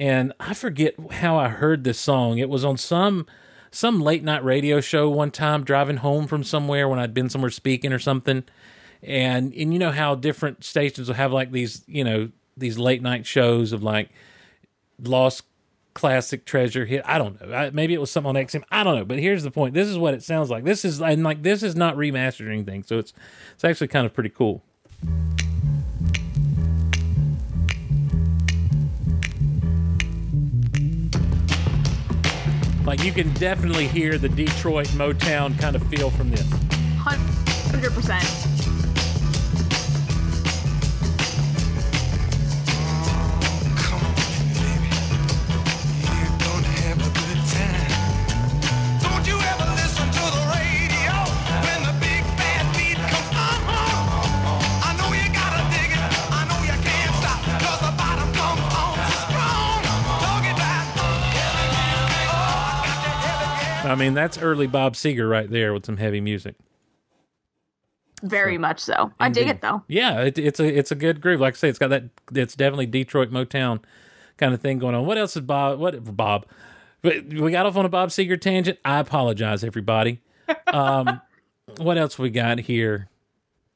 And 0.00 0.32
I 0.38 0.54
forget 0.54 0.94
how 1.10 1.36
I 1.36 1.48
heard 1.48 1.82
this 1.82 1.98
song. 1.98 2.38
It 2.38 2.48
was 2.48 2.64
on 2.64 2.76
some 2.76 3.26
some 3.70 4.00
late 4.00 4.22
night 4.22 4.44
radio 4.44 4.80
show 4.80 5.08
one 5.08 5.30
time 5.30 5.64
driving 5.64 5.98
home 5.98 6.26
from 6.26 6.44
somewhere 6.44 6.88
when 6.88 6.98
I'd 6.98 7.14
been 7.14 7.28
somewhere 7.28 7.50
speaking 7.50 7.92
or 7.92 7.98
something. 7.98 8.44
And 9.02 9.54
and 9.54 9.72
you 9.72 9.78
know 9.78 9.92
how 9.92 10.14
different 10.14 10.64
stations 10.64 11.08
will 11.08 11.14
have 11.14 11.32
like 11.32 11.52
these, 11.52 11.82
you 11.86 12.04
know, 12.04 12.30
these 12.56 12.78
late 12.78 13.02
night 13.02 13.26
shows 13.26 13.72
of 13.72 13.82
like 13.82 14.10
lost 15.02 15.44
classic 15.94 16.44
treasure 16.44 16.86
hit. 16.86 17.02
I 17.04 17.18
don't 17.18 17.40
know. 17.40 17.54
I, 17.54 17.70
maybe 17.70 17.94
it 17.94 18.00
was 18.00 18.10
something 18.10 18.28
on 18.28 18.34
XM. 18.36 18.62
I 18.70 18.84
don't 18.84 18.96
know. 18.96 19.04
But 19.04 19.18
here's 19.18 19.42
the 19.42 19.50
point. 19.50 19.74
This 19.74 19.88
is 19.88 19.98
what 19.98 20.14
it 20.14 20.22
sounds 20.22 20.50
like. 20.50 20.64
This 20.64 20.84
is 20.84 21.00
and 21.00 21.22
like 21.22 21.42
this 21.42 21.62
is 21.62 21.76
not 21.76 21.96
remastered 21.96 22.46
or 22.46 22.50
anything. 22.50 22.82
So 22.82 22.98
it's 22.98 23.12
it's 23.54 23.64
actually 23.64 23.88
kind 23.88 24.06
of 24.06 24.14
pretty 24.14 24.30
cool. 24.30 24.62
Like 32.88 33.04
you 33.04 33.12
can 33.12 33.32
definitely 33.34 33.86
hear 33.86 34.16
the 34.16 34.30
Detroit 34.30 34.88
Motown 34.88 35.58
kind 35.58 35.76
of 35.76 35.86
feel 35.88 36.08
from 36.08 36.30
this. 36.30 36.40
100%. 36.40 38.57
Mean, 63.98 64.14
that's 64.14 64.38
early 64.38 64.66
Bob 64.66 64.94
Seger 64.94 65.28
right 65.30 65.50
there 65.50 65.72
with 65.74 65.84
some 65.86 65.96
heavy 65.98 66.20
music. 66.20 66.54
Very 68.22 68.58
much 68.58 68.80
so. 68.80 69.12
I 69.20 69.28
dig 69.28 69.46
it 69.48 69.60
though. 69.60 69.82
Yeah, 69.86 70.22
it, 70.22 70.38
it's 70.38 70.58
a 70.58 70.64
it's 70.66 70.90
a 70.90 70.96
good 70.96 71.20
groove. 71.20 71.40
Like 71.40 71.54
I 71.54 71.56
say, 71.56 71.68
it's 71.68 71.78
got 71.78 71.90
that. 71.90 72.04
It's 72.34 72.56
definitely 72.56 72.86
Detroit 72.86 73.30
Motown 73.30 73.80
kind 74.38 74.54
of 74.54 74.60
thing 74.60 74.78
going 74.80 74.94
on. 74.96 75.06
What 75.06 75.18
else 75.18 75.36
is 75.36 75.42
Bob? 75.42 75.78
What 75.78 76.16
Bob? 76.16 76.46
But 77.00 77.26
we 77.26 77.52
got 77.52 77.66
off 77.66 77.76
on 77.76 77.84
a 77.84 77.88
Bob 77.88 78.08
Seger 78.08 78.40
tangent. 78.40 78.78
I 78.84 78.98
apologize, 78.98 79.62
everybody. 79.64 80.20
Um, 80.68 81.20
what 81.76 81.98
else 81.98 82.18
we 82.18 82.30
got 82.30 82.58
here? 82.60 83.08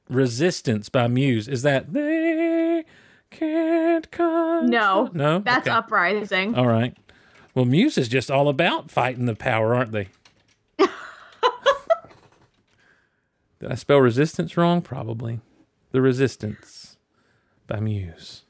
Resistance 0.08 0.88
by 0.88 1.06
Muse. 1.06 1.46
Is 1.46 1.62
that 1.62 1.92
they 1.92 2.84
can't 3.30 4.10
come? 4.10 4.66
No, 4.66 5.10
No? 5.12 5.38
that's 5.40 5.66
Okay. 5.68 5.76
uprising. 5.76 6.54
All 6.54 6.66
right. 6.66 6.96
Well, 7.54 7.66
Muse 7.66 7.98
is 7.98 8.08
just 8.08 8.30
all 8.30 8.48
about 8.48 8.90
fighting 8.90 9.26
the 9.26 9.34
power, 9.34 9.74
aren't 9.74 9.92
they? 9.92 10.08
Did 10.78 10.88
I 13.70 13.74
spell 13.74 13.98
resistance 13.98 14.56
wrong? 14.56 14.80
Probably. 14.80 15.40
The 15.90 16.00
Resistance 16.00 16.96
by 17.66 17.78
Muse. 17.80 18.44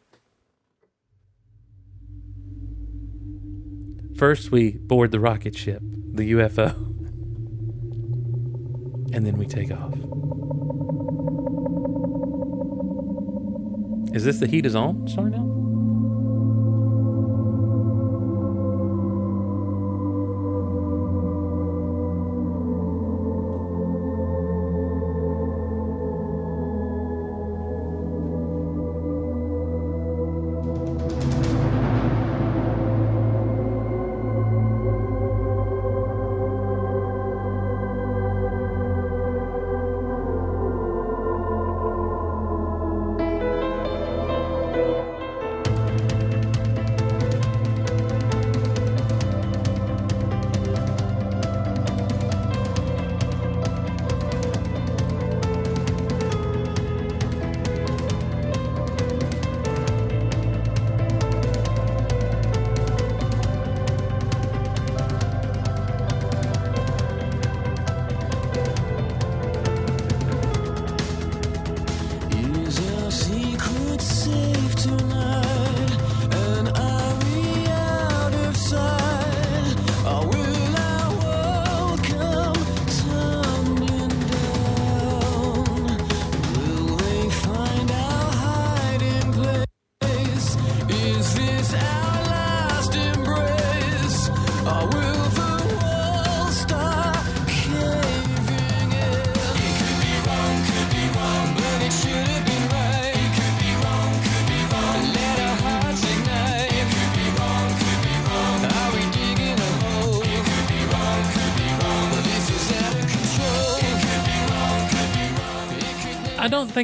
First, 4.16 4.52
we 4.52 4.72
board 4.72 5.10
the 5.10 5.18
rocket 5.18 5.56
ship, 5.56 5.82
the 5.82 6.30
UFO, 6.32 6.70
and 9.12 9.26
then 9.26 9.36
we 9.36 9.46
take 9.46 9.72
off. 9.72 9.94
Is 14.14 14.24
this 14.24 14.38
the 14.38 14.46
heat 14.46 14.64
is 14.64 14.76
on? 14.76 15.08
Sorry 15.08 15.32
now? 15.32 15.51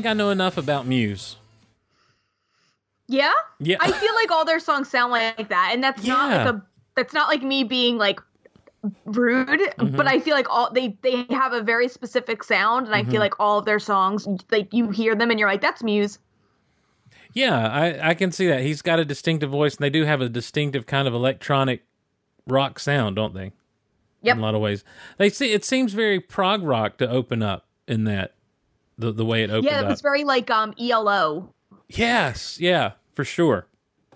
Think 0.01 0.11
I 0.11 0.15
know 0.15 0.31
enough 0.31 0.57
about 0.57 0.87
Muse. 0.87 1.37
Yeah? 3.09 3.33
Yeah. 3.59 3.79
I 3.81 3.91
feel 3.91 4.15
like 4.15 4.31
all 4.31 4.45
their 4.45 4.61
songs 4.61 4.89
sound 4.89 5.11
like 5.13 5.49
that, 5.49 5.71
and 5.73 5.83
that's 5.83 6.05
not 6.05 6.31
like 6.31 6.55
a 6.55 6.63
that's 6.95 7.13
not 7.15 7.29
like 7.29 7.43
me 7.43 7.65
being 7.65 7.97
like 7.99 8.21
rude, 9.07 9.61
Mm-hmm. 9.79 9.97
but 9.97 10.07
I 10.07 10.21
feel 10.21 10.35
like 10.35 10.49
all 10.49 10.73
they 10.73 10.97
they 11.03 11.25
have 11.31 11.53
a 11.53 11.63
very 11.63 11.89
specific 11.89 12.45
sound, 12.45 12.87
and 12.87 12.95
I 12.95 13.03
Mm-hmm. 13.03 13.11
feel 13.11 13.21
like 13.21 13.35
all 13.41 13.59
of 13.59 13.65
their 13.65 13.79
songs, 13.81 14.29
like 14.51 14.73
you 14.73 14.91
hear 14.91 15.15
them 15.17 15.31
and 15.31 15.41
you're 15.41 15.49
like, 15.49 15.61
that's 15.61 15.83
Muse. 15.83 16.19
Yeah, 17.33 17.69
I, 17.69 18.11
I 18.11 18.15
can 18.15 18.31
see 18.33 18.47
that. 18.49 18.63
He's 18.63 18.83
got 18.83 18.99
a 18.99 19.05
distinctive 19.05 19.51
voice, 19.51 19.77
and 19.77 19.85
they 19.85 19.91
do 19.91 20.05
have 20.05 20.21
a 20.21 20.29
distinctive 20.29 20.87
kind 20.87 21.07
of 21.09 21.15
electronic 21.15 21.83
rock 22.47 22.79
sound, 22.79 23.17
don't 23.17 23.35
they? 23.35 23.53
Yep. 24.23 24.37
In 24.37 24.39
a 24.39 24.43
lot 24.43 24.55
of 24.55 24.61
ways, 24.61 24.85
they 25.19 25.29
see 25.29 25.53
it 25.53 25.65
seems 25.65 25.93
very 25.93 26.21
prog 26.21 26.63
rock 26.63 26.99
to 26.99 27.09
open 27.09 27.43
up 27.43 27.67
in 27.87 28.05
that 28.05 28.35
the 28.99 29.13
the 29.13 29.25
way 29.25 29.43
it 29.43 29.51
opened 29.51 29.65
Yeah, 29.65 29.81
it 29.81 29.85
up. 29.85 29.91
was 29.91 30.01
very 30.01 30.25
like 30.25 30.51
um 30.51 30.75
ELO. 30.79 31.55
Yes, 31.89 32.59
yeah, 32.61 32.93
for 33.15 33.25
sure. 33.25 33.67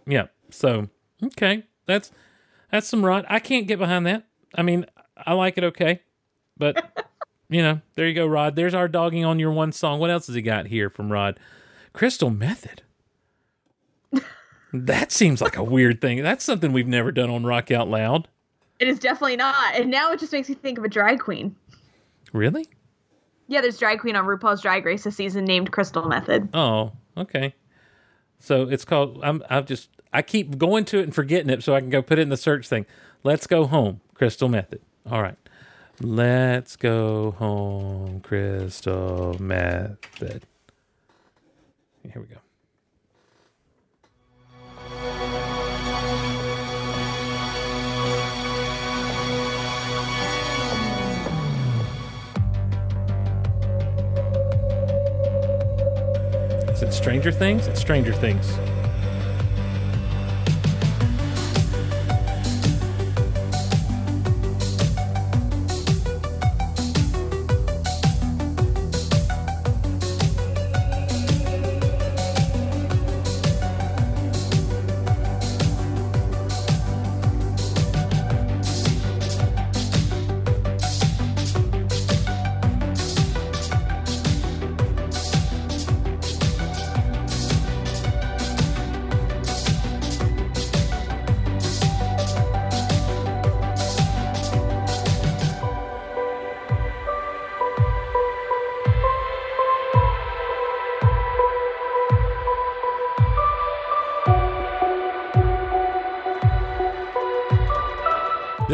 Yeah. 0.07 0.27
So 0.51 0.89
okay, 1.25 1.65
that's 1.87 2.11
that's 2.71 2.87
some 2.89 3.05
rod. 3.05 3.25
I 3.29 3.39
can't 3.39 3.67
get 3.67 3.79
behind 3.79 4.07
that. 4.07 4.25
I 4.55 4.63
mean, 4.63 4.87
I 5.17 5.33
like 5.35 5.57
it 5.57 5.65
okay, 5.65 6.03
but 6.59 7.07
you 7.49 7.63
know, 7.63 7.81
there 7.95 8.07
you 8.07 8.15
go, 8.15 8.27
Rod. 8.27 8.57
There's 8.57 8.75
our 8.75 8.89
dogging 8.89 9.25
on 9.25 9.39
your 9.39 9.53
one 9.53 9.73
song. 9.73 10.01
What 10.01 10.11
else 10.11 10.27
has 10.27 10.35
he 10.37 10.43
got 10.43 10.67
here 10.67 10.91
from 10.91 11.11
Rod? 11.13 11.39
Crystal 11.93 12.31
Method. 12.31 12.83
that 14.73 15.13
seems 15.13 15.41
like 15.41 15.57
a 15.57 15.65
weird 15.65 16.01
thing. 16.01 16.23
That's 16.23 16.45
something 16.45 16.73
we've 16.73 16.87
never 16.89 17.13
done 17.13 17.31
on 17.31 17.45
Rock 17.45 17.71
Out 17.71 17.89
Loud. 17.89 18.29
It 18.79 18.89
is 18.89 18.99
definitely 18.99 19.37
not, 19.37 19.75
and 19.75 19.91
now 19.91 20.13
it 20.13 20.19
just 20.19 20.33
makes 20.33 20.49
me 20.49 20.55
think 20.55 20.77
of 20.79 20.85
a 20.85 20.89
drag 20.89 21.21
queen. 21.21 21.55
Really? 22.33 22.67
Yeah, 23.53 23.61
there's 23.61 23.77
drag 23.77 24.01
queen 24.01 24.17
on 24.17 24.25
RuPaul's 24.25 24.63
Drag 24.63 24.83
Race 24.87 25.05
this 25.05 25.15
season 25.17 25.45
named 25.45 25.71
Crystal 25.73 26.05
Methyd. 26.05 26.49
Oh, 26.55 26.93
okay. 27.19 27.55
So 28.39 28.63
it's 28.63 28.87
called. 28.87 29.21
I'm. 29.23 29.43
I've 29.51 29.67
just. 29.67 29.91
I 30.11 30.23
keep 30.23 30.57
going 30.57 30.87
to 30.87 31.01
it 31.01 31.03
and 31.03 31.15
forgetting 31.15 31.51
it, 31.51 31.63
so 31.63 31.75
I 31.75 31.81
can 31.81 31.91
go 31.91 32.01
put 32.01 32.19
it 32.19 32.23
in 32.23 32.31
the 32.31 32.39
search 32.39 32.67
thing. 32.67 32.87
Let's 33.25 33.47
go 33.47 33.67
home, 33.67 34.01
Crystal 34.15 34.49
Method. 34.49 34.81
All 35.11 35.21
right. 35.21 35.37
Let's 36.01 36.77
go 36.77 37.33
home, 37.33 38.21
Crystal 38.21 39.37
Method. 39.39 40.47
Here 42.11 42.23
we 42.23 42.29
go. 42.29 42.42
Is 56.83 56.89
it 56.89 56.93
Stranger 56.95 57.31
Things? 57.31 57.69
It's 57.69 57.81
Stranger 57.81 58.13
Things. 58.13 58.59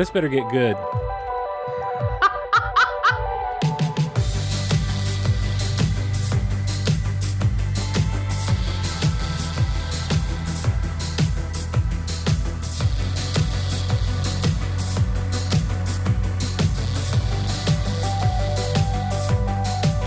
This 0.09 0.14
better 0.14 0.28
get 0.28 0.48
good. 0.48 0.74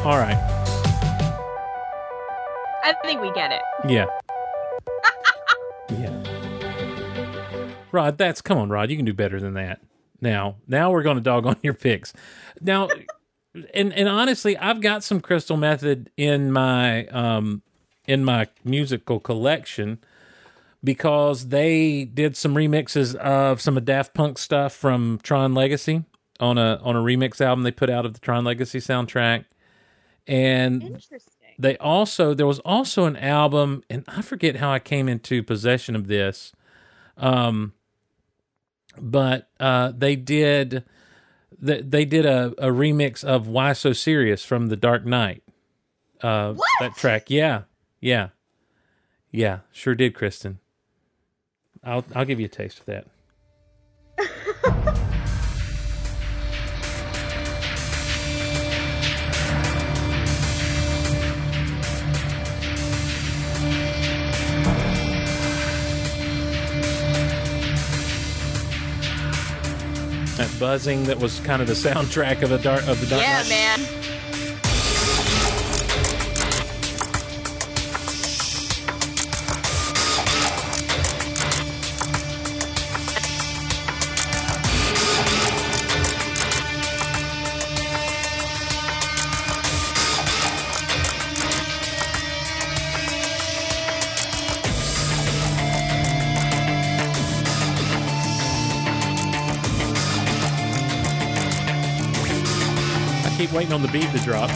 All 0.03 0.17
right. 0.17 0.35
I 2.83 2.95
think 3.03 3.21
we 3.21 3.31
get 3.33 3.51
it. 3.51 3.61
Yeah. 3.87 4.07
yeah. 5.91 6.09
Rod, 7.91 8.17
that's 8.17 8.41
come 8.41 8.57
on, 8.57 8.71
Rod. 8.71 8.89
You 8.89 8.95
can 8.95 9.05
do 9.05 9.13
better 9.13 9.39
than 9.39 9.53
that. 9.53 9.79
Now, 10.21 10.57
now 10.67 10.91
we're 10.91 11.03
going 11.03 11.17
to 11.17 11.21
dog 11.21 11.45
on 11.45 11.57
your 11.63 11.73
picks. 11.73 12.13
Now, 12.61 12.89
and 13.73 13.91
and 13.93 14.07
honestly, 14.07 14.55
I've 14.57 14.81
got 14.81 15.03
some 15.03 15.19
Crystal 15.19 15.57
Method 15.57 16.11
in 16.15 16.51
my 16.51 17.07
um 17.07 17.63
in 18.07 18.23
my 18.23 18.47
musical 18.63 19.19
collection 19.19 19.99
because 20.83 21.49
they 21.49 22.05
did 22.05 22.35
some 22.35 22.55
remixes 22.55 23.15
of 23.15 23.61
some 23.61 23.77
of 23.77 23.85
Daft 23.85 24.13
Punk 24.13 24.37
stuff 24.37 24.73
from 24.73 25.19
Tron 25.23 25.53
Legacy 25.53 26.03
on 26.39 26.57
a 26.57 26.79
on 26.83 26.95
a 26.95 26.99
remix 26.99 27.41
album 27.41 27.63
they 27.63 27.71
put 27.71 27.89
out 27.89 28.05
of 28.05 28.13
the 28.13 28.19
Tron 28.19 28.43
Legacy 28.43 28.79
soundtrack. 28.79 29.45
And 30.27 30.83
Interesting. 30.83 31.19
they 31.59 31.77
also 31.77 32.33
there 32.33 32.47
was 32.47 32.59
also 32.59 33.05
an 33.05 33.17
album 33.17 33.83
and 33.89 34.03
i 34.07 34.21
forget 34.21 34.57
how 34.57 34.71
i 34.71 34.79
came 34.79 35.09
into 35.09 35.41
possession 35.41 35.95
of 35.95 36.07
this 36.07 36.53
um 37.17 37.73
but 39.01 39.49
uh 39.59 39.91
they 39.97 40.15
did 40.15 40.83
they, 41.59 41.81
they 41.81 42.05
did 42.05 42.25
a, 42.25 42.53
a 42.57 42.67
remix 42.71 43.23
of 43.23 43.47
why 43.47 43.73
so 43.73 43.93
serious 43.93 44.43
from 44.45 44.67
the 44.67 44.75
dark 44.77 45.05
knight. 45.05 45.43
Uh 46.21 46.53
What? 46.53 46.67
that 46.79 46.95
track 46.95 47.29
yeah 47.29 47.63
yeah. 47.99 48.29
Yeah 49.31 49.59
sure 49.71 49.95
did 49.95 50.13
kristin. 50.13 50.57
I'll 51.83 52.05
i'll 52.15 52.25
give 52.25 52.39
you 52.39 52.45
a 52.45 52.49
taste 52.49 52.79
of 52.79 52.85
that 52.85 53.07
that 70.41 70.59
buzzing 70.59 71.03
that 71.03 71.19
was 71.19 71.39
kind 71.41 71.61
of 71.61 71.67
the 71.67 71.73
soundtrack 71.89 72.41
of 72.41 72.49
the 72.49 72.57
dark 72.57 72.87
of 72.87 72.99
the 72.99 73.07
dark 73.07 73.21
Yeah, 73.21 73.41
Knight. 73.43 73.49
man. 73.49 73.79
Keep 103.41 103.51
waiting 103.53 103.73
on 103.73 103.81
the 103.81 103.87
beat 103.87 104.03
to 104.11 104.19
drop. 104.19 104.51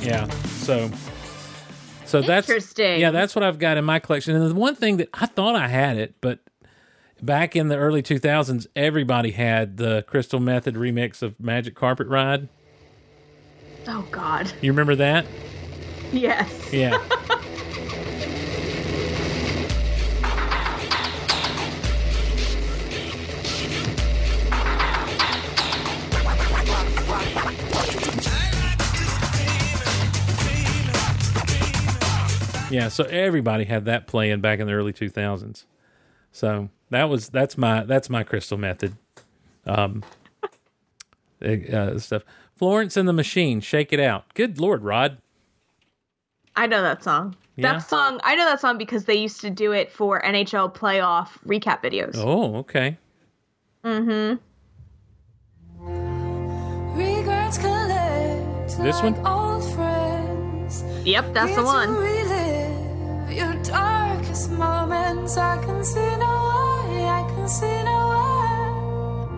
Yeah. 0.00 0.28
So 0.60 0.90
so 2.06 2.22
that's 2.22 2.48
Interesting. 2.48 3.00
Yeah, 3.00 3.10
that's 3.10 3.34
what 3.34 3.42
I've 3.42 3.58
got 3.58 3.76
in 3.76 3.84
my 3.84 3.98
collection. 3.98 4.34
And 4.34 4.50
the 4.50 4.54
one 4.54 4.76
thing 4.76 4.96
that 4.96 5.10
I 5.12 5.26
thought 5.26 5.56
I 5.56 5.68
had 5.68 5.98
it, 5.98 6.14
but 6.22 6.40
back 7.24 7.56
in 7.56 7.68
the 7.68 7.76
early 7.76 8.02
2000s, 8.02 8.66
everybody 8.76 9.30
had 9.30 9.76
the 9.76 10.04
Crystal 10.06 10.40
Method 10.40 10.74
remix 10.74 11.22
of 11.22 11.38
Magic 11.40 11.74
Carpet 11.74 12.06
Ride. 12.06 12.48
Oh 13.86 14.06
God. 14.10 14.52
You 14.60 14.72
remember 14.72 14.96
that? 14.96 15.26
Yes. 16.12 16.72
Yeah. 16.72 17.02
Yeah, 32.70 32.88
so 32.88 33.04
everybody 33.04 33.62
had 33.62 33.84
that 33.84 34.08
playing 34.08 34.40
back 34.40 34.58
in 34.58 34.66
the 34.66 34.72
early 34.72 34.92
2000s. 34.92 35.64
So 36.32 36.70
that 36.94 37.08
was 37.08 37.28
that's 37.28 37.58
my 37.58 37.84
that's 37.84 38.08
my 38.08 38.22
crystal 38.22 38.58
method. 38.58 38.96
Um 39.66 40.04
uh, 41.42 41.98
stuff. 41.98 42.22
Florence 42.56 42.96
and 42.96 43.08
the 43.08 43.12
Machine, 43.12 43.60
Shake 43.60 43.92
It 43.92 44.00
Out. 44.00 44.32
Good 44.34 44.60
lord, 44.60 44.82
Rod. 44.82 45.18
I 46.56 46.66
know 46.66 46.82
that 46.82 47.02
song. 47.02 47.36
Yeah? 47.56 47.72
That 47.72 47.78
song. 47.88 48.20
I 48.22 48.36
know 48.36 48.44
that 48.46 48.60
song 48.60 48.78
because 48.78 49.04
they 49.04 49.16
used 49.16 49.40
to 49.40 49.50
do 49.50 49.72
it 49.72 49.90
for 49.90 50.22
NHL 50.22 50.72
playoff 50.74 51.30
recap 51.46 51.82
videos. 51.82 52.16
Oh, 52.16 52.56
okay. 52.56 52.96
Mm-hmm. 53.84 54.36
Regrets 56.96 57.58
collect 57.58 58.78
This 58.78 59.02
like 59.02 59.16
one? 59.18 59.26
Old 59.26 59.74
friends. 59.74 60.84
Yep, 61.04 61.34
that's 61.34 61.48
Here 61.50 61.56
the 61.56 61.62
to 61.62 61.66
one. 61.66 61.88
Relive 67.44 67.62
your 67.62 67.62
darkest 67.62 67.62
moments. 67.62 67.62
I 67.62 67.76
can 67.76 67.78
see 67.78 67.82
no 67.84 68.08
way. 68.08 68.44
I 68.44 68.68
can 68.70 68.98
see 68.98 69.04
no 69.04 69.28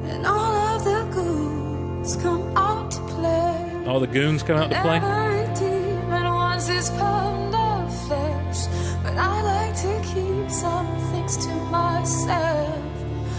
way. 0.00 0.10
And 0.10 0.26
all 0.26 0.54
of 0.56 0.84
the 0.84 1.04
ghouls 1.14 2.16
come 2.16 2.56
out 2.56 2.90
to 2.92 3.00
play. 3.00 3.84
All 3.86 4.00
the 4.00 4.06
goons 4.06 4.42
come 4.42 4.56
out 4.56 4.70
to 4.70 4.80
play. 4.80 4.96
Every 4.96 5.54
demon 5.54 6.24
wants 6.24 6.68
his 6.68 6.90
pound 6.90 7.54
of 7.54 8.06
flesh, 8.06 8.66
but 9.02 9.16
I 9.16 9.42
like 9.42 9.76
to 9.76 10.00
keep 10.14 10.50
some 10.50 10.86
things 11.12 11.36
to 11.46 11.54
myself. 11.70 12.82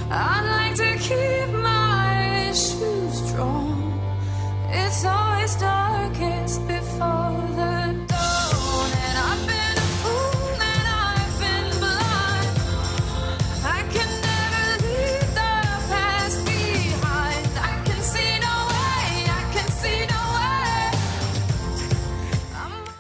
I 0.10 0.42
like 0.42 0.76
to 0.76 0.98
keep 1.00 1.50
my 1.50 2.52
shoes 2.54 3.32
drawn. 3.32 4.00
It's 4.70 5.06
always 5.06 5.56
darkest 5.56 6.68
before 6.68 7.42
the 7.56 7.77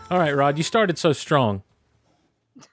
All 0.10 0.20
right, 0.20 0.34
Rod, 0.34 0.58
you 0.58 0.64
started 0.64 0.98
so 0.98 1.14
strong. 1.14 1.64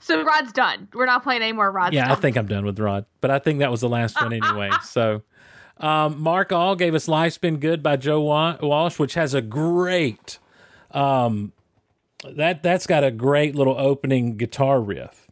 So 0.00 0.24
Rod's 0.24 0.52
done. 0.52 0.88
We're 0.92 1.06
not 1.06 1.22
playing 1.22 1.42
any 1.42 1.52
more 1.52 1.70
Rod's 1.70 1.94
yeah, 1.94 2.10
I 2.10 2.16
think 2.16 2.36
I'm 2.36 2.48
done 2.48 2.64
with 2.64 2.76
Rod, 2.80 3.06
but 3.20 3.30
I 3.30 3.38
think 3.38 3.60
that 3.60 3.70
was 3.70 3.82
the 3.82 3.88
last 3.88 4.20
one 4.20 4.32
anyway. 4.42 4.68
so, 4.82 5.22
um, 5.78 6.20
Mark 6.20 6.50
All 6.50 6.74
gave 6.74 6.96
us 6.96 7.06
"Life's 7.06 7.38
Been 7.38 7.58
Good" 7.58 7.84
by 7.84 7.96
Joe 7.96 8.20
Walsh, 8.20 8.98
which 8.98 9.14
has 9.14 9.32
a 9.32 9.40
great, 9.40 10.40
um, 10.90 11.52
that 12.28 12.64
that's 12.64 12.88
got 12.88 13.04
a 13.04 13.12
great 13.12 13.54
little 13.54 13.78
opening 13.78 14.36
guitar 14.36 14.80
riff, 14.80 15.30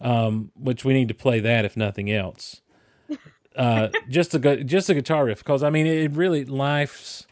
um, 0.00 0.52
which 0.54 0.84
we 0.84 0.94
need 0.94 1.08
to 1.08 1.14
play 1.14 1.40
that 1.40 1.64
if 1.64 1.76
nothing 1.76 2.08
else. 2.08 2.60
Uh, 3.56 3.88
just 4.08 4.36
a 4.36 4.64
just 4.64 4.88
a 4.88 4.94
guitar 4.94 5.24
riff, 5.24 5.38
because 5.38 5.64
I 5.64 5.70
mean, 5.70 5.88
it 5.88 6.12
really 6.12 6.44
life's 6.44 7.25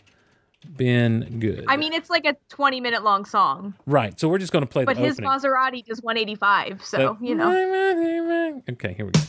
been 0.77 1.39
good. 1.41 1.65
I 1.69 1.77
mean, 1.77 1.93
it's 1.93 2.11
like 2.11 2.25
a 2.25 2.37
20 2.49 2.81
minute 2.81 3.03
long 3.05 3.25
song, 3.25 3.75
right? 3.87 4.19
So 4.19 4.29
we're 4.29 4.39
just 4.39 4.53
going 4.53 4.63
to 4.65 4.67
play 4.71 4.85
but 4.85 4.97
his 4.97 5.15
opening. 5.19 5.31
Maserati 5.31 5.85
does 5.85 6.01
185. 6.03 6.85
So 6.85 7.17
The- 7.21 7.27
you 7.27 7.35
know. 7.35 8.63
Okay, 8.71 8.95
here 8.95 9.07
we 9.07 9.13
go. 9.13 9.21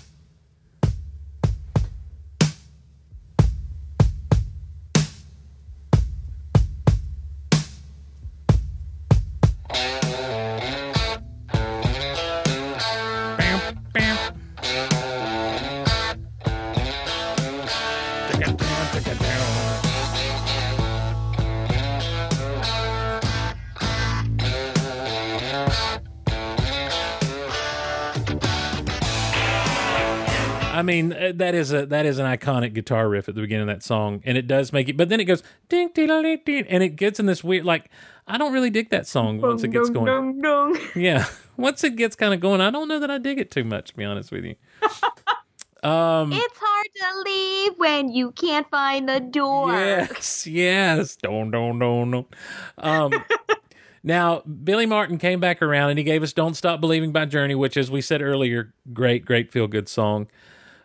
Mean, 30.86 31.12
uh, 31.12 31.34
that 31.36 31.54
is 31.54 31.74
a 31.74 31.86
that 31.88 32.06
is 32.06 32.18
an 32.20 32.26
iconic 32.26 32.74
guitar 32.74 33.10
riff 33.10 33.28
at 33.28 33.36
the 33.36 33.42
beginning 33.42 33.70
of 33.70 33.76
that 33.76 33.84
song, 33.84 34.22
and 34.24 34.38
it 34.38 34.48
does 34.48 34.72
make 34.72 34.88
it. 34.88 34.96
But 34.96 35.10
then 35.10 35.20
it 35.20 35.26
goes 35.26 35.44
ding 35.68 35.90
ding 35.94 36.08
ding 36.08 36.40
ding, 36.46 36.66
and 36.70 36.82
it 36.82 36.96
gets 36.96 37.20
in 37.20 37.26
this 37.26 37.44
weird 37.44 37.66
like. 37.66 37.90
I 38.28 38.40
don't 38.40 38.54
really 38.54 38.72
dig 38.72 38.90
that 38.90 39.06
song 39.06 39.40
once 39.40 39.64
it 39.64 39.68
gets 39.68 39.88
Dong, 39.92 40.06
going. 40.06 40.42
dong, 40.42 40.74
dong. 40.74 40.80
Yeah, 40.96 41.28
once 41.58 41.84
it 41.84 41.96
gets 41.96 42.16
kind 42.16 42.34
of 42.34 42.40
going, 42.40 42.60
I 42.60 42.72
don't 42.72 42.88
know 42.88 43.00
that 43.00 43.12
I 43.12 43.20
dig 43.20 43.38
it 43.38 43.52
too 43.52 43.64
much. 43.64 43.90
To 43.90 43.96
be 43.96 44.04
honest 44.04 44.32
with 44.32 44.46
you. 44.46 44.56
Um. 45.84 46.34
It's 46.34 46.58
hard 46.60 46.88
to 46.96 47.30
leave 47.30 47.74
when 47.78 48.10
you 48.10 48.32
can't 48.32 48.68
find 48.72 49.08
the 49.08 49.20
door. 49.20 49.72
Yes, 49.72 50.48
yes. 50.48 51.16
Don't, 51.16 51.52
don't, 51.52 51.78
don't, 51.78 52.10
don't. 52.10 52.28
Um, 52.80 53.14
now, 54.04 54.40
Billy 54.40 54.88
Martin 54.88 55.20
came 55.20 55.40
back 55.40 55.62
around 55.62 55.92
and 55.92 56.00
he 56.00 56.04
gave 56.04 56.24
us 56.24 56.34
Don't 56.34 56.56
Stop 56.56 56.82
Believing 56.82 57.12
by 57.12 57.26
Journey, 57.26 57.54
which, 57.54 57.78
as 57.78 57.92
we 57.92 58.02
said 58.02 58.24
earlier, 58.24 58.74
great, 58.94 59.26
great 59.26 59.52
feel 59.52 59.68
good 59.68 59.88
song. 59.88 60.26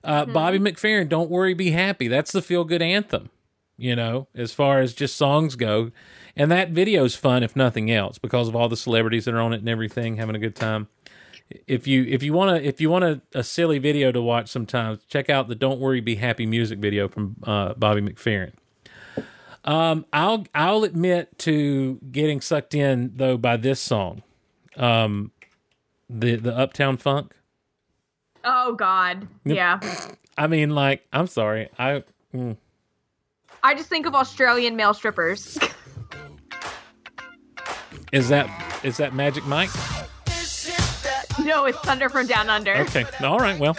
Uh, 0.02 0.24
Bobby 0.24 0.58
McFerrin, 0.58 1.08
Don't 1.08 1.30
Worry, 1.30 1.54
Be 1.54 1.72
Happy. 1.72 2.08
That's 2.08 2.32
the 2.32 2.40
feel 2.40 2.64
good 2.64 2.82
anthem, 2.82 3.30
you 3.76 3.94
know, 3.94 4.28
as 4.34 4.52
far 4.52 4.80
as 4.80 4.94
just 4.94 5.16
songs 5.16 5.56
go. 5.56 5.90
And 6.36 6.50
that 6.50 6.70
video's 6.70 7.14
fun, 7.16 7.42
if 7.42 7.54
nothing 7.54 7.90
else, 7.90 8.18
because 8.18 8.48
of 8.48 8.56
all 8.56 8.68
the 8.68 8.76
celebrities 8.76 9.26
that 9.26 9.34
are 9.34 9.40
on 9.40 9.52
it 9.52 9.60
and 9.60 9.68
everything, 9.68 10.16
having 10.16 10.36
a 10.36 10.38
good 10.38 10.56
time. 10.56 10.88
If 11.66 11.86
you 11.86 12.04
if 12.04 12.22
you 12.22 12.32
want 12.32 12.56
to 12.56 12.66
if 12.66 12.80
you 12.80 12.90
want 12.90 13.04
a, 13.04 13.20
a 13.34 13.42
silly 13.42 13.78
video 13.78 14.12
to 14.12 14.22
watch 14.22 14.48
sometimes, 14.48 15.00
check 15.08 15.28
out 15.28 15.48
the 15.48 15.56
"Don't 15.56 15.80
Worry, 15.80 16.00
Be 16.00 16.14
Happy" 16.14 16.46
music 16.46 16.78
video 16.78 17.08
from 17.08 17.36
uh, 17.42 17.74
Bobby 17.74 18.00
McFerrin. 18.00 18.52
Um, 19.64 20.06
I'll 20.12 20.46
I'll 20.54 20.84
admit 20.84 21.36
to 21.40 21.98
getting 22.10 22.40
sucked 22.40 22.74
in 22.74 23.12
though 23.16 23.36
by 23.36 23.56
this 23.56 23.80
song, 23.80 24.22
um, 24.76 25.32
the 26.08 26.36
the 26.36 26.56
Uptown 26.56 26.96
Funk. 26.96 27.34
Oh 28.44 28.74
God. 28.74 29.28
Yeah. 29.44 29.80
I 30.36 30.46
mean, 30.46 30.70
like, 30.70 31.06
I'm 31.12 31.26
sorry, 31.26 31.68
I 31.78 32.02
mm, 32.34 32.56
I 33.62 33.74
just 33.74 33.88
think 33.88 34.06
of 34.06 34.14
Australian 34.14 34.76
male 34.76 34.94
strippers. 34.94 35.58
is 38.12 38.28
that 38.30 38.48
is 38.82 38.96
that 38.96 39.14
Magic 39.14 39.44
Mike? 39.46 39.70
no, 41.44 41.64
it's 41.66 41.78
Thunder 41.80 42.08
from 42.08 42.26
Down 42.26 42.48
Under. 42.48 42.74
Okay, 42.78 43.04
all 43.22 43.38
right, 43.38 43.58
well, 43.58 43.74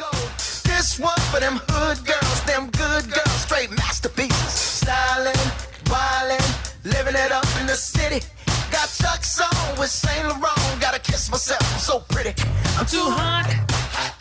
This 0.64 1.00
one 1.00 1.18
for 1.32 1.40
them 1.40 1.60
hood 1.70 2.06
girls, 2.06 2.44
them 2.44 2.70
good 2.72 3.12
girls, 3.12 3.32
straight 3.42 3.72
masterpieces. 3.72 4.52
Styling, 4.52 5.34
wildin', 5.86 6.74
living 6.86 7.16
it 7.16 7.32
up 7.32 7.46
in 7.60 7.68
the 7.68 7.76
city. 7.76 8.26
Got 8.72 8.90
Chuck's 8.90 9.40
on 9.42 9.80
with 9.80 9.90
Saint 9.90 10.28
Laurent. 10.28 10.82
Gotta 10.82 11.00
kiss 11.00 11.30
myself, 11.32 11.62
I'm 11.74 11.80
so 11.80 12.00
pretty. 12.10 12.34
I'm 12.78 12.86
too 12.86 13.10
hot. 13.10 14.21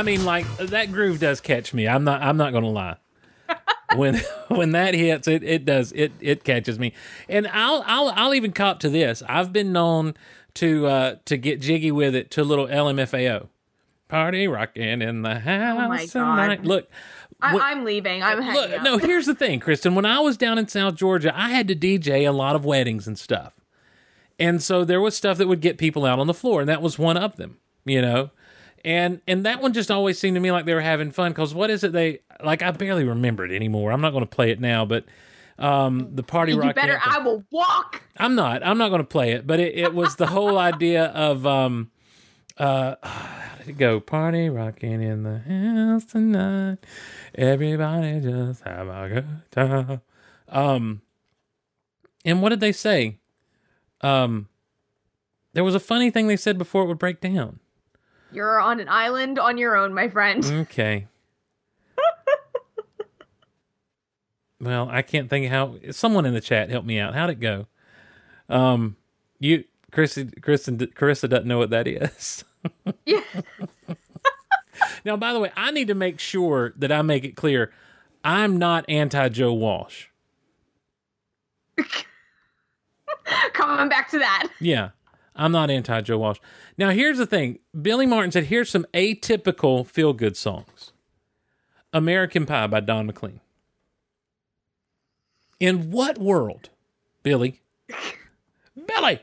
I 0.00 0.02
mean, 0.02 0.24
like 0.24 0.46
that 0.56 0.92
groove 0.92 1.20
does 1.20 1.42
catch 1.42 1.74
me. 1.74 1.86
I'm 1.86 2.04
not 2.04 2.22
I'm 2.22 2.38
not 2.38 2.54
gonna 2.54 2.70
lie. 2.70 2.96
when 3.96 4.16
when 4.48 4.72
that 4.72 4.94
hits, 4.94 5.28
it 5.28 5.42
it 5.42 5.66
does 5.66 5.92
it 5.92 6.12
it 6.20 6.42
catches 6.42 6.78
me, 6.78 6.94
and 7.28 7.46
I'll 7.46 7.84
I'll 7.86 8.08
I'll 8.16 8.32
even 8.34 8.52
cop 8.52 8.80
to 8.80 8.88
this. 8.88 9.22
I've 9.28 9.52
been 9.52 9.74
known 9.74 10.14
to 10.54 10.86
uh 10.86 11.16
to 11.26 11.36
get 11.36 11.60
jiggy 11.60 11.92
with 11.92 12.14
it 12.14 12.30
to 12.30 12.40
a 12.40 12.44
little 12.44 12.66
LMFAO. 12.66 13.48
Party 14.08 14.48
rocking 14.48 15.02
in 15.02 15.20
the 15.20 15.38
house 15.38 15.78
Oh 15.84 15.88
my 15.88 16.06
God. 16.06 16.08
tonight. 16.46 16.64
Look, 16.64 16.88
I, 17.42 17.58
I'm 17.58 17.84
leaving. 17.84 18.22
I'm 18.22 18.40
Look, 18.40 18.70
out. 18.70 18.82
no, 18.82 18.96
here's 18.96 19.26
the 19.26 19.34
thing, 19.34 19.60
Kristin. 19.60 19.94
When 19.94 20.06
I 20.06 20.18
was 20.20 20.38
down 20.38 20.56
in 20.56 20.66
South 20.66 20.94
Georgia, 20.94 21.30
I 21.38 21.50
had 21.50 21.68
to 21.68 21.76
DJ 21.76 22.26
a 22.26 22.32
lot 22.32 22.56
of 22.56 22.64
weddings 22.64 23.06
and 23.06 23.18
stuff. 23.18 23.52
And 24.38 24.62
so 24.62 24.82
there 24.82 25.02
was 25.02 25.14
stuff 25.14 25.36
that 25.36 25.46
would 25.46 25.60
get 25.60 25.76
people 25.76 26.06
out 26.06 26.18
on 26.18 26.26
the 26.26 26.32
floor, 26.34 26.60
and 26.60 26.68
that 26.70 26.80
was 26.80 26.98
one 26.98 27.18
of 27.18 27.36
them, 27.36 27.58
you 27.84 28.00
know? 28.00 28.30
And 28.84 29.20
and 29.26 29.44
that 29.44 29.60
one 29.60 29.72
just 29.72 29.90
always 29.90 30.18
seemed 30.18 30.36
to 30.36 30.40
me 30.40 30.52
like 30.52 30.64
they 30.64 30.74
were 30.74 30.80
having 30.80 31.10
fun 31.10 31.32
because 31.32 31.54
what 31.54 31.70
is 31.70 31.84
it 31.84 31.92
they 31.92 32.20
like? 32.42 32.62
I 32.62 32.70
barely 32.70 33.04
remember 33.04 33.44
it 33.44 33.54
anymore. 33.54 33.92
I'm 33.92 34.00
not 34.00 34.10
going 34.10 34.24
to 34.24 34.30
play 34.30 34.50
it 34.50 34.60
now, 34.60 34.84
but 34.86 35.04
um, 35.58 36.14
the 36.14 36.22
party 36.22 36.52
you 36.52 36.60
rock. 36.60 36.74
better. 36.74 36.94
anthem- 36.94 37.12
I 37.12 37.18
will 37.18 37.44
walk. 37.50 38.02
I'm 38.16 38.34
not. 38.34 38.66
I'm 38.66 38.78
not 38.78 38.88
going 38.88 39.02
to 39.02 39.06
play 39.06 39.32
it, 39.32 39.46
but 39.46 39.60
it, 39.60 39.76
it 39.76 39.94
was 39.94 40.16
the 40.16 40.26
whole 40.26 40.58
idea 40.58 41.06
of 41.06 41.46
um, 41.46 41.90
uh, 42.56 42.94
how 43.02 43.56
did 43.58 43.68
it 43.68 43.78
go? 43.78 44.00
Party 44.00 44.48
rocking 44.48 45.02
in 45.02 45.22
the 45.22 45.38
house 45.38 46.04
tonight. 46.06 46.78
Everybody 47.34 48.20
just 48.20 48.62
have 48.64 48.88
a 48.88 49.08
good 49.08 49.42
time. 49.50 50.00
Um, 50.48 51.02
and 52.24 52.42
what 52.42 52.48
did 52.48 52.60
they 52.60 52.72
say? 52.72 53.18
Um, 54.00 54.48
there 55.52 55.64
was 55.64 55.74
a 55.74 55.80
funny 55.80 56.10
thing 56.10 56.26
they 56.26 56.36
said 56.36 56.58
before 56.58 56.82
it 56.84 56.86
would 56.86 56.98
break 56.98 57.20
down. 57.20 57.59
You're 58.32 58.60
on 58.60 58.80
an 58.80 58.88
island 58.88 59.38
on 59.38 59.58
your 59.58 59.76
own, 59.76 59.92
my 59.94 60.08
friend. 60.08 60.44
Okay. 60.70 61.06
well, 64.60 64.88
I 64.90 65.02
can't 65.02 65.28
think 65.30 65.46
of 65.46 65.52
how. 65.52 65.76
Someone 65.90 66.26
in 66.26 66.34
the 66.34 66.40
chat 66.40 66.70
help 66.70 66.84
me 66.84 66.98
out. 66.98 67.14
How'd 67.14 67.30
it 67.30 67.40
go? 67.40 67.66
Um, 68.48 68.96
you, 69.38 69.64
Kristin, 69.90 70.38
Kristin, 70.40 70.78
Carissa 70.92 71.28
doesn't 71.28 71.46
know 71.46 71.58
what 71.58 71.70
that 71.70 71.86
is. 71.88 72.44
Yeah. 73.06 73.22
now, 75.02 75.16
by 75.16 75.32
the 75.32 75.40
way, 75.40 75.50
I 75.56 75.70
need 75.70 75.88
to 75.88 75.94
make 75.94 76.20
sure 76.20 76.74
that 76.76 76.92
I 76.92 77.00
make 77.00 77.24
it 77.24 77.34
clear. 77.34 77.72
I'm 78.22 78.58
not 78.58 78.84
anti 78.86 79.30
Joe 79.30 79.54
Walsh. 79.54 80.08
Coming 83.54 83.88
back 83.88 84.10
to 84.10 84.18
that. 84.18 84.48
Yeah, 84.60 84.90
I'm 85.40 85.52
not 85.52 85.70
anti 85.70 86.02
Joe 86.02 86.18
Walsh. 86.18 86.38
Now, 86.76 86.90
here's 86.90 87.16
the 87.16 87.26
thing 87.26 87.60
Billy 87.80 88.04
Martin 88.04 88.30
said, 88.30 88.44
here's 88.44 88.68
some 88.68 88.86
atypical 88.92 89.86
feel 89.86 90.12
good 90.12 90.36
songs 90.36 90.92
American 91.94 92.44
Pie 92.44 92.66
by 92.66 92.80
Don 92.80 93.06
McLean. 93.06 93.40
In 95.58 95.90
what 95.90 96.18
world, 96.18 96.68
Billy, 97.22 97.62
Billy, 98.86 99.20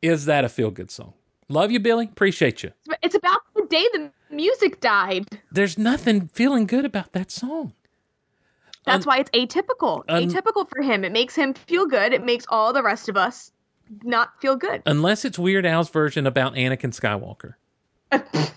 is 0.00 0.24
that 0.24 0.44
a 0.44 0.48
feel 0.48 0.70
good 0.70 0.90
song? 0.90 1.12
Love 1.50 1.70
you, 1.70 1.80
Billy. 1.80 2.06
Appreciate 2.06 2.62
you. 2.62 2.72
It's 3.02 3.14
about 3.14 3.40
the 3.54 3.66
day 3.66 3.86
the 3.92 4.10
music 4.30 4.80
died. 4.80 5.26
There's 5.52 5.76
nothing 5.76 6.28
feeling 6.28 6.66
good 6.66 6.86
about 6.86 7.12
that 7.12 7.30
song. 7.30 7.74
That's 8.86 9.04
why 9.04 9.18
it's 9.18 9.30
atypical. 9.30 10.02
un- 10.08 10.30
atypical 10.30 10.66
for 10.66 10.80
him. 10.80 11.04
It 11.04 11.12
makes 11.12 11.34
him 11.34 11.52
feel 11.52 11.86
good. 11.86 12.14
It 12.14 12.24
makes 12.24 12.46
all 12.48 12.72
the 12.72 12.82
rest 12.82 13.10
of 13.10 13.18
us 13.18 13.52
not 14.02 14.40
feel 14.40 14.56
good. 14.56 14.82
unless 14.86 15.24
it's 15.24 15.38
Weird 15.38 15.64
Al's 15.66 15.88
version 15.90 16.26
about 16.26 16.54
Anakin 16.54 16.92
Skywalker. 16.92 17.54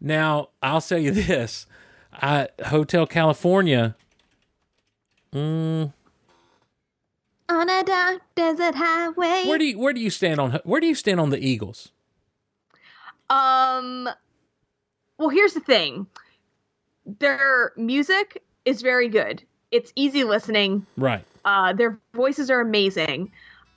now, 0.00 0.48
I'll 0.62 0.80
tell 0.80 0.98
you 0.98 1.10
this: 1.10 1.66
I, 2.12 2.48
Hotel 2.66 3.06
California. 3.06 3.96
Mm, 5.34 5.92
On 7.48 7.70
a 7.70 7.84
dark 7.84 8.20
desert 8.34 8.74
highway. 8.74 9.44
where 9.46 9.58
do 9.58 9.64
you 9.64 9.78
where 9.78 9.92
do 9.92 10.00
you 10.00 10.10
stand 10.10 10.40
on 10.40 10.58
where 10.64 10.80
do 10.80 10.86
you 10.88 10.94
stand 10.94 11.20
on 11.20 11.30
the 11.30 11.38
Eagles? 11.38 11.92
Um. 13.28 14.08
Well, 15.18 15.28
here's 15.28 15.52
the 15.54 15.60
thing. 15.60 16.06
Their 17.18 17.72
music 17.76 18.42
is 18.64 18.82
very 18.82 19.08
good. 19.08 19.42
It's 19.70 19.92
easy 19.94 20.24
listening. 20.24 20.86
Right. 20.96 21.24
Uh, 21.44 21.72
their 21.72 21.98
voices 22.14 22.50
are 22.50 22.60
amazing. 22.60 23.30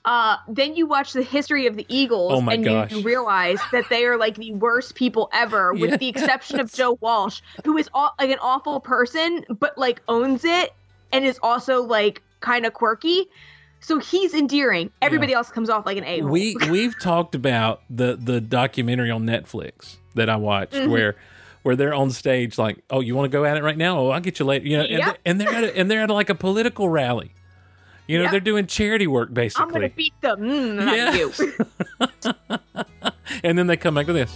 Uh, 0.04 0.36
then 0.48 0.76
you 0.76 0.86
watch 0.86 1.14
the 1.14 1.22
history 1.22 1.66
of 1.66 1.76
the 1.76 1.86
Eagles, 1.88 2.32
Oh 2.34 2.48
and 2.50 2.62
gosh. 2.62 2.92
you 2.92 3.00
realize 3.02 3.58
that 3.72 3.88
they 3.88 4.04
are 4.04 4.18
like 4.18 4.36
the 4.36 4.52
worst 4.52 4.94
people 4.94 5.30
ever, 5.32 5.72
with 5.82 5.98
the 5.98 6.08
exception 6.08 6.60
of 6.60 6.70
Joe 6.72 6.98
Walsh, 7.00 7.40
who 7.64 7.76
is 7.78 7.88
aw- 7.94 8.12
like 8.20 8.30
an 8.30 8.38
awful 8.40 8.80
person, 8.80 9.44
but 9.58 9.78
like 9.78 10.02
owns 10.08 10.44
it 10.44 10.74
and 11.12 11.24
is 11.24 11.38
also 11.42 11.82
like 11.82 12.22
kind 12.40 12.66
of 12.66 12.74
quirky. 12.74 13.26
So 13.80 13.98
he's 13.98 14.34
endearing. 14.34 14.90
Everybody 15.02 15.32
else 15.34 15.50
comes 15.50 15.68
off 15.70 15.86
like 15.86 15.96
an 15.98 16.04
a 16.04 16.20
We 16.22 16.56
we've 16.70 16.98
talked 17.00 17.34
about 17.34 17.80
the 17.88 18.16
the 18.16 18.40
documentary 18.40 19.10
on 19.10 19.24
Netflix 19.24 19.96
that 20.14 20.28
I 20.28 20.36
watched 20.36 20.72
Mhm. 20.74 20.88
where 20.90 21.16
where 21.62 21.76
they're 21.76 21.94
on 21.94 22.10
stage 22.10 22.58
like, 22.58 22.84
"Oh, 22.90 23.00
you 23.00 23.14
want 23.14 23.24
to 23.30 23.34
go 23.34 23.44
at 23.46 23.56
it 23.56 23.62
right 23.62 23.76
now? 23.78 23.98
Oh, 23.98 24.10
I'll 24.10 24.20
get 24.20 24.38
you 24.38 24.44
later." 24.44 24.66
You 24.66 24.76
know, 24.78 24.82
and, 24.84 24.98
Yep. 24.98 25.06
they- 25.24 25.30
and 25.30 25.40
they're 25.40 25.48
at 25.54 25.64
a, 25.64 25.76
and 25.78 25.90
they're 25.90 26.00
at 26.02 26.10
like 26.10 26.28
a 26.28 26.34
political 26.34 26.90
rally. 26.90 27.32
You 28.06 28.18
know, 28.18 28.24
Yep. 28.24 28.30
they're 28.32 28.40
doing 28.40 28.66
charity 28.66 29.06
work 29.06 29.32
basically. 29.32 29.64
I'm 29.64 29.70
gonna 29.72 29.88
beat 29.88 30.12
them. 30.20 30.40
Mm, 30.40 30.84
not 30.84 31.14
you. 31.14 33.10
and 33.44 33.56
then 33.58 33.66
they 33.66 33.76
come 33.76 33.94
back 33.94 34.06
to 34.06 34.12
this. 34.12 34.34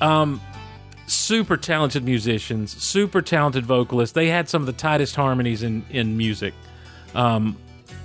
Um, 0.00 0.40
super 1.06 1.56
talented 1.56 2.04
musicians, 2.04 2.76
super 2.82 3.22
talented 3.22 3.64
vocalists. 3.64 4.14
They 4.14 4.26
had 4.28 4.48
some 4.48 4.62
of 4.62 4.66
the 4.66 4.72
tightest 4.72 5.14
harmonies 5.14 5.62
in 5.62 5.84
in 5.90 6.16
music. 6.16 6.54
Um, 7.14 7.56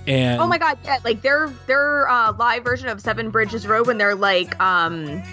and 0.05 0.39
Oh 0.39 0.45
my 0.47 0.59
god, 0.59 0.77
yeah, 0.85 0.99
like 1.03 1.21
their 1.23 1.49
their 1.65 2.07
uh, 2.07 2.33
live 2.33 2.63
version 2.63 2.87
of 2.89 3.01
Seven 3.01 3.31
Bridges 3.31 3.65
Road 3.65 3.87
when 3.87 3.97
they're 3.97 4.13
like 4.15 4.59
um 4.59 5.23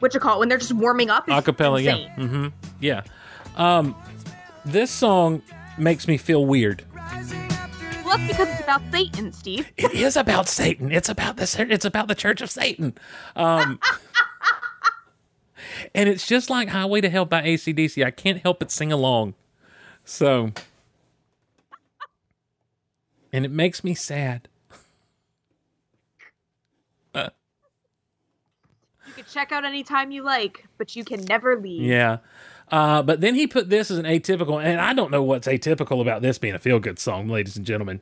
what 0.00 0.12
you 0.14 0.20
call 0.20 0.36
it 0.36 0.40
when 0.40 0.48
they're 0.50 0.58
just 0.58 0.72
warming 0.74 1.08
up 1.10 1.28
is 1.28 1.34
acapella, 1.34 1.82
yeah, 1.82 1.96
insane. 1.96 2.28
hmm 2.28 2.46
yeah. 2.80 3.02
Um, 3.56 3.96
this 4.66 4.90
song 4.90 5.42
makes 5.80 6.08
me 6.08 6.16
feel 6.16 6.44
weird. 6.46 6.84
Well, 6.92 8.16
that's 8.16 8.28
because 8.28 8.48
it's 8.48 8.60
about 8.62 8.82
Satan, 8.90 9.32
Steve. 9.32 9.70
It 9.76 9.92
is 9.92 10.16
about 10.16 10.48
Satan. 10.48 10.90
It's 10.92 11.08
about 11.08 11.36
the 11.36 11.66
it's 11.70 11.84
about 11.84 12.08
the 12.08 12.14
Church 12.14 12.40
of 12.40 12.50
Satan. 12.50 12.94
Um, 13.36 13.78
and 15.94 16.08
it's 16.08 16.26
just 16.26 16.48
like 16.50 16.68
Highway 16.70 17.00
to 17.02 17.10
Hell 17.10 17.24
by 17.26 17.42
ACDC. 17.42 18.04
I 18.04 18.10
can't 18.10 18.42
help 18.42 18.58
but 18.60 18.70
sing 18.70 18.90
along. 18.92 19.34
So, 20.04 20.52
and 23.32 23.44
it 23.44 23.50
makes 23.50 23.84
me 23.84 23.94
sad. 23.94 24.48
Uh, 27.14 27.28
You 29.06 29.12
can 29.14 29.24
check 29.30 29.52
out 29.52 29.64
anytime 29.66 30.10
you 30.10 30.22
like, 30.22 30.66
but 30.78 30.96
you 30.96 31.04
can 31.04 31.22
never 31.24 31.60
leave. 31.60 31.82
yeah. 31.82 32.18
Uh, 32.70 33.02
but 33.02 33.20
then 33.20 33.34
he 33.34 33.46
put 33.46 33.70
this 33.70 33.90
as 33.90 33.98
an 33.98 34.04
atypical, 34.04 34.62
and 34.62 34.80
I 34.80 34.92
don't 34.92 35.10
know 35.10 35.22
what's 35.22 35.46
atypical 35.46 36.00
about 36.00 36.22
this 36.22 36.38
being 36.38 36.54
a 36.54 36.58
feel 36.58 36.78
good 36.80 36.98
song, 36.98 37.28
ladies 37.28 37.56
and 37.56 37.64
gentlemen. 37.64 38.00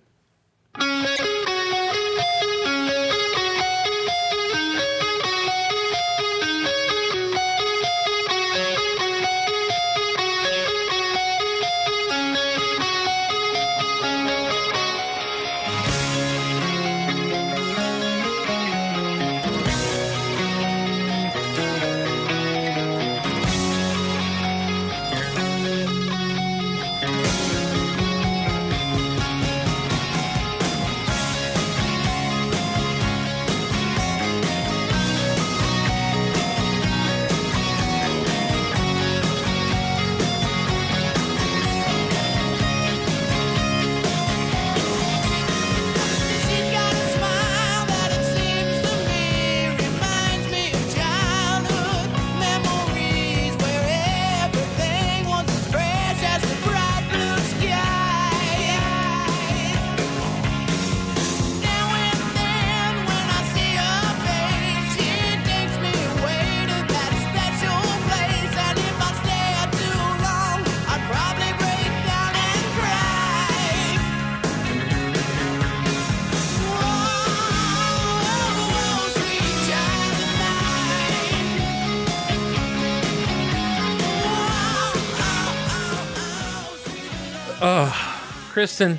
Kristin, 88.56 88.96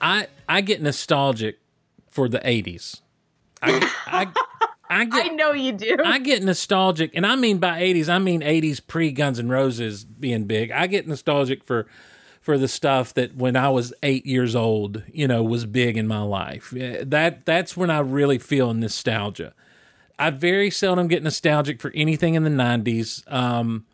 I 0.00 0.26
I 0.48 0.62
get 0.62 0.82
nostalgic 0.82 1.60
for 2.08 2.28
the 2.28 2.40
'80s. 2.40 3.02
I 3.62 3.88
I, 4.04 4.26
I 4.90 5.08
I 5.12 5.28
know 5.28 5.52
you 5.52 5.70
do. 5.70 5.96
I 6.04 6.18
get 6.18 6.42
nostalgic, 6.42 7.12
and 7.14 7.24
I 7.24 7.36
mean 7.36 7.58
by 7.58 7.80
'80s, 7.80 8.08
I 8.08 8.18
mean 8.18 8.40
'80s 8.40 8.84
pre 8.84 9.12
Guns 9.12 9.38
N' 9.38 9.48
Roses 9.48 10.02
being 10.04 10.46
big. 10.46 10.72
I 10.72 10.88
get 10.88 11.06
nostalgic 11.06 11.62
for 11.62 11.86
for 12.40 12.58
the 12.58 12.66
stuff 12.66 13.14
that 13.14 13.36
when 13.36 13.54
I 13.54 13.68
was 13.68 13.94
eight 14.02 14.26
years 14.26 14.56
old, 14.56 15.04
you 15.12 15.28
know, 15.28 15.44
was 15.44 15.66
big 15.66 15.96
in 15.96 16.08
my 16.08 16.22
life. 16.22 16.74
That 16.74 17.46
that's 17.46 17.76
when 17.76 17.90
I 17.90 18.00
really 18.00 18.38
feel 18.38 18.74
nostalgia. 18.74 19.54
I 20.18 20.30
very 20.30 20.68
seldom 20.68 21.06
get 21.06 21.22
nostalgic 21.22 21.80
for 21.80 21.92
anything 21.94 22.34
in 22.34 22.42
the 22.42 22.50
'90s. 22.50 23.22
Um, 23.32 23.84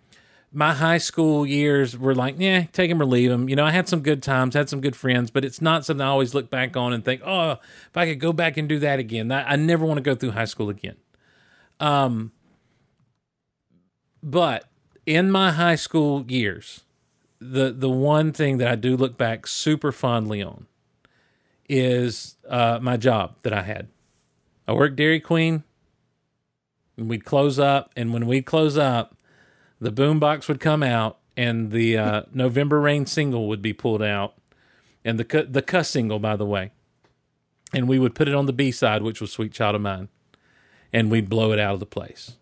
my 0.53 0.74
high 0.74 0.99
school 0.99 1.47
years 1.47 1.97
were 1.97 2.15
like, 2.15 2.35
yeah, 2.39 2.65
take 2.73 2.91
them 2.91 3.01
or 3.01 3.07
leave 3.07 3.31
them. 3.31 3.49
You 3.49 3.57
know, 3.57 3.65
I 3.65 3.70
had 3.70 3.89
some 3.89 4.01
good 4.01 4.23
times, 4.23 4.55
had 4.55 4.69
some 4.69 4.81
good 4.81 4.95
friends, 4.95 5.31
but 5.31 5.45
it's 5.45 5.62
not 5.62 5.85
something 5.85 6.05
I 6.05 6.09
always 6.09 6.35
look 6.35 6.51
back 6.51 6.77
on 6.77 6.93
and 6.93 7.05
think, 7.05 7.23
oh, 7.24 7.53
if 7.53 7.97
I 7.97 8.07
could 8.07 8.20
go 8.20 8.33
back 8.33 8.57
and 8.57 8.69
do 8.69 8.79
that 8.81 8.99
again, 8.99 9.29
that, 9.29 9.47
I 9.49 9.57
never 9.57 9.87
want 9.87 9.99
to 9.99 10.03
go 10.03 10.15
through 10.15 10.33
high 10.33 10.45
school 10.45 10.69
again. 10.69 10.97
Um, 11.81 12.33
but 14.23 14.69
in 15.07 15.31
my 15.31 15.53
high 15.53 15.74
school 15.74 16.24
years, 16.31 16.85
the 17.41 17.73
the 17.73 17.91
one 17.91 18.33
thing 18.33 18.59
that 18.59 18.69
I 18.69 18.77
do 18.77 18.97
look 18.97 19.19
back 19.19 19.49
super 19.49 19.91
fondly 19.91 20.43
on 20.43 20.66
is 21.69 22.37
uh, 22.49 22.79
my 22.81 22.97
job 22.97 23.35
that 23.43 23.53
I 23.53 23.62
had. 23.62 23.89
I 24.69 24.73
worked 24.73 24.97
Dairy 24.97 25.20
Queen. 25.20 25.65
And 26.99 27.09
we'd 27.09 27.24
close 27.24 27.59
up, 27.59 27.91
and 27.97 28.12
when 28.12 28.27
we'd 28.27 28.45
close 28.45 28.77
up, 28.77 29.16
the 29.82 29.90
boombox 29.92 30.48
would 30.48 30.60
come 30.60 30.82
out, 30.82 31.18
and 31.36 31.72
the 31.72 31.98
uh, 31.98 32.22
November 32.32 32.80
Rain 32.80 33.06
single 33.06 33.48
would 33.48 33.62
be 33.62 33.72
pulled 33.72 34.02
out, 34.02 34.34
and 35.04 35.18
the 35.18 35.24
cu- 35.24 35.46
the 35.46 35.62
cuss 35.62 35.90
single, 35.90 36.18
by 36.18 36.36
the 36.36 36.46
way, 36.46 36.70
and 37.74 37.88
we 37.88 37.98
would 37.98 38.14
put 38.14 38.28
it 38.28 38.34
on 38.34 38.46
the 38.46 38.52
B 38.52 38.70
side, 38.70 39.02
which 39.02 39.20
was 39.20 39.32
"Sweet 39.32 39.52
Child 39.52 39.76
of 39.76 39.80
Mine," 39.82 40.09
and 40.92 41.10
we'd 41.10 41.28
blow 41.28 41.52
it 41.52 41.59
out 41.59 41.74
of 41.74 41.80
the 41.80 41.86
place, 41.86 42.36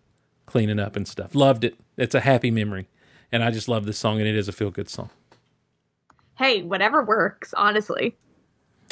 cleaning 0.46 0.78
up 0.78 0.96
and 0.96 1.08
stuff. 1.08 1.34
Loved 1.34 1.64
it. 1.64 1.76
It's 1.96 2.14
a 2.14 2.20
happy 2.20 2.50
memory, 2.50 2.88
and 3.32 3.42
I 3.42 3.50
just 3.50 3.68
love 3.68 3.86
this 3.86 3.98
song, 3.98 4.18
and 4.18 4.28
it 4.28 4.36
is 4.36 4.48
a 4.48 4.52
feel 4.52 4.70
good 4.70 4.88
song. 4.88 5.10
hey, 6.36 6.62
whatever 6.62 7.02
works, 7.02 7.52
honestly. 7.56 8.16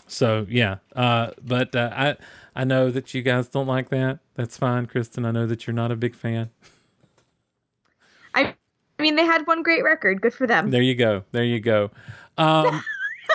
So 0.06 0.46
yeah, 0.48 0.76
uh, 0.96 1.32
but 1.42 1.76
uh, 1.76 1.90
I 1.94 2.16
I 2.56 2.64
know 2.64 2.90
that 2.90 3.12
you 3.12 3.20
guys 3.22 3.48
don't 3.48 3.66
like 3.66 3.90
that. 3.90 4.20
That's 4.34 4.56
fine, 4.56 4.86
Kristin. 4.86 5.26
I 5.26 5.32
know 5.32 5.46
that 5.46 5.66
you're 5.66 5.74
not 5.74 5.92
a 5.92 5.96
big 5.96 6.14
fan. 6.14 6.50
I, 8.98 9.02
mean, 9.02 9.16
they 9.16 9.24
had 9.24 9.46
one 9.46 9.62
great 9.62 9.84
record. 9.84 10.20
Good 10.20 10.34
for 10.34 10.46
them. 10.46 10.70
There 10.70 10.82
you 10.82 10.94
go. 10.94 11.24
There 11.32 11.44
you 11.44 11.60
go. 11.60 11.90
Um, 12.36 12.82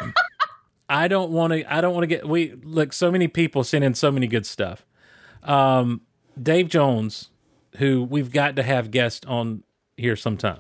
I 0.90 1.08
don't 1.08 1.32
want 1.32 1.54
to. 1.54 1.74
I 1.74 1.82
don't 1.82 1.94
want 1.94 2.04
to 2.04 2.08
get. 2.08 2.28
We 2.28 2.54
look. 2.64 2.94
So 2.94 3.12
many 3.12 3.28
people 3.28 3.64
send 3.64 3.84
in 3.84 3.94
so 3.94 4.12
many 4.12 4.28
good 4.28 4.46
stuff. 4.46 4.86
Um, 5.44 6.02
Dave 6.42 6.68
Jones, 6.70 7.30
who 7.78 8.04
we've 8.04 8.32
got 8.32 8.56
to 8.58 8.64
have 8.64 8.92
guest 8.92 9.26
on 9.26 9.64
here 9.98 10.16
sometime, 10.16 10.60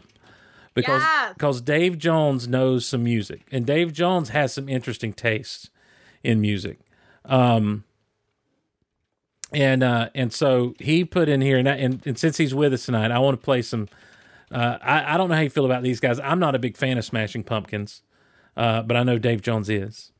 because 0.73 1.01
Yes. 1.01 1.33
because 1.33 1.61
Dave 1.61 1.97
Jones 1.97 2.47
knows 2.47 2.85
some 2.85 3.03
music, 3.03 3.41
and 3.51 3.65
Dave 3.65 3.91
Jones 3.93 4.29
has 4.29 4.53
some 4.53 4.69
interesting 4.69 5.13
tastes 5.13 5.69
in 6.23 6.39
music. 6.41 6.79
Um, 7.25 7.83
and 9.51 9.83
uh, 9.83 10.09
and 10.15 10.33
so 10.33 10.73
he 10.79 11.05
put 11.05 11.29
in 11.29 11.41
here, 11.41 11.57
and, 11.57 11.69
I- 11.69 11.75
and 11.75 12.01
and 12.07 12.17
since 12.17 12.37
he's 12.37 12.55
with 12.55 12.73
us 12.73 12.85
tonight, 12.85 13.11
I 13.11 13.19
want 13.19 13.39
to 13.39 13.43
play 13.43 13.61
some. 13.61 13.87
Uh, 14.53 14.77
I, 14.81 15.15
I 15.15 15.17
don't 15.17 15.29
know 15.29 15.35
how 15.35 15.41
you 15.41 15.49
feel 15.49 15.65
about 15.65 15.81
these 15.83 15.99
guys. 15.99 16.19
I'm 16.19 16.39
not 16.39 16.53
a 16.55 16.59
big 16.59 16.77
fan 16.77 16.97
of 16.97 17.05
Smashing 17.05 17.43
Pumpkins, 17.43 18.03
uh, 18.55 18.83
but 18.83 18.95
I 18.95 19.03
know 19.03 19.17
Dave 19.17 19.41
Jones 19.41 19.69
is. 19.69 20.11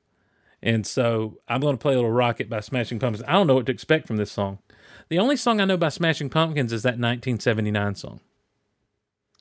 And 0.61 0.87
so 0.87 1.39
I'm 1.47 1.59
going 1.61 1.75
to 1.77 1.81
play 1.81 1.93
a 1.93 1.97
little 1.97 2.11
Rocket 2.11 2.49
by 2.49 2.61
Smashing 2.61 2.97
Pumpkins. 2.99 3.23
I 3.27 3.33
don't 3.33 3.47
know 3.47 3.53
what 3.55 3.65
to 3.67 3.71
expect 3.71 4.07
from 4.07 4.17
this 4.17 4.31
song. 4.31 4.59
The 5.09 5.19
only 5.19 5.35
song 5.35 5.59
I 5.61 5.65
know 5.65 5.77
by 5.77 5.89
Smashing 5.89 6.29
Pumpkins 6.29 6.71
is 6.73 6.83
that 6.83 6.91
1979 6.91 7.95
song. 7.95 8.21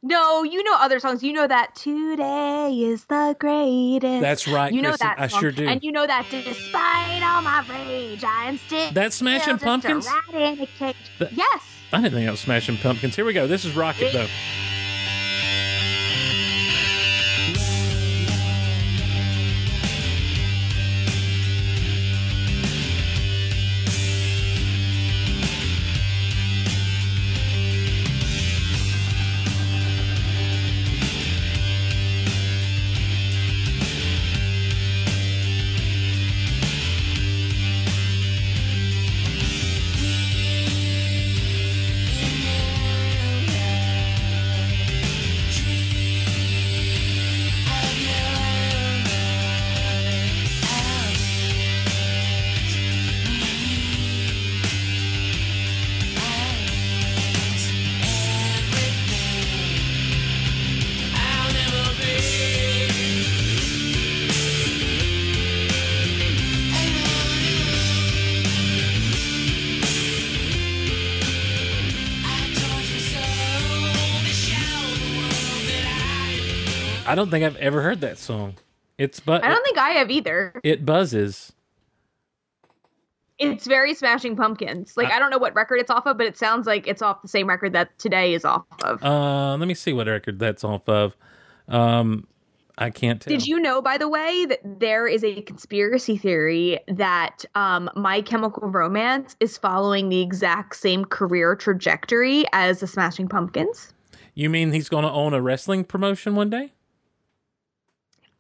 No, 0.03 0.43
you 0.43 0.65
know 0.65 0.75
other 0.81 0.99
songs. 0.99 1.23
You 1.23 1.33
know 1.33 1.47
that 1.47 1.77
today 1.77 2.71
is 2.77 3.05
the 3.05 3.37
greatest. 3.39 4.21
That's 4.21 4.49
right, 4.49 4.73
You 4.73 4.83
know 4.83 4.91
Kristin. 4.91 4.99
that. 4.99 5.17
I 5.21 5.27
sure 5.29 5.53
do. 5.53 5.69
And 5.69 5.81
you 5.85 5.93
know 5.93 6.05
that 6.09 6.27
despite 6.29 7.23
all 7.23 7.41
my 7.41 7.65
rage, 7.71 8.25
I 8.25 8.49
am 8.49 8.59
still 8.59 8.91
That's 8.93 9.15
Smashing 9.15 9.59
Pumpkins? 9.59 10.07
rat 10.07 10.43
in 10.43 10.61
a 10.61 10.67
cage. 10.67 10.97
That- 11.21 11.33
yes. 11.33 11.63
I 11.93 11.99
didn't 11.99 12.15
think 12.15 12.25
that 12.27 12.33
was 12.33 12.41
Smashing 12.41 12.79
Pumpkins. 12.79 13.15
Here 13.15 13.25
we 13.25 13.33
go. 13.33 13.47
This 13.47 13.65
is 13.65 13.77
Rocket, 13.77 14.13
though. 14.13 14.27
I 77.13 77.15
don't 77.15 77.31
think 77.31 77.45
I've 77.45 77.57
ever 77.57 77.83
heard 77.83 78.01
that 78.01 78.17
song. 78.17 78.55
It's 78.97 79.21
but 79.21 79.45
I 79.45 79.49
don't 79.49 79.63
think 79.65 79.77
I 79.77 79.91
have 79.91 80.11
either. 80.11 80.59
it 80.65 80.87
buzzes. 80.87 81.53
It's 83.39 83.67
very 83.67 83.93
Smashing 83.93 84.35
Pumpkins. 84.35 84.97
Like 84.97 85.13
I 85.13 85.19
don't 85.19 85.31
know 85.31 85.37
what 85.39 85.55
record 85.55 85.77
it's 85.77 85.91
off 85.91 86.07
of, 86.07 86.17
but 86.17 86.27
it 86.27 86.39
sounds 86.39 86.67
like 86.67 86.87
it's 86.87 87.03
off 87.03 87.21
the 87.21 87.29
same 87.29 87.49
record 87.49 87.75
that 87.75 87.99
today 87.99 88.33
is 88.33 88.47
off 88.47 88.65
of. 88.83 89.03
Uh, 89.05 89.57
let 89.57 89.69
me 89.69 89.75
see 89.75 89.93
what 89.93 90.07
record 90.07 90.39
that's 90.39 90.65
off 90.65 90.89
of. 90.89 91.15
Um, 91.69 92.27
I 92.79 92.89
can't 92.89 93.21
tell. 93.21 93.31
Did 93.31 93.47
you 93.47 93.61
know, 93.61 93.83
by 93.83 93.99
the 93.99 94.09
way, 94.09 94.47
that 94.47 94.61
there 94.81 95.07
is 95.07 95.23
a 95.23 95.43
conspiracy 95.43 96.17
theory 96.17 96.79
that 96.89 97.45
um, 97.55 97.91
My 97.95 98.23
Chemical 98.23 98.71
Romance 98.71 99.37
is 99.41 99.59
following 99.59 100.09
the 100.09 100.23
exact 100.23 100.77
same 100.77 101.05
career 101.05 101.57
trajectory 101.57 102.45
as 102.53 102.81
the 102.81 102.87
Smashing 102.87 103.29
Pumpkins? 103.29 103.93
You 104.35 104.49
mean 104.49 104.73
he's 104.73 104.89
going 104.89 105.05
to 105.05 105.11
own 105.11 105.35
a 105.35 105.43
wrestling 105.43 105.85
promotion 105.85 106.37
one 106.37 106.49
day? 106.49 106.73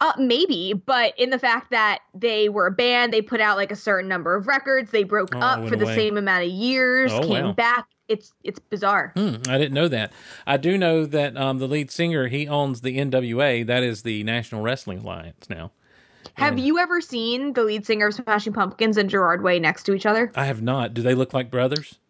Uh, 0.03 0.13
maybe, 0.19 0.73
but 0.73 1.17
in 1.17 1.31
the 1.31 1.39
fact 1.39 1.71
that 1.71 2.01
they 2.13 2.49
were 2.49 2.67
a 2.67 2.73
band, 2.73 3.13
they 3.13 3.23
put 3.23 3.41
out 3.41 3.57
like 3.57 3.71
a 3.71 3.77
certain 3.77 4.09
number 4.09 4.35
of 4.35 4.49
records, 4.49 4.91
they 4.91 5.05
broke 5.05 5.33
Oh, 5.37 5.39
up 5.39 5.69
for 5.69 5.77
the 5.77 5.85
away. 5.85 5.95
same 5.95 6.17
amount 6.17 6.43
of 6.43 6.51
years, 6.51 7.13
Oh, 7.13 7.21
came 7.21 7.45
wow. 7.45 7.53
back. 7.53 7.87
It's 8.09 8.33
it's 8.43 8.59
bizarre. 8.59 9.13
Hmm, 9.17 9.37
I 9.49 9.59
didn't 9.59 9.75
know 9.75 9.87
that. 9.87 10.13
I 10.45 10.57
do 10.57 10.77
know 10.77 11.07
that 11.07 11.37
um, 11.37 11.59
the 11.59 11.69
lead 11.69 11.93
singer 11.93 12.27
he 12.27 12.49
owns 12.49 12.81
the 12.81 12.99
NWA. 12.99 13.65
That 13.65 13.85
is 13.85 14.03
the 14.03 14.25
National 14.25 14.61
Wrestling 14.61 14.99
Alliance 14.99 15.49
now. 15.49 15.71
Have 16.35 16.59
you 16.59 16.81
ever 16.81 17.01
seen 17.01 17.53
the 17.53 17.63
lead 17.63 17.87
singer 17.87 18.09
of 18.09 18.15
Smashing 18.15 18.55
Pumpkins 18.55 18.97
and 18.97 19.09
Gerard 19.09 19.45
Way 19.45 19.61
next 19.61 19.85
to 19.85 19.95
each 19.95 20.05
other? 20.05 20.33
I 20.35 20.47
have 20.47 20.63
not. 20.63 20.95
Do 20.95 21.03
they 21.03 21.15
look 21.15 21.33
like 21.33 21.49
brothers? 21.49 22.01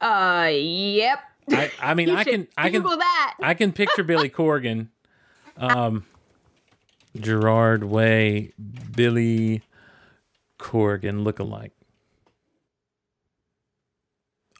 Uh, 0.00 0.48
yep. 0.52 1.18
I, 1.50 1.72
I 1.80 1.94
mean, 1.94 2.10
I 2.16 2.22
can, 2.22 2.46
I 2.56 2.70
can, 2.70 2.82
Google 2.82 2.98
that. 2.98 3.34
I 3.42 3.54
can 3.54 3.72
picture 3.72 4.04
Billy 4.04 4.30
Corgan, 4.30 4.88
um, 5.56 6.04
Gerard 7.18 7.84
Way, 7.84 8.52
Billy 8.96 9.62
Corgan 10.58 11.24
look 11.24 11.38
alike. 11.38 11.72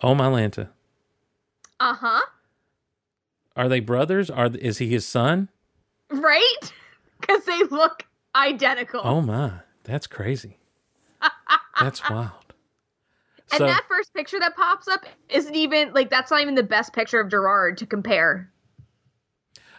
Oh 0.03 0.15
my 0.15 0.27
Lanta, 0.27 0.69
Uh 1.79 1.95
huh. 1.95 2.21
are 3.57 3.69
they 3.69 3.81
brothers? 3.81 4.29
Are 4.31 4.47
is 4.47 4.79
he 4.79 4.89
his 4.89 5.07
son? 5.07 5.49
Right? 6.11 6.57
Because 7.21 7.45
they 7.45 7.63
look 7.71 8.05
identical. 8.35 9.01
Oh 9.05 9.21
my, 9.21 9.53
that's 9.85 10.09
crazy. 10.09 10.59
That's 11.79 12.03
wild. 12.11 12.33
and 13.53 13.59
So 13.59 13.67
that 13.67 13.85
first 13.89 14.13
picture 14.13 14.41
that 14.41 14.57
pops 14.57 14.89
up 14.89 15.05
isn't 15.29 15.55
even 15.55 15.93
like 15.93 16.11
that's 16.11 16.33
not 16.33 16.41
even 16.43 16.57
the 16.57 16.65
best 16.65 16.93
picture 16.93 17.21
of 17.21 17.31
Gerard 17.31 17.79
to 17.79 17.87
compare. 17.87 18.51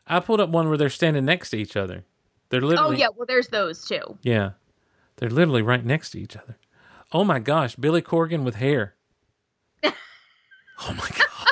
I 0.07 0.21
pulled 0.21 0.39
up 0.39 0.51
one 0.51 0.69
where 0.69 0.77
they're 0.77 0.89
standing 0.89 1.25
next 1.25 1.49
to 1.49 1.57
each 1.57 1.75
other. 1.75 2.05
They're 2.53 2.61
Oh 2.77 2.91
yeah, 2.91 3.07
well 3.15 3.25
there's 3.25 3.47
those 3.47 3.83
too. 3.83 4.19
Yeah. 4.21 4.51
They're 5.15 5.31
literally 5.31 5.63
right 5.63 5.83
next 5.83 6.11
to 6.11 6.19
each 6.19 6.37
other. 6.37 6.59
Oh 7.11 7.23
my 7.23 7.39
gosh, 7.39 7.75
Billy 7.75 8.03
Corgan 8.03 8.43
with 8.43 8.55
hair. 8.55 8.93
oh 9.83 9.91
my 10.89 11.09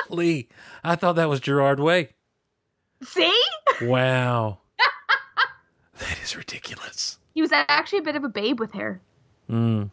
golly. 0.08 0.48
I 0.84 0.94
thought 0.94 1.16
that 1.16 1.28
was 1.28 1.40
Gerard 1.40 1.80
Way. 1.80 2.10
See? 3.02 3.36
Wow. 3.80 4.58
that 5.98 6.20
is 6.22 6.36
ridiculous. 6.36 7.18
He 7.34 7.42
was 7.42 7.50
actually 7.50 7.98
a 7.98 8.02
bit 8.02 8.14
of 8.14 8.22
a 8.22 8.28
babe 8.28 8.60
with 8.60 8.70
hair. 8.70 9.00
Mm. 9.50 9.90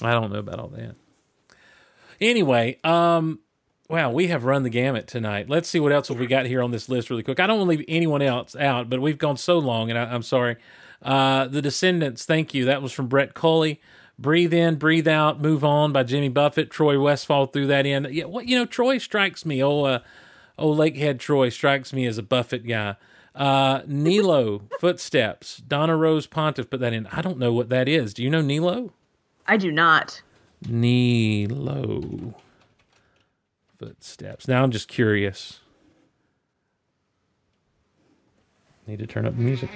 I 0.00 0.12
don't 0.12 0.32
know 0.32 0.38
about 0.38 0.60
all 0.60 0.68
that. 0.68 0.94
Anyway, 2.22 2.78
um, 2.84 3.40
wow, 3.88 4.10
we 4.10 4.28
have 4.28 4.44
run 4.44 4.62
the 4.62 4.70
gamut 4.70 5.06
tonight. 5.06 5.48
Let's 5.48 5.68
see 5.68 5.80
what 5.80 5.92
else 5.92 6.08
have 6.08 6.18
we 6.18 6.26
got 6.26 6.46
here 6.46 6.62
on 6.62 6.70
this 6.70 6.88
list 6.88 7.10
really 7.10 7.22
quick. 7.22 7.40
I 7.40 7.46
don't 7.46 7.58
want 7.58 7.70
to 7.70 7.76
leave 7.76 7.84
anyone 7.88 8.22
else 8.22 8.56
out, 8.56 8.90
but 8.90 9.00
we've 9.00 9.18
gone 9.18 9.36
so 9.36 9.58
long, 9.58 9.90
and 9.90 9.98
I, 9.98 10.04
I'm 10.04 10.22
sorry. 10.22 10.56
Uh, 11.02 11.46
the 11.46 11.62
Descendants, 11.62 12.24
thank 12.24 12.54
you. 12.54 12.64
That 12.64 12.82
was 12.82 12.92
from 12.92 13.06
Brett 13.06 13.34
Coley. 13.34 13.80
Breathe 14.18 14.54
in, 14.54 14.76
breathe 14.76 15.06
out, 15.06 15.42
move 15.42 15.62
on 15.62 15.92
by 15.92 16.02
Jimmy 16.02 16.30
Buffett. 16.30 16.70
Troy 16.70 16.98
Westfall 16.98 17.46
threw 17.46 17.66
that 17.66 17.84
in. 17.84 18.08
Yeah, 18.10 18.24
what 18.24 18.46
you 18.46 18.56
know, 18.56 18.64
Troy 18.64 18.98
strikes 18.98 19.44
me. 19.44 19.62
Oh, 19.62 19.84
uh, 19.84 19.98
oh, 20.58 20.74
Lakehead 20.74 21.18
Troy 21.18 21.50
strikes 21.50 21.92
me 21.92 22.06
as 22.06 22.16
a 22.16 22.22
Buffett 22.22 22.66
guy. 22.66 22.96
Uh, 23.34 23.82
Nilo 23.86 24.62
Footsteps. 24.80 25.58
Donna 25.58 25.96
Rose 25.96 26.26
Pontiff 26.26 26.70
put 26.70 26.80
that 26.80 26.94
in. 26.94 27.06
I 27.08 27.20
don't 27.20 27.38
know 27.38 27.52
what 27.52 27.68
that 27.68 27.88
is. 27.88 28.14
Do 28.14 28.22
you 28.22 28.30
know 28.30 28.40
Nilo? 28.40 28.92
I 29.46 29.58
do 29.58 29.70
not. 29.70 30.22
Nilo 30.66 32.34
footsteps. 33.78 34.48
Now 34.48 34.62
I'm 34.62 34.70
just 34.70 34.88
curious. 34.88 35.60
Need 38.86 39.00
to 39.00 39.06
turn 39.06 39.26
up 39.26 39.36
the 39.36 39.42
music. 39.42 39.70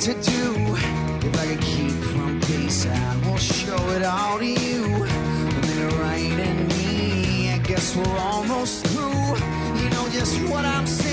To 0.00 0.14
do. 0.14 0.76
If 1.26 1.38
I 1.38 1.46
could 1.48 1.60
keep 1.60 1.92
from 1.92 2.40
peace, 2.40 2.86
I 2.86 3.28
will 3.28 3.36
show 3.36 3.76
it 3.90 4.02
all 4.02 4.38
to 4.38 4.46
you. 4.46 4.84
And 4.86 5.64
then 5.64 6.00
right 6.00 6.38
in 6.48 6.68
me, 6.68 7.52
I 7.52 7.58
guess 7.58 7.94
we're 7.94 8.18
almost 8.18 8.86
through. 8.86 9.10
You 9.82 9.90
know 9.90 10.08
just 10.10 10.40
what 10.48 10.64
I'm 10.64 10.86
saying. 10.86 11.09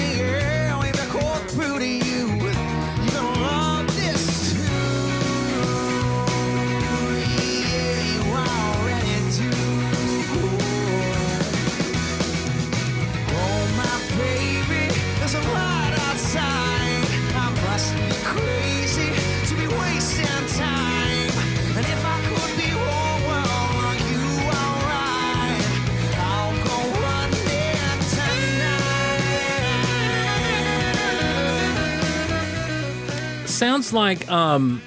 Sounds 33.58 33.92
like 33.94 34.30
um 34.30 34.82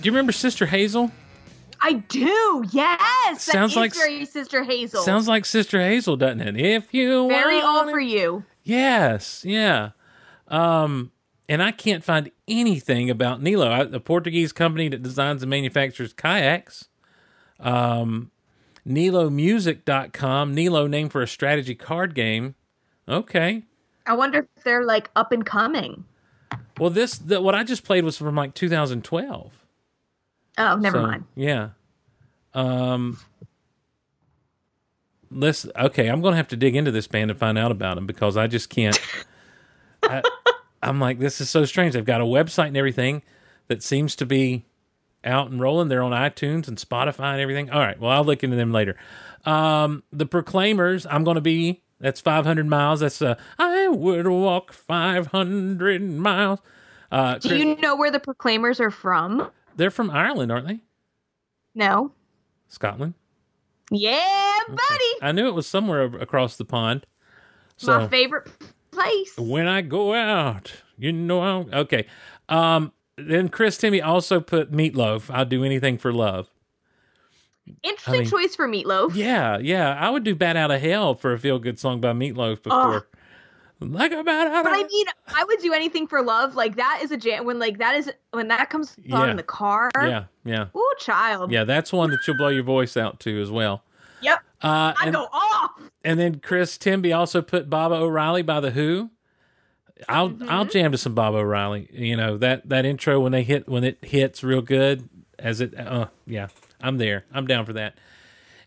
do 0.00 0.06
you 0.06 0.12
remember 0.12 0.32
Sister 0.32 0.66
Hazel? 0.66 1.10
I 1.80 1.94
do. 1.94 2.64
Yes. 2.70 3.42
Sounds 3.42 3.74
like- 3.76 3.94
very 3.94 4.24
Sister 4.24 4.62
Hazel. 4.62 5.02
Sounds 5.02 5.26
like 5.26 5.44
Sister 5.44 5.80
Hazel, 5.80 6.16
doesn't 6.16 6.40
it? 6.40 6.56
If 6.56 6.94
you 6.94 7.28
very 7.28 7.60
all 7.60 7.88
for 7.88 7.98
you. 8.00 8.44
Yes, 8.62 9.44
yeah. 9.44 9.90
Um, 10.48 11.10
and 11.48 11.60
I 11.62 11.72
can't 11.72 12.04
find 12.04 12.30
anything 12.46 13.10
about 13.10 13.42
Nilo, 13.42 13.88
a 13.92 13.98
Portuguese 14.00 14.52
company 14.52 14.88
that 14.88 15.02
designs 15.02 15.42
and 15.42 15.50
manufactures 15.50 16.12
kayaks. 16.12 16.88
Um, 17.58 18.30
NiloMusic.com. 18.86 20.54
Nilo, 20.54 20.86
named 20.86 21.12
for 21.12 21.22
a 21.22 21.28
strategy 21.28 21.74
card 21.74 22.14
game. 22.14 22.54
Okay. 23.08 23.64
I 24.06 24.14
wonder 24.14 24.46
if 24.56 24.64
they're 24.64 24.84
like 24.84 25.10
up 25.16 25.32
and 25.32 25.44
coming. 25.44 26.04
Well, 26.78 26.90
this 26.90 27.18
the, 27.18 27.40
what 27.40 27.54
I 27.54 27.64
just 27.64 27.84
played 27.84 28.04
was 28.04 28.16
from 28.16 28.34
like 28.34 28.54
2012. 28.54 29.52
Oh, 30.58 30.76
never 30.76 30.98
So, 30.98 31.02
mind. 31.02 31.24
Yeah. 31.34 31.70
Um. 32.54 33.18
Let's 35.30 35.66
okay. 35.76 36.08
I'm 36.08 36.20
gonna 36.20 36.36
have 36.36 36.48
to 36.48 36.56
dig 36.56 36.76
into 36.76 36.90
this 36.90 37.06
band 37.06 37.30
and 37.30 37.40
find 37.40 37.56
out 37.56 37.70
about 37.70 37.94
them 37.94 38.06
because 38.06 38.36
I 38.36 38.46
just 38.46 38.68
can't. 38.68 38.98
I, 40.02 40.22
I'm 40.82 41.00
like, 41.00 41.18
this 41.20 41.40
is 41.40 41.48
so 41.48 41.64
strange. 41.64 41.94
They've 41.94 42.04
got 42.04 42.20
a 42.20 42.24
website 42.24 42.68
and 42.68 42.76
everything 42.76 43.22
that 43.68 43.82
seems 43.82 44.14
to 44.16 44.26
be 44.26 44.64
out 45.24 45.50
and 45.50 45.60
rolling. 45.60 45.88
They're 45.88 46.02
on 46.02 46.12
iTunes 46.12 46.68
and 46.68 46.76
Spotify 46.76 47.32
and 47.32 47.40
everything. 47.40 47.70
All 47.70 47.80
right. 47.80 47.98
Well, 47.98 48.10
I'll 48.10 48.24
look 48.24 48.42
into 48.44 48.56
them 48.56 48.72
later. 48.72 48.96
Um, 49.46 50.02
the 50.12 50.26
Proclaimers. 50.26 51.06
I'm 51.06 51.24
gonna 51.24 51.40
be. 51.40 51.80
That's 52.02 52.20
500 52.20 52.66
miles. 52.66 53.00
That's 53.00 53.22
uh, 53.22 53.36
I 53.58 53.88
would 53.88 54.26
walk 54.26 54.72
500 54.72 56.02
miles. 56.02 56.58
Uh, 57.10 57.38
Do 57.38 57.56
you 57.56 57.76
know 57.76 57.96
where 57.96 58.10
the 58.10 58.20
Proclaimers 58.20 58.80
are 58.80 58.90
from? 58.90 59.50
they're 59.76 59.90
from 59.90 60.10
Ireland, 60.10 60.52
aren't 60.52 60.66
they? 60.66 60.80
No. 61.74 62.12
Scotland. 62.68 63.14
Yeah, 63.90 64.58
buddy. 64.68 65.12
I 65.22 65.32
knew 65.32 65.46
it 65.46 65.54
was 65.54 65.66
somewhere 65.66 66.02
across 66.04 66.56
the 66.56 66.64
pond. 66.64 67.06
So 67.76 67.98
My 68.00 68.08
favorite 68.08 68.48
place. 68.90 69.34
when 69.38 69.66
I 69.66 69.80
go 69.82 70.14
out, 70.14 70.72
you 70.98 71.12
know, 71.12 71.40
I'm, 71.42 71.72
okay. 71.72 72.06
Um, 72.48 72.92
then 73.16 73.48
Chris 73.48 73.76
Timmy 73.78 74.00
also 74.02 74.40
put 74.40 74.72
meatloaf. 74.72 75.30
I'll 75.32 75.44
do 75.44 75.64
anything 75.64 75.98
for 75.98 76.12
love. 76.12 76.50
Interesting 77.82 78.14
I 78.14 78.18
mean- 78.20 78.30
choice 78.30 78.56
for 78.56 78.68
Meatloaf. 78.68 79.14
Yeah, 79.14 79.58
yeah. 79.58 79.94
I 79.98 80.10
would 80.10 80.24
do 80.24 80.34
"Bat 80.34 80.56
Out 80.56 80.70
of 80.70 80.80
Hell" 80.80 81.14
for 81.14 81.32
a 81.32 81.38
feel 81.38 81.58
good 81.58 81.78
song 81.78 82.00
by 82.00 82.12
Meatloaf 82.12 82.62
before. 82.62 83.06
Like 83.80 84.12
a 84.12 84.22
bat 84.22 84.46
out 84.46 84.62
But 84.62 84.74
I 84.74 84.84
mean, 84.84 85.06
I 85.34 85.42
would 85.42 85.58
do 85.58 85.72
anything 85.72 86.06
for 86.06 86.22
love. 86.22 86.54
Like 86.54 86.76
that 86.76 87.00
is 87.02 87.10
a 87.10 87.16
jam. 87.16 87.44
When 87.44 87.58
like 87.58 87.78
that 87.78 87.96
is 87.96 88.12
when 88.30 88.46
that 88.48 88.70
comes 88.70 88.96
on 89.10 89.24
Yeah. 89.24 89.30
in 89.32 89.36
the 89.36 89.42
car. 89.42 89.90
Yeah, 89.96 90.24
yeah, 90.44 90.66
Ooh, 90.76 90.92
child. 91.00 91.50
yeah. 91.50 91.64
That's 91.64 91.92
one 91.92 92.10
that 92.10 92.20
you'll 92.26 92.36
blow 92.36 92.46
your 92.48 92.62
voice 92.62 92.96
out 92.96 93.18
to 93.20 93.42
as 93.42 93.50
well. 93.50 93.82
Yep. 94.20 94.38
Uh, 94.62 94.92
I 94.96 95.06
and, 95.06 95.14
go 95.14 95.24
off. 95.32 95.72
and 96.04 96.16
then 96.20 96.38
Chris 96.38 96.78
Timby 96.78 97.12
also 97.12 97.42
put 97.42 97.68
Baba 97.68 97.96
O'Riley 97.96 98.42
by 98.42 98.60
the 98.60 98.70
Who. 98.70 99.10
I'll 100.08 100.30
Mm-hmm. 100.30 100.48
I'll 100.48 100.64
jam 100.64 100.92
to 100.92 100.98
some 100.98 101.14
Baba 101.16 101.38
O'Riley. 101.38 101.88
You 101.92 102.16
know 102.16 102.36
that 102.38 102.68
that 102.68 102.84
intro 102.86 103.18
when 103.18 103.32
they 103.32 103.42
hit 103.42 103.68
when 103.68 103.82
it 103.82 103.98
hits 104.02 104.44
real 104.44 104.62
good 104.62 105.08
as 105.40 105.60
it. 105.60 105.76
Uh, 105.76 106.06
yeah, 106.24 106.46
I'm 106.82 106.98
there. 106.98 107.24
I'm 107.32 107.46
down 107.46 107.64
for 107.64 107.72
that. 107.74 107.94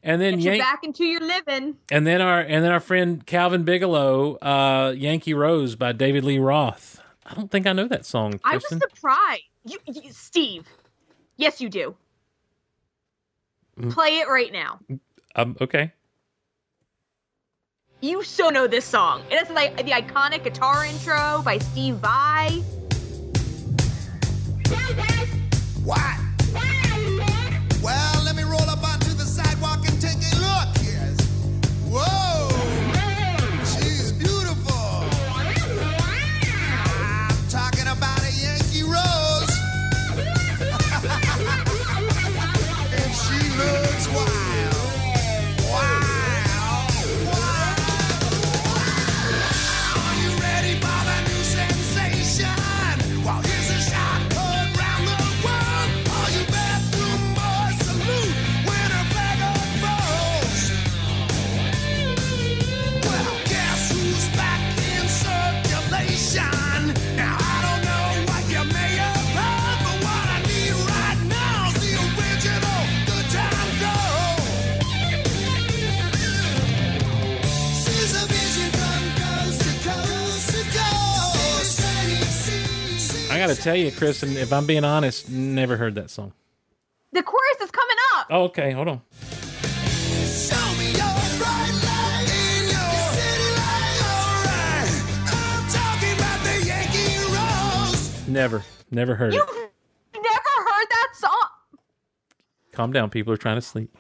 And 0.02 0.22
then 0.22 0.40
Get 0.40 0.54
you 0.54 0.60
back 0.60 0.84
into 0.84 1.04
your 1.04 1.22
living. 1.22 1.78
and 1.92 2.06
then 2.06 2.22
our 2.22 2.40
and 2.40 2.64
then 2.64 2.72
our 2.72 2.80
friend 2.80 3.26
Calvin 3.26 3.64
Bigelow, 3.64 4.36
uh, 4.36 4.94
Yankee 4.96 5.34
Rose 5.34 5.76
by 5.76 5.92
David 5.94 6.24
Lee 6.24 6.38
Roth. 6.40 7.02
I 7.26 7.34
don't 7.34 7.50
think 7.50 7.66
I 7.66 7.74
know 7.74 7.88
that 7.88 8.06
song. 8.06 8.40
I 8.44 8.56
was 8.56 8.68
surprised. 8.68 9.42
You, 9.66 9.80
you, 9.88 10.12
Steve. 10.12 10.68
Yes, 11.38 11.60
you 11.60 11.70
do. 11.70 11.96
Mm. 13.80 13.92
Play 13.92 14.20
it 14.20 14.28
right 14.28 14.54
now. 14.54 14.80
um, 15.36 15.58
okay. 15.60 15.92
You 18.02 18.22
so 18.22 18.50
know 18.50 18.68
this 18.68 18.86
song. 18.86 19.24
It 19.32 19.42
is 19.42 19.50
like 19.50 19.76
the 19.78 19.92
iconic 19.92 20.44
guitar 20.44 20.86
intro 20.86 21.42
by 21.44 21.58
Steve 21.58 21.96
Vai. 21.96 22.62
What? 25.84 26.25
Well, 27.86 28.24
let 28.24 28.36
me 28.36 28.42
roll 28.42 28.68
up 28.68 28.84
onto 28.84 29.12
the 29.12 29.26
sidewalk 29.26 29.88
and 29.88 30.02
take 30.02 30.18
a 30.18 30.36
look. 30.42 30.70
Yes. 30.82 31.22
Whoa! 31.88 32.25
I 83.46 83.50
got 83.50 83.58
to 83.58 83.62
tell 83.62 83.76
you, 83.76 83.92
Kristin, 83.92 84.36
if 84.38 84.52
I'm 84.52 84.66
being 84.66 84.84
honest, 84.84 85.30
never 85.30 85.78
heard 85.78 85.94
that 85.96 86.10
song. 86.10 86.34
The 87.12 87.22
chorus 87.22 87.62
is 87.62 87.70
coming 87.70 87.96
up. 88.16 88.26
Oh, 88.32 88.44
okay, 88.46 88.72
hold 88.72 88.88
on. 88.88 89.02
Show 89.22 90.56
me 90.80 90.88
your 90.88 91.14
bright 91.38 91.72
light 91.86 92.26
in 92.26 92.64
your 92.74 92.98
city 93.14 93.50
lights. 93.54 94.02
Alright, 94.10 94.90
I'm 95.30 95.70
talking 95.70 96.14
about 96.18 96.44
the 96.44 96.66
Yankee 96.66 97.20
Rose. 97.36 98.28
Never, 98.28 98.64
never 98.90 99.14
heard 99.14 99.36
it. 99.36 99.38
You've 99.38 99.48
never 100.16 100.24
heard 100.24 100.88
that 100.90 101.10
song? 101.14 101.48
Calm 102.72 102.92
down, 102.92 103.12
people 103.12 103.32
are 103.32 103.38
trying 103.38 103.58
to 103.58 103.62
sleep. 103.62 103.96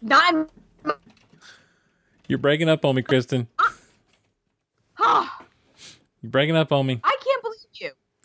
Not. 0.00 0.48
You're 2.28 2.38
breaking 2.38 2.68
up 2.68 2.84
on 2.84 2.94
me, 2.94 3.02
Kristin. 3.02 3.48
Oh, 5.00 5.28
You're 6.24 6.30
breaking 6.30 6.56
up 6.56 6.72
on 6.72 6.86
me. 6.86 7.00
I 7.04 7.10
can't 7.10 7.12
believe 7.12 7.12
you. 7.12 7.13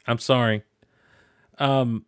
I'm 0.10 0.19
sorry. 0.19 0.64
Um, 1.60 2.06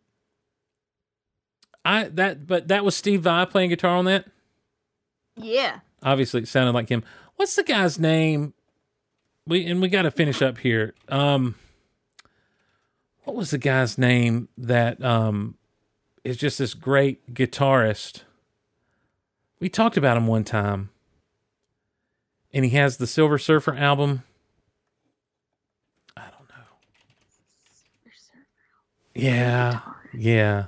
I 1.86 2.06
that 2.06 2.48
but 2.48 2.68
that 2.69 2.84
was 2.84 2.95
Steve 2.95 3.22
Vai 3.22 3.45
playing 3.45 3.69
guitar 3.69 3.95
on 3.95 4.06
that. 4.06 4.26
Yeah. 5.36 5.80
Obviously, 6.03 6.41
it 6.41 6.48
sounded 6.48 6.73
like 6.73 6.90
him. 6.90 7.03
What's 7.36 7.56
the 7.56 7.64
guy's 7.64 7.99
name? 7.99 8.53
We 9.45 9.65
and 9.65 9.82
we 9.82 9.88
got 9.88 10.03
to 10.03 10.11
finish 10.11 10.41
up 10.41 10.57
here. 10.57 10.94
Um, 11.10 11.56
what 13.23 13.36
was 13.36 13.52
the 13.52 13.57
guy's 13.57 13.98
name 13.98 14.49
that 14.57 15.03
um 15.03 15.57
is 16.23 16.38
just 16.38 16.57
this 16.57 16.73
great 16.73 17.34
guitarist? 17.34 18.23
We 19.60 19.69
talked 19.69 19.98
about 19.98 20.18
him 20.18 20.26
one 20.26 20.44
time, 20.44 20.90
and 22.52 22.65
he 22.65 22.72
has 22.72 22.98
the 22.98 23.06
Silver 23.06 23.38
Surfer 23.38 23.76
album. 23.76 24.23
I 26.18 26.22
don't 26.23 26.49
know. 26.49 26.65
Yeah, 29.22 29.80
yeah. 30.14 30.65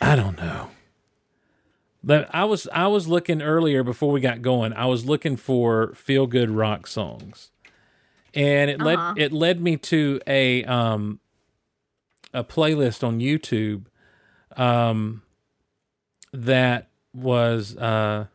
I 0.00 0.14
don't 0.16 0.36
know. 0.36 0.70
But 2.04 2.28
I 2.32 2.44
was 2.44 2.68
I 2.72 2.86
was 2.86 3.08
looking 3.08 3.42
earlier 3.42 3.82
before 3.82 4.12
we 4.12 4.20
got 4.20 4.40
going. 4.42 4.72
I 4.72 4.86
was 4.86 5.04
looking 5.04 5.36
for 5.36 5.92
feel 5.94 6.26
good 6.26 6.50
rock 6.50 6.86
songs, 6.86 7.50
and 8.34 8.70
it 8.70 8.80
Uh-huh. 8.80 9.12
led 9.14 9.18
it 9.18 9.32
led 9.32 9.60
me 9.60 9.76
to 9.78 10.20
a 10.26 10.64
um 10.64 11.20
a 12.32 12.44
playlist 12.44 13.02
on 13.02 13.18
YouTube 13.20 13.86
um 14.56 15.22
that 16.32 16.88
was 17.14 17.76
uh 17.76 18.26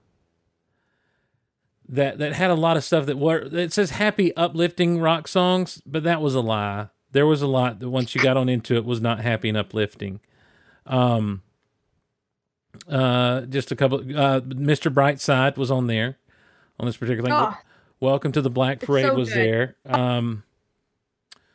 that 1.88 2.18
that 2.18 2.34
had 2.34 2.50
a 2.52 2.56
lot 2.56 2.76
of 2.78 2.84
stuff 2.84 3.06
that 3.06 3.18
were 3.18 3.48
it 3.52 3.72
says 3.72 3.92
happy 3.92 4.36
uplifting 4.36 5.00
rock 5.00 5.28
songs, 5.28 5.82
but 5.86 6.04
that 6.04 6.22
was 6.22 6.36
a 6.36 6.42
lie. 6.42 6.90
There 7.14 7.28
was 7.28 7.42
a 7.42 7.48
lot 7.48 7.80
that 7.80 7.90
once 7.90 8.14
you 8.16 8.22
got 8.22 8.38
on 8.38 8.50
into 8.50 8.76
it 8.76 8.86
was 8.86 9.00
not 9.00 9.22
happy 9.22 9.48
and 9.48 9.58
uplifting. 9.58 10.20
Um 10.86 11.44
uh 12.90 13.42
just 13.42 13.72
a 13.72 13.76
couple 13.76 14.00
uh 14.00 14.42
Mr. 14.42 14.92
Brightside 14.92 15.56
was 15.56 15.70
on 15.72 15.88
there 15.88 16.18
on 16.80 16.88
this 16.88 16.98
particular 16.98 17.30
thing. 17.30 17.38
Oh. 17.40 17.56
Welcome 18.00 18.32
to 18.34 18.42
the 18.42 18.50
Black 18.50 18.80
Parade 18.80 19.06
so 19.06 19.14
was 19.14 19.30
good. 19.30 19.38
there. 19.38 19.76
Um 19.86 20.44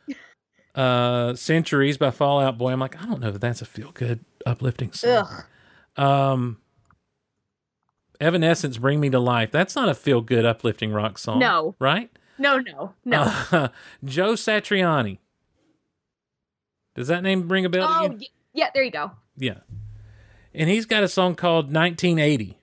uh 0.75 1.35
Centuries 1.35 1.97
by 1.97 2.09
Fallout 2.09 2.57
Boy. 2.57 2.71
I'm 2.71 2.79
like, 2.79 2.99
I 3.01 3.05
don't 3.05 3.19
know 3.19 3.27
if 3.29 3.39
that's 3.41 3.61
a 3.61 3.65
feel 3.65 3.91
good 3.91 4.23
uplifting 4.45 4.93
song. 4.93 5.27
Ugh. 5.97 6.03
Um 6.03 6.57
Evanescence 8.21 8.77
Bring 8.77 9.01
Me 9.01 9.09
to 9.09 9.19
Life. 9.19 9.51
That's 9.51 9.75
not 9.75 9.89
a 9.89 9.93
feel 9.93 10.21
good 10.21 10.45
uplifting 10.45 10.93
rock 10.93 11.17
song. 11.17 11.39
No. 11.39 11.75
Right? 11.79 12.09
No, 12.37 12.59
no, 12.59 12.93
no. 13.03 13.21
Uh, 13.51 13.67
Joe 14.05 14.33
Satriani. 14.33 15.17
Does 16.95 17.07
that 17.07 17.23
name 17.23 17.47
ring 17.47 17.65
a 17.65 17.69
bell 17.69 17.87
to 17.87 18.13
oh, 18.13 18.17
y- 18.19 18.27
yeah, 18.53 18.69
there 18.73 18.83
you 18.83 18.91
go. 18.91 19.11
Yeah. 19.37 19.59
And 20.53 20.69
he's 20.69 20.85
got 20.85 21.03
a 21.03 21.07
song 21.07 21.35
called 21.35 21.73
1980. 21.73 22.57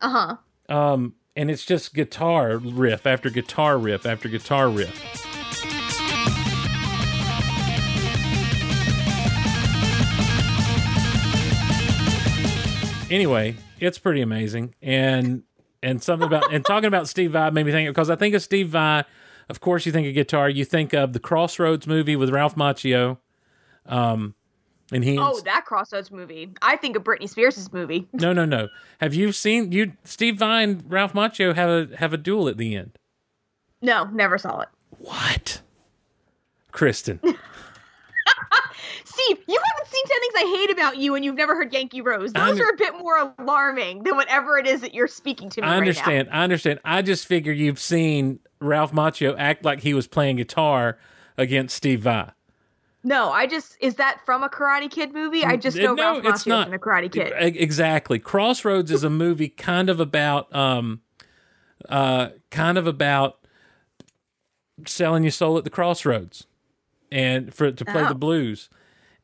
Uh 0.00 0.36
huh. 0.68 0.74
Um, 0.74 1.14
and 1.34 1.50
it's 1.50 1.64
just 1.64 1.94
guitar 1.94 2.58
riff 2.58 3.06
after 3.06 3.30
guitar 3.30 3.78
riff 3.78 4.04
after 4.06 4.28
guitar 4.28 4.68
riff. 4.68 5.26
Anyway, 13.10 13.56
it's 13.80 13.98
pretty 13.98 14.20
amazing, 14.20 14.74
and 14.82 15.42
and 15.82 16.02
something 16.02 16.26
about 16.26 16.52
and 16.52 16.62
talking 16.62 16.88
about 16.88 17.08
Steve 17.08 17.32
Vai 17.32 17.50
made 17.50 17.64
me 17.64 17.72
think 17.72 17.88
because 17.88 18.10
I 18.10 18.16
think 18.16 18.34
of 18.34 18.42
Steve 18.42 18.68
Vai. 18.68 19.04
Of 19.48 19.60
course, 19.60 19.86
you 19.86 19.92
think 19.92 20.06
of 20.06 20.12
guitar. 20.12 20.50
You 20.50 20.66
think 20.66 20.92
of 20.92 21.14
the 21.14 21.18
Crossroads 21.20 21.86
movie 21.86 22.16
with 22.16 22.28
Ralph 22.28 22.54
Macchio. 22.54 23.16
Um, 23.86 24.34
and 24.92 25.04
he 25.04 25.18
Oh, 25.18 25.40
that 25.44 25.64
Crossroads 25.66 26.10
movie. 26.10 26.50
I 26.62 26.76
think 26.76 26.96
of 26.96 27.04
Britney 27.04 27.28
Spears' 27.28 27.72
movie. 27.72 28.08
no, 28.12 28.32
no, 28.32 28.44
no. 28.44 28.68
Have 29.00 29.14
you 29.14 29.32
seen 29.32 29.72
you 29.72 29.92
Steve 30.04 30.38
Vai 30.38 30.62
and 30.62 30.82
Ralph 30.90 31.12
Macchio 31.12 31.54
have 31.54 31.68
a 31.68 31.96
have 31.96 32.12
a 32.12 32.16
duel 32.16 32.48
at 32.48 32.56
the 32.56 32.74
end? 32.74 32.98
No, 33.82 34.04
never 34.04 34.38
saw 34.38 34.60
it. 34.60 34.68
What? 34.98 35.60
Kristin. 36.72 37.18
Steve, 39.04 39.38
you 39.48 39.60
haven't 39.74 39.88
seen 39.92 40.04
10 40.06 40.20
Things 40.20 40.34
I 40.36 40.56
Hate 40.58 40.70
About 40.70 40.96
You 40.96 41.14
and 41.16 41.24
you've 41.24 41.34
never 41.34 41.54
heard 41.54 41.72
Yankee 41.72 42.00
Rose. 42.00 42.32
Those 42.32 42.42
I'm- 42.42 42.60
are 42.60 42.70
a 42.70 42.76
bit 42.76 42.94
more 42.98 43.34
alarming 43.38 44.04
than 44.04 44.16
whatever 44.16 44.58
it 44.58 44.66
is 44.66 44.80
that 44.82 44.94
you're 44.94 45.08
speaking 45.08 45.50
to 45.50 45.60
me 45.60 45.66
I 45.66 45.70
right 45.72 45.78
understand. 45.78 46.28
I 46.30 46.44
understand. 46.44 46.78
I 46.84 47.02
just 47.02 47.26
figure 47.26 47.52
you've 47.52 47.80
seen 47.80 48.38
Ralph 48.60 48.92
Macchio 48.92 49.34
act 49.36 49.64
like 49.64 49.80
he 49.80 49.92
was 49.92 50.06
playing 50.06 50.36
guitar 50.36 50.98
against 51.36 51.76
Steve 51.76 52.00
Vai. 52.02 52.30
No, 53.04 53.30
I 53.30 53.46
just 53.46 53.76
is 53.80 53.94
that 53.96 54.20
from 54.26 54.42
a 54.42 54.48
Karate 54.48 54.90
Kid 54.90 55.12
movie? 55.12 55.44
I 55.44 55.56
just 55.56 55.76
know 55.76 55.94
no, 55.94 56.02
Ralph 56.20 56.24
it's 56.24 56.44
Macchio 56.44 56.48
not. 56.48 56.64
from 56.64 56.72
the 56.72 56.78
Karate 56.78 57.10
Kid. 57.12 57.32
Exactly. 57.56 58.18
Crossroads 58.18 58.90
is 58.90 59.04
a 59.04 59.10
movie 59.10 59.48
kind 59.48 59.88
of 59.88 60.00
about 60.00 60.54
um 60.54 61.00
uh 61.88 62.30
kind 62.50 62.76
of 62.76 62.86
about 62.86 63.38
selling 64.86 65.22
your 65.22 65.30
soul 65.30 65.58
at 65.58 65.64
the 65.64 65.70
crossroads 65.70 66.46
and 67.10 67.54
for 67.54 67.70
to 67.70 67.84
play 67.84 68.02
Oh. 68.04 68.08
the 68.08 68.14
blues. 68.14 68.68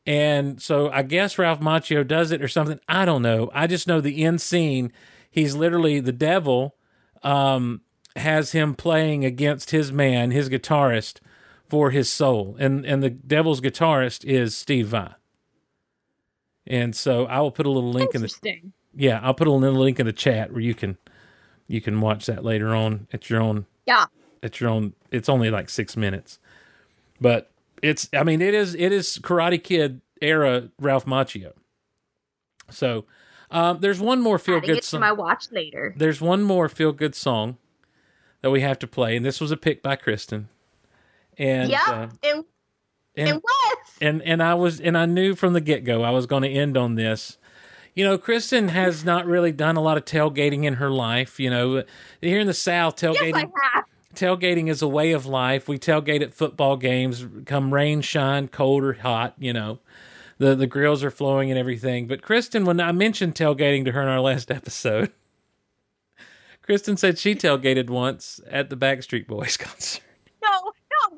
And 0.07 0.61
so 0.61 0.91
I 0.91 1.03
guess 1.03 1.39
Ralph 1.39 1.61
Macchio 1.61 2.07
does 2.07 2.31
it 2.31 2.43
or 2.43 2.49
something. 2.49 2.79
I 2.89 3.05
don't 3.05 3.23
know. 3.23 3.51
I 3.55 3.67
just 3.67 3.89
know 3.89 4.01
the 4.01 4.25
end 4.25 4.41
scene, 4.41 4.93
he's 5.31 5.55
literally 5.57 6.01
the 6.01 6.13
devil 6.13 6.77
um 7.23 7.81
has 8.17 8.53
him 8.53 8.75
playing 8.75 9.25
against 9.25 9.73
his 9.73 9.91
man, 9.91 10.31
his 10.31 10.49
guitarist 10.49 11.19
for 11.69 11.91
his 11.91 12.11
soul. 12.11 12.57
And 12.59 12.85
and 12.85 13.03
the 13.03 13.11
devil's 13.11 13.61
guitarist 13.61 14.24
is 14.24 14.57
Steve 14.57 14.89
Vai. 14.89 15.12
And 16.66 16.95
so 16.97 17.27
I 17.27 17.41
will 17.41 17.51
put 17.51 17.66
a 17.66 17.70
little 17.70 17.93
link 17.93 18.15
in 18.15 18.20
the 18.23 18.27
Interesting. 18.27 18.73
yeah, 18.95 19.20
I'll 19.23 19.35
put 19.35 19.47
a 19.47 19.53
little 19.53 19.78
link 19.81 20.01
in 20.01 20.07
the 20.07 20.12
chat 20.12 20.51
where 20.53 20.61
you 20.62 20.74
can 20.74 20.97
you 21.66 21.81
can 21.81 22.01
watch 22.01 22.27
that 22.27 22.45
later 22.45 22.74
on 22.74 23.07
at 23.12 23.28
your 23.28 23.41
own 23.41 23.66
Yeah. 23.86 24.07
at 24.43 24.61
your 24.61 24.70
own. 24.70 24.95
It's 25.11 25.28
only 25.28 25.51
like 25.51 25.69
six 25.69 25.97
minutes, 25.97 26.39
but 27.20 27.51
it's. 27.82 28.09
I 28.15 28.23
mean, 28.24 28.41
it 28.41 28.55
is. 28.55 28.74
It 28.74 28.93
is 28.93 29.19
Karate 29.23 29.62
Kid 29.62 30.01
era 30.23 30.70
Ralph 30.81 31.05
Macchio. 31.05 31.53
So 32.70 33.05
um, 33.51 33.81
there's 33.81 34.01
one 34.01 34.20
more 34.23 34.39
feel 34.39 34.61
good 34.61 34.82
song. 34.85 35.01
my 35.01 35.12
watch 35.12 35.53
later. 35.53 35.95
There's 35.99 36.20
one 36.20 36.43
more 36.43 36.69
feel 36.70 36.93
good 36.93 37.15
song 37.15 37.59
that 38.41 38.51
we 38.51 38.62
have 38.62 38.78
to 38.78 38.86
play, 38.86 39.16
and 39.16 39.24
this 39.24 39.39
was 39.41 39.51
a 39.51 39.57
pick 39.57 39.82
by 39.82 39.97
Kristin. 39.97 40.47
And 41.39 41.70
yep. 41.70 41.89
uh, 41.89 42.09
it, 42.23 42.44
and, 43.16 43.28
it 43.28 43.43
was. 43.43 43.78
and 44.01 44.23
and 44.23 44.43
I 44.43 44.55
was 44.55 44.81
and 44.81 44.97
I 44.97 45.06
knew 45.06 45.35
from 45.35 45.52
the 45.52 45.61
get 45.61 45.85
go 45.85 46.02
I 46.02 46.11
was 46.11 46.27
going 46.27 46.43
to 46.43 46.48
end 46.48 46.77
on 46.77 46.94
this. 46.94 47.39
You 47.94 48.05
know, 48.05 48.19
Kristin 48.19 48.70
has 48.70 49.05
not 49.05 49.24
really 49.24 49.52
done 49.52 49.77
a 49.77 49.81
lot 49.81 49.97
of 49.97 50.05
tailgating 50.05 50.65
in 50.65 50.74
her 50.74 50.90
life. 50.90 51.39
You 51.39 51.51
know, 51.51 51.85
here 52.20 52.40
in 52.40 52.48
the 52.48 52.55
South, 52.55 52.97
tailgating 52.97 53.52
Yes, 53.62 53.85
tailgating 54.15 54.69
is 54.69 54.82
a 54.82 54.89
way 54.89 55.12
of 55.12 55.27
life. 55.27 55.69
We 55.69 55.78
tailgate 55.78 56.23
at 56.23 56.35
football 56.35 56.77
games, 56.77 57.27
come 57.47 57.74
rain, 57.74 58.01
shine, 58.01 58.48
cold 58.48 58.82
or 58.82 58.94
hot. 58.94 59.35
You 59.39 59.52
know, 59.52 59.78
the 60.39 60.55
the 60.55 60.66
grills 60.66 61.05
are 61.05 61.11
flowing 61.11 61.51
and 61.51 61.59
everything. 61.59 62.06
But 62.06 62.23
Kristin, 62.23 62.65
when 62.65 62.81
I 62.81 62.93
mentioned 62.93 63.35
tailgating 63.35 63.85
to 63.85 63.93
her 63.93 64.02
in 64.02 64.09
our 64.09 64.20
last 64.20 64.51
episode, 64.51 65.12
Kristin 66.66 66.98
said 66.98 67.19
she 67.19 67.35
tailgated 67.35 67.90
once 67.90 68.40
at 68.51 68.70
the 68.70 68.77
Backstreet 68.77 69.27
Boys 69.27 69.56
concert. 69.59 70.02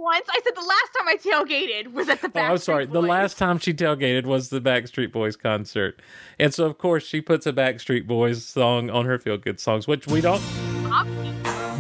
No, 0.07 0.13
not 0.13 0.27
once. 0.27 0.29
I 0.31 0.41
said 0.45 0.55
the 0.55 0.61
last 0.61 0.93
time 0.97 1.09
I 1.09 1.17
tailgated 1.17 1.93
was 1.93 2.09
at 2.09 2.21
the 2.21 2.31
Oh, 2.35 2.41
I'm 2.41 2.59
sorry. 2.59 2.87
The 2.87 3.03
last 3.03 3.39
time 3.39 3.59
she 3.59 3.73
tailgated 3.73 4.25
was 4.27 4.51
the 4.51 4.61
Backstreet 4.61 5.13
Boys 5.13 5.37
concert, 5.37 6.01
and 6.39 6.53
so 6.53 6.67
of 6.67 6.79
course 6.79 7.07
she 7.07 7.21
puts 7.21 7.47
a 7.47 7.53
Backstreet 7.53 8.07
Boys 8.07 8.45
song 8.45 8.91
on 8.91 9.07
her 9.07 9.19
feel 9.19 9.39
good 9.39 9.61
songs, 9.61 9.87
which 9.87 10.07
we 10.07 10.21
don't. 10.21 10.43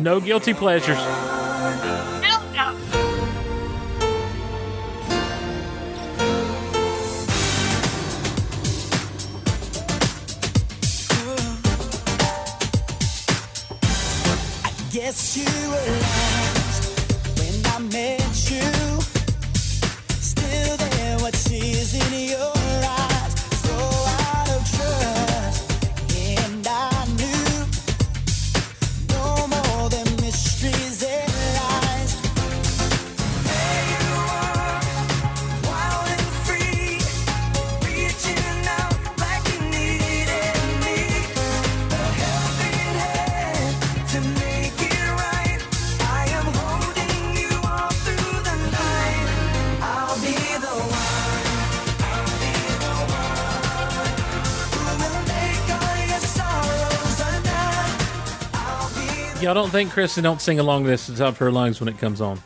No 0.00 0.20
guilty 0.20 0.54
pleasures. 0.54 0.98
Hell. 0.98 2.42
Guess 14.92 15.36
you 15.36 15.44
were 15.44 15.76
lost 15.76 15.86
when 15.86 16.02
I 16.02 16.25
met 17.96 18.50
you. 18.50 19.00
Still 20.20 20.76
there, 20.76 21.18
what 21.20 21.34
sees 21.34 21.94
in 21.94 22.28
your 22.28 22.55
Y'all 59.46 59.54
don't 59.54 59.70
think 59.70 59.92
Kristin 59.92 60.24
don't 60.24 60.40
sing 60.40 60.58
along 60.58 60.82
this 60.82 61.06
top 61.06 61.20
of 61.20 61.38
her 61.38 61.52
lungs 61.52 61.78
when 61.78 61.88
it 61.88 61.96
comes 61.98 62.20
on? 62.20 62.36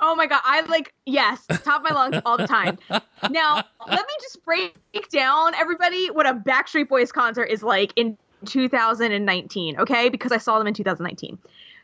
Oh 0.00 0.16
my 0.16 0.26
god, 0.26 0.40
I 0.42 0.62
like 0.62 0.94
yes, 1.04 1.44
top 1.46 1.82
of 1.84 1.90
my 1.90 1.94
lungs 1.94 2.22
all 2.24 2.38
the 2.38 2.46
time. 2.46 2.78
Now, 3.30 3.56
let 3.86 4.00
me 4.00 4.14
just 4.22 4.42
break 4.44 4.74
down 5.10 5.54
everybody 5.54 6.06
what 6.10 6.26
a 6.26 6.32
Backstreet 6.32 6.88
Boys 6.88 7.12
concert 7.12 7.44
is 7.44 7.62
like 7.62 7.92
in 7.96 8.16
2019, 8.46 9.78
okay? 9.80 10.08
Because 10.08 10.32
I 10.32 10.38
saw 10.38 10.56
them 10.56 10.66
in 10.66 10.72
2019. 10.72 11.36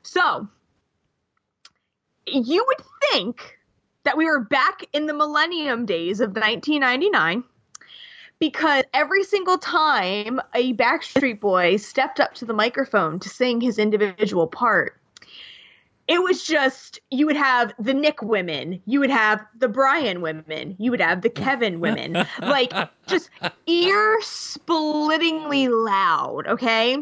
So, 0.02 0.48
you 2.26 2.64
would 2.66 2.86
think 3.10 3.58
that 4.04 4.16
we 4.16 4.24
were 4.24 4.40
back 4.40 4.82
in 4.94 5.04
the 5.04 5.14
millennium 5.14 5.84
days 5.84 6.20
of 6.20 6.30
1999 6.30 7.44
because 8.40 8.84
every 8.94 9.22
single 9.22 9.58
time 9.58 10.40
a 10.54 10.72
Backstreet 10.74 11.40
Boy 11.40 11.76
stepped 11.76 12.18
up 12.18 12.34
to 12.34 12.44
the 12.44 12.54
microphone 12.54 13.20
to 13.20 13.28
sing 13.28 13.60
his 13.60 13.78
individual 13.78 14.46
part, 14.46 14.98
it 16.08 16.20
was 16.20 16.42
just 16.42 16.98
you 17.10 17.26
would 17.26 17.36
have 17.36 17.72
the 17.78 17.94
Nick 17.94 18.22
women, 18.22 18.82
you 18.86 18.98
would 18.98 19.10
have 19.10 19.46
the 19.56 19.68
Brian 19.68 20.22
women, 20.22 20.74
you 20.78 20.90
would 20.90 21.00
have 21.00 21.22
the 21.22 21.30
Kevin 21.30 21.78
women, 21.78 22.26
like 22.40 22.72
just 23.06 23.30
ear 23.66 24.18
splittingly 24.22 25.68
loud. 25.68 26.48
Okay, 26.48 26.96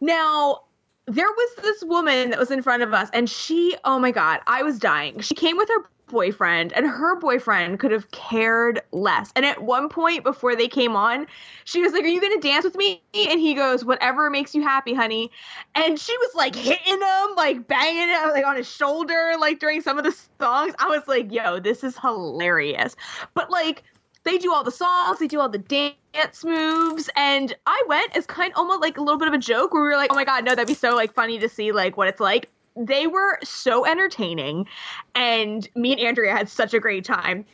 now 0.00 0.60
there 1.06 1.30
was 1.30 1.56
this 1.62 1.84
woman 1.84 2.30
that 2.30 2.38
was 2.38 2.50
in 2.50 2.60
front 2.60 2.82
of 2.82 2.92
us, 2.92 3.08
and 3.12 3.30
she, 3.30 3.76
oh 3.84 3.98
my 3.98 4.10
god, 4.10 4.40
I 4.46 4.62
was 4.62 4.78
dying. 4.78 5.20
She 5.20 5.34
came 5.34 5.56
with 5.56 5.68
her 5.68 5.84
boyfriend, 6.06 6.72
and 6.72 6.86
her 6.86 7.16
boyfriend 7.18 7.80
could 7.80 7.90
have 7.90 8.10
cared 8.10 8.80
less. 8.92 9.32
And 9.36 9.44
at 9.44 9.62
one 9.62 9.88
point 9.88 10.24
before 10.24 10.54
they 10.56 10.68
came 10.68 10.96
on, 10.96 11.26
she 11.64 11.80
was 11.80 11.92
like, 11.92 12.04
Are 12.04 12.08
you 12.08 12.20
gonna 12.20 12.40
dance 12.40 12.64
with 12.64 12.76
me? 12.76 13.02
And 13.14 13.40
he 13.40 13.54
goes, 13.54 13.84
Whatever 13.84 14.30
makes 14.30 14.54
you 14.54 14.62
happy, 14.62 14.94
honey. 14.94 15.30
And 15.74 15.98
she 15.98 16.16
was 16.18 16.34
like 16.34 16.54
hitting 16.54 17.00
him, 17.00 17.36
like 17.36 17.66
banging 17.66 18.08
him 18.08 18.30
like 18.30 18.46
on 18.46 18.56
his 18.56 18.70
shoulder, 18.70 19.34
like 19.38 19.58
during 19.58 19.80
some 19.80 19.98
of 19.98 20.04
the 20.04 20.12
songs. 20.40 20.74
I 20.78 20.88
was 20.88 21.06
like, 21.06 21.32
Yo, 21.32 21.60
this 21.60 21.84
is 21.84 21.98
hilarious. 21.98 22.96
But 23.34 23.50
like, 23.50 23.82
they 24.24 24.38
do 24.38 24.52
all 24.52 24.64
the 24.64 24.70
songs, 24.70 25.18
they 25.18 25.26
do 25.26 25.38
all 25.38 25.48
the 25.48 25.58
dance 25.58 26.44
moves, 26.44 27.10
and 27.14 27.54
I 27.66 27.82
went 27.86 28.16
as 28.16 28.26
kind 28.26 28.52
of 28.52 28.58
almost 28.58 28.80
like 28.80 28.96
a 28.96 29.02
little 29.02 29.18
bit 29.18 29.28
of 29.28 29.34
a 29.34 29.38
joke 29.38 29.74
where 29.74 29.82
we 29.82 29.88
were 29.88 29.96
like, 29.96 30.10
oh 30.10 30.16
my 30.16 30.24
god, 30.24 30.44
no, 30.44 30.52
that'd 30.52 30.66
be 30.66 30.74
so 30.74 30.94
like 30.96 31.12
funny 31.12 31.38
to 31.38 31.48
see 31.48 31.72
like 31.72 31.96
what 31.96 32.08
it's 32.08 32.20
like. 32.20 32.48
They 32.76 33.06
were 33.06 33.38
so 33.44 33.86
entertaining, 33.86 34.66
and 35.14 35.68
me 35.76 35.92
and 35.92 36.00
Andrea 36.00 36.32
had 36.32 36.48
such 36.48 36.74
a 36.74 36.80
great 36.80 37.04
time. 37.04 37.44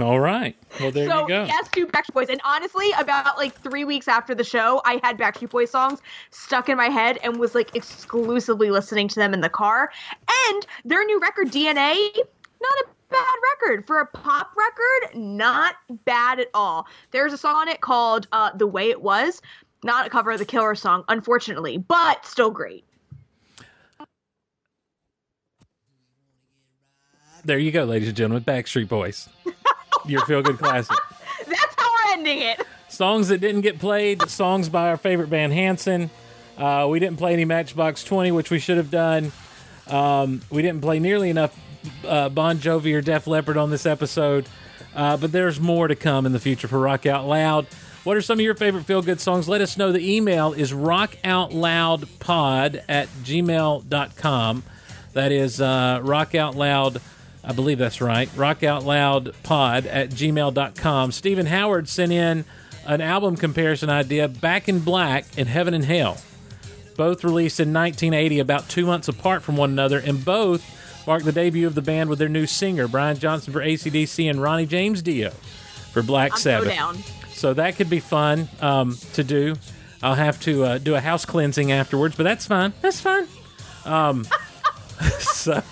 All 0.00 0.20
right. 0.20 0.56
Well, 0.80 0.90
there 0.90 1.08
so 1.08 1.22
you 1.22 1.28
go. 1.28 1.46
So, 1.46 1.52
yes 1.52 1.68
to 1.70 1.86
Backstreet 1.86 2.12
Boys, 2.12 2.28
and 2.28 2.40
honestly, 2.44 2.90
about 2.98 3.38
like 3.38 3.58
three 3.62 3.84
weeks 3.84 4.08
after 4.08 4.34
the 4.34 4.44
show, 4.44 4.82
I 4.84 5.00
had 5.02 5.16
Backstreet 5.16 5.50
Boys 5.50 5.70
songs 5.70 6.00
stuck 6.30 6.68
in 6.68 6.76
my 6.76 6.88
head 6.88 7.18
and 7.22 7.38
was 7.38 7.54
like 7.54 7.74
exclusively 7.74 8.70
listening 8.70 9.08
to 9.08 9.14
them 9.14 9.32
in 9.32 9.40
the 9.40 9.48
car. 9.48 9.90
And 10.48 10.66
their 10.84 11.04
new 11.04 11.18
record, 11.20 11.48
DNA, 11.48 11.96
not 12.60 12.78
a 12.80 12.86
bad 13.10 13.36
record 13.52 13.86
for 13.86 14.00
a 14.00 14.06
pop 14.06 14.50
record. 14.56 15.16
Not 15.16 15.76
bad 16.04 16.40
at 16.40 16.48
all. 16.52 16.86
There's 17.12 17.32
a 17.32 17.38
song 17.38 17.54
on 17.54 17.68
it 17.68 17.80
called 17.80 18.26
uh, 18.32 18.50
"The 18.54 18.66
Way 18.66 18.90
It 18.90 19.02
Was." 19.02 19.40
Not 19.84 20.06
a 20.06 20.10
cover 20.10 20.32
of 20.32 20.38
the 20.38 20.44
Killer 20.44 20.74
song, 20.74 21.04
unfortunately, 21.08 21.78
but 21.78 22.26
still 22.26 22.50
great. 22.50 22.84
There 27.46 27.58
you 27.60 27.70
go, 27.70 27.84
ladies 27.84 28.08
and 28.08 28.16
gentlemen. 28.16 28.42
Backstreet 28.42 28.88
Boys. 28.88 29.28
Your 30.04 30.26
feel 30.26 30.42
good 30.42 30.58
classic. 30.58 30.96
That's 31.46 31.74
how 31.76 31.88
we're 31.88 32.14
ending 32.14 32.40
it. 32.40 32.60
Songs 32.88 33.28
that 33.28 33.38
didn't 33.38 33.60
get 33.60 33.78
played, 33.78 34.28
songs 34.28 34.68
by 34.68 34.88
our 34.88 34.96
favorite 34.96 35.30
band 35.30 35.52
Hanson. 35.52 36.10
Uh, 36.58 36.88
we 36.90 36.98
didn't 36.98 37.18
play 37.18 37.34
any 37.34 37.44
Matchbox 37.44 38.02
20, 38.02 38.32
which 38.32 38.50
we 38.50 38.58
should 38.58 38.78
have 38.78 38.90
done. 38.90 39.30
Um, 39.86 40.40
we 40.50 40.60
didn't 40.60 40.80
play 40.80 40.98
nearly 40.98 41.30
enough 41.30 41.56
uh, 42.04 42.30
Bon 42.30 42.58
Jovi 42.58 42.92
or 42.96 43.00
Def 43.00 43.28
Leppard 43.28 43.56
on 43.56 43.70
this 43.70 43.86
episode, 43.86 44.48
uh, 44.96 45.16
but 45.16 45.30
there's 45.30 45.60
more 45.60 45.86
to 45.86 45.94
come 45.94 46.26
in 46.26 46.32
the 46.32 46.40
future 46.40 46.66
for 46.66 46.80
Rock 46.80 47.06
Out 47.06 47.28
Loud. 47.28 47.68
What 48.02 48.16
are 48.16 48.22
some 48.22 48.40
of 48.40 48.44
your 48.44 48.56
favorite 48.56 48.86
feel 48.86 49.02
good 49.02 49.20
songs? 49.20 49.48
Let 49.48 49.60
us 49.60 49.76
know. 49.76 49.92
The 49.92 50.16
email 50.16 50.52
is 50.52 50.72
rockoutloudpod 50.72 52.82
at 52.88 53.06
gmail.com. 53.08 54.62
That 55.12 55.30
is 55.32 55.60
uh, 55.60 56.00
rockoutloud 56.00 57.00
I 57.46 57.52
believe 57.52 57.78
that's 57.78 58.00
right. 58.00 58.28
Rock 58.36 58.64
Out 58.64 58.84
Loud 58.84 59.32
Pod 59.44 59.86
at 59.86 60.10
gmail.com. 60.10 61.12
Stephen 61.12 61.46
Howard 61.46 61.88
sent 61.88 62.10
in 62.12 62.44
an 62.86 63.00
album 63.00 63.36
comparison 63.36 63.88
idea 63.88 64.26
Back 64.28 64.68
in 64.68 64.80
Black 64.80 65.24
and 65.38 65.48
Heaven 65.48 65.72
and 65.72 65.84
Hell. 65.84 66.18
Both 66.96 67.22
released 67.24 67.60
in 67.60 67.72
1980, 67.72 68.40
about 68.40 68.68
two 68.68 68.84
months 68.86 69.06
apart 69.08 69.42
from 69.42 69.56
one 69.56 69.70
another, 69.70 69.98
and 69.98 70.24
both 70.24 70.64
marked 71.06 71.24
the 71.24 71.32
debut 71.32 71.66
of 71.66 71.74
the 71.74 71.82
band 71.82 72.10
with 72.10 72.18
their 72.18 72.28
new 72.28 72.46
singer, 72.46 72.88
Brian 72.88 73.18
Johnson 73.18 73.52
for 73.52 73.60
ACDC 73.60 74.28
and 74.28 74.42
Ronnie 74.42 74.66
James 74.66 75.02
Dio 75.02 75.30
for 75.92 76.02
Black 76.02 76.32
I'm 76.32 76.38
so 76.38 76.42
Sabbath. 76.42 76.68
down. 76.68 76.96
So 77.32 77.54
that 77.54 77.76
could 77.76 77.90
be 77.90 78.00
fun 78.00 78.48
um, 78.60 78.96
to 79.12 79.22
do. 79.22 79.54
I'll 80.02 80.14
have 80.14 80.40
to 80.42 80.64
uh, 80.64 80.78
do 80.78 80.94
a 80.94 81.00
house 81.00 81.24
cleansing 81.24 81.70
afterwards, 81.70 82.16
but 82.16 82.24
that's 82.24 82.46
fine. 82.46 82.72
That's 82.80 83.00
fine. 83.00 83.26
Um, 83.84 84.26
so, 85.18 85.62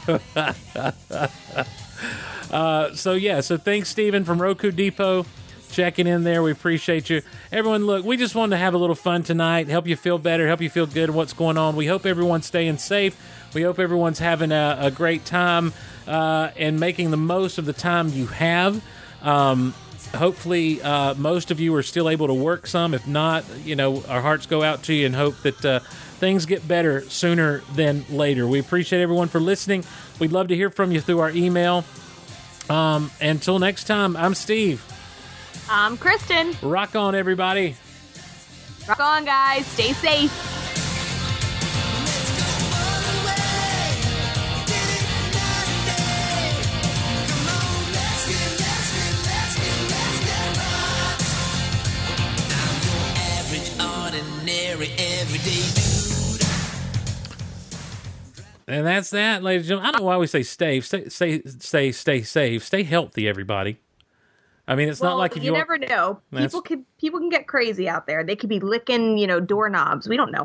uh, 2.51 2.95
so 2.95 3.13
yeah. 3.15 3.41
So 3.41 3.57
thanks, 3.57 3.89
Stephen 3.89 4.25
from 4.25 4.41
Roku 4.41 4.71
Depot, 4.71 5.27
checking 5.71 6.07
in 6.07 6.25
there. 6.25 6.43
We 6.43 6.51
appreciate 6.51 7.09
you, 7.11 7.23
everyone. 7.51 7.87
Look, 7.87 8.05
we 8.05 8.17
just 8.17 8.35
wanted 8.35 8.57
to 8.57 8.59
have 8.59 8.75
a 8.75 8.79
little 8.79 8.95
fun 8.95 9.23
tonight, 9.23 9.69
help 9.69 9.87
you 9.87 9.97
feel 9.97 10.19
better, 10.19 10.47
help 10.47 10.61
you 10.61 10.71
feel 10.71 10.87
good. 10.87 11.11
What's 11.11 11.33
going 11.33 11.57
on? 11.57 11.77
We 11.77 11.87
hope 11.87 12.07
everyone's 12.07 12.47
staying 12.47 12.79
safe. 12.79 13.17
We 13.55 13.63
hope 13.63 13.79
everyone's 13.79 14.19
having 14.19 14.53
a, 14.53 14.77
a 14.81 14.91
great 14.91 15.25
time 15.25 15.73
uh, 16.07 16.51
and 16.57 16.79
making 16.79 17.11
the 17.11 17.17
most 17.17 17.59
of 17.59 17.67
the 17.67 17.73
time 17.73 18.09
you 18.09 18.27
have. 18.27 18.83
Um, 19.23 19.75
hopefully 20.15 20.81
uh, 20.83 21.15
most 21.15 21.51
of 21.51 21.61
you 21.61 21.75
are 21.75 21.83
still 21.83 22.09
able 22.09 22.27
to 22.29 22.35
work 22.35 22.67
some 22.67 22.95
if 22.95 23.07
not 23.07 23.45
you 23.65 23.75
know 23.75 24.03
our 24.09 24.21
hearts 24.21 24.47
go 24.47 24.63
out 24.63 24.83
to 24.85 24.95
you 24.95 25.07
and 25.07 25.15
hope 25.15 25.37
that 25.43 25.65
uh, 25.65 25.81
things 26.25 26.47
get 26.47 26.67
better 26.67 27.03
sooner 27.03 27.61
than 27.75 28.03
later 28.09 28.47
we 28.47 28.59
appreciate 28.59 29.03
everyone 29.03 29.29
for 29.29 29.41
listening 29.41 29.85
we'd 30.19 30.33
love 30.33 30.49
to 30.49 30.57
hear 30.57 30.71
from 30.71 30.91
you 30.91 30.99
through 30.99 31.19
our 31.19 31.31
email 31.31 31.85
um, 32.71 33.11
until 33.21 33.59
next 33.59 33.85
time 33.85 34.17
i'm 34.17 34.35
steve 34.35 34.83
I'm 35.69 35.99
Kristin. 35.99 36.57
rock 36.63 36.97
on 36.97 37.15
everybody 37.15 37.77
Rock 38.89 39.01
on, 39.01 39.25
guys. 39.25 39.65
Stay 39.67 39.93
safe. 39.95 40.51
Everyday 54.97 55.75
dude. 55.75 55.84
And 58.67 58.87
that's 58.87 59.11
that 59.11 59.43
ladies 59.43 59.63
and 59.63 59.69
gentlemen 59.69 59.89
i 59.89 59.93
don't 59.93 60.01
know 60.01 60.07
why 60.07 60.17
we 60.17 60.27
say 60.27 60.43
stay 60.43 60.81
stay 60.81 61.09
stay 61.09 61.43
stay 61.43 61.93
stay 61.93 62.23
safe 62.23 62.65
stay 62.65 62.83
healthy 62.83 63.29
everybody 63.29 63.79
i 64.67 64.75
mean 64.75 64.89
it's 64.89 65.03
not 65.03 65.17
like 65.19 65.37
if 65.37 65.43
you 65.43 65.53
you 65.53 65.59
never 65.59 65.79
know. 65.79 66.21
People 66.35 66.63
can 66.63 66.85
people 66.99 67.21
can 67.21 67.29
get 67.29 67.47
crazy 67.47 67.89
out 67.89 68.07
there. 68.07 68.25
They 68.25 68.37
could 68.37 68.49
be 68.49 68.61
licking, 68.61 69.19
you 69.19 69.27
know, 69.27 69.41
doorknobs. 69.41 70.09
We 70.09 70.17
don't 70.17 70.33
know. 70.33 70.43